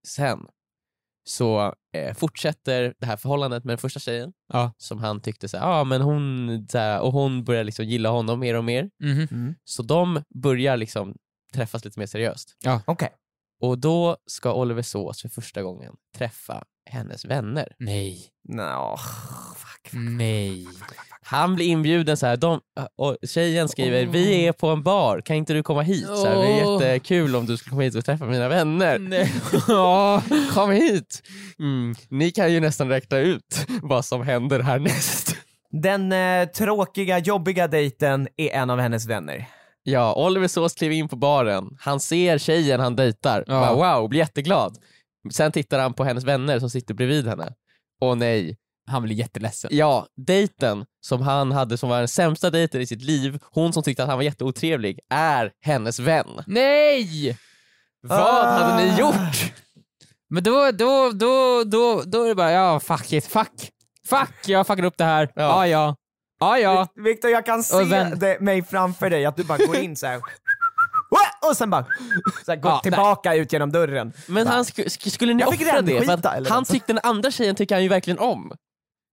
Sen 0.06 0.38
så 1.24 1.74
eh, 1.96 2.14
fortsätter 2.14 2.94
det 2.98 3.06
här 3.06 3.16
förhållandet 3.16 3.64
med 3.64 3.72
den 3.72 3.78
första 3.78 4.00
tjejen 4.00 4.32
Ja. 4.52 4.72
som 4.78 4.98
han 4.98 5.20
tyckte 5.20 5.48
så 5.48 5.56
här, 5.58 5.68
ja 5.70 5.84
men 5.84 6.00
hon, 6.02 6.66
så 6.70 6.78
här, 6.78 7.00
och 7.00 7.12
hon 7.12 7.44
börjar 7.44 7.64
liksom 7.64 7.84
gilla 7.84 8.08
honom 8.08 8.40
mer 8.40 8.54
och 8.56 8.64
mer. 8.64 8.90
Mhm. 9.02 9.28
Mm. 9.30 9.54
Så 9.64 9.82
de 9.82 10.22
börjar 10.42 10.76
liksom 10.76 11.14
träffas 11.54 11.84
lite 11.84 11.98
mer 11.98 12.06
seriöst. 12.06 12.56
Okej. 12.84 13.10
Och 13.62 13.78
då 13.78 14.16
ska 14.26 14.54
Oliver 14.54 14.82
Sås 14.82 15.22
för 15.22 15.28
första 15.28 15.62
gången 15.62 15.92
träffa 16.16 16.64
hennes 16.90 17.24
vänner. 17.24 17.68
Nej. 17.78 18.18
Nå, 18.48 18.96
fuck. 19.56 19.92
Nej. 19.92 20.66
Han 21.22 21.54
blir 21.54 21.66
inbjuden 21.66 22.16
så 22.16 22.26
här, 22.26 22.36
de, 22.36 22.60
och 22.96 23.16
tjejen 23.22 23.68
skriver 23.68 24.06
vi 24.06 24.46
är 24.46 24.52
på 24.52 24.68
en 24.68 24.82
bar, 24.82 25.20
kan 25.20 25.36
inte 25.36 25.52
du 25.52 25.62
komma 25.62 25.82
hit? 25.82 26.06
Så 26.06 26.26
här, 26.26 26.36
det 26.36 26.46
är 26.46 26.72
jättekul 26.72 27.36
om 27.36 27.46
du 27.46 27.56
skulle 27.56 27.70
komma 27.70 27.82
hit 27.82 27.94
och 27.94 28.04
träffa 28.04 28.24
mina 28.24 28.48
vänner. 28.48 28.98
Nej. 28.98 29.32
Ja. 29.68 30.22
Kom 30.54 30.70
hit! 30.70 31.22
Mm. 31.58 31.94
Ni 32.08 32.30
kan 32.30 32.52
ju 32.52 32.60
nästan 32.60 32.88
räkna 32.88 33.18
ut 33.18 33.66
vad 33.82 34.04
som 34.04 34.22
händer 34.22 34.60
härnäst. 34.60 35.36
Den 35.70 36.12
eh, 36.12 36.48
tråkiga, 36.48 37.18
jobbiga 37.18 37.68
dejten 37.68 38.28
är 38.36 38.48
en 38.50 38.70
av 38.70 38.78
hennes 38.78 39.06
vänner. 39.06 39.46
Ja, 39.82 40.14
Oliver 40.26 40.48
Sås 40.48 40.74
kliver 40.74 40.94
in 40.94 41.08
på 41.08 41.16
baren, 41.16 41.76
han 41.80 42.00
ser 42.00 42.38
tjejen 42.38 42.80
han 42.80 42.96
dejtar, 42.96 43.44
Ja. 43.46 43.60
bara, 43.60 43.98
wow, 43.98 44.08
blir 44.08 44.20
jätteglad. 44.20 44.76
Sen 45.32 45.52
tittar 45.52 45.78
han 45.78 45.94
på 45.94 46.04
hennes 46.04 46.24
vänner 46.24 46.58
som 46.60 46.70
sitter 46.70 46.94
bredvid 46.94 47.26
henne. 47.26 47.54
Åh 48.00 48.16
nej, 48.16 48.56
Han 48.86 49.02
blir 49.02 49.14
jätteledsen. 49.16 49.70
Ja, 49.72 50.06
dejten 50.26 50.84
som 51.00 51.22
han 51.22 51.52
hade 51.52 51.78
som 51.78 51.88
var 51.88 51.98
den 51.98 52.08
sämsta 52.08 52.50
dejten 52.50 52.80
i 52.80 52.86
sitt 52.86 53.02
liv, 53.02 53.38
hon 53.50 53.72
som 53.72 53.82
tyckte 53.82 54.02
att 54.02 54.08
han 54.08 54.18
var 54.18 54.22
jätteotrevlig, 54.24 54.98
är 55.10 55.52
hennes 55.60 55.98
vän. 55.98 56.26
Nej! 56.46 57.36
Vad 58.02 58.18
Ah. 58.20 58.58
hade 58.58 58.84
ni 58.84 58.98
gjort? 58.98 59.52
Men 60.30 60.42
då, 60.42 60.70
då, 60.70 61.10
då, 61.14 61.64
då, 61.64 62.02
då 62.06 62.22
är 62.24 62.28
det 62.28 62.34
bara, 62.34 62.50
ja 62.52 62.80
fuck 62.80 63.12
it, 63.12 63.26
fuck. 63.26 63.70
Fuck, 64.08 64.34
jag 64.48 64.66
fuckade 64.66 64.88
upp 64.88 64.98
det 64.98 65.04
här. 65.04 65.32
Ja, 65.34 65.66
ja. 65.66 65.96
Ja, 66.40 66.58
ja. 66.58 66.86
Viktor, 67.04 67.30
jag 67.30 67.46
kan 67.46 67.62
se 67.62 68.04
det, 68.16 68.40
mig 68.40 68.62
framför 68.62 69.10
dig, 69.10 69.24
att 69.26 69.36
du 69.36 69.44
bara 69.44 69.58
går 69.58 69.76
in 69.76 69.96
så 69.96 70.06
här. 70.06 70.20
Och 71.48 71.56
sen 71.56 71.70
bara 71.70 71.84
så 72.46 72.52
här, 72.52 72.56
går 72.56 72.72
Ja, 72.72 72.80
tillbaka 72.80 73.34
ut 73.34 73.52
genom 73.52 73.72
dörren. 73.72 74.12
Men 74.26 74.46
han 74.46 74.64
sk 74.64 74.90
sk 74.90 75.12
skulle 75.12 75.34
ni 75.34 75.40
Jag 75.40 75.48
offra 75.48 75.82
det? 75.82 75.96
Eller 75.96 76.50
han 76.50 76.64
tyckte 76.64 76.92
den 76.92 77.00
andra 77.02 77.30
tjejen 77.30 77.54
tycker 77.56 77.74
han 77.74 77.82
ju 77.82 77.88
verkligen 77.88 78.18
om. 78.18 78.52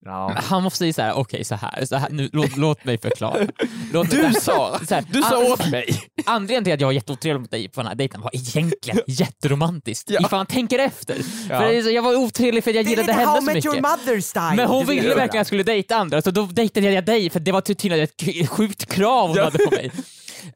Ja. 0.05 0.33
Han 0.43 0.63
måste 0.63 0.77
säga 0.77 0.93
såhär, 0.93 1.13
okej 1.13 1.43
så 1.43 1.55
här, 1.55 1.85
så 1.85 1.95
här 1.95 2.09
nu, 2.09 2.29
låt, 2.33 2.57
låt 2.57 2.85
mig 2.85 2.97
förklara. 2.97 3.47
Låt 3.93 4.09
Du 4.09 4.21
mig, 4.21 4.33
sa, 4.33 4.79
här, 4.89 5.05
du 5.11 5.21
sa 5.21 5.37
an- 5.45 5.51
åt 5.51 5.69
mig. 5.71 6.03
Anledningen 6.25 6.63
till 6.63 6.73
att 6.73 6.81
jag 6.81 6.87
var 6.87 6.93
jätteotrevlig 6.93 7.41
mot 7.41 7.51
dig 7.51 7.69
på 7.69 7.81
den 7.81 7.87
här 7.87 7.95
dejten 7.95 8.21
var 8.21 8.31
egentligen 8.33 8.99
jätteromantiskt. 9.07 10.09
Ja. 10.09 10.19
Ifall 10.19 10.39
man 10.39 10.45
tänker 10.45 10.79
efter. 10.79 11.15
Ja. 11.49 11.59
För 11.59 11.91
jag 11.91 12.01
var 12.01 12.15
otrevlig 12.15 12.63
för 12.63 12.71
att 12.71 12.75
jag 12.75 12.85
Det 12.85 12.89
gillade 12.89 13.13
henne 13.13 13.35
så 13.39 13.41
Met 13.41 13.65
Your 13.65 13.75
mycket. 13.75 13.89
Mother 14.05 14.21
style. 14.21 14.55
Men 14.55 14.67
hon 14.67 14.85
ville 14.85 15.01
verkligen 15.01 15.29
att 15.29 15.33
jag 15.35 15.47
skulle 15.47 15.63
dejta 15.63 15.95
andra, 15.95 16.21
så 16.21 16.31
då 16.31 16.45
dejtade 16.45 16.91
jag 16.91 17.05
dig 17.05 17.29
för 17.29 17.39
det 17.39 17.51
var 17.51 17.61
tydligen 17.61 18.03
ett 18.03 18.49
sjukt 18.49 18.85
krav 18.93 19.29
hon 19.29 19.37
hade 19.37 19.57
på 19.57 19.71
mig. 19.71 19.91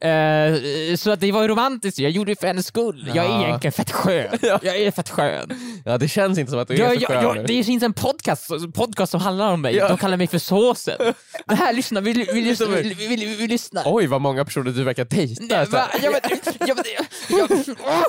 Eh, 0.00 0.96
så 0.96 1.10
att 1.10 1.20
det 1.20 1.32
var 1.32 1.42
ju 1.42 1.48
romantiskt, 1.48 1.98
jag 1.98 2.10
gjorde 2.10 2.32
det 2.32 2.40
för 2.40 2.46
hennes 2.46 2.66
skull. 2.66 3.10
Jag 3.14 3.26
är 3.26 3.30
Ja. 3.30 3.44
egentligen 3.46 3.72
fett 3.72 3.90
skön. 3.90 4.38
Jag 4.42 4.76
är 4.76 4.90
fett 4.90 5.08
skön. 5.08 5.50
Ja 5.84 5.98
det 5.98 6.08
känns 6.08 6.38
inte 6.38 6.50
som 6.50 6.60
att 6.60 6.68
du 6.68 6.74
är 6.74 6.78
Jag, 6.78 6.94
så 6.94 7.02
jag, 7.02 7.08
skön 7.10 7.36
jag, 7.36 7.46
det 7.46 7.64
finns 7.64 7.82
en 7.82 7.92
podcast, 7.92 8.50
podcast 8.74 9.10
som 9.12 9.20
handlar 9.20 9.52
om 9.52 9.60
mig, 9.60 9.76
Ja. 9.76 9.88
de 9.88 9.98
kallar 9.98 10.16
mig 10.16 10.26
för 10.26 10.38
såsen. 10.38 10.98
Det 11.46 11.54
här, 11.54 11.72
lyssna, 11.72 12.00
vi, 12.00 12.12
vi, 12.12 12.24
vi, 12.32 12.40
vi, 12.42 12.94
vi, 12.94 13.16
vi, 13.16 13.36
vi 13.36 13.46
lyssnar. 13.46 13.82
Oj 13.86 14.06
vad 14.06 14.20
många 14.20 14.44
personer 14.44 14.70
du 14.70 14.84
verkar 14.84 15.04
dejta. 15.04 15.42
Nej, 15.44 15.66
så 15.66 15.76
här. 15.76 15.86
va? 15.86 15.88
Ja, 16.02 16.10
men, 16.10 16.38
ja, 16.68 16.74
men, 16.74 16.84
jag, 17.38 17.76
åh! 17.84 18.02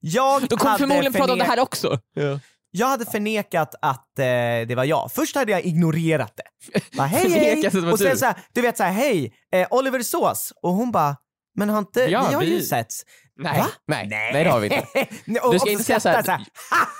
Jag 0.00 0.42
de 0.48 0.56
kommer 0.58 0.78
förmodligen 0.78 1.12
prata 1.12 1.32
om 1.32 1.38
det 1.38 1.44
här 1.44 1.60
också. 1.60 1.98
Ja. 2.14 2.40
Jag 2.76 2.86
hade 2.86 3.04
förnekat 3.06 3.74
att 3.82 4.18
eh, 4.18 4.24
det 4.68 4.74
var 4.76 4.84
jag. 4.84 5.12
Först 5.12 5.36
hade 5.36 5.52
jag 5.52 5.64
ignorerat 5.64 6.32
det. 6.36 6.80
Bara, 6.96 7.06
hej 7.06 7.30
hej! 7.30 7.66
Och 7.92 7.98
sen 7.98 8.18
så 8.18 8.24
här, 8.26 8.34
du 8.52 8.60
vet 8.60 8.76
såhär, 8.76 8.92
hej, 8.92 9.34
eh, 9.52 9.66
Oliver 9.70 10.02
Sås. 10.02 10.52
Och 10.62 10.72
hon 10.72 10.92
bara, 10.92 11.16
men 11.56 11.68
har 11.68 11.78
inte, 11.78 12.00
Ja, 12.00 12.26
vi 12.28 12.34
har 12.34 12.42
ju 12.42 12.62
setts. 12.62 13.02
Nej, 13.36 13.58
Va? 13.58 13.66
nej, 13.86 14.06
nej 14.08 14.44
det 14.44 14.50
har 14.50 14.60
vi 14.60 14.66
inte. 14.66 14.86
Och, 15.42 15.52
Du 15.52 15.58
ska 15.58 15.64
och 15.64 15.68
inte 15.68 15.84
så 15.84 15.86
säga 15.86 16.00
så 16.00 16.08
här- 16.08 16.22
så 16.22 16.30
här, 16.30 16.44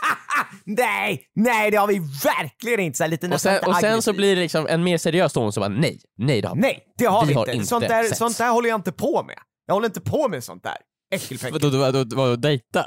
nej, 0.64 1.22
nej 1.34 1.70
det 1.70 1.76
har 1.76 1.86
vi 1.86 1.98
verkligen 2.24 2.80
inte. 2.80 2.96
Så 2.96 3.02
här, 3.04 3.10
lite 3.10 3.28
Och 3.28 3.40
sen, 3.40 3.60
och 3.66 3.76
sen 3.76 4.02
så 4.02 4.12
blir 4.12 4.36
det 4.36 4.42
liksom 4.42 4.66
en 4.66 4.84
mer 4.84 4.98
seriös 4.98 5.32
ton 5.32 5.52
som 5.52 5.60
bara 5.60 5.68
nej, 5.68 6.00
nej 6.18 6.40
det 6.40 6.48
har 6.48 6.54
vi 6.54 6.60
Nej, 6.60 6.82
det 6.98 7.04
har 7.06 7.22
Vi 7.22 7.28
vi, 7.28 7.34
har 7.34 7.42
inte. 7.42 7.52
inte 7.54 7.66
Sånt, 7.66 7.88
där, 7.88 8.04
sånt 8.14 8.38
där 8.38 8.50
håller 8.50 8.68
jag 8.68 8.78
inte 8.78 8.92
på 8.92 9.22
med. 9.22 9.36
Jag 9.66 9.74
håller 9.74 9.86
inte 9.86 10.00
på 10.00 10.28
med 10.28 10.44
sånt 10.44 10.62
där. 10.62 10.76
Äckelpäckel. 11.10 11.52
Vadå, 11.52 11.78
vadå, 11.78 12.16
vadå, 12.16 12.36
dejta? 12.36 12.86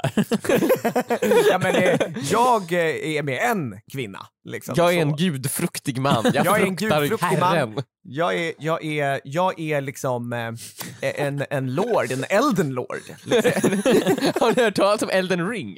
ja, 1.50 1.58
men, 1.58 1.74
eh, 1.74 2.00
jag 2.30 2.72
eh, 2.72 3.16
är 3.16 3.22
med 3.22 3.50
en 3.50 3.80
kvinna. 3.92 4.26
Liksom, 4.44 4.74
Jag 4.76 4.94
är 4.94 5.02
så. 5.02 5.08
en 5.08 5.16
gudfruktig 5.16 6.00
man, 6.00 6.24
jag, 6.34 6.34
Jag 6.46 6.60
är 6.60 6.66
en 6.66 6.76
gudfruktig 6.76 7.38
man. 7.38 7.56
Herren. 7.56 7.82
Jag 8.02 8.34
är, 8.34 8.52
jag 8.58 8.84
är, 8.84 9.20
jag 9.24 9.60
är 9.60 9.80
liksom 9.80 10.32
eh, 10.32 10.52
en, 11.26 11.44
en 11.50 11.74
lord, 11.74 12.12
en 12.12 12.24
elden 12.28 12.70
lord. 12.70 12.88
Har 14.40 14.56
ni 14.56 14.62
hört 14.62 14.74
talas 14.74 15.02
om 15.02 15.10
Elden 15.10 15.48
ring? 15.48 15.76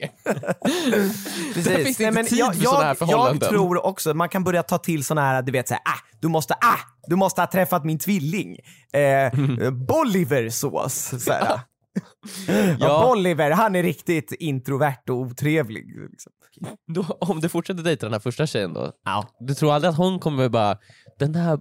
Där 1.55 1.85
finns 1.85 1.97
det 1.97 2.05
inte 2.05 2.23
tid 2.23 2.39
jag, 2.39 2.55
för 2.55 2.65
såna 2.65 2.85
här 2.85 2.95
förhållanden. 2.95 3.39
jag 3.41 3.51
tror 3.51 3.87
också 3.87 4.15
man 4.15 4.29
kan 4.29 4.45
börja 4.45 4.63
ta 4.63 4.79
till 4.79 5.05
såna 5.05 5.21
här, 5.21 5.43
du 5.43 5.53
vet 5.53 5.69
såhär, 5.69 5.83
ah, 5.85 5.99
du 6.21 6.29
måste, 6.29 6.55
ah, 6.55 6.79
du 7.07 7.17
måste 7.17 7.41
ha 7.41 7.47
träffat 7.47 7.85
min 7.85 7.99
tvilling. 7.99 8.59
Eh. 8.93 9.33
Så 11.19 11.33
här. 11.33 11.61
ja. 12.49 12.77
Ja. 12.81 13.07
Boliver, 13.09 13.51
han 13.51 13.75
är 13.77 13.83
riktigt 13.83 14.33
introvert 14.33 15.11
och 15.11 15.17
otrevlig. 15.17 15.85
Liksom. 16.11 16.33
Då, 16.95 17.03
om 17.21 17.41
du 17.41 17.49
fortsätter 17.49 17.83
dejta 17.83 18.07
den 18.07 18.13
här 18.13 18.21
första 18.21 18.47
tjejen 18.47 18.73
då, 18.75 18.93
Ja. 19.05 19.29
du 19.41 19.55
tror 19.55 19.73
aldrig 19.73 19.91
att 19.91 19.97
hon 19.97 20.19
kommer 20.19 20.49
bara, 20.49 20.79
den 21.19 21.35
här 21.35 21.59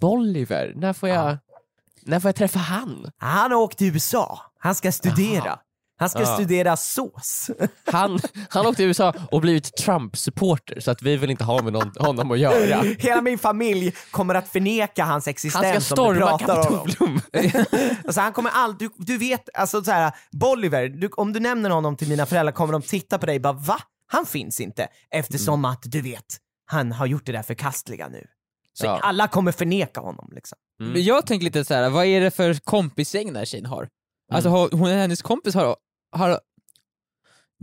Boliver, 0.00 0.72
när 0.76 0.92
får 0.92 1.08
jag, 1.08 1.38
när 2.02 2.20
får 2.20 2.28
jag 2.28 2.36
träffa 2.36 2.58
han? 2.58 3.10
Han 3.18 3.50
har 3.52 3.58
åkt 3.58 3.78
till 3.78 3.86
USA, 3.94 4.38
han 4.58 4.74
ska 4.74 4.92
studera. 4.92 5.58
Han 5.96 6.08
ska 6.10 6.20
Ja. 6.20 6.26
studera 6.26 6.76
sås. 6.76 7.50
Han, 7.92 8.18
han 8.48 8.66
åkte 8.66 8.76
till 8.76 8.86
USA 8.86 9.14
och 9.30 9.40
blivit 9.40 9.76
Trump-supporter 9.76 10.80
så 10.80 10.90
att 10.90 11.02
vi 11.02 11.16
vill 11.16 11.30
inte 11.30 11.44
ha 11.44 11.62
med 11.62 11.72
någon, 11.72 11.92
honom 11.98 12.30
att 12.30 12.38
göra. 12.38 12.82
Hela 12.98 13.20
min 13.22 13.38
familj 13.38 13.92
kommer 14.10 14.34
att 14.34 14.48
förneka 14.48 15.04
hans 15.04 15.28
existens 15.28 15.64
Han 15.64 15.80
ska 15.82 16.02
om 16.04 16.14
du 16.14 16.20
storma 16.20 16.38
pratar 16.38 16.58
om 16.68 16.78
honom. 16.78 16.86
Kapitolium. 16.86 17.20
Alltså 18.04 18.20
han 18.20 18.32
kommer 18.32 18.50
aldrig, 18.50 18.90
du, 18.98 19.04
du 19.04 19.18
vet, 19.18 19.48
alltså 19.54 19.84
så 19.84 19.90
här, 19.90 20.12
Bolivar, 20.32 20.82
du, 20.88 21.08
om 21.08 21.32
du 21.32 21.40
nämner 21.40 21.70
honom 21.70 21.96
till 21.96 22.08
mina 22.08 22.26
föräldrar 22.26 22.52
kommer 22.52 22.72
de 22.72 22.82
titta 22.82 23.18
på 23.18 23.26
dig 23.26 23.36
och 23.36 23.42
bara 23.42 23.52
va? 23.52 23.78
Han 24.06 24.26
finns 24.26 24.60
inte. 24.60 24.88
Eftersom 25.10 25.54
Mm. 25.60 25.70
att 25.70 25.82
du 25.82 26.00
vet, 26.00 26.24
han 26.66 26.92
har 26.92 27.06
gjort 27.06 27.26
det 27.26 27.32
där 27.32 27.42
förkastliga 27.42 28.08
nu. 28.08 28.26
Så 28.72 28.86
Ja. 28.86 29.00
alla 29.02 29.28
kommer 29.28 29.52
förneka 29.52 30.00
honom 30.00 30.28
liksom. 30.34 30.58
Mm. 30.80 31.02
Jag 31.02 31.26
tänker 31.26 31.44
lite 31.44 31.64
så 31.64 31.74
här, 31.74 31.90
vad 31.90 32.06
är 32.06 32.20
det 32.20 32.30
för 32.30 32.54
kompisgäng 32.54 33.26
den 33.26 33.36
här 33.36 33.44
tjejen 33.44 33.66
har? 33.66 33.88
Alltså 34.32 34.48
Mm. 34.48 34.60
har- 34.60 34.68
hon, 34.72 34.88
hennes 34.88 35.22
kompis 35.22 35.54
har, 35.54 35.76
har 36.14 36.40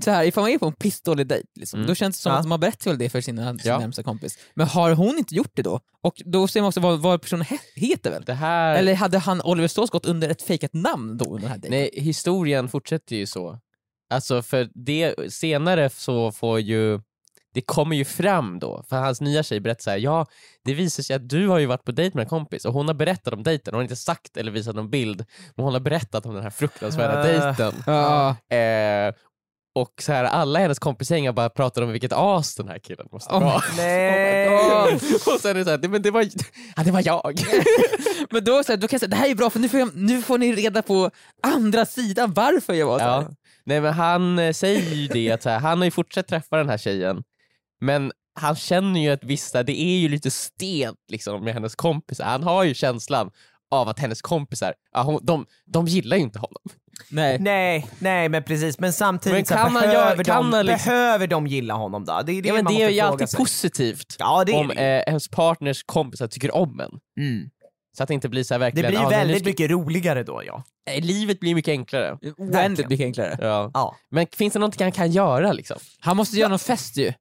så 0.03 0.11
här, 0.11 0.23
ifall 0.25 0.43
man 0.43 0.51
är 0.51 0.57
på 0.57 0.65
en 0.65 0.73
pissdålig 0.73 1.27
dejt, 1.27 1.47
liksom, 1.55 1.79
Mm. 1.79 1.87
då 1.87 1.95
känns 1.95 2.17
det 2.17 2.21
som 2.21 2.31
Ja. 2.31 2.37
att 2.39 2.47
man 2.47 2.59
berättar 2.59 2.91
väl 2.91 2.97
det 2.97 3.09
för 3.09 3.21
sina, 3.21 3.57
sin 3.59 3.71
Ja. 3.71 3.79
närmsta 3.79 4.03
kompis. 4.03 4.37
Men 4.53 4.67
har 4.67 4.91
hon 4.91 5.17
inte 5.17 5.35
gjort 5.35 5.51
det 5.53 5.61
då? 5.61 5.79
Och 6.01 6.21
då 6.25 6.47
ser 6.47 6.61
man 6.61 6.67
också 6.67 6.79
vad, 6.79 6.99
vad 7.01 7.21
personen 7.21 7.45
he- 7.45 7.59
heter 7.75 8.11
väl? 8.11 8.35
Här... 8.35 8.75
Eller 8.75 8.93
hade 8.95 9.17
han 9.17 9.41
Oliver 9.41 9.67
Stås 9.67 9.89
gått 9.89 10.05
under 10.05 10.29
ett 10.29 10.41
fejkat 10.41 10.73
namn 10.73 11.17
då 11.17 11.25
under 11.25 11.39
den 11.41 11.49
här 11.49 11.57
dejten? 11.57 11.79
Nej, 11.79 11.89
historien 11.93 12.69
fortsätter 12.69 13.15
ju 13.15 13.25
så. 13.25 13.59
Alltså 14.09 14.41
för 14.41 14.69
det, 14.73 15.15
senare 15.33 15.89
så 15.89 16.31
får 16.31 16.59
ju, 16.59 17.01
det 17.53 17.61
kommer 17.61 17.95
ju 17.95 18.05
fram 18.05 18.59
då, 18.59 18.83
för 18.89 18.95
hans 18.95 19.21
nya 19.21 19.43
tjej 19.43 19.59
berättar 19.59 19.81
såhär, 19.81 19.97
ja 19.97 20.25
det 20.65 20.73
visar 20.73 21.03
sig 21.03 21.15
att 21.15 21.29
du 21.29 21.47
har 21.47 21.59
ju 21.59 21.65
varit 21.65 21.83
på 21.83 21.91
dejt 21.91 22.17
med 22.17 22.23
en 22.23 22.29
kompis 22.29 22.65
och 22.65 22.73
hon 22.73 22.87
har 22.87 22.95
berättat 22.95 23.33
om 23.33 23.43
dejten, 23.43 23.73
hon 23.73 23.77
har 23.77 23.83
inte 23.83 23.95
sagt 23.95 24.37
eller 24.37 24.51
visat 24.51 24.75
någon 24.75 24.89
bild, 24.89 25.25
men 25.55 25.63
hon 25.65 25.73
har 25.73 25.79
berättat 25.79 26.25
om 26.25 26.33
den 26.33 26.43
här 26.43 26.49
fruktansvärda 26.49 27.29
Äh. 27.29 27.43
dejten. 27.45 27.73
Ja. 27.85 28.35
Eh, 28.57 29.13
och 29.75 29.93
så 30.01 30.11
här, 30.11 30.23
alla 30.23 30.59
hennes 30.59 30.79
kompisgängar 30.79 31.31
bara 31.31 31.49
pratar 31.49 31.81
om 31.81 31.91
vilket 31.91 32.13
as 32.13 32.55
den 32.55 32.67
här 32.67 32.79
killen 32.79 33.07
måste 33.11 33.33
Oh 33.33 33.39
vara. 33.43 33.61
Nej! 33.77 34.93
och 35.27 35.39
sen 35.41 35.51
är 35.51 35.55
det 35.55 35.63
såhär, 35.65 35.87
men 35.87 36.01
det 36.01 36.11
var, 36.11 36.21
ja, 36.75 36.83
det 36.83 36.91
var 36.91 37.01
jag. 37.05 37.39
Men 38.33 38.43
då, 38.43 38.63
så 38.63 38.71
här, 38.71 38.77
då 38.77 38.87
kan 38.87 38.95
jag 38.95 38.99
säga 38.99 39.09
det 39.09 39.15
här 39.15 39.29
är 39.29 39.35
bra 39.35 39.49
för 39.49 39.59
nu 39.59 39.69
får, 39.69 39.79
jag, 39.79 39.95
nu 39.95 40.21
får 40.21 40.37
ni 40.37 40.55
reda 40.55 40.81
på 40.81 41.11
andra 41.43 41.85
sidan 41.85 42.33
varför 42.33 42.73
jag 42.73 42.87
var 42.87 42.99
så 42.99 43.05
här. 43.05 43.21
Ja. 43.21 43.29
Nej 43.65 43.81
men 43.81 43.93
han 43.93 44.39
eh, 44.39 44.53
säger 44.53 44.95
ju 44.95 45.07
det 45.07 45.31
att 45.31 45.43
så 45.43 45.49
här, 45.49 45.59
han 45.59 45.77
har 45.77 45.85
ju 45.85 45.91
fortsatt 45.91 46.27
träffa 46.27 46.57
den 46.57 46.69
här 46.69 46.77
tjejen 46.77 47.23
men 47.81 48.11
han 48.39 48.55
känner 48.55 48.99
ju 48.99 49.09
att 49.09 49.23
vissa, 49.23 49.63
det 49.63 49.81
är 49.81 49.97
ju 49.97 50.09
lite 50.09 50.31
stelt 50.31 50.97
liksom 51.07 51.43
med 51.43 51.53
hennes 51.53 51.75
kompisar. 51.75 52.25
Han 52.25 52.43
har 52.43 52.63
ju 52.63 52.73
känslan 52.73 53.31
av 53.71 53.89
att 53.89 53.99
hennes 53.99 54.21
kompisar, 54.21 54.73
ja, 54.91 55.01
hon, 55.03 55.19
de, 55.25 55.45
de 55.65 55.87
gillar 55.87 56.17
ju 56.17 56.23
inte 56.23 56.39
honom. 56.39 56.61
Nej. 57.09 57.39
Nej, 57.39 57.87
nej 57.99 58.29
men 58.29 58.43
precis, 58.43 58.79
men 58.79 58.93
samtidigt 58.93 59.35
Men 59.37 59.45
så 59.45 59.53
kan 59.53 59.63
han 59.63 59.73
behöver, 59.73 59.93
göra- 59.93 60.23
kan 60.23 60.51
de, 60.51 60.65
liksom- 60.65 60.89
behöver 60.91 61.27
de 61.27 61.47
gilla 61.47 61.73
honom 61.73 62.05
då? 62.05 62.21
Det 62.25 62.31
är 62.31 62.41
det 62.41 62.47
Ja, 62.47 62.53
men 62.55 62.63
man 62.63 62.73
det 62.75 62.83
är 62.83 62.89
ju 62.89 62.99
alltid 62.99 63.29
sig. 63.29 63.37
positivt 63.37 64.15
Ja, 64.19 64.43
det 64.45 64.51
är 64.51 64.59
om 64.59 64.71
eh, 64.71 64.77
ens 64.83 65.27
partners 65.29 65.83
kompisar 65.85 66.27
tycker 66.27 66.55
om 66.55 66.79
en. 66.79 66.91
Mm. 67.25 67.49
Så 67.97 68.03
att 68.03 68.07
det 68.07 68.13
inte 68.13 68.29
blir 68.29 68.43
så 68.43 68.53
här 68.53 68.59
Det 68.59 68.65
verkligen, 68.65 68.91
blir 68.91 69.09
väldigt 69.09 69.39
ska- 69.39 69.49
mycket 69.49 69.71
roligare 69.71 70.23
då 70.23 70.43
ja. 70.45 70.63
eh, 70.91 71.03
livet 71.03 71.39
blir 71.39 71.55
mycket 71.55 71.71
enklare. 71.71 72.17
Oändligt 72.37 72.89
mycket 72.89 73.05
enklare. 73.05 73.37
Ja. 73.41 73.71
ja. 73.73 73.95
Men 74.09 74.27
finns 74.33 74.53
det 74.53 74.59
någonting 74.59 74.83
han 74.83 74.91
kan 74.91 75.11
göra 75.11 75.51
liksom? 75.53 75.77
Han 75.99 76.17
måste 76.17 76.37
göra 76.37 76.49
någon 76.49 76.59
fest 76.59 76.97
ju. 76.97 77.13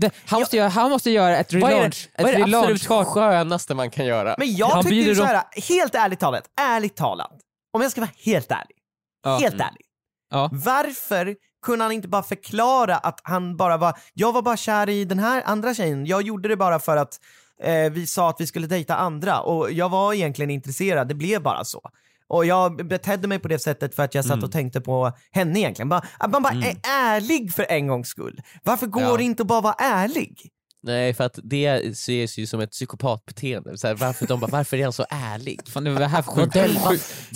Det, 0.00 0.10
han, 0.26 0.40
måste 0.40 0.56
göra, 0.56 0.68
han 0.68 0.90
måste 0.90 1.10
göra 1.10 1.36
ett 1.36 1.52
Vad 1.52 1.62
är 1.62 1.66
det, 1.68 1.74
relaunch. 1.76 2.08
vad 2.18 2.28
är 2.28 2.32
det 2.32 2.38
relaunch 2.44 2.70
absolut 2.90 3.06
skönaste 3.08 3.74
man 3.74 3.90
kan 3.90 4.06
göra? 4.06 4.34
Men 4.38 4.56
jag 4.56 4.66
Han 4.66 4.82
tycker 4.82 4.90
bjuder 4.94 5.08
ju 5.10 5.14
så 5.14 5.20
dem- 5.22 5.28
här, 5.30 5.62
helt 5.68 5.94
ärligt 5.94 6.20
talat, 6.20 6.44
ärligt 6.60 6.96
talat, 6.96 7.32
om 7.72 7.82
jag 7.82 7.90
ska 7.90 8.00
vara 8.00 8.10
helt 8.24 8.50
ärlig, 8.50 8.76
Ja. 9.24 9.36
helt 9.38 9.54
Mm. 9.54 9.66
ärlig. 9.66 9.84
Ja. 10.30 10.50
Varför 10.52 11.36
kunde 11.66 11.84
han 11.84 11.92
inte 11.92 12.08
bara 12.08 12.22
förklara 12.22 12.96
att 12.96 13.20
han 13.22 13.56
bara 13.56 13.76
var, 13.76 13.98
jag 14.14 14.32
var 14.32 14.42
bara 14.42 14.56
kär 14.56 14.88
i 14.88 15.04
den 15.04 15.18
här 15.18 15.42
andra 15.46 15.74
tjejen, 15.74 16.06
jag 16.06 16.22
gjorde 16.22 16.48
det 16.48 16.56
bara 16.56 16.78
för 16.78 16.96
att 16.96 17.20
eh, 17.62 17.90
vi 17.92 18.06
sa 18.06 18.30
att 18.30 18.40
vi 18.40 18.46
skulle 18.46 18.66
dejta 18.66 18.96
andra 18.96 19.40
och 19.40 19.72
jag 19.72 19.88
var 19.88 20.12
egentligen 20.14 20.50
intresserad, 20.50 21.08
det 21.08 21.14
blev 21.14 21.42
bara 21.42 21.64
så. 21.64 21.80
Och 22.34 22.46
jag 22.46 22.86
betedde 22.88 23.28
mig 23.28 23.38
på 23.38 23.48
det 23.48 23.58
sättet 23.58 23.94
för 23.94 24.02
att 24.02 24.14
jag 24.14 24.24
satt 24.24 24.32
Mm. 24.32 24.44
och 24.44 24.52
tänkte 24.52 24.80
på 24.80 25.12
henne 25.32 25.58
egentligen. 25.60 25.88
Bara, 25.88 26.02
att 26.18 26.30
man 26.30 26.42
bara 26.42 26.52
är 26.54 26.76
ärlig 26.82 27.52
för 27.54 27.66
en 27.68 27.86
gångs 27.86 28.08
skull. 28.08 28.40
Varför 28.62 28.86
går 28.86 29.02
Ja. 29.02 29.16
det 29.16 29.22
inte 29.24 29.42
att 29.42 29.46
bara 29.46 29.60
vara 29.60 29.74
ärlig? 29.78 30.50
Nej, 30.82 31.14
för 31.14 31.24
att 31.24 31.38
det 31.42 31.66
ses 31.66 32.38
ju 32.38 32.46
som 32.46 32.60
ett 32.60 32.70
psykopatbeteende. 32.70 33.78
Så 33.78 33.86
här, 33.86 33.94
varför, 33.94 34.26
de 34.26 34.40
bara, 34.40 34.46
varför 34.50 34.76
är 34.76 34.82
han 34.82 34.92
så 34.92 35.06
ärlig? 35.10 35.60
Fan, 35.68 35.84
det 35.84 35.90
var 35.90 36.00
här 36.00 36.22
sjukt. 36.22 36.56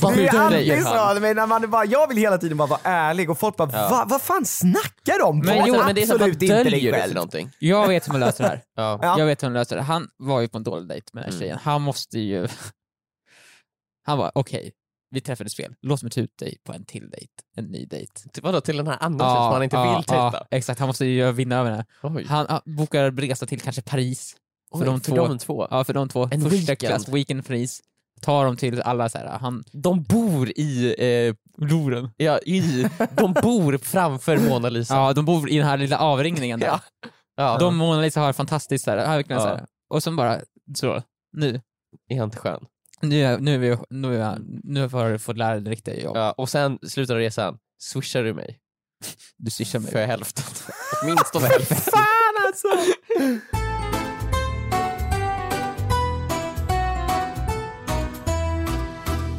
vad, 0.02 0.14
Det 0.16 0.26
är 0.26 0.38
alltid 0.38 0.82
så, 0.84 1.20
men 1.20 1.36
när 1.36 1.46
man 1.46 1.70
bara, 1.70 1.84
jag 1.84 2.08
vill 2.08 2.16
hela 2.16 2.38
tiden 2.38 2.56
bara 2.58 2.68
vara 2.68 2.80
ärlig 2.84 3.30
och 3.30 3.38
folk 3.38 3.56
bara 3.56 3.70
Ja. 3.72 3.88
Va, 3.90 4.04
vad 4.08 4.22
fan 4.22 4.44
snackar 4.44 5.18
de? 5.20 5.38
Men 5.38 5.60
På 5.62 5.68
jo, 5.68 5.74
men 5.86 5.94
det 5.94 6.02
är 6.02 6.06
så 6.06 6.14
att 6.14 6.20
man 6.20 6.28
absolut 6.30 6.42
inte 6.42 6.54
dig 6.54 6.64
döljer 6.64 7.08
det 7.08 7.14
någonting. 7.14 7.50
Jag 7.58 7.88
vet 7.88 8.06
hur 8.08 8.12
man 8.12 8.20
löser 8.20 8.44
det 8.44 8.50
här. 8.50 8.62
Ja. 8.76 8.98
Ja. 9.02 9.18
Jag 9.18 9.26
vet 9.26 9.42
hur 9.42 9.46
han 9.46 9.54
löser 9.54 9.76
det. 9.76 9.82
Han 9.82 10.08
var 10.16 10.40
ju 10.40 10.48
på 10.48 10.56
en 10.58 10.64
dålig 10.64 10.88
dejt 10.88 11.06
med 11.12 11.22
den 11.22 11.32
här 11.32 11.36
Mm. 11.36 11.40
tjejen. 11.40 11.58
Han 11.62 11.82
måste 11.82 12.18
ju... 12.18 12.48
Han 14.06 14.18
var 14.18 14.30
okej, 14.34 14.72
vi 15.10 15.20
träffades 15.20 15.54
fel. 15.56 15.74
Låt 15.82 16.02
mig 16.02 16.10
ta 16.12 16.20
ut 16.20 16.38
dig 16.38 16.56
på 16.64 16.72
en 16.72 16.84
till 16.84 17.10
dejt. 17.10 17.32
En 17.56 17.64
ny 17.64 17.84
dejt. 17.86 18.12
Till, 18.32 18.42
vadå, 18.42 18.60
till 18.60 18.76
den 18.76 18.86
här 18.86 18.96
andra 19.00 19.24
tjejen 19.26 19.42
som 19.42 19.52
han 19.52 19.62
inte 19.62 19.76
vill 19.82 20.04
tejta? 20.04 20.14
ja, 20.14 20.46
exakt, 20.50 20.80
han 20.80 20.86
måste 20.88 21.06
ju 21.06 21.32
vinna 21.32 21.56
över 21.56 21.70
henne. 21.70 21.84
Oj. 22.02 22.24
Han 22.28 22.46
ah, 22.48 22.60
bokar 22.64 23.10
resa 23.10 23.46
till 23.46 23.60
kanske 23.60 23.82
Paris. 23.82 24.36
Oj, 24.70 24.78
för 24.78 24.86
de 24.86 25.00
för 25.00 25.12
två. 25.12 25.26
de 25.28 25.38
två. 25.38 25.66
Ja, 25.70 25.84
för 25.84 25.94
de 25.94 26.08
två. 26.08 26.22
En 26.22 26.30
Första 26.30 26.48
weekend. 26.48 26.78
klass, 26.78 27.08
weekend 27.08 27.46
Paris. 27.46 27.80
Tar 28.20 28.44
dem 28.44 28.56
till 28.56 28.80
alla 28.82 29.08
så 29.08 29.18
här, 29.18 29.38
han... 29.38 29.64
De 29.72 30.02
bor 30.02 30.50
i... 30.56 30.94
Eh, 30.98 31.34
Loren. 31.66 32.10
ja, 32.16 32.38
i... 32.38 32.88
De 33.10 33.32
bor 33.32 33.78
framför 33.78 34.38
Mona 34.38 34.68
Lisa. 34.68 34.94
Ja, 34.94 35.12
de 35.12 35.24
bor 35.24 35.50
i 35.50 35.56
den 35.56 35.66
här 35.66 35.76
lilla 35.76 35.98
avringningen 35.98 36.60
där. 36.60 36.66
Ja. 36.66 36.80
Ja. 37.36 37.58
De 37.58 37.76
Mona 37.76 38.00
Lisa 38.00 38.20
har 38.20 38.32
fantastiskt 38.32 38.84
så 38.84 38.90
här, 38.90 38.98
ja, 38.98 39.22
så 39.22 39.32
Ja. 39.32 39.46
här. 39.46 39.66
Och 39.90 40.02
sen 40.02 40.16
bara, 40.16 40.40
så, 40.76 41.02
nu. 41.32 41.60
Är 42.08 42.16
han 42.18 42.24
inte 42.24 42.36
skön? 42.38 42.66
Nu, 43.00 43.22
är- 43.24 43.38
nu, 43.38 43.54
är 43.54 43.58
vi, 43.58 43.76
nu, 43.90 44.22
är 44.22 44.38
nu 44.64 44.88
har 44.88 45.10
du 45.10 45.18
fått 45.18 45.36
lära 45.36 45.52
dig 45.52 45.60
det 45.60 45.70
riktiga 45.70 46.00
jobb. 46.00 46.16
Ja. 46.16 46.32
Och 46.32 46.48
sen 46.48 46.78
slutar 46.88 47.16
resan, 47.16 47.58
swishar 47.80 48.22
du 48.24 48.34
mig 48.34 48.58
Du 49.36 49.50
swishar 49.50 49.78
mig. 49.78 49.92
för 49.92 50.06
hälften. 50.06 50.44
Åtminstone 51.02 51.46
hälften. 51.46 51.76
Fan 51.76 52.46
alltså! 52.46 52.68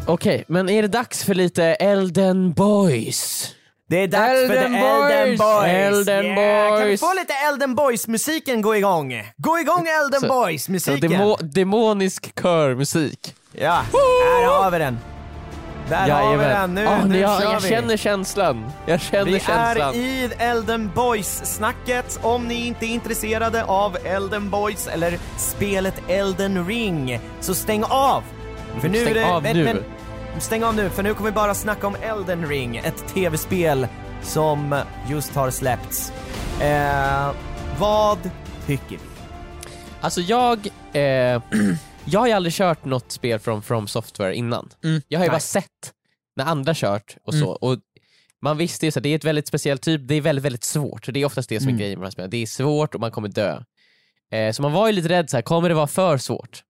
Okej, 0.08 0.44
men 0.48 0.70
är 0.70 0.82
det 0.82 0.88
dags 0.88 1.24
för 1.24 1.34
lite 1.34 1.64
Elden 1.64 2.54
Boys? 2.54 3.52
Det 3.90 3.98
är 4.04 4.08
dags 4.08 4.48
för 4.48 4.56
Elden 4.56 4.74
the 4.74 4.78
Elden 4.80 5.28
Boys! 5.28 5.40
Boys! 5.40 5.68
Elden 5.70 6.26
yeah. 6.26 6.70
Kan 6.70 6.80
vi 6.88 6.92
Boys! 6.92 7.00
få 7.00 7.14
lite 7.14 7.34
Elden 7.34 7.76
Boys-musiken 7.76 8.62
gå 8.62 8.76
igång? 8.76 9.14
Gå 9.38 9.60
igång 9.60 9.86
Elden 9.88 10.30
Boys-musiken! 10.30 11.12
demo, 11.12 11.38
demonisk 11.42 12.36
körmusik. 12.42 13.36
Ja, 13.62 13.82
här 13.94 14.48
har 14.64 14.72
vi 14.72 14.78
den. 14.80 15.00
Där 15.90 16.10
har 16.10 16.38
vi 16.38 16.44
den, 16.44 16.76
nu, 16.76 16.88
Ah, 16.88 17.06
nu 17.06 17.20
jag, 17.20 17.42
kör 17.42 17.52
jag 17.52 17.60
vi. 17.60 17.70
känner 17.70 17.98
känslan. 17.98 18.72
Jag 18.86 19.02
känner 19.02 19.26
Vi 19.26 19.40
känslan. 19.40 19.90
är 19.90 19.96
i 19.96 20.32
Elden 20.38 20.92
Boys-snacket. 20.96 22.20
Om 22.22 22.48
ni 22.48 22.68
inte 22.68 22.86
är 22.86 22.88
intresserade 22.88 23.64
av 23.64 23.98
Elden 24.04 24.50
Boys 24.50 24.88
eller 24.88 25.20
spelet 25.38 25.94
Elden 26.08 26.68
Ring, 26.68 27.20
så 27.42 27.56
stäng 27.56 27.84
av! 27.90 28.24
För 28.82 28.90
nu 28.90 28.98
Stäng 29.02 29.10
är 29.18 29.20
det, 29.20 29.32
av 29.34 29.44
nu. 29.44 29.84
stäng 30.40 30.64
av 30.64 30.76
nu, 30.76 30.90
för 30.90 31.04
nu 31.04 31.14
kommer 31.14 31.30
vi 31.30 31.36
bara 31.36 31.54
snacka 31.54 31.88
om 31.88 31.96
Elden 32.02 32.46
Ring, 32.48 32.78
ett 32.78 33.08
tv-spel 33.14 33.88
som 34.24 34.82
just 35.08 35.36
har 35.36 35.50
släppts. 35.52 36.12
Eh, 36.62 37.32
vad 37.80 38.18
tycker 38.68 38.90
vi? 38.96 39.00
Alltså 40.02 40.22
jag, 40.22 40.68
eh, 40.94 41.42
jag 42.12 42.20
har 42.20 42.28
ju 42.28 42.34
aldrig 42.34 42.54
kört 42.54 42.86
något 42.86 43.12
spel 43.12 43.40
från 43.40 43.62
From 43.62 43.88
Software 43.88 44.36
innan. 44.36 44.70
Mm, 44.84 45.02
Jag 45.08 45.20
har 45.20 45.26
ju 45.26 45.30
nej. 45.30 45.34
bara 45.36 45.40
sett 45.40 45.94
när 46.36 46.46
andra 46.46 46.74
kört 46.76 47.18
och 47.24 47.34
så. 47.34 47.46
Mm. 47.46 47.58
Och 47.62 47.80
man 48.42 48.58
visste 48.58 48.86
ju 48.86 48.92
att 48.96 49.04
det 49.04 49.10
är 49.10 49.16
ett 49.16 49.24
väldigt 49.24 49.48
speciellt 49.48 49.82
typ, 49.82 50.02
det 50.08 50.16
är 50.16 50.22
väldigt, 50.22 50.46
väldigt 50.46 50.64
svårt. 50.64 51.06
Så 51.06 51.12
det 51.12 51.20
är 51.22 51.26
oftast 51.26 51.50
det 51.50 51.60
som 51.60 51.68
är 51.68 51.72
Mm. 51.72 51.80
grejen 51.80 52.00
med 52.00 52.04
de 52.04 52.08
här 52.08 52.12
spelen. 52.12 52.30
Det 52.30 52.38
är 52.38 52.46
svårt 52.46 52.96
och 52.96 53.02
man 53.02 53.12
kommer 53.12 53.30
dö. 53.30 53.64
Eh, 54.32 54.52
så 54.52 54.62
man 54.62 54.72
var 54.72 54.88
ju 54.88 54.94
lite 54.94 55.10
rädd, 55.10 55.30
så 55.30 55.38
här, 55.38 55.42
kommer 55.42 55.70
det 55.70 55.76
vara 55.76 55.88
för 55.88 56.18
svårt? 56.18 56.64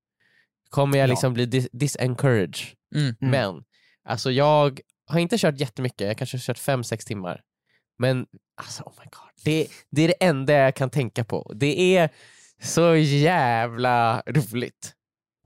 Kommer 0.70 0.98
jag 0.98 1.08
Ja. 1.08 1.12
liksom 1.12 1.34
bli 1.34 1.46
dis- 1.46 1.70
disencouraged? 1.72 2.56
Mm. 2.96 3.16
Mm. 3.22 3.32
Men, 3.32 3.64
alltså 4.10 4.32
jag 4.32 4.80
har 5.08 5.20
inte 5.20 5.38
kört 5.38 5.60
jättemycket, 5.60 6.08
jag 6.08 6.18
kanske 6.18 6.38
har 6.38 6.42
kört 6.42 6.58
5-6 6.60 7.06
timmar. 7.06 7.42
Men 8.00 8.26
alltså 8.62 8.84
oh 8.84 8.94
my 9.00 9.06
god, 9.06 9.44
det, 9.46 9.68
det 9.92 10.02
är 10.02 10.08
det 10.08 10.14
enda 10.26 10.54
jag 10.54 10.76
kan 10.76 10.90
tänka 10.90 11.24
på. 11.24 11.52
Det 11.56 11.98
är 11.98 12.10
så 12.64 12.96
jävla 12.96 14.24
roligt. 14.28 14.94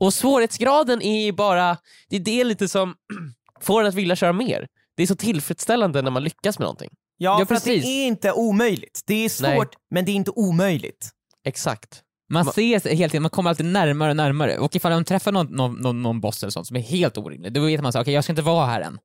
Och 0.04 0.14
svårighetsgraden 0.14 1.02
är 1.02 1.26
ju 1.26 1.32
bara, 1.32 1.78
det 2.10 2.16
är 2.16 2.20
det 2.20 2.44
lite 2.44 2.68
som 2.68 2.96
får 3.62 3.82
en 3.82 3.88
att 3.88 3.94
vilja 3.94 4.16
köra 4.16 4.34
mer. 4.34 4.68
Det 4.98 5.04
är 5.04 5.08
så 5.08 5.16
tillfredsställande 5.16 6.02
när 6.02 6.12
man 6.12 6.24
lyckas 6.24 6.60
med 6.60 6.66
någonting. 6.66 6.90
Ja, 7.18 7.40
Ja, 7.40 7.46
för 7.46 7.66
det 7.66 7.86
är 7.86 8.08
inte 8.08 8.32
omöjligt. 8.32 9.02
Det 9.06 9.26
är 9.26 9.30
svårt, 9.30 9.50
Nej. 9.50 9.68
men 9.90 10.06
det 10.06 10.12
är 10.12 10.14
inte 10.14 10.32
omöjligt. 10.32 11.10
Exakt. 11.46 12.02
Man 12.34 12.46
Ma- 12.46 12.52
ser 12.54 12.80
sig 12.80 12.96
hela 12.96 13.10
tiden, 13.10 13.22
man 13.22 13.30
kommer 13.30 13.50
alltid 13.50 13.66
närmare 13.66 14.10
och 14.10 14.16
närmare. 14.18 14.58
Och 14.58 14.76
ifall 14.76 14.92
man 14.92 15.06
träffar 15.06 15.32
någon, 15.32 15.48
någon, 15.48 15.76
någon, 15.76 16.02
någon 16.02 16.22
boss 16.22 16.44
eller 16.44 16.52
sånt 16.52 16.68
som 16.68 16.78
är 16.78 16.82
helt 16.82 17.18
orimlig, 17.18 17.54
då 17.54 17.66
vet 17.66 17.82
man 17.82 17.94
så 17.94 18.02
okej 18.02 18.14
jag 18.14 18.24
ska 18.24 18.32
inte 18.34 18.42
vara 18.42 18.66
här 18.66 18.82
än. 18.82 18.98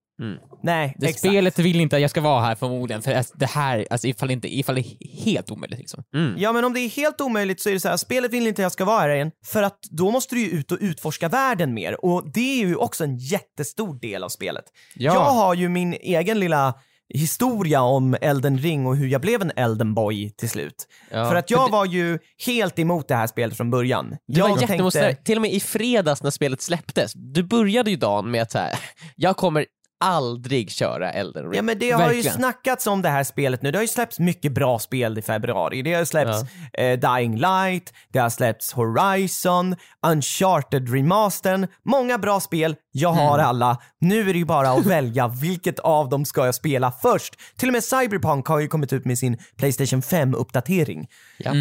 Nej, 0.62 0.94
Det 0.98 1.06
exakt. 1.06 1.18
spelet 1.18 1.58
vill 1.58 1.80
inte 1.80 1.96
att 1.96 2.02
jag 2.02 2.10
ska 2.10 2.20
vara 2.20 2.40
här 2.40 2.54
förmodligen, 2.54 3.02
för 3.02 3.24
det 3.34 3.46
här, 3.46 3.86
alltså 3.90 4.06
ifall, 4.06 4.30
inte, 4.30 4.54
ifall 4.58 4.74
det 4.74 4.80
är 4.80 5.22
helt 5.24 5.50
omöjligt 5.50 5.78
liksom. 5.78 6.04
Mm. 6.14 6.34
Ja 6.38 6.52
men 6.52 6.64
om 6.64 6.72
det 6.74 6.80
är 6.80 6.88
helt 6.88 7.20
omöjligt 7.20 7.60
så 7.60 7.68
är 7.68 7.72
det 7.72 7.80
så 7.80 7.88
här, 7.88 7.96
spelet 7.96 8.32
vill 8.32 8.46
inte 8.46 8.62
jag 8.62 8.72
ska 8.72 8.84
vara 8.84 9.00
här 9.00 9.08
igen, 9.08 9.30
för 9.46 9.62
att 9.62 9.78
då 9.90 10.10
måste 10.10 10.34
du 10.34 10.40
ju 10.40 10.50
ut 10.50 10.72
och 10.72 10.78
utforska 10.80 11.28
världen 11.28 11.74
mer 11.74 12.04
och 12.04 12.32
det 12.34 12.62
är 12.62 12.66
ju 12.66 12.76
också 12.76 13.04
en 13.04 13.16
jättestor 13.18 14.00
del 14.00 14.24
av 14.24 14.28
spelet. 14.28 14.64
Ja. 14.94 15.14
Jag 15.14 15.20
har 15.20 15.54
ju 15.54 15.68
min 15.68 15.92
egen 15.94 16.40
lilla 16.40 16.74
historia 17.14 17.82
om 17.82 18.16
Elden 18.20 18.58
ring 18.58 18.86
och 18.86 18.96
hur 18.96 19.08
jag 19.08 19.20
blev 19.20 19.42
en 19.42 19.52
Elden 19.56 19.94
boy 19.94 20.30
till 20.30 20.50
slut. 20.50 20.88
Ja. 21.10 21.28
För 21.28 21.34
att 21.34 21.50
jag 21.50 21.70
var 21.70 21.84
ju 21.84 22.18
helt 22.46 22.78
emot 22.78 23.08
det 23.08 23.14
här 23.14 23.26
spelet 23.26 23.56
från 23.56 23.70
början. 23.70 24.16
Du 24.26 24.40
var 24.40 24.48
jag 24.48 24.60
jättemotståndare, 24.60 25.14
till 25.14 25.36
och 25.38 25.42
med 25.42 25.52
i 25.52 25.60
fredags 25.60 26.22
när 26.22 26.30
spelet 26.30 26.60
släpptes. 26.62 27.12
Du 27.14 27.42
började 27.42 27.90
ju 27.90 27.96
dagen 27.96 28.30
med 28.30 28.42
att 28.42 28.50
så 28.50 28.58
här, 28.58 28.78
jag 29.16 29.36
kommer 29.36 29.66
aldrig 30.00 30.70
köra 30.70 31.12
Elden 31.12 31.44
Ring. 31.44 31.54
Ja 31.54 31.62
men 31.62 31.78
det 31.78 31.90
har 31.90 32.00
ju 32.00 32.06
Verkligen. 32.06 32.36
snackats 32.36 32.86
om 32.86 33.02
det 33.02 33.08
här 33.08 33.24
spelet 33.24 33.62
nu. 33.62 33.70
Det 33.70 33.78
har 33.78 33.82
ju 33.82 33.88
släppts 33.88 34.18
mycket 34.18 34.52
bra 34.52 34.78
spel 34.78 35.18
i 35.18 35.22
februari. 35.22 35.82
Det 35.82 35.94
har 35.94 36.04
släppts 36.04 36.42
eh, 36.72 36.98
Dying 36.98 37.36
Light, 37.36 37.92
det 38.12 38.18
har 38.18 38.30
släppts 38.30 38.72
Horizon, 38.72 39.76
Uncharted 40.06 40.94
Remastern. 40.94 41.66
Många 41.84 42.18
bra 42.18 42.40
spel. 42.40 42.76
Jag 42.92 43.12
har 43.12 43.38
alla. 43.38 43.78
Nu 44.00 44.20
är 44.20 44.32
det 44.32 44.38
ju 44.38 44.44
bara 44.44 44.70
att 44.70 44.86
välja 44.96 45.28
vilket 45.28 45.78
av 45.78 46.08
dem 46.08 46.24
ska 46.24 46.44
jag 46.44 46.54
spela 46.54 46.92
först. 46.92 47.34
Till 47.56 47.68
och 47.68 47.72
med 47.72 47.84
Cyberpunk 47.84 48.46
har 48.46 48.60
ju 48.60 48.68
kommit 48.68 48.92
ut 48.92 49.04
med 49.04 49.18
sin 49.18 49.38
Playstation 49.56 50.00
5-uppdatering. 50.00 51.06
Ja. 51.38 51.52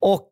Och 0.00 0.28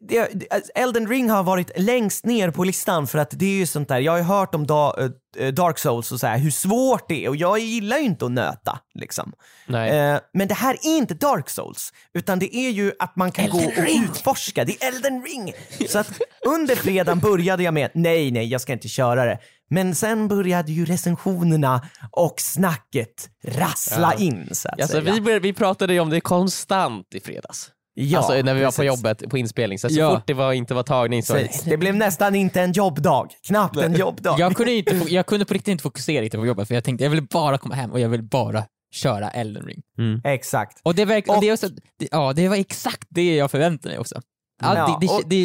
det, 0.00 0.28
det, 0.34 0.46
Elden 0.74 1.08
Ring 1.08 1.30
har 1.30 1.42
varit 1.42 1.70
längst 1.76 2.24
ner 2.26 2.50
på 2.50 2.64
listan 2.64 3.06
för 3.06 3.18
att 3.18 3.30
det 3.30 3.44
är 3.46 3.58
ju 3.58 3.66
sånt 3.66 3.88
där, 3.88 3.98
jag 3.98 4.12
har 4.12 4.18
ju 4.18 4.24
hört 4.24 4.54
om 4.54 4.66
da, 4.66 5.10
eh, 5.38 5.48
Dark 5.48 5.78
Souls 5.78 6.12
och 6.12 6.20
så 6.20 6.26
här, 6.26 6.38
hur 6.38 6.50
svårt 6.50 7.08
det 7.08 7.24
är 7.24 7.28
och 7.28 7.36
jag 7.36 7.58
gillar 7.58 7.98
ju 7.98 8.04
inte 8.04 8.24
att 8.24 8.32
nöta 8.32 8.78
liksom. 8.94 9.32
Nej. 9.66 9.90
Eh, 9.90 10.18
men 10.32 10.48
det 10.48 10.54
här 10.54 10.74
är 10.74 10.96
inte 10.96 11.14
Dark 11.14 11.50
Souls, 11.50 11.92
utan 12.14 12.38
det 12.38 12.56
är 12.56 12.70
ju 12.70 12.92
att 12.98 13.16
man 13.16 13.32
kan 13.32 13.50
gå 13.50 13.58
och 13.58 13.72
utforska. 13.88 14.64
Det 14.64 14.82
är 14.82 14.88
Elden 14.88 15.22
Ring! 15.22 15.52
Så 15.88 15.98
att 15.98 16.20
under 16.46 16.76
fredagen 16.76 17.18
började 17.18 17.62
jag 17.62 17.74
med, 17.74 17.90
nej 17.94 18.30
nej 18.30 18.46
jag 18.46 18.60
ska 18.60 18.72
inte 18.72 18.88
köra 18.88 19.24
det. 19.24 19.38
Men 19.70 19.94
sen 19.94 20.28
började 20.28 20.72
ju 20.72 20.84
recensionerna 20.84 21.88
och 22.10 22.34
snacket 22.40 23.28
rassla 23.44 24.14
in 24.14 24.48
så 24.52 24.68
att 24.68 24.80
Alltså, 24.80 25.00
säga. 25.00 25.12
vi, 25.14 25.20
började, 25.20 25.42
vi 25.42 25.52
pratade 25.52 25.92
ju 25.92 26.00
om 26.00 26.10
det 26.10 26.20
konstant 26.20 27.14
i 27.14 27.20
fredags. 27.20 27.70
Ja, 28.00 28.18
alltså 28.18 28.42
när 28.42 28.54
vi 28.54 28.64
var 28.64 28.72
på 28.72 28.84
jobbet 28.84 29.30
på 29.30 29.38
inspelning. 29.38 29.78
Så, 29.78 29.88
så 29.88 29.98
Ja. 30.00 30.14
fort 30.16 30.26
det 30.26 30.34
var, 30.34 30.52
inte 30.52 30.74
var 30.74 30.82
tagning 30.82 31.22
så... 31.22 31.32
Precis. 31.34 31.62
Det 31.62 31.76
blev 31.76 31.96
nästan 31.96 32.34
inte 32.34 32.60
en 32.60 32.72
jobbdag, 32.72 33.28
knappt 33.46 33.76
en 33.76 33.94
jobbdag. 33.94 34.36
Jag 34.38 34.56
kunde, 34.56 34.72
inte, 34.72 35.02
jag 35.08 35.26
kunde 35.26 35.44
på 35.44 35.54
riktigt 35.54 35.72
inte 35.72 35.82
fokusera 35.82 36.22
riktigt 36.22 36.40
på 36.40 36.46
jobbet 36.46 36.68
för 36.68 36.74
jag 36.74 36.84
tänkte 36.84 37.04
jag 37.04 37.10
vill 37.10 37.22
bara 37.22 37.58
komma 37.58 37.74
hem 37.74 37.92
och 37.92 38.00
jag 38.00 38.08
vill 38.08 38.22
bara 38.22 38.64
köra 38.94 39.30
Elden 39.30 39.62
Ring. 39.66 39.82
Exakt. 40.24 40.80
Och 40.82 40.94
det, 40.94 41.04
verk, 41.04 41.28
och 41.28 41.34
Och- 41.36 41.40
det, 41.42 41.48
är 41.48 41.52
också, 41.52 41.68
det, 41.98 42.08
ja, 42.10 42.32
det 42.32 42.48
var 42.48 42.56
exakt 42.56 43.06
det 43.08 43.36
jag 43.36 43.50
förväntade 43.50 43.88
mig 43.94 43.98
också. 43.98 44.20
Ja, 44.62 44.76
Ja, 44.76 44.98
det, 45.00 45.06
det, 45.06 45.12
och- 45.12 45.22
det, 45.28 45.36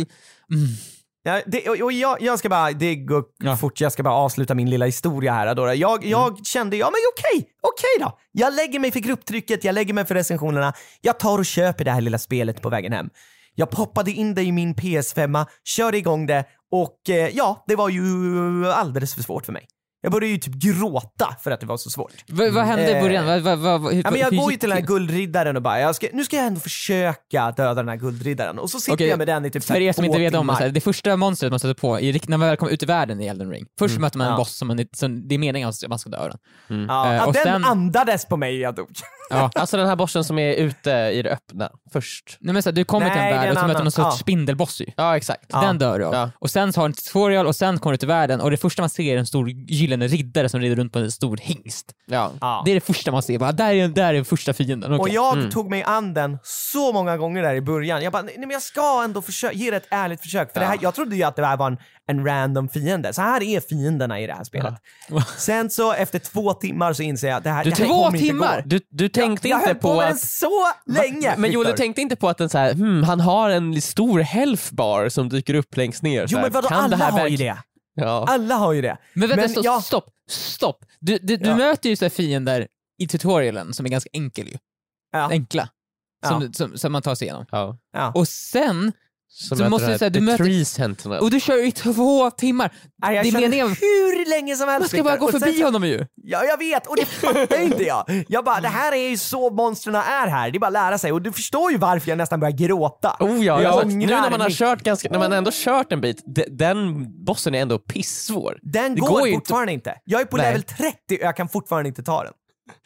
mm. 0.51 0.67
Ja, 1.25 1.41
det, 1.45 1.69
och, 1.69 1.91
jag, 1.91 2.21
jag 2.21 2.39
ska 2.39 2.49
bara, 2.49 2.71
det 2.71 2.95
går 2.95 3.23
Ja. 3.43 3.57
fort, 3.57 3.81
jag 3.81 3.91
ska 3.91 4.03
bara 4.03 4.13
avsluta 4.13 4.55
min 4.55 4.69
lilla 4.69 4.85
historia 4.85 5.33
här 5.33 5.47
Adora. 5.47 5.75
Jag, 5.75 6.05
jag 6.05 6.45
kände, 6.45 6.77
ja 6.77 6.85
men 6.85 6.99
okej, 7.17 7.49
okej 7.61 7.89
då. 7.99 8.17
Jag 8.31 8.53
lägger 8.53 8.79
mig 8.79 8.91
för 8.91 8.99
grupptrycket, 8.99 9.63
jag 9.63 9.75
lägger 9.75 9.93
mig 9.93 10.05
för 10.05 10.15
recensionerna. 10.15 10.73
Jag 11.01 11.19
tar 11.19 11.37
och 11.39 11.45
köper 11.45 11.85
det 11.85 11.91
här 11.91 12.01
lilla 12.01 12.17
spelet 12.17 12.61
på 12.61 12.69
vägen 12.69 12.93
hem. 12.93 13.09
Jag 13.55 13.69
poppade 13.69 14.11
in 14.11 14.35
det 14.35 14.43
i 14.43 14.51
min 14.51 14.75
PS5, 14.75 15.45
körde 15.63 15.97
igång 15.97 16.25
det 16.25 16.45
och 16.71 17.09
eh, 17.09 17.29
ja, 17.29 17.63
det 17.67 17.75
var 17.75 17.89
ju 17.89 18.03
alldeles 18.71 19.15
för 19.15 19.21
svårt 19.23 19.45
för 19.45 19.53
mig. 19.53 19.67
Jag 20.05 20.11
började 20.11 20.27
ju 20.27 20.37
typ 20.37 20.53
gråta 20.53 21.35
för 21.43 21.51
att 21.51 21.59
det 21.59 21.65
var 21.65 21.77
så 21.77 21.89
svårt. 21.89 22.11
vad, 22.27 22.53
vad 22.53 22.65
hände 22.65 22.89
i 22.89 22.93
Eh, 22.93 23.01
början? 23.01 23.25
Vad, 23.25 23.41
vad, 23.41 23.59
vad, 23.81 23.93
hur, 23.93 24.01
Ja, 24.03 24.11
men 24.11 24.19
jag 24.19 24.29
hur 24.31 24.37
går 24.37 24.51
ju 24.51 24.57
till 24.57 24.69
den 24.69 24.77
här 24.77 24.85
guldriddaren 24.85 25.55
och 25.55 25.61
bara, 25.61 25.79
jag 25.79 25.95
ska, 25.95 26.07
nu 26.13 26.23
ska 26.23 26.35
jag 26.35 26.45
ändå 26.45 26.59
försöka 26.59 27.51
döda 27.51 27.73
den 27.73 27.89
här 27.89 27.95
guldriddaren. 27.95 28.59
Och 28.59 28.69
så 28.69 28.79
sitter 28.79 28.93
Okej, 28.93 29.07
jag 29.07 29.17
med 29.17 29.27
den 29.27 29.45
i 29.45 29.51
typ 29.51 29.63
För 29.63 29.75
er 29.81 29.93
som 29.93 30.05
inte 30.05 30.19
vet 30.19 30.35
om 30.35 30.55
det, 30.59 30.69
det 30.69 30.81
första 30.81 31.15
monstret 31.15 31.51
man 31.51 31.59
stöter 31.59 31.81
på, 31.81 31.99
i, 31.99 32.11
rikt- 32.11 32.27
när 32.29 32.37
man 32.37 32.47
väl 32.47 32.57
kommer 32.57 32.71
ut 32.71 32.83
i 32.83 32.85
världen 32.85 33.21
i 33.21 33.27
Elden 33.27 33.49
Ring, 33.49 33.65
först 33.79 33.99
möter 33.99 34.17
man 34.17 34.27
en 34.27 34.31
Ja. 34.33 34.37
boss 34.37 34.57
som, 34.57 34.67
man, 34.67 34.79
som 34.95 35.27
det 35.27 35.35
är 35.35 35.39
meningen 35.39 35.69
att 35.69 35.75
man 35.89 35.99
ska 35.99 36.09
döda 36.09 36.27
den. 36.67 36.85
Ja, 36.87 37.07
Eh, 37.09 37.15
ja, 37.15 37.25
och 37.25 37.33
den 37.33 37.43
sen- 37.43 37.63
andades 37.65 38.25
på 38.25 38.37
mig 38.37 38.59
jag 38.59 38.75
dog. 38.75 38.87
Ja. 39.29 39.51
Alltså 39.55 39.77
den 39.77 39.87
här 39.87 39.95
bossen 39.95 40.23
som 40.23 40.39
är 40.39 40.53
ute 40.55 40.91
i 40.91 41.21
det 41.21 41.29
öppna 41.31 41.69
först. 41.93 42.37
Nej, 42.39 42.53
men 42.53 42.63
så 42.63 42.69
här, 42.69 42.75
du 42.75 42.83
kommer 42.83 43.09
till 43.09 43.19
en 43.19 43.29
värld 43.29 43.51
och 43.53 43.57
så 43.59 43.67
möter 43.67 43.83
någon 43.83 43.91
sorts 43.91 44.05
ja. 44.05 44.11
spindelboss 44.11 44.81
ju. 44.81 44.85
Ja 44.97 45.17
exakt. 45.17 45.49
Den 45.49 45.77
dör 45.77 45.99
du 45.99 46.05
av. 46.05 46.13
Ja. 46.13 46.29
Och 46.39 46.49
sen 46.49 46.73
har 46.75 46.83
du 46.83 46.85
en 46.85 46.93
tutorial 46.93 47.47
och 47.47 47.55
sen 47.55 47.79
kommer 47.79 47.91
du 47.93 47.97
till 47.97 48.07
världen 48.07 48.41
och 48.41 48.51
det 48.51 48.57
första 48.57 48.81
man 48.81 48.89
ser 48.89 49.13
är 49.13 49.17
en 49.17 49.25
stor 49.25 49.49
gyllene 49.49 49.92
riddare 50.01 50.49
som 50.49 50.59
rider 50.59 50.75
runt 50.75 50.93
på 50.93 50.99
en 50.99 51.11
stor 51.11 51.37
hingst. 51.37 51.91
Ja. 52.05 52.31
Ja. 52.41 52.61
Det 52.65 52.71
är 52.71 52.75
det 52.75 52.81
första 52.85 53.11
man 53.11 53.23
ser, 53.23 53.39
bara, 53.39 53.51
där 53.51 53.73
är, 53.73 53.87
där 53.87 54.13
är 54.13 54.23
första 54.23 54.53
fienden. 54.53 54.93
Och 54.93 54.99
Okej. 54.99 55.13
jag 55.13 55.51
tog 55.51 55.69
mig 55.69 55.83
an 55.83 56.13
den 56.13 56.37
så 56.43 56.93
många 56.93 57.17
gånger 57.17 57.43
där 57.43 57.55
i 57.55 57.61
början. 57.61 58.01
Jag 58.03 58.13
bara, 58.13 58.21
nej 58.21 58.35
men 58.37 58.49
jag 58.49 58.61
ska 58.61 59.01
ändå 59.03 59.21
försöka, 59.21 59.53
ge 59.53 59.71
det 59.71 59.77
ett 59.77 59.87
ärligt 59.89 60.21
försök. 60.21 60.53
För 60.53 60.59
det 60.59 60.65
här, 60.65 60.77
jag 60.81 60.95
trodde 60.95 61.15
ju 61.15 61.23
att 61.23 61.35
det 61.35 61.45
här 61.45 61.57
var 61.57 61.67
en, 61.67 61.77
en 62.07 62.25
random 62.25 62.69
fiende. 62.69 63.13
Så 63.13 63.21
här 63.21 63.43
är 63.43 63.59
fienderna 63.59 64.19
i 64.19 64.27
det 64.27 64.33
här 64.33 64.43
spelet. 64.43 64.73
Sen 65.37 65.69
så 65.69 65.93
efter 65.93 66.19
två 66.19 66.53
timmar 66.53 66.93
så 66.93 67.03
inser 67.03 67.27
jag 67.27 67.37
att 67.37 67.43
det 67.43 67.49
här, 67.49 67.63
Du, 67.63 67.69
det 67.69 67.75
här 67.75 67.85
två 67.85 67.93
kommer 67.93 68.17
inte 68.17 68.27
timmar? 68.27 68.55
gå. 68.61 68.61
Du, 68.65 68.79
du 68.89 69.09
tänkte 69.09 69.47
jag 69.47 69.57
inte 69.59 69.67
höll 69.67 69.75
på 69.75 69.81
på 69.87 69.95
med 69.97 70.05
den 70.05 70.13
att... 70.13 70.19
så 70.19 70.67
länge! 70.85 71.33
Men 71.37 71.51
Joel, 71.51 71.65
du 71.65 71.71
Viktor. 71.71 71.83
tänkte 71.83 72.01
inte 72.01 72.15
på 72.15 72.29
att 72.29 72.37
den 72.37 72.49
så 72.49 72.57
här, 72.57 72.73
hmm, 72.73 73.03
han 73.03 73.19
har 73.19 73.49
en 73.49 73.81
stor 73.81 74.19
health 74.19 74.73
bar 74.73 75.09
som 75.09 75.29
dyker 75.29 75.53
upp 75.53 75.77
längst 75.77 76.03
ner. 76.03 76.27
så 76.27 76.31
Jo 76.33 76.37
här, 76.37 76.43
men 76.45 76.51
vadå, 76.53 76.67
alla 76.71 76.95
här 76.97 77.11
har 77.11 77.27
ju 77.27 77.37
det. 77.37 77.57
Ja. 77.95 78.25
Alla 78.29 78.55
har 78.55 78.73
ju 78.73 78.81
det. 78.81 78.97
Men 79.13 79.29
vänta, 79.29 79.41
Men 79.41 79.49
stopp, 79.49 79.65
jag- 79.65 79.83
stopp, 79.83 80.05
stopp. 80.29 80.85
Du, 80.99 81.17
du, 81.17 81.37
du 81.37 81.49
Ja. 81.49 81.55
möter 81.55 81.89
ju 81.89 81.95
så 81.95 82.05
här 82.05 82.09
fiender 82.09 82.67
i 82.97 83.07
tutorialen 83.07 83.73
som 83.73 83.85
är 83.85 83.89
ganska 83.89 84.09
enkel 84.13 84.47
ju. 84.47 84.57
Ja. 85.11 85.29
Enkla. 85.31 85.69
Som, 86.27 86.53
som, 86.53 86.77
som 86.77 86.91
man 86.91 87.01
tar 87.01 87.15
sig 87.15 87.25
igenom. 87.25 87.45
Ja. 87.51 87.77
Ja. 87.93 88.11
Och 88.15 88.27
sen, 88.27 88.91
Så, 89.35 89.47
Så 89.47 89.55
möter 89.55 89.69
måste 89.69 89.91
du 89.91 89.97
säga, 89.97 90.09
du 90.09 90.19
The 90.19 90.25
möter- 90.25 90.43
Tree 90.43 90.65
Sentinel. 90.65 91.19
och 91.19 91.31
du 91.31 91.39
kör 91.39 91.65
i 91.65 91.71
två 91.71 92.31
timmar. 92.31 92.71
Nej, 93.01 93.15
jag 93.15 93.25
det 93.25 93.29
är 93.29 93.31
känner 93.31 93.47
meningen, 93.47 93.67
hur 93.81 94.29
länge 94.29 94.55
som 94.55 94.69
helst 94.69 94.81
man 94.81 94.89
ska 94.89 95.03
bara 95.03 95.17
gå 95.17 95.31
förbi 95.31 95.53
sen, 95.53 95.63
honom 95.65 95.83
ju. 95.83 96.05
Ja, 96.15 96.43
jag 96.43 96.57
vet 96.57 96.87
och 96.87 96.95
det 96.95 97.05
fattar 97.05 97.59
inte 97.61 97.83
jag. 97.83 98.23
Jag 98.27 98.45
bara, 98.45 98.61
det 98.61 98.67
här 98.67 98.91
är 98.91 99.09
ju 99.09 99.17
så 99.17 99.49
monstren 99.49 99.95
är 99.95 100.27
här. 100.27 100.51
Det 100.51 100.57
är 100.57 100.59
bara 100.59 100.67
att 100.67 100.73
lära 100.73 100.97
sig 100.97 101.11
och 101.11 101.21
du 101.21 101.31
förstår 101.31 101.71
ju 101.71 101.77
varför 101.77 102.09
jag 102.09 102.17
nästan 102.17 102.39
börjar 102.39 102.51
gråta. 102.57 103.17
Oh 103.19 103.45
ja, 103.45 103.61
Jag 103.61 103.73
alltså, 103.73 103.87
nu 103.87 104.05
när 104.05 104.29
man 104.31 104.41
har 104.41 104.49
kört 104.49 104.83
ganska, 104.83 105.09
när 105.09 105.19
man 105.19 105.33
ändå 105.33 105.51
kört 105.53 105.91
en 105.91 106.01
bit, 106.01 106.23
de, 106.25 106.43
den 106.49 107.05
bossen 107.25 107.55
är 107.55 107.61
ändå 107.61 107.79
pissvår. 107.79 108.59
Den 108.61 108.95
Det 108.95 109.01
går, 109.01 109.09
går 109.09 109.31
fortfarande 109.33 109.73
inte. 109.73 109.95
Jag 110.03 110.21
är 110.21 110.25
på 110.25 110.37
Nej. 110.37 110.45
level 110.45 110.63
30 110.63 110.93
och 111.09 111.13
jag 111.27 111.37
kan 111.37 111.49
fortfarande 111.49 111.87
inte 111.89 112.03
ta 112.03 112.23
den. 112.23 112.33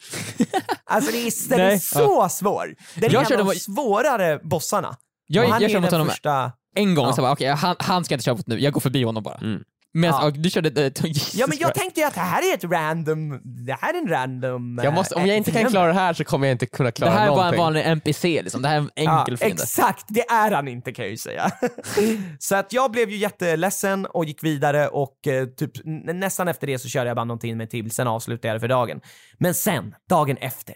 alltså 0.84 1.12
det 1.12 1.18
är, 1.18 1.48
den 1.48 1.60
är 1.60 1.64
Nej. 1.66 1.80
så 1.80 2.28
svår. 2.28 2.74
Den 2.94 3.04
är 3.04 3.12
Jag 3.14 3.22
en 3.22 3.28
körde 3.28 3.42
av 3.42 3.48
de 3.48 3.54
svårare 3.60 4.38
bossarna. 4.42 4.96
Jag, 5.28 5.44
jag 5.48 5.62
är 5.62 5.68
kör 5.68 5.80
mot 5.80 5.90
honom 5.90 6.06
första... 6.08 6.52
en 6.76 6.94
gång, 6.94 7.06
Ja. 7.06 7.12
så 7.12 7.22
bara, 7.22 7.32
okej, 7.32 7.48
han, 7.48 7.76
han 7.78 8.04
ska 8.04 8.12
jag 8.12 8.16
inte 8.16 8.24
köra 8.24 8.34
mot 8.34 8.46
nu, 8.46 8.60
jag 8.60 8.72
går 8.72 8.80
förbi 8.80 9.02
honom 9.02 9.22
bara. 9.22 9.38
Mm. 9.38 9.62
Medan, 9.94 10.24
Ja. 10.24 10.30
du 10.30 10.50
körde... 10.50 10.68
Uh, 10.82 10.92
Ja 11.34 11.46
men 11.46 11.58
jag 11.60 11.74
tänkte 11.74 12.00
ju 12.00 12.06
att 12.06 12.14
det 12.14 12.20
här 12.20 12.50
är 12.50 12.54
ett 12.54 12.64
random, 12.64 13.40
det 13.66 13.72
här 13.80 13.94
är 13.94 13.98
en 13.98 14.08
random... 14.08 14.80
Jag 14.84 14.94
måste, 14.94 15.14
om 15.14 15.22
eh, 15.22 15.28
jag 15.28 15.36
inte 15.36 15.50
kan 15.50 15.70
klara 15.70 15.86
det 15.86 15.92
här 15.92 16.12
så 16.14 16.24
kommer 16.24 16.46
jag 16.46 16.54
inte 16.54 16.66
kunna 16.66 16.86
det 16.86 16.92
klara 16.92 17.10
här 17.10 17.18
var 17.28 17.30
en 17.30 17.36
någonting. 17.36 17.60
vanlig 17.60 17.86
NPC 17.86 18.42
liksom, 18.42 18.62
det 18.62 18.68
här 18.68 18.76
är 18.76 18.80
en 18.80 18.90
Ja, 18.94 19.18
enkel 19.20 19.36
fiende. 19.36 19.62
exakt, 19.62 20.04
det 20.08 20.20
är 20.30 20.50
han 20.50 20.68
inte 20.68 20.92
kan 20.92 21.04
jag 21.04 21.10
ju 21.10 21.16
säga. 21.16 21.50
så 22.38 22.56
att 22.56 22.72
jag 22.72 22.90
blev 22.90 23.10
ju 23.10 23.16
jätteledsen 23.16 24.06
och 24.06 24.24
gick 24.24 24.44
vidare 24.44 24.88
och 24.88 25.26
eh, 25.26 25.46
typ 25.46 25.70
nästan 26.14 26.48
efter 26.48 26.66
det 26.66 26.78
så 26.78 26.88
körde 26.88 27.08
jag 27.10 27.16
bara 27.16 27.24
någon 27.24 27.38
timme 27.38 27.66
till, 27.66 27.90
sen 27.90 28.06
avslutade 28.08 28.48
jag 28.48 28.56
det 28.56 28.60
för 28.60 28.68
dagen. 28.68 29.00
Men 29.38 29.54
sen, 29.54 29.94
dagen 30.10 30.36
efter, 30.36 30.74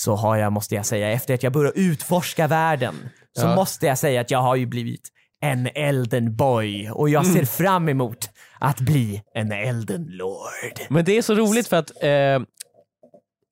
så 0.00 0.16
har 0.16 0.36
jag, 0.36 0.52
måste 0.52 0.74
jag 0.74 0.86
säga, 0.86 1.10
efter 1.10 1.34
att 1.34 1.42
jag 1.42 1.52
började 1.52 1.80
utforska 1.80 2.46
världen, 2.46 2.94
så 3.38 3.46
Ja. 3.46 3.54
måste 3.54 3.86
jag 3.86 3.98
säga 3.98 4.20
att 4.20 4.30
jag 4.30 4.38
har 4.42 4.56
ju 4.56 4.66
blivit 4.66 5.08
en 5.42 5.66
Elden 5.74 6.36
boy 6.36 6.90
och 6.90 7.08
jag 7.08 7.26
ser 7.26 7.44
fram 7.44 7.88
emot 7.88 8.30
att 8.58 8.80
bli 8.80 9.22
en 9.34 9.52
Elden 9.52 10.06
Lord. 10.10 10.80
Men 10.88 11.04
det 11.04 11.18
är 11.18 11.22
så 11.22 11.34
roligt 11.34 11.68
för 11.68 11.76
att 11.76 12.02
eh, 12.02 12.10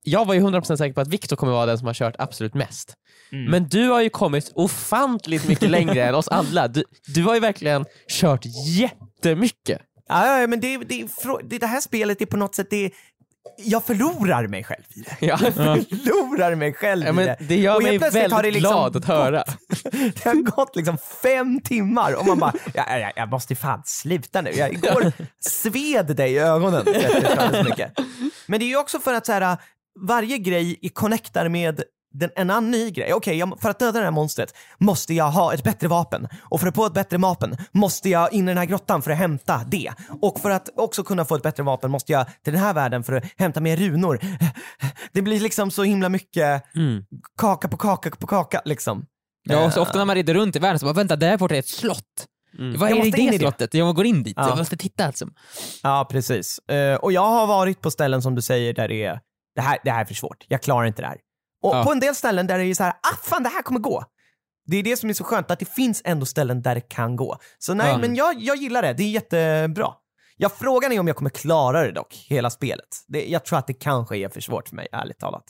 jag 0.02 0.24
var 0.26 0.34
ju 0.34 0.40
100% 0.40 0.76
säker 0.76 0.94
på 0.94 1.00
att 1.00 1.08
Viktor 1.08 1.36
kommer 1.36 1.52
vara 1.52 1.66
den 1.66 1.78
som 1.78 1.86
har 1.86 1.94
kört 1.94 2.14
absolut 2.18 2.54
mest. 2.54 2.94
Mm. 3.32 3.50
Men 3.50 3.68
du 3.68 3.88
har 3.88 4.02
ju 4.02 4.10
kommit 4.10 4.52
ofantligt 4.54 5.48
mycket 5.48 5.70
längre 5.70 6.04
än 6.04 6.14
oss 6.14 6.28
alla. 6.28 6.68
Du, 6.68 6.84
du 7.06 7.22
har 7.24 7.34
ju 7.34 7.40
verkligen 7.40 7.84
kört 8.08 8.42
jättemycket. 8.66 9.82
Ja, 10.08 10.40
ja, 10.40 10.46
men 10.46 10.60
det, 10.60 10.76
det, 10.76 11.06
det 11.60 11.66
här 11.66 11.80
spelet 11.80 12.22
är 12.22 12.26
på 12.26 12.36
något 12.36 12.54
sätt, 12.54 12.66
det, 12.70 12.90
jag 13.56 13.84
förlorar 13.84 14.46
mig 14.46 14.64
själv 14.64 14.82
i 14.88 15.00
det. 15.00 15.16
Ja. 15.26 15.38
Jag 15.42 15.54
förlorar 15.54 16.54
mig 16.54 16.72
själv 16.72 17.06
Ja, 17.06 17.22
i 17.22 17.24
det. 17.26 17.36
det 17.40 17.56
gör 17.56 17.76
Och 17.76 17.82
mig 17.82 17.98
väldigt 17.98 18.32
har 18.32 18.42
det 18.42 18.50
liksom 18.50 18.72
glad 18.72 18.96
att 18.96 19.04
höra. 19.04 19.44
Det 19.90 20.24
har 20.24 20.34
gått 20.56 20.76
liksom 20.76 20.98
fem 21.22 21.60
timmar 21.60 22.12
och 22.12 22.26
man 22.26 22.38
bara, 22.38 22.52
jag, 22.74 23.00
jag, 23.00 23.12
jag 23.16 23.28
måste 23.30 23.54
fan 23.54 23.82
sluta 23.84 24.40
nu. 24.40 24.50
Jag, 24.50 24.72
igår 24.72 25.12
sved 25.40 26.16
dig 26.16 26.32
i 26.32 26.38
ögonen. 26.38 26.84
Men 28.46 28.60
det 28.60 28.64
är 28.64 28.68
ju 28.68 28.78
också 28.78 29.00
för 29.00 29.14
att 29.14 29.26
så 29.26 29.32
här, 29.32 29.56
varje 30.00 30.38
grej 30.38 30.90
connectar 30.92 31.48
med 31.48 31.82
den, 32.18 32.30
en 32.36 32.50
annan 32.50 32.70
ny 32.70 32.90
grej. 32.90 33.12
Okej, 33.12 33.36
jag- 33.38 33.60
för 33.60 33.70
att 33.70 33.78
döda 33.78 33.98
det 33.98 34.04
här 34.04 34.10
monstret 34.10 34.54
måste 34.78 35.14
jag 35.14 35.30
ha 35.30 35.54
ett 35.54 35.64
bättre 35.64 35.88
vapen. 35.88 36.28
Och 36.50 36.60
för 36.60 36.66
att 36.68 36.74
få 36.74 36.86
ett 36.86 36.94
bättre 36.94 37.18
vapen 37.18 37.56
måste 37.72 38.08
jag 38.08 38.32
in 38.32 38.44
i 38.48 38.50
den 38.50 38.58
här 38.58 38.64
grottan 38.64 39.02
för 39.02 39.10
att 39.10 39.18
hämta 39.18 39.60
det. 39.66 39.92
Och 40.22 40.40
för 40.40 40.50
att 40.50 40.68
också 40.76 41.02
kunna 41.04 41.24
få 41.24 41.34
ett 41.34 41.42
bättre 41.42 41.62
vapen 41.62 41.90
måste 41.90 42.12
jag 42.12 42.26
till 42.44 42.52
den 42.52 42.62
här 42.62 42.74
världen 42.74 43.04
för 43.04 43.12
att 43.12 43.24
hämta 43.36 43.60
mer 43.60 43.76
runor. 43.76 44.20
Det 45.12 45.22
blir 45.22 45.40
liksom 45.40 45.70
så 45.70 45.82
himla 45.82 46.08
mycket 46.08 46.62
kaka 47.38 47.68
på 47.68 47.76
kaka 47.76 48.10
på 48.10 48.26
kaka 48.26 48.62
liksom. 48.64 49.04
Ja, 49.48 49.64
och 49.66 49.72
så 49.72 49.82
ofta 49.82 49.98
när 49.98 50.04
man 50.04 50.16
rider 50.16 50.34
runt 50.34 50.56
i 50.56 50.58
världen 50.58 50.78
så 50.78 50.86
bara 50.86 50.92
vänta, 50.94 51.16
där 51.16 51.36
borta 51.38 51.54
är 51.54 51.58
ett 51.58 51.68
slott. 51.68 52.04
Vad 52.58 52.66
Mm. 52.66 52.80
Jag 52.80 52.90
är 52.90 52.94
det 52.94 53.00
i 53.00 53.04
måste 53.10 53.20
in 53.20 53.28
i 53.28 53.30
det 53.30 53.36
det. 53.36 53.42
slottet? 53.42 53.74
Jag 53.74 53.94
går 53.94 54.06
in 54.06 54.22
dit, 54.22 54.34
Ja. 54.36 54.48
jag 54.48 54.58
måste 54.58 54.76
titta 54.76 55.04
alltså. 55.06 55.26
Ja, 55.82 56.08
precis. 56.10 56.58
Eh, 56.58 56.94
och 56.96 57.12
jag 57.12 57.26
har 57.26 57.46
varit 57.46 57.80
på 57.80 57.90
ställen 57.90 58.22
som 58.22 58.34
du 58.34 58.42
säger 58.42 58.74
där 58.74 58.88
det 58.88 59.04
är, 59.04 59.20
det 59.54 59.60
här, 59.60 59.78
det 59.84 59.90
här 59.90 60.00
är 60.00 60.04
för 60.04 60.14
svårt, 60.14 60.44
jag 60.48 60.62
klarar 60.62 60.86
inte 60.86 61.02
det 61.02 61.08
här. 61.08 61.16
Och 61.62 61.76
Ja. 61.76 61.84
på 61.84 61.92
en 61.92 62.00
del 62.00 62.14
ställen 62.14 62.46
där 62.46 62.58
det 62.58 62.64
är 62.64 62.74
så 62.74 62.82
här, 62.82 62.92
ah 62.92 63.16
fan 63.22 63.42
det 63.42 63.48
här 63.48 63.62
kommer 63.62 63.80
gå. 63.80 64.04
Det 64.66 64.76
är 64.76 64.82
det 64.82 64.96
som 64.96 65.10
är 65.10 65.14
så 65.14 65.24
skönt, 65.24 65.50
att 65.50 65.58
det 65.58 65.68
finns 65.74 66.02
ändå 66.04 66.26
ställen 66.26 66.62
där 66.62 66.74
det 66.74 66.80
kan 66.80 67.16
gå. 67.16 67.36
Så 67.58 67.74
nej, 67.74 67.90
Ja. 67.90 67.98
men 67.98 68.14
jag, 68.14 68.40
jag 68.40 68.56
gillar 68.56 68.82
det, 68.82 68.92
det 68.92 69.02
är 69.02 69.10
jättebra. 69.10 69.92
Ja, 70.36 70.48
frågan 70.48 70.92
är 70.92 71.00
om 71.00 71.06
jag 71.06 71.16
kommer 71.16 71.30
klara 71.30 71.82
det 71.82 71.92
dock, 71.92 72.14
hela 72.28 72.50
spelet. 72.50 72.88
Det, 73.08 73.26
jag 73.28 73.44
tror 73.44 73.58
att 73.58 73.66
det 73.66 73.74
kanske 73.74 74.16
är 74.16 74.28
för 74.28 74.40
svårt 74.40 74.68
för 74.68 74.76
mig, 74.76 74.88
ärligt 74.92 75.18
talat. 75.18 75.44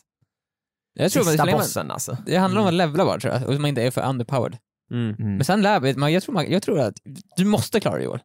Jag 0.95 1.13
tror 1.13 1.23
Sista 1.25 1.45
man, 1.45 1.53
bossen 1.55 1.91
alltså. 1.91 2.17
det 2.27 2.37
handlar 2.37 2.61
om 2.61 2.67
att 2.67 2.75
levla 2.75 3.05
bara 3.05 3.21
tror 3.21 3.35
jag, 3.35 3.49
och 3.49 3.55
man 3.55 3.67
inte 3.69 3.83
är 3.83 3.91
för 3.91 4.09
underpowered. 4.09 4.59
Mm. 4.91 5.15
Men 5.19 5.45
sen 5.45 5.63
lär 5.63 5.99
man, 5.99 6.13
jag, 6.13 6.23
tror 6.23 6.35
man, 6.35 6.51
jag 6.51 6.63
tror 6.63 6.79
att 6.81 6.95
du 7.37 7.45
måste 7.45 7.81
klara 7.81 7.97
det 7.99 8.05
i 8.05 8.07
år. 8.07 8.21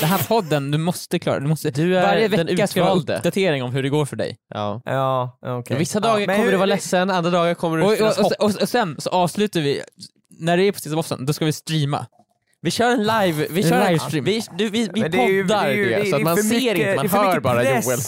Den 0.00 0.08
här 0.08 0.28
podden, 0.28 0.70
du 0.70 0.78
måste 0.78 1.18
klara 1.18 1.40
du 1.40 1.46
måste, 1.46 1.70
Du 1.70 1.96
är 1.98 2.02
Varje 2.02 2.28
den 2.28 2.46
vecka 2.46 2.66
ska 2.66 2.80
du 2.80 2.84
ha 2.86 2.90
utvalde. 2.92 3.16
uppdatering 3.16 3.62
om 3.62 3.72
hur 3.72 3.82
det 3.82 3.88
går 3.88 4.06
för 4.06 4.16
dig. 4.16 4.36
Ja. 4.54 4.82
Ja, 4.84 5.38
okej. 5.42 5.76
Vissa 5.78 6.00
dagar 6.00 6.26
men 6.26 6.26
kommer 6.26 6.44
hur- 6.44 6.50
du 6.52 6.56
vara 6.56 6.66
ledsen, 6.66 7.10
andra 7.10 7.30
dagar 7.30 7.54
kommer 7.54 7.76
du 7.78 7.82
Och, 7.84 7.90
och, 7.92 7.96
finnas 7.98 8.16
hopp. 8.18 8.32
och, 8.38 8.44
och, 8.50 8.62
och 8.62 8.68
sen 8.68 8.96
så 9.00 9.10
avslutar 9.10 9.60
vi, 9.60 9.82
när 10.40 10.56
det 10.56 10.62
är 10.62 10.72
på 10.72 10.78
sista 10.80 10.96
bossen, 10.96 11.26
då 11.26 11.32
ska 11.32 11.44
vi 11.44 11.52
streama. 11.52 12.06
Vi 12.62 12.70
kör 12.70 12.90
en 12.90 13.00
live, 13.02 13.46
vi 13.50 13.62
En 13.62 13.68
kör 13.68 13.80
en 13.80 13.86
livestream. 13.92 14.24
Vi, 14.24 14.42
du, 14.58 14.70
vi, 14.70 14.88
vi 14.94 15.00
Men 15.00 15.10
det 15.10 15.18
är 15.18 15.28
ju- 15.28 15.42
poddar 15.42 15.64
det 15.66 15.70
är 15.72 15.74
ju- 15.76 15.84
det, 15.84 15.90
det 15.90 16.00
är- 16.00 16.04
så 16.10 16.16
att 16.16 16.18
det 16.18 16.22
är 16.22 16.24
man 16.24 16.36
för 16.36 16.42
ser 16.42 16.54
mycket- 16.54 16.76
inte, 16.78 16.90
det 16.90 16.96
man 16.96 17.08
för 17.08 17.18
hör 17.18 17.26
mycket 17.26 17.42
bara 17.42 17.60
press. 17.62 17.86
Joel. 17.86 17.98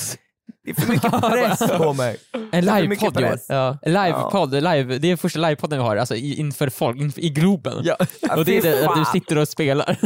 Det 0.64 0.70
är 0.70 0.74
för 0.74 0.88
mycket 0.92 1.10
press 1.68 1.78
på 1.78 1.92
mig. 1.92 2.16
En 2.52 2.68
är 2.68 2.82
mycket 2.82 3.02
livepodd 3.02 3.20
Joel. 3.22 3.30
press. 3.32 3.46
Ja. 3.48 3.78
En 3.82 3.92
livepodd, 3.92 4.54
live, 4.54 4.98
det 4.98 5.10
är 5.10 5.16
första 5.16 5.38
livepodden 5.40 5.78
vi 5.78 5.84
har, 5.84 5.96
alltså 5.96 6.14
i- 6.16 6.34
inför 6.40 6.68
folk, 6.68 6.96
inför, 7.00 7.20
i 7.20 7.28
Globen. 7.30 7.80
Ja. 7.84 7.96
Och 8.36 8.44
det 8.44 8.56
är 8.56 8.62
fy 8.62 8.68
det, 8.68 8.74
att 8.88 8.96
du 8.96 9.04
fan. 9.04 9.12
sitter 9.12 9.38
och 9.38 9.48
spelar. 9.48 9.96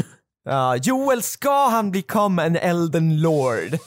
Ja, 0.44 0.76
Joel, 0.76 1.22
ska 1.22 1.68
han 1.68 1.90
become 1.90 2.42
an 2.42 2.56
elden 2.56 3.20
lord? 3.20 3.78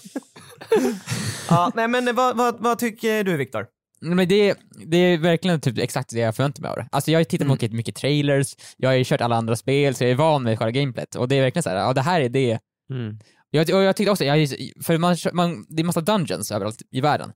ja, 1.49 1.71
nej 1.75 1.87
men 1.87 2.15
vad, 2.15 2.37
vad, 2.37 2.55
vad 2.59 2.79
tycker 2.79 3.23
du 3.23 3.37
Viktor? 3.37 3.65
Men 4.01 4.27
det, 4.27 4.55
det 4.85 4.97
är 4.97 5.17
verkligen 5.17 5.61
typ 5.61 5.77
exakt 5.77 6.09
det 6.09 6.19
jag 6.19 6.35
förväntar 6.35 6.61
mig 6.61 6.69
av 6.69 6.75
det. 6.77 6.87
Alltså 6.91 7.11
jag 7.11 7.17
har 7.17 7.21
ju 7.21 7.25
tittat 7.25 7.39
på 7.39 7.43
Mm. 7.45 7.53
mycket, 7.53 7.71
mycket 7.73 7.95
trailers, 7.95 8.55
jag 8.77 8.89
har 8.89 8.95
ju 8.95 9.03
kört 9.05 9.21
alla 9.21 9.35
andra 9.35 9.55
spel, 9.55 9.95
så 9.95 10.03
jag 10.03 10.11
är 10.11 10.15
van 10.15 10.43
med 10.43 10.59
själva 10.59 10.71
gameplayet. 10.71 11.15
Och 11.15 11.27
det 11.27 11.35
är 11.35 11.41
verkligen 11.41 11.63
så 11.63 11.69
här, 11.69 11.77
ja 11.77 11.93
det 11.93 12.01
här 12.01 12.21
är 12.21 12.29
det. 12.29 12.59
Mm. 12.91 13.19
Jag, 13.49 13.61
och 13.73 13.81
jag 13.83 13.95
tyckte 13.95 14.11
också, 14.11 14.23
jag, 14.25 14.49
för 14.83 14.97
man, 14.97 15.15
man, 15.33 15.65
det 15.69 15.81
är 15.81 15.83
massa 15.85 16.01
dungeons 16.01 16.51
överallt 16.51 16.81
i 16.91 17.01
världen, 17.01 17.31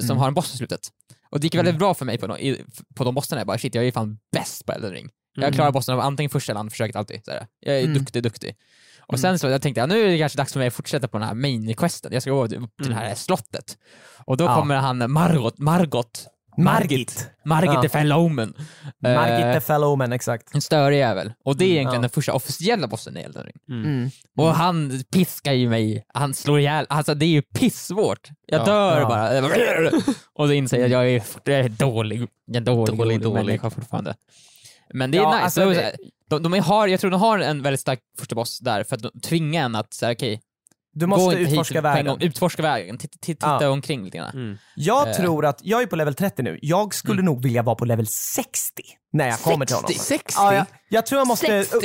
som 0.00 0.04
Mm. 0.10 0.16
har 0.18 0.28
en 0.28 0.34
boss 0.34 0.54
i 0.54 0.56
slutet. 0.56 0.80
Och 1.30 1.40
det 1.40 1.44
gick 1.44 1.54
väldigt 1.54 1.78
bra 1.78 1.94
för 1.94 2.04
mig 2.04 2.18
på 2.18 2.26
de, 2.26 2.56
på 2.96 3.04
de 3.04 3.14
bossarna, 3.14 3.40
jag 3.40 3.46
bara 3.46 3.58
shit 3.58 3.74
jag 3.74 3.86
är 3.86 3.92
fan 3.92 4.18
bäst 4.32 4.66
på 4.66 4.72
Elden 4.72 4.90
ring. 4.92 5.08
Jag 5.40 5.46
Mm. 5.48 5.54
klarar 5.54 5.72
bossen 5.72 5.94
av 5.94 6.00
antingen 6.00 6.30
första 6.30 6.52
eller 6.52 6.60
andra 6.60 6.70
försöket 6.70 6.96
alltid. 6.96 7.24
Så 7.24 7.30
här. 7.30 7.46
Jag 7.60 7.76
är 7.78 7.84
Mm. 7.84 7.94
duktig, 7.98 8.22
duktig. 8.22 8.56
Och 9.06 9.20
sen 9.20 9.38
så 9.38 9.46
jag 9.48 9.62
tänkte 9.62 9.80
jag, 9.80 9.88
nu 9.88 10.02
är 10.02 10.06
det 10.08 10.18
kanske 10.18 10.38
dags 10.38 10.52
för 10.52 10.60
mig 10.60 10.68
att 10.68 10.74
fortsätta 10.74 11.08
på 11.08 11.18
den 11.18 11.26
här 11.28 11.34
main-questen, 11.34 12.12
jag 12.12 12.22
ska 12.22 12.30
gå 12.30 12.44
upp 12.44 12.50
till 12.82 12.88
det 12.90 12.94
här 12.94 13.14
slottet. 13.14 13.76
Och 14.24 14.36
då 14.36 14.44
Ja. 14.44 14.54
kommer 14.56 14.74
han 14.76 15.10
Margot, 15.12 15.58
Margot, 15.58 16.26
Margit. 16.58 17.30
Margit 17.44 17.70
Ja. 17.74 17.82
the 17.82 17.88
Fellowman. 17.88 18.54
Margit 19.02 19.44
Eh, 19.44 19.52
the 19.54 19.60
Fellowman, 19.60 20.12
exakt. 20.12 20.54
en 20.54 20.60
störig 20.60 20.98
jävel. 20.98 21.32
Och 21.44 21.56
det 21.56 21.64
är 21.64 21.66
Mm, 21.66 21.76
egentligen 21.76 21.94
ja. 21.94 22.00
den 22.00 22.10
första 22.10 22.32
officiella 22.32 22.86
bossen 22.88 23.16
i 23.16 23.20
Elden 23.20 23.44
ring. 23.44 23.84
Mm. 23.84 24.10
Och 24.38 24.54
han 24.54 25.02
piskar 25.12 25.52
ju 25.52 25.68
mig, 25.68 26.04
han 26.14 26.34
slår 26.34 26.60
ihjäl, 26.60 26.86
alltså 26.88 27.14
det 27.14 27.24
är 27.24 27.28
ju 27.28 27.42
pissvårt. 27.42 28.28
Jag 28.46 28.60
Ja. 28.60 28.64
dör 28.64 29.00
Ja. 29.00 29.08
bara. 29.08 29.90
Och 30.34 30.46
då 30.48 30.52
inser 30.54 30.76
jag 30.76 30.84
att 30.84 30.90
jag 30.90 31.08
är, 31.08 31.22
jag 31.44 31.58
är 31.60 31.68
dålig, 31.68 32.28
jag 32.46 32.56
är 32.56 32.60
dålig, 32.60 32.86
Dålig, 32.86 32.98
dålig, 32.98 33.20
dålig. 33.20 33.44
människa 33.46 33.70
fortfarande. 33.70 34.14
Men 34.94 35.10
det 35.10 35.18
är 35.18 35.22
Ja, 35.22 35.30
nice. 35.34 35.44
alltså 35.44 35.64
Det 35.64 35.96
de, 36.30 36.42
de 36.42 36.58
har, 36.58 36.86
jag 36.88 37.00
tror 37.00 37.10
de 37.10 37.20
har 37.20 37.38
en 37.38 37.62
väldigt 37.62 37.80
stark 37.80 38.00
första 38.18 38.34
boss 38.34 38.58
där 38.58 38.84
för 38.84 38.96
att 38.96 39.02
de 39.02 39.20
tvingar 39.20 39.64
en 39.64 39.74
att 39.74 39.94
säga 39.94 40.12
okej, 40.12 40.40
Du 40.92 41.06
gå 41.06 41.10
måste 41.10 41.36
utforska 41.38 41.74
hit 41.74 41.84
världen. 41.84 42.06
gång, 42.06 42.22
utforska 42.22 42.62
vägen, 42.62 42.98
titta, 42.98 43.18
titta 43.20 43.58
Ja. 43.60 43.68
omkring 43.68 44.04
lite 44.04 44.18
grann. 44.18 44.30
Mm. 44.34 44.58
Jag 44.76 45.08
Eh. 45.08 45.14
tror 45.16 45.46
att, 45.46 45.60
jag 45.62 45.82
är 45.82 45.86
på 45.86 45.96
level 45.96 46.14
30 46.14 46.42
nu, 46.42 46.58
jag 46.62 46.94
skulle 46.94 47.22
nog 47.22 47.42
vilja 47.42 47.62
vara 47.62 47.76
på 47.76 47.84
level 47.84 48.06
60 48.06 48.82
när 49.12 49.28
jag 49.28 49.38
kommer 49.38 49.66
till 49.66 49.76
honom. 49.76 49.90
60? 49.94 50.34
Ja, 50.36 50.54
jag, 50.54 50.66
jag 50.88 51.06
tror 51.06 51.18
jag 51.20 51.26
måste 51.28 51.46
60? 51.64 51.76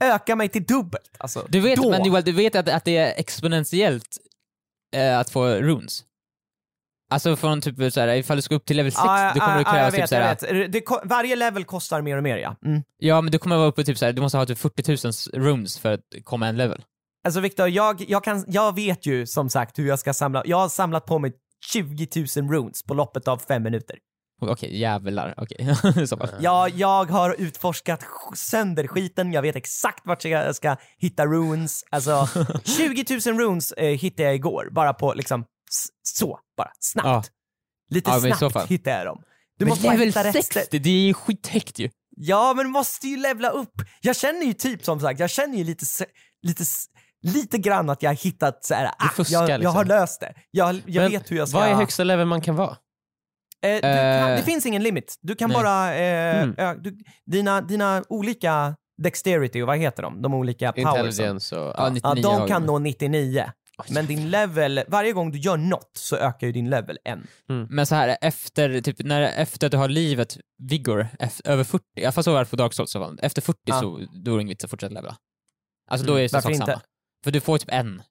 ö- 0.00 0.06
öka 0.14 0.36
mig 0.36 0.48
till 0.48 0.64
dubbelt. 0.64 1.10
Alltså, 1.18 1.46
Du 1.48 1.60
vet, 1.60 1.76
då. 1.82 1.90
men 1.90 2.04
Joel, 2.04 2.24
du 2.24 2.32
vet 2.32 2.54
att, 2.56 2.68
att 2.68 2.84
det 2.84 2.96
är 2.96 3.20
exponentiellt 3.20 4.08
eh, 4.96 5.18
att 5.18 5.30
få 5.30 5.46
runes? 5.48 6.04
Alltså 7.10 7.36
från 7.36 7.60
typ 7.60 7.92
såhär, 7.92 8.08
ifall 8.08 8.36
du 8.36 8.42
ska 8.42 8.54
upp 8.54 8.64
till 8.64 8.76
level 8.76 8.92
6, 8.92 9.02
Ja, 9.04 9.30
då 9.34 9.40
kommer 9.40 9.52
ja, 9.52 9.58
det 9.58 9.64
ja, 9.66 9.72
krävas 9.72 10.12
jag 10.12 10.38
typ 10.40 10.48
såhär. 10.48 10.68
Det, 10.68 10.82
varje 11.04 11.36
level 11.36 11.64
kostar 11.64 12.02
mer 12.02 12.16
och 12.16 12.22
mer 12.22 12.36
ja. 12.36 12.56
Mm. 12.64 12.82
Ja 12.98 13.20
men 13.20 13.32
du 13.32 13.38
kommer 13.38 13.56
vara 13.56 13.66
uppe 13.66 13.84
typ 13.84 13.98
såhär, 13.98 14.12
du 14.12 14.22
måste 14.22 14.38
ha 14.38 14.46
typ 14.46 14.58
40 14.58 15.32
000 15.36 15.44
rooms 15.44 15.78
för 15.78 15.92
att 15.92 16.00
komma 16.24 16.48
en 16.48 16.56
level. 16.56 16.84
Alltså 17.24 17.40
Viktor, 17.40 17.68
jag, 17.68 18.04
jag, 18.08 18.24
kan, 18.24 18.44
jag 18.48 18.74
vet 18.74 19.06
ju 19.06 19.26
som 19.26 19.50
sagt 19.50 19.78
hur 19.78 19.88
jag 19.88 19.98
ska 19.98 20.14
samla, 20.14 20.42
jag 20.46 20.56
har 20.56 20.68
samlat 20.68 21.06
på 21.06 21.18
mig 21.18 21.32
20 21.72 22.08
000 22.36 22.50
runes 22.50 22.82
på 22.82 22.94
loppet 22.94 23.28
av 23.28 23.38
fem 23.38 23.62
minuter. 23.62 23.96
Okej, 24.40 24.80
jävlar. 24.80 25.34
Okej. 25.36 26.06
Så 26.06 26.16
bara. 26.16 26.30
Jag, 26.74 27.10
har 27.10 27.36
utforskat 27.38 28.00
sk- 28.02 28.34
sönder 28.34 28.86
skiten, 28.86 29.32
jag 29.32 29.42
vet 29.42 29.56
exakt 29.56 30.06
vart 30.06 30.24
jag 30.24 30.56
ska 30.56 30.76
hitta 30.98 31.26
runes. 31.26 31.84
Alltså 31.90 32.28
20 32.64 33.04
000 33.26 33.38
runes 33.38 33.72
eh, 33.72 33.98
hittade 33.98 34.22
jag 34.22 34.34
igår, 34.34 34.68
bara 34.72 34.94
på 34.94 35.14
liksom 35.14 35.44
så, 36.02 36.38
bara 36.56 36.70
snabbt. 36.80 37.06
Ja. 37.06 37.22
Lite 37.94 38.10
Ja, 38.10 38.36
snabbt 38.36 38.70
hittade 38.70 38.96
jag 38.96 39.06
dem. 39.06 39.22
Du 39.58 39.64
men 39.64 39.68
måste 39.68 39.90
level 39.90 40.06
hitta 40.06 40.24
rätt 40.24 40.32
60, 40.32 40.60
ställe. 40.60 40.82
det 40.82 40.90
är 40.90 41.06
ju 41.06 41.14
skithögt 41.14 41.78
ju. 41.78 41.90
Ja, 42.16 42.52
men 42.56 42.64
du 42.66 42.70
måste 42.70 43.08
ju 43.08 43.16
levla 43.16 43.48
upp. 43.50 43.74
Jag 44.00 44.16
känner 44.16 44.46
ju 44.46 44.52
typ 44.52 44.84
som 44.84 45.00
sagt, 45.00 45.20
jag 45.20 45.30
känner 45.30 45.58
ju 45.58 45.64
lite, 45.64 45.84
lite, 46.42 46.64
lite 47.22 47.58
grann 47.58 47.90
att 47.90 48.02
jag 48.02 48.10
har 48.10 48.16
hittat 48.16 48.64
så 48.64 48.74
här, 48.74 48.90
ah, 48.98 49.08
fuskar 49.08 49.34
jag, 49.40 49.50
jag 49.50 49.58
liksom. 49.60 49.76
har 49.76 49.84
löst 49.84 50.20
det. 50.20 50.34
Jag, 50.50 50.80
jag 50.86 51.02
Men 51.02 51.10
vet 51.12 51.30
hur 51.30 51.36
jag 51.36 51.48
ska... 51.48 51.58
Vad 51.58 51.68
är 51.68 51.74
högsta 51.74 52.04
level 52.04 52.26
man 52.26 52.40
kan 52.40 52.56
vara? 52.56 52.76
Eh, 53.62 53.80
kan, 53.80 53.90
Eh, 53.90 54.36
det 54.36 54.42
finns 54.42 54.66
ingen 54.66 54.82
limit. 54.82 55.18
Du 55.20 55.34
kan 55.34 55.50
nej. 55.50 55.56
bara... 55.62 55.94
Eh, 55.94 56.42
Mm. 56.42 56.82
du, 56.82 56.98
dina, 57.26 57.60
dina 57.60 58.04
olika 58.08 58.76
dexterity, 59.02 59.62
och 59.62 59.66
vad 59.66 59.78
heter 59.78 60.02
de? 60.02 60.22
De 60.22 60.34
olika 60.34 60.72
powersen. 60.72 61.06
Intelligence 61.06 61.56
och... 61.58 61.66
Ja, 61.66 61.74
Ja. 61.76 61.90
99 61.90 62.22
Ja, 62.22 62.38
de 62.38 62.48
kan 62.48 62.66
nå 62.66 62.78
99. 62.78 63.50
Men 63.88 64.06
din 64.06 64.30
level, 64.30 64.80
varje 64.88 65.12
gång 65.12 65.32
du 65.32 65.38
gör 65.38 65.56
något 65.56 65.90
så 65.94 66.16
ökar 66.16 66.46
ju 66.46 66.52
din 66.52 66.70
level 66.70 66.98
en. 67.04 67.26
Men 67.70 67.86
så 67.86 67.94
här 67.94 68.16
efter, 68.20 68.80
typ, 68.80 68.96
när, 69.04 69.20
efter 69.22 69.66
att 69.66 69.70
du 69.70 69.76
har 69.76 69.88
livet, 69.88 70.38
vigor, 70.62 71.08
eff- 71.18 71.40
över 71.44 71.64
40, 71.64 71.84
i 71.96 72.04
alla 72.04 72.12
fall 72.12 72.24
så 72.24 72.32
var 72.32 72.40
det 72.44 72.50
på 72.50 72.56
Dark 72.56 72.72
Souls, 72.74 72.96
efter 73.22 73.42
40 73.42 73.58
Ja. 73.64 73.80
så 73.80 74.06
då 74.24 74.32
är 74.32 74.36
det 74.36 74.42
ingen 74.42 74.48
vits 74.48 74.64
att 74.64 74.70
fortsätta 74.70 74.94
levla. 74.94 75.16
Alltså 75.90 76.06
då 76.06 76.12
Mm, 76.12 76.24
är 76.24 76.28
det 76.28 76.32
varför 76.32 76.48
sak 76.48 76.54
inte? 76.54 76.66
samma. 76.66 76.80
För 77.24 77.30
du 77.30 77.40
får 77.40 77.58
typ 77.58 77.70
en. 77.72 78.02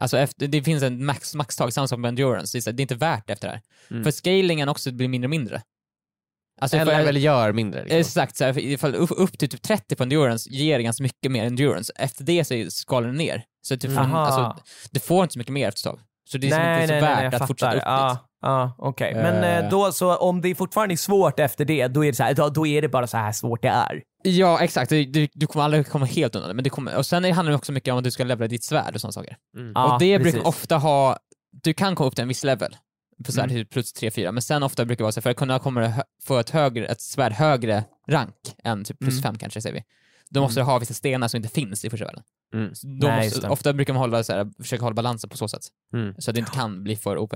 Alltså 0.00 0.18
efter, 0.18 0.48
det 0.48 0.62
finns 0.62 0.82
en 0.82 1.04
max, 1.04 1.34
maxtag, 1.34 1.72
samma 1.72 1.88
sak 1.88 1.98
med 1.98 2.08
endurance, 2.08 2.56
det 2.56 2.58
är, 2.58 2.62
så 2.62 2.70
det 2.70 2.80
är 2.80 2.84
inte 2.84 2.94
värt 2.94 3.30
efter 3.30 3.48
det 3.48 3.54
här. 3.54 3.62
Mm. 3.90 4.04
För 4.04 4.10
scalingen 4.10 4.68
också 4.68 4.92
blir 4.92 5.08
mindre 5.08 5.26
och 5.26 5.30
mindre. 5.30 5.62
Alltså 6.60 6.76
En 6.76 6.86
level 6.86 7.16
gör 7.16 7.52
mindre. 7.52 7.80
Liksom. 7.82 7.98
Exakt, 7.98 8.36
så 8.36 8.44
här, 8.44 8.94
upp, 8.94 9.10
upp 9.16 9.38
till 9.38 9.48
typ 9.48 9.62
30 9.62 9.96
på 9.96 10.02
endurance 10.02 10.50
ger 10.50 10.78
det 10.78 10.82
ganska 10.84 11.02
mycket 11.02 11.30
mer 11.32 11.44
endurance. 11.44 11.92
Efter 11.96 12.24
det 12.24 12.44
så 12.44 12.70
skalar 12.70 13.06
den 13.08 13.16
ner. 13.16 13.44
Så 13.62 13.76
typ 13.76 13.94
fan, 13.94 14.06
Aha. 14.14 14.18
alltså, 14.18 14.62
det 14.90 15.00
får 15.00 15.22
inte 15.22 15.32
så 15.32 15.38
mycket 15.38 15.52
mer 15.52 15.68
efter 15.68 15.80
ett 15.90 15.94
tag. 15.96 16.00
Så 16.30 16.38
det 16.38 16.50
är 16.50 16.58
nej, 16.58 16.82
inte 16.82 16.86
så 16.86 16.92
nej, 16.92 17.00
värt 17.02 17.32
nej, 17.32 17.40
att 17.40 17.46
fortsätta 17.48 17.76
upp 17.76 17.82
fattar. 17.82 18.08
dit. 18.08 18.18
Ja, 18.42 18.48
ja, 18.48 18.74
okej. 18.78 19.14
Men 19.14 19.64
eh, 19.64 19.70
då, 19.70 19.92
så 19.92 20.16
om 20.16 20.40
det 20.40 20.54
fortfarande 20.54 20.94
är 20.94 20.96
svårt 20.96 21.40
efter 21.40 21.64
det, 21.64 21.88
då 21.88 22.04
är 22.04 22.10
det, 22.10 22.16
så 22.16 22.22
här, 22.22 22.34
då, 22.34 22.48
då 22.48 22.66
är 22.66 22.82
det 22.82 22.88
bara 22.88 23.06
så 23.06 23.16
här 23.16 23.32
svårt 23.32 23.62
det 23.62 23.68
är. 23.68 24.02
Ja, 24.22 24.60
exakt. 24.60 24.90
Du, 24.90 25.04
du, 25.04 25.28
du 25.32 25.46
kommer 25.46 25.64
aldrig 25.64 25.88
komma 25.88 26.06
helt 26.06 26.34
undan 26.34 26.48
det. 26.48 26.54
Men 26.54 26.64
det 26.64 26.70
kommer, 26.70 26.96
och 26.96 27.06
sen 27.06 27.24
handlar 27.32 27.50
det 27.50 27.56
också 27.56 27.72
mycket 27.72 27.92
om 27.92 27.98
att 27.98 28.04
du 28.04 28.10
ska 28.10 28.24
levla 28.24 28.46
ditt 28.48 28.64
svärd 28.64 28.94
och 28.94 29.00
sådana 29.00 29.12
saker. 29.12 29.36
Mm. 29.56 29.72
Ja, 29.74 29.94
och 29.94 30.00
det 30.00 30.18
precis. 30.18 30.32
brukar 30.32 30.48
ofta 30.48 30.76
ha, 30.76 31.16
du 31.62 31.72
kan 31.74 31.94
komma 31.94 32.06
upp 32.08 32.14
till 32.14 32.22
en 32.22 32.28
viss 32.28 32.44
level, 32.44 32.76
på 33.26 33.32
här, 33.32 33.44
Mm. 33.44 33.56
typ 33.56 33.70
plus 33.70 33.94
3-4, 33.94 34.32
men 34.32 34.42
sen 34.42 34.62
ofta 34.62 34.84
brukar 34.84 34.98
det 34.98 35.04
vara 35.04 35.12
så 35.12 35.20
här, 35.20 35.22
för 35.22 35.30
att 35.30 35.36
kunna 35.36 35.58
komma 35.58 35.92
få 36.26 36.38
ett, 36.38 36.50
högre, 36.50 36.86
ett 36.86 37.00
svärd 37.00 37.32
högre 37.32 37.84
rank 38.08 38.34
än 38.64 38.84
typ 38.84 38.98
plus 38.98 39.14
Mm. 39.14 39.22
5 39.22 39.38
kanske 39.38 39.60
säger 39.62 39.74
vi, 39.74 39.82
då 40.30 40.40
måste 40.40 40.60
du 40.60 40.64
ha 40.64 40.78
vissa 40.78 40.94
stenar 40.94 41.28
som 41.28 41.36
inte 41.36 41.48
finns 41.48 41.84
i 41.84 41.90
första 41.90 42.04
världen. 42.06 42.22
Mm. 42.54 42.72
Nej, 42.84 43.24
måste, 43.24 43.40
det. 43.40 43.48
ofta 43.48 43.72
brukar 43.72 43.92
man 43.92 44.00
hålla, 44.00 44.22
så 44.24 44.32
här, 44.32 44.50
försöka 44.62 44.82
hålla 44.84 44.94
balansen 44.94 45.30
på 45.30 45.36
så 45.36 45.48
sätt, 45.48 45.62
Mm. 45.94 46.14
så 46.18 46.30
att 46.30 46.34
det 46.34 46.38
inte 46.40 46.52
kan 46.52 46.82
bli 46.84 46.96
för 46.96 47.18
OP. 47.18 47.34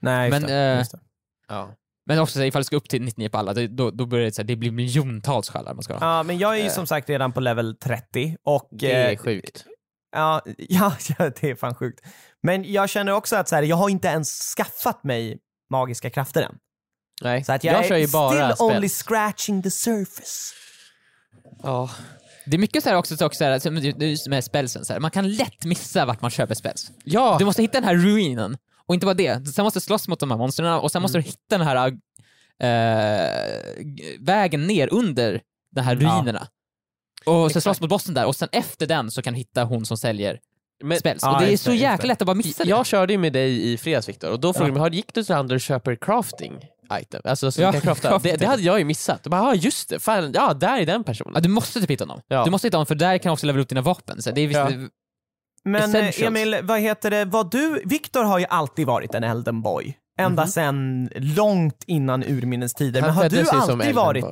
Nej, 0.00 0.28
just 0.30 0.40
Men, 0.40 0.50
det, 0.50 0.56
eh, 0.56 0.78
just 0.78 0.92
det. 0.92 0.98
Ja. 1.48 1.74
Men 2.06 2.18
också 2.18 2.32
så 2.32 2.38
här, 2.38 2.46
ifall 2.46 2.60
du 2.60 2.64
ska 2.64 2.76
upp 2.76 2.88
till 2.88 3.02
99 3.02 3.28
på 3.28 3.38
alla, 3.38 3.54
det, 3.54 3.68
då, 3.68 3.90
då 3.90 4.06
börjar 4.06 4.24
det, 4.24 4.32
så 4.32 4.42
här, 4.42 4.46
det 4.46 4.56
blir 4.56 4.70
miljontals 4.70 5.46
skallar 5.46 5.74
man 5.74 5.82
ska 5.82 5.94
ha. 5.96 6.16
Ja, 6.16 6.22
men 6.22 6.38
jag 6.38 6.52
är 6.54 6.58
ju 6.58 6.66
Eh. 6.66 6.72
som 6.72 6.86
sagt 6.86 7.08
redan 7.08 7.32
på 7.32 7.40
level 7.40 7.76
30 7.76 8.36
och... 8.42 8.68
Det 8.72 8.92
är 8.92 9.10
eh, 9.12 9.16
sjukt. 9.18 9.64
Ja, 10.12 10.42
ja, 10.58 10.92
det 11.18 11.42
är 11.42 11.54
fan 11.54 11.74
sjukt. 11.74 12.00
Men 12.42 12.72
jag 12.72 12.88
känner 12.90 13.12
också 13.12 13.36
att 13.36 13.48
så 13.48 13.54
här, 13.56 13.62
jag 13.62 13.76
har 13.76 13.88
inte 13.88 14.08
ens 14.08 14.54
skaffat 14.56 15.04
mig 15.04 15.38
magiska 15.70 16.10
krafter 16.10 16.42
än. 16.42 16.54
Nej, 17.22 17.44
Så 17.44 17.52
att 17.52 17.64
jag, 17.64 17.74
jag 17.74 17.84
är 17.84 17.88
kör 17.88 17.96
ju 17.96 18.08
bara 18.08 18.54
still 18.56 18.66
only 18.66 18.88
spel. 18.88 19.06
scratching 19.06 19.62
the 19.62 19.70
surface. 19.70 20.54
Ja. 21.62 21.90
Det 22.46 22.56
är 22.56 22.58
mycket 22.58 22.82
så 22.82 22.88
här 22.88 22.96
också, 22.96 23.16
så 23.16 23.24
här, 23.44 24.28
med 24.30 24.44
spelsen, 24.44 24.84
så 24.84 24.92
här. 24.92 25.00
man 25.00 25.10
kan 25.10 25.32
lätt 25.32 25.64
missa 25.64 26.04
vart 26.06 26.22
man 26.22 26.30
köper 26.30 26.54
spels. 26.54 26.90
Ja! 27.04 27.36
Du 27.38 27.44
måste 27.44 27.62
hitta 27.62 27.80
den 27.80 27.84
här 27.88 27.94
ruinen, 27.94 28.56
och 28.86 28.94
inte 28.94 29.06
bara 29.06 29.14
det, 29.14 29.46
sen 29.48 29.62
måste 29.64 29.78
du 29.78 29.80
slåss 29.82 30.08
mot 30.08 30.20
de 30.20 30.30
här 30.30 30.38
monstren 30.38 30.72
och 30.74 30.92
sen 30.92 31.02
måste 31.02 31.18
Mm. 31.18 31.22
du 31.24 31.28
hitta 31.30 31.58
den 31.58 31.66
här 31.66 31.90
g- 33.80 34.16
vägen 34.20 34.66
ner 34.66 34.92
under 34.94 35.40
de 35.74 35.80
här 35.80 35.96
Ja. 36.00 36.00
ruinerna. 36.00 36.46
Och 37.26 37.32
så 37.34 37.46
Exakt. 37.46 37.62
slåss 37.62 37.80
mot 37.80 37.90
bossen 37.90 38.14
där, 38.14 38.26
och 38.26 38.36
sen 38.36 38.48
efter 38.52 38.86
den 38.86 39.10
så 39.10 39.22
kan 39.22 39.32
du 39.32 39.38
hitta 39.38 39.64
hon 39.64 39.86
som 39.86 39.96
säljer 39.96 40.38
Men 40.84 40.98
spels. 40.98 41.22
Ja, 41.22 41.34
och 41.34 41.40
det 41.40 41.46
är 41.46 41.50
just 41.50 41.64
så 41.64 41.72
jäkla 41.72 42.06
lätt 42.08 42.22
att 42.22 42.26
bara 42.26 42.34
missa 42.34 42.64
det. 42.64 42.70
jag 42.70 42.86
körde 42.86 43.12
ju 43.12 43.18
med 43.18 43.32
dig 43.32 43.72
i 43.72 43.76
fredags 43.76 44.08
Viktor, 44.08 44.30
och 44.30 44.40
då 44.40 44.52
frågade 44.52 44.78
Ja. 44.78 44.84
de 44.84 44.90
mig, 44.90 44.96
gick 44.96 45.14
du 45.14 45.22
till 45.24 45.34
handel 45.34 45.54
och 45.54 45.60
köper 45.60 45.96
crafting 45.96 46.52
item? 46.92 47.20
Alltså 47.24 47.50
så 47.52 47.62
Ja, 47.62 47.72
kan 47.72 47.80
crafta. 47.80 48.18
Det, 48.22 48.36
det 48.36 48.46
hade 48.46 48.62
jag 48.62 48.78
ju 48.78 48.84
missat. 48.84 49.22
Bara, 49.22 49.40
ja 49.40 49.54
just 49.54 49.88
det, 49.88 49.98
fan, 49.98 50.32
ja 50.34 50.54
där 50.54 50.78
är 50.80 50.86
den 50.86 51.04
personen. 51.04 51.32
Ja, 51.34 51.40
du 51.40 51.48
måste 51.48 51.80
typ 51.80 51.90
hitta 51.90 52.04
honom. 52.04 52.20
Ja. 52.28 52.44
Du 52.44 52.50
måste 52.50 52.66
hitta 52.66 52.76
honom 52.76 52.86
för 52.86 52.94
där 52.94 53.18
kan 53.18 53.30
du 53.30 53.32
också 53.32 53.46
levela 53.46 53.62
upp 53.62 53.68
dina 53.68 53.80
vapen. 53.82 54.22
Så 54.22 54.30
det 54.30 54.40
är 54.40 54.46
visst, 54.48 54.60
Ja. 54.60 54.70
Men 55.64 55.82
Essentials. 55.82 56.18
eh, 56.18 56.26
Emil, 56.26 56.56
vad 56.62 56.80
heter 56.80 57.10
det, 57.10 57.24
vad 57.24 57.50
du, 57.50 57.82
Viktor 57.84 58.24
har 58.24 58.38
ju 58.38 58.46
alltid 58.46 58.86
varit 58.86 59.14
en 59.14 59.24
Elden 59.24 59.62
Boy. 59.62 59.96
Ända 60.20 60.46
sen 60.46 61.10
långt 61.14 61.84
innan 61.86 62.22
urminnes 62.24 62.74
tider. 62.74 63.00
Men 63.00 63.10
har 63.10 63.28
du 63.28 63.44
som 63.44 63.60
alltid 63.60 63.94
varit, 63.94 64.24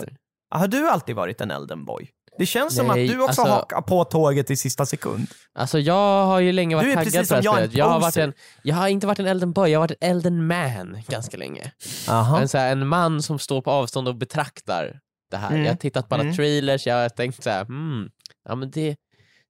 har 0.55 0.69
du 0.69 0.89
alltid 0.89 1.17
varit 1.17 1.41
en 1.41 1.51
Elden 1.51 1.85
Boy? 1.85 2.11
Det 2.39 2.47
känns 2.47 2.77
som 2.77 2.87
Nej, 2.87 3.05
att 3.05 3.11
du 3.13 3.23
också 3.23 3.41
alltså- 3.43 3.55
hakar 3.55 3.81
på 3.83 4.05
tåget 4.05 4.51
i 4.51 4.57
sista 4.57 4.87
sekund. 4.87 5.27
Alltså 5.55 5.79
jag 5.79 6.27
har 6.27 6.41
ju 6.41 6.53
länge 6.53 6.77
varit 6.77 6.95
taggad 6.95 7.05
på 7.05 7.11
det 7.11 7.19
här 7.19 7.43
som 7.43 7.61
jag. 7.61 7.75
Jag 7.75 7.85
har, 7.89 8.01
varit 8.01 8.17
en, 8.17 8.33
jag 8.63 8.77
har 8.77 8.89
inte 8.89 9.07
varit 9.07 9.19
en 9.19 9.27
Elden 9.27 9.53
Boy, 9.53 9.71
jag 9.71 9.79
har 9.79 9.83
varit 9.89 9.97
en 10.01 10.11
Elden 10.11 10.47
Man 10.47 11.03
ganska 11.09 11.37
länge. 11.37 11.73
Aha. 12.09 12.41
En, 12.41 12.49
så 12.49 12.59
här, 12.59 12.73
en 12.73 12.87
man 12.87 13.23
som 13.23 13.39
står 13.39 13.63
på 13.63 13.71
avstånd 13.71 14.09
och 14.09 14.17
betraktar 14.17 15.01
det 15.31 15.37
här. 15.37 15.51
Mm. 15.51 15.63
Jag 15.65 15.71
har 15.73 15.77
tittat 15.77 16.09
på 16.09 16.15
alla 16.15 16.25
Mm. 16.25 16.37
trailers, 16.37 16.87
jag 16.87 16.95
har 17.03 17.09
tänkt 17.09 17.43
så 17.43 17.51
här, 17.51 17.65
hmm, 17.65 18.09
ja 18.49 18.55
men 18.55 18.71
det, 18.71 18.97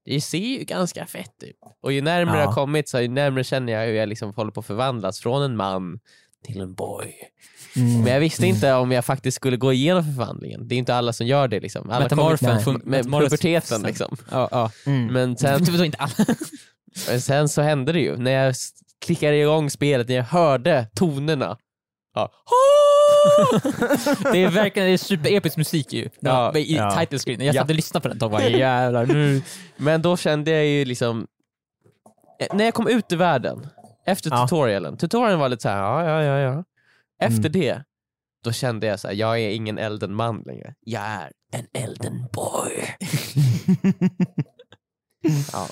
det 0.04 0.20
ser 0.20 0.38
ju 0.38 0.64
ganska 0.64 1.06
fett 1.06 1.42
ut. 1.42 1.56
Och 1.82 1.92
ju 1.92 2.00
närmare 2.00 2.36
Ja. 2.36 2.40
jag 2.40 2.48
har 2.48 2.54
kommit 2.54 2.88
så 2.88 3.00
ju 3.00 3.08
närmare 3.08 3.44
känner 3.44 3.72
jag 3.72 3.86
hur 3.86 3.94
jag 3.94 4.08
liksom 4.08 4.32
håller 4.34 4.50
på 4.52 4.60
att 4.60 4.66
förvandlas 4.66 5.20
från 5.20 5.42
en 5.42 5.56
man 5.56 5.98
till 6.44 6.60
en 6.60 6.74
boy. 6.74 7.14
Mm. 7.76 8.00
Men 8.02 8.12
jag 8.12 8.20
visste 8.20 8.46
inte 8.46 8.72
om 8.74 8.92
jag 8.92 9.04
faktiskt 9.04 9.36
skulle 9.36 9.56
gå 9.56 9.72
igenom 9.72 10.04
förvandlingen. 10.04 10.68
Det 10.68 10.74
är 10.74 10.78
inte 10.78 10.94
alla 10.94 11.12
som 11.12 11.26
gör 11.26 11.48
det 11.48 11.60
liksom. 11.60 11.90
Alla 11.90 12.00
Metamorfen, 12.00 12.62
kommer- 12.62 12.80
med 12.84 13.04
puberteten 13.04 13.82
liksom. 13.82 14.16
Ja, 14.30 14.48
ja. 14.50 14.70
Mm. 14.86 15.06
Men 15.06 15.36
sen, 15.36 15.84
inte 15.84 15.98
alla. 15.98 16.12
men 17.08 17.20
sen 17.20 17.48
så 17.48 17.62
hände 17.62 17.92
det 17.92 18.00
ju, 18.00 18.16
när 18.16 18.30
jag 18.30 18.54
klickade 19.04 19.36
igång 19.36 19.70
spelet, 19.70 20.08
när 20.08 20.16
jag 20.16 20.24
hörde 20.24 20.86
tonerna. 20.94 21.56
Ja. 22.14 22.30
Det 24.32 24.42
är 24.44 24.50
verkligen 24.50 24.88
det 24.88 24.94
är 24.94 24.98
superepisk 24.98 25.56
musik 25.56 25.92
ju. 25.92 26.08
Ja, 26.20 26.56
I 26.56 26.76
ja. 26.76 26.96
title 27.00 27.18
screen. 27.18 27.40
Jag 27.40 27.54
Ja. 27.54 27.60
satt 27.62 27.70
och 27.70 27.76
lyssnade 27.76 28.02
på 28.02 28.08
den 28.08 28.22
och 28.22 28.30
bara 28.30 28.48
jävlar 28.48 29.06
nu. 29.06 29.42
Men 29.76 30.02
då 30.02 30.16
kände 30.16 30.50
jag 30.50 30.66
ju 30.66 30.84
liksom, 30.84 31.26
eh, 32.40 32.56
när 32.56 32.64
jag 32.64 32.74
kom 32.74 32.88
ut 32.88 33.12
i 33.12 33.16
världen, 33.16 33.66
efter 34.06 34.30
Ja. 34.30 34.42
tutorialen, 34.46 34.96
tutorialen 34.96 35.38
var 35.38 35.48
lite 35.48 35.62
så 35.62 35.68
här, 35.68 35.76
ja 35.78 36.04
ja 36.04 36.22
ja 36.22 36.38
ja. 36.38 36.64
Efter 37.22 37.48
Mm. 37.48 37.52
det, 37.52 37.82
då 38.44 38.52
kände 38.52 38.86
jag 38.86 39.00
så 39.00 39.08
här, 39.08 39.14
jag 39.14 39.40
är 39.40 39.50
ingen 39.50 39.78
elden 39.78 40.14
man 40.14 40.42
längre. 40.46 40.74
Jag 40.80 41.02
är 41.02 41.32
en 41.52 41.66
elden 41.82 42.26
boy. 42.32 42.96
ja. 45.52 45.68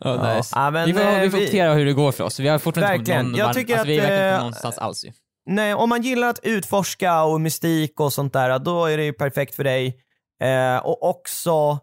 Ja, 0.00 0.36
nice. 0.36 0.52
Ja, 0.56 0.70
men, 0.70 0.86
vi 0.86 0.92
får, 0.92 1.00
eh, 1.00 1.20
vi 1.20 1.30
får 1.30 1.38
vi- 1.38 1.74
hur 1.74 1.84
det 1.84 1.92
går 1.92 2.12
för 2.12 2.24
oss. 2.24 2.40
Vi 2.40 2.48
har 2.48 2.58
fortfarande 2.58 2.94
inte 2.96 3.12
kommit 3.12 3.26
någon 3.26 3.38
Jag 3.38 3.46
alltså, 3.48 3.64
vi 3.64 3.72
är 3.72 3.74
att, 3.74 3.78
verkligen 3.86 4.02
inte 4.12 4.24
eh, 4.24 4.38
någonstans 4.38 4.78
alls 4.78 5.04
ju. 5.04 5.12
Nej, 5.46 5.74
om 5.74 5.88
man 5.88 6.02
gillar 6.02 6.28
att 6.28 6.40
utforska 6.42 7.22
och 7.22 7.40
mystik 7.40 8.00
och 8.00 8.12
sånt 8.12 8.32
där, 8.32 8.58
då 8.58 8.86
är 8.86 8.96
det 8.96 9.04
ju 9.04 9.12
perfekt 9.12 9.54
för 9.54 9.64
dig. 9.64 10.00
Eh, 10.42 10.76
och 10.76 11.02
också, 11.02 11.78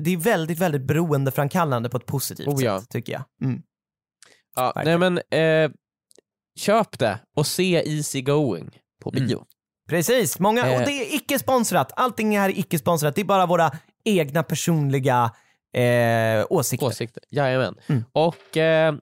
det 0.00 0.10
är 0.12 0.16
väldigt, 0.16 0.58
väldigt 0.58 0.82
beroendeframkallande 0.86 1.88
på 1.88 1.96
ett 1.96 2.06
positivt 2.06 2.48
Oh, 2.48 2.64
ja. 2.64 2.80
sätt, 2.80 2.88
tycker 2.90 3.12
jag. 3.12 3.22
Mm. 3.42 3.62
Ja, 4.56 4.72
nej 4.84 4.98
men, 4.98 5.18
eh, 5.18 5.70
köp 6.56 6.98
det 6.98 7.18
och 7.36 7.46
se 7.46 7.82
Easy 7.96 8.20
Going 8.22 8.70
på 9.02 9.10
Mm. 9.10 9.26
bio. 9.26 9.44
Precis, 9.88 10.38
många, 10.38 10.66
Eh. 10.66 10.80
och 10.80 10.86
det 10.86 10.92
är 10.92 11.14
icke-sponsrat. 11.14 11.92
Allting 11.96 12.38
här 12.38 12.48
är 12.48 12.58
icke-sponsrat, 12.58 13.14
det 13.14 13.20
är 13.20 13.24
bara 13.24 13.46
våra 13.46 13.70
egna 14.04 14.42
personliga 14.42 15.30
eh, 15.76 16.46
åsikter. 16.50 16.86
Åsikter. 16.86 17.22
Jajamän. 17.30 17.74
Mm. 17.86 18.04
Och 18.12 18.56
eh, 18.56 18.94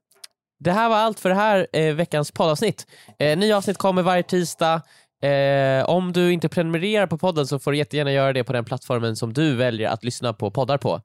det 0.61 0.73
här 0.73 0.89
var 0.89 0.97
allt 0.97 1.21
för 1.21 1.29
det 1.29 1.35
här 1.35 1.67
eh, 1.73 1.95
veckans 1.95 2.31
poddavsnitt. 2.31 2.87
Eh, 3.19 3.39
nya 3.39 3.57
avsnitt 3.57 3.79
kommer 3.79 4.03
varje 4.03 4.23
tisdag. 4.23 4.83
Eh, 5.23 5.85
om 5.89 6.13
du 6.13 6.33
inte 6.33 6.49
prenumererar 6.49 7.07
på 7.07 7.19
podden 7.19 7.47
så 7.47 7.59
får 7.59 7.73
du 7.73 7.79
jättegärna 7.79 8.13
göra 8.13 8.33
det 8.33 8.45
på 8.45 8.53
den 8.53 8.65
plattformen 8.65 9.17
som 9.17 9.33
du 9.33 9.55
väljer 9.57 9.89
att 9.89 10.05
lyssna 10.05 10.33
på 10.33 10.51
poddar 10.51 10.79
på. 10.79 11.01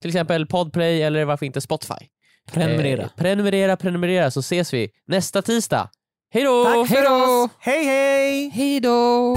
Till 0.00 0.08
exempel 0.10 0.46
Podplay 0.46 1.02
eller 1.02 1.24
varför 1.24 1.46
inte 1.46 1.60
Spotify. 1.60 1.94
Prenumerera. 2.52 3.02
Eh, 3.02 3.08
prenumerera, 3.16 3.76
prenumerera 3.76 4.30
så 4.30 4.40
ses 4.40 4.74
vi 4.74 4.90
nästa 5.06 5.42
tisdag. 5.42 5.88
Hej 6.30 6.44
då! 6.44 6.64
Tack 6.64 6.88
för 6.88 7.12
oss! 7.12 7.50
Hej 7.58 7.84
hej! 7.84 8.50
Hej 8.54 8.80
då! 8.80 9.36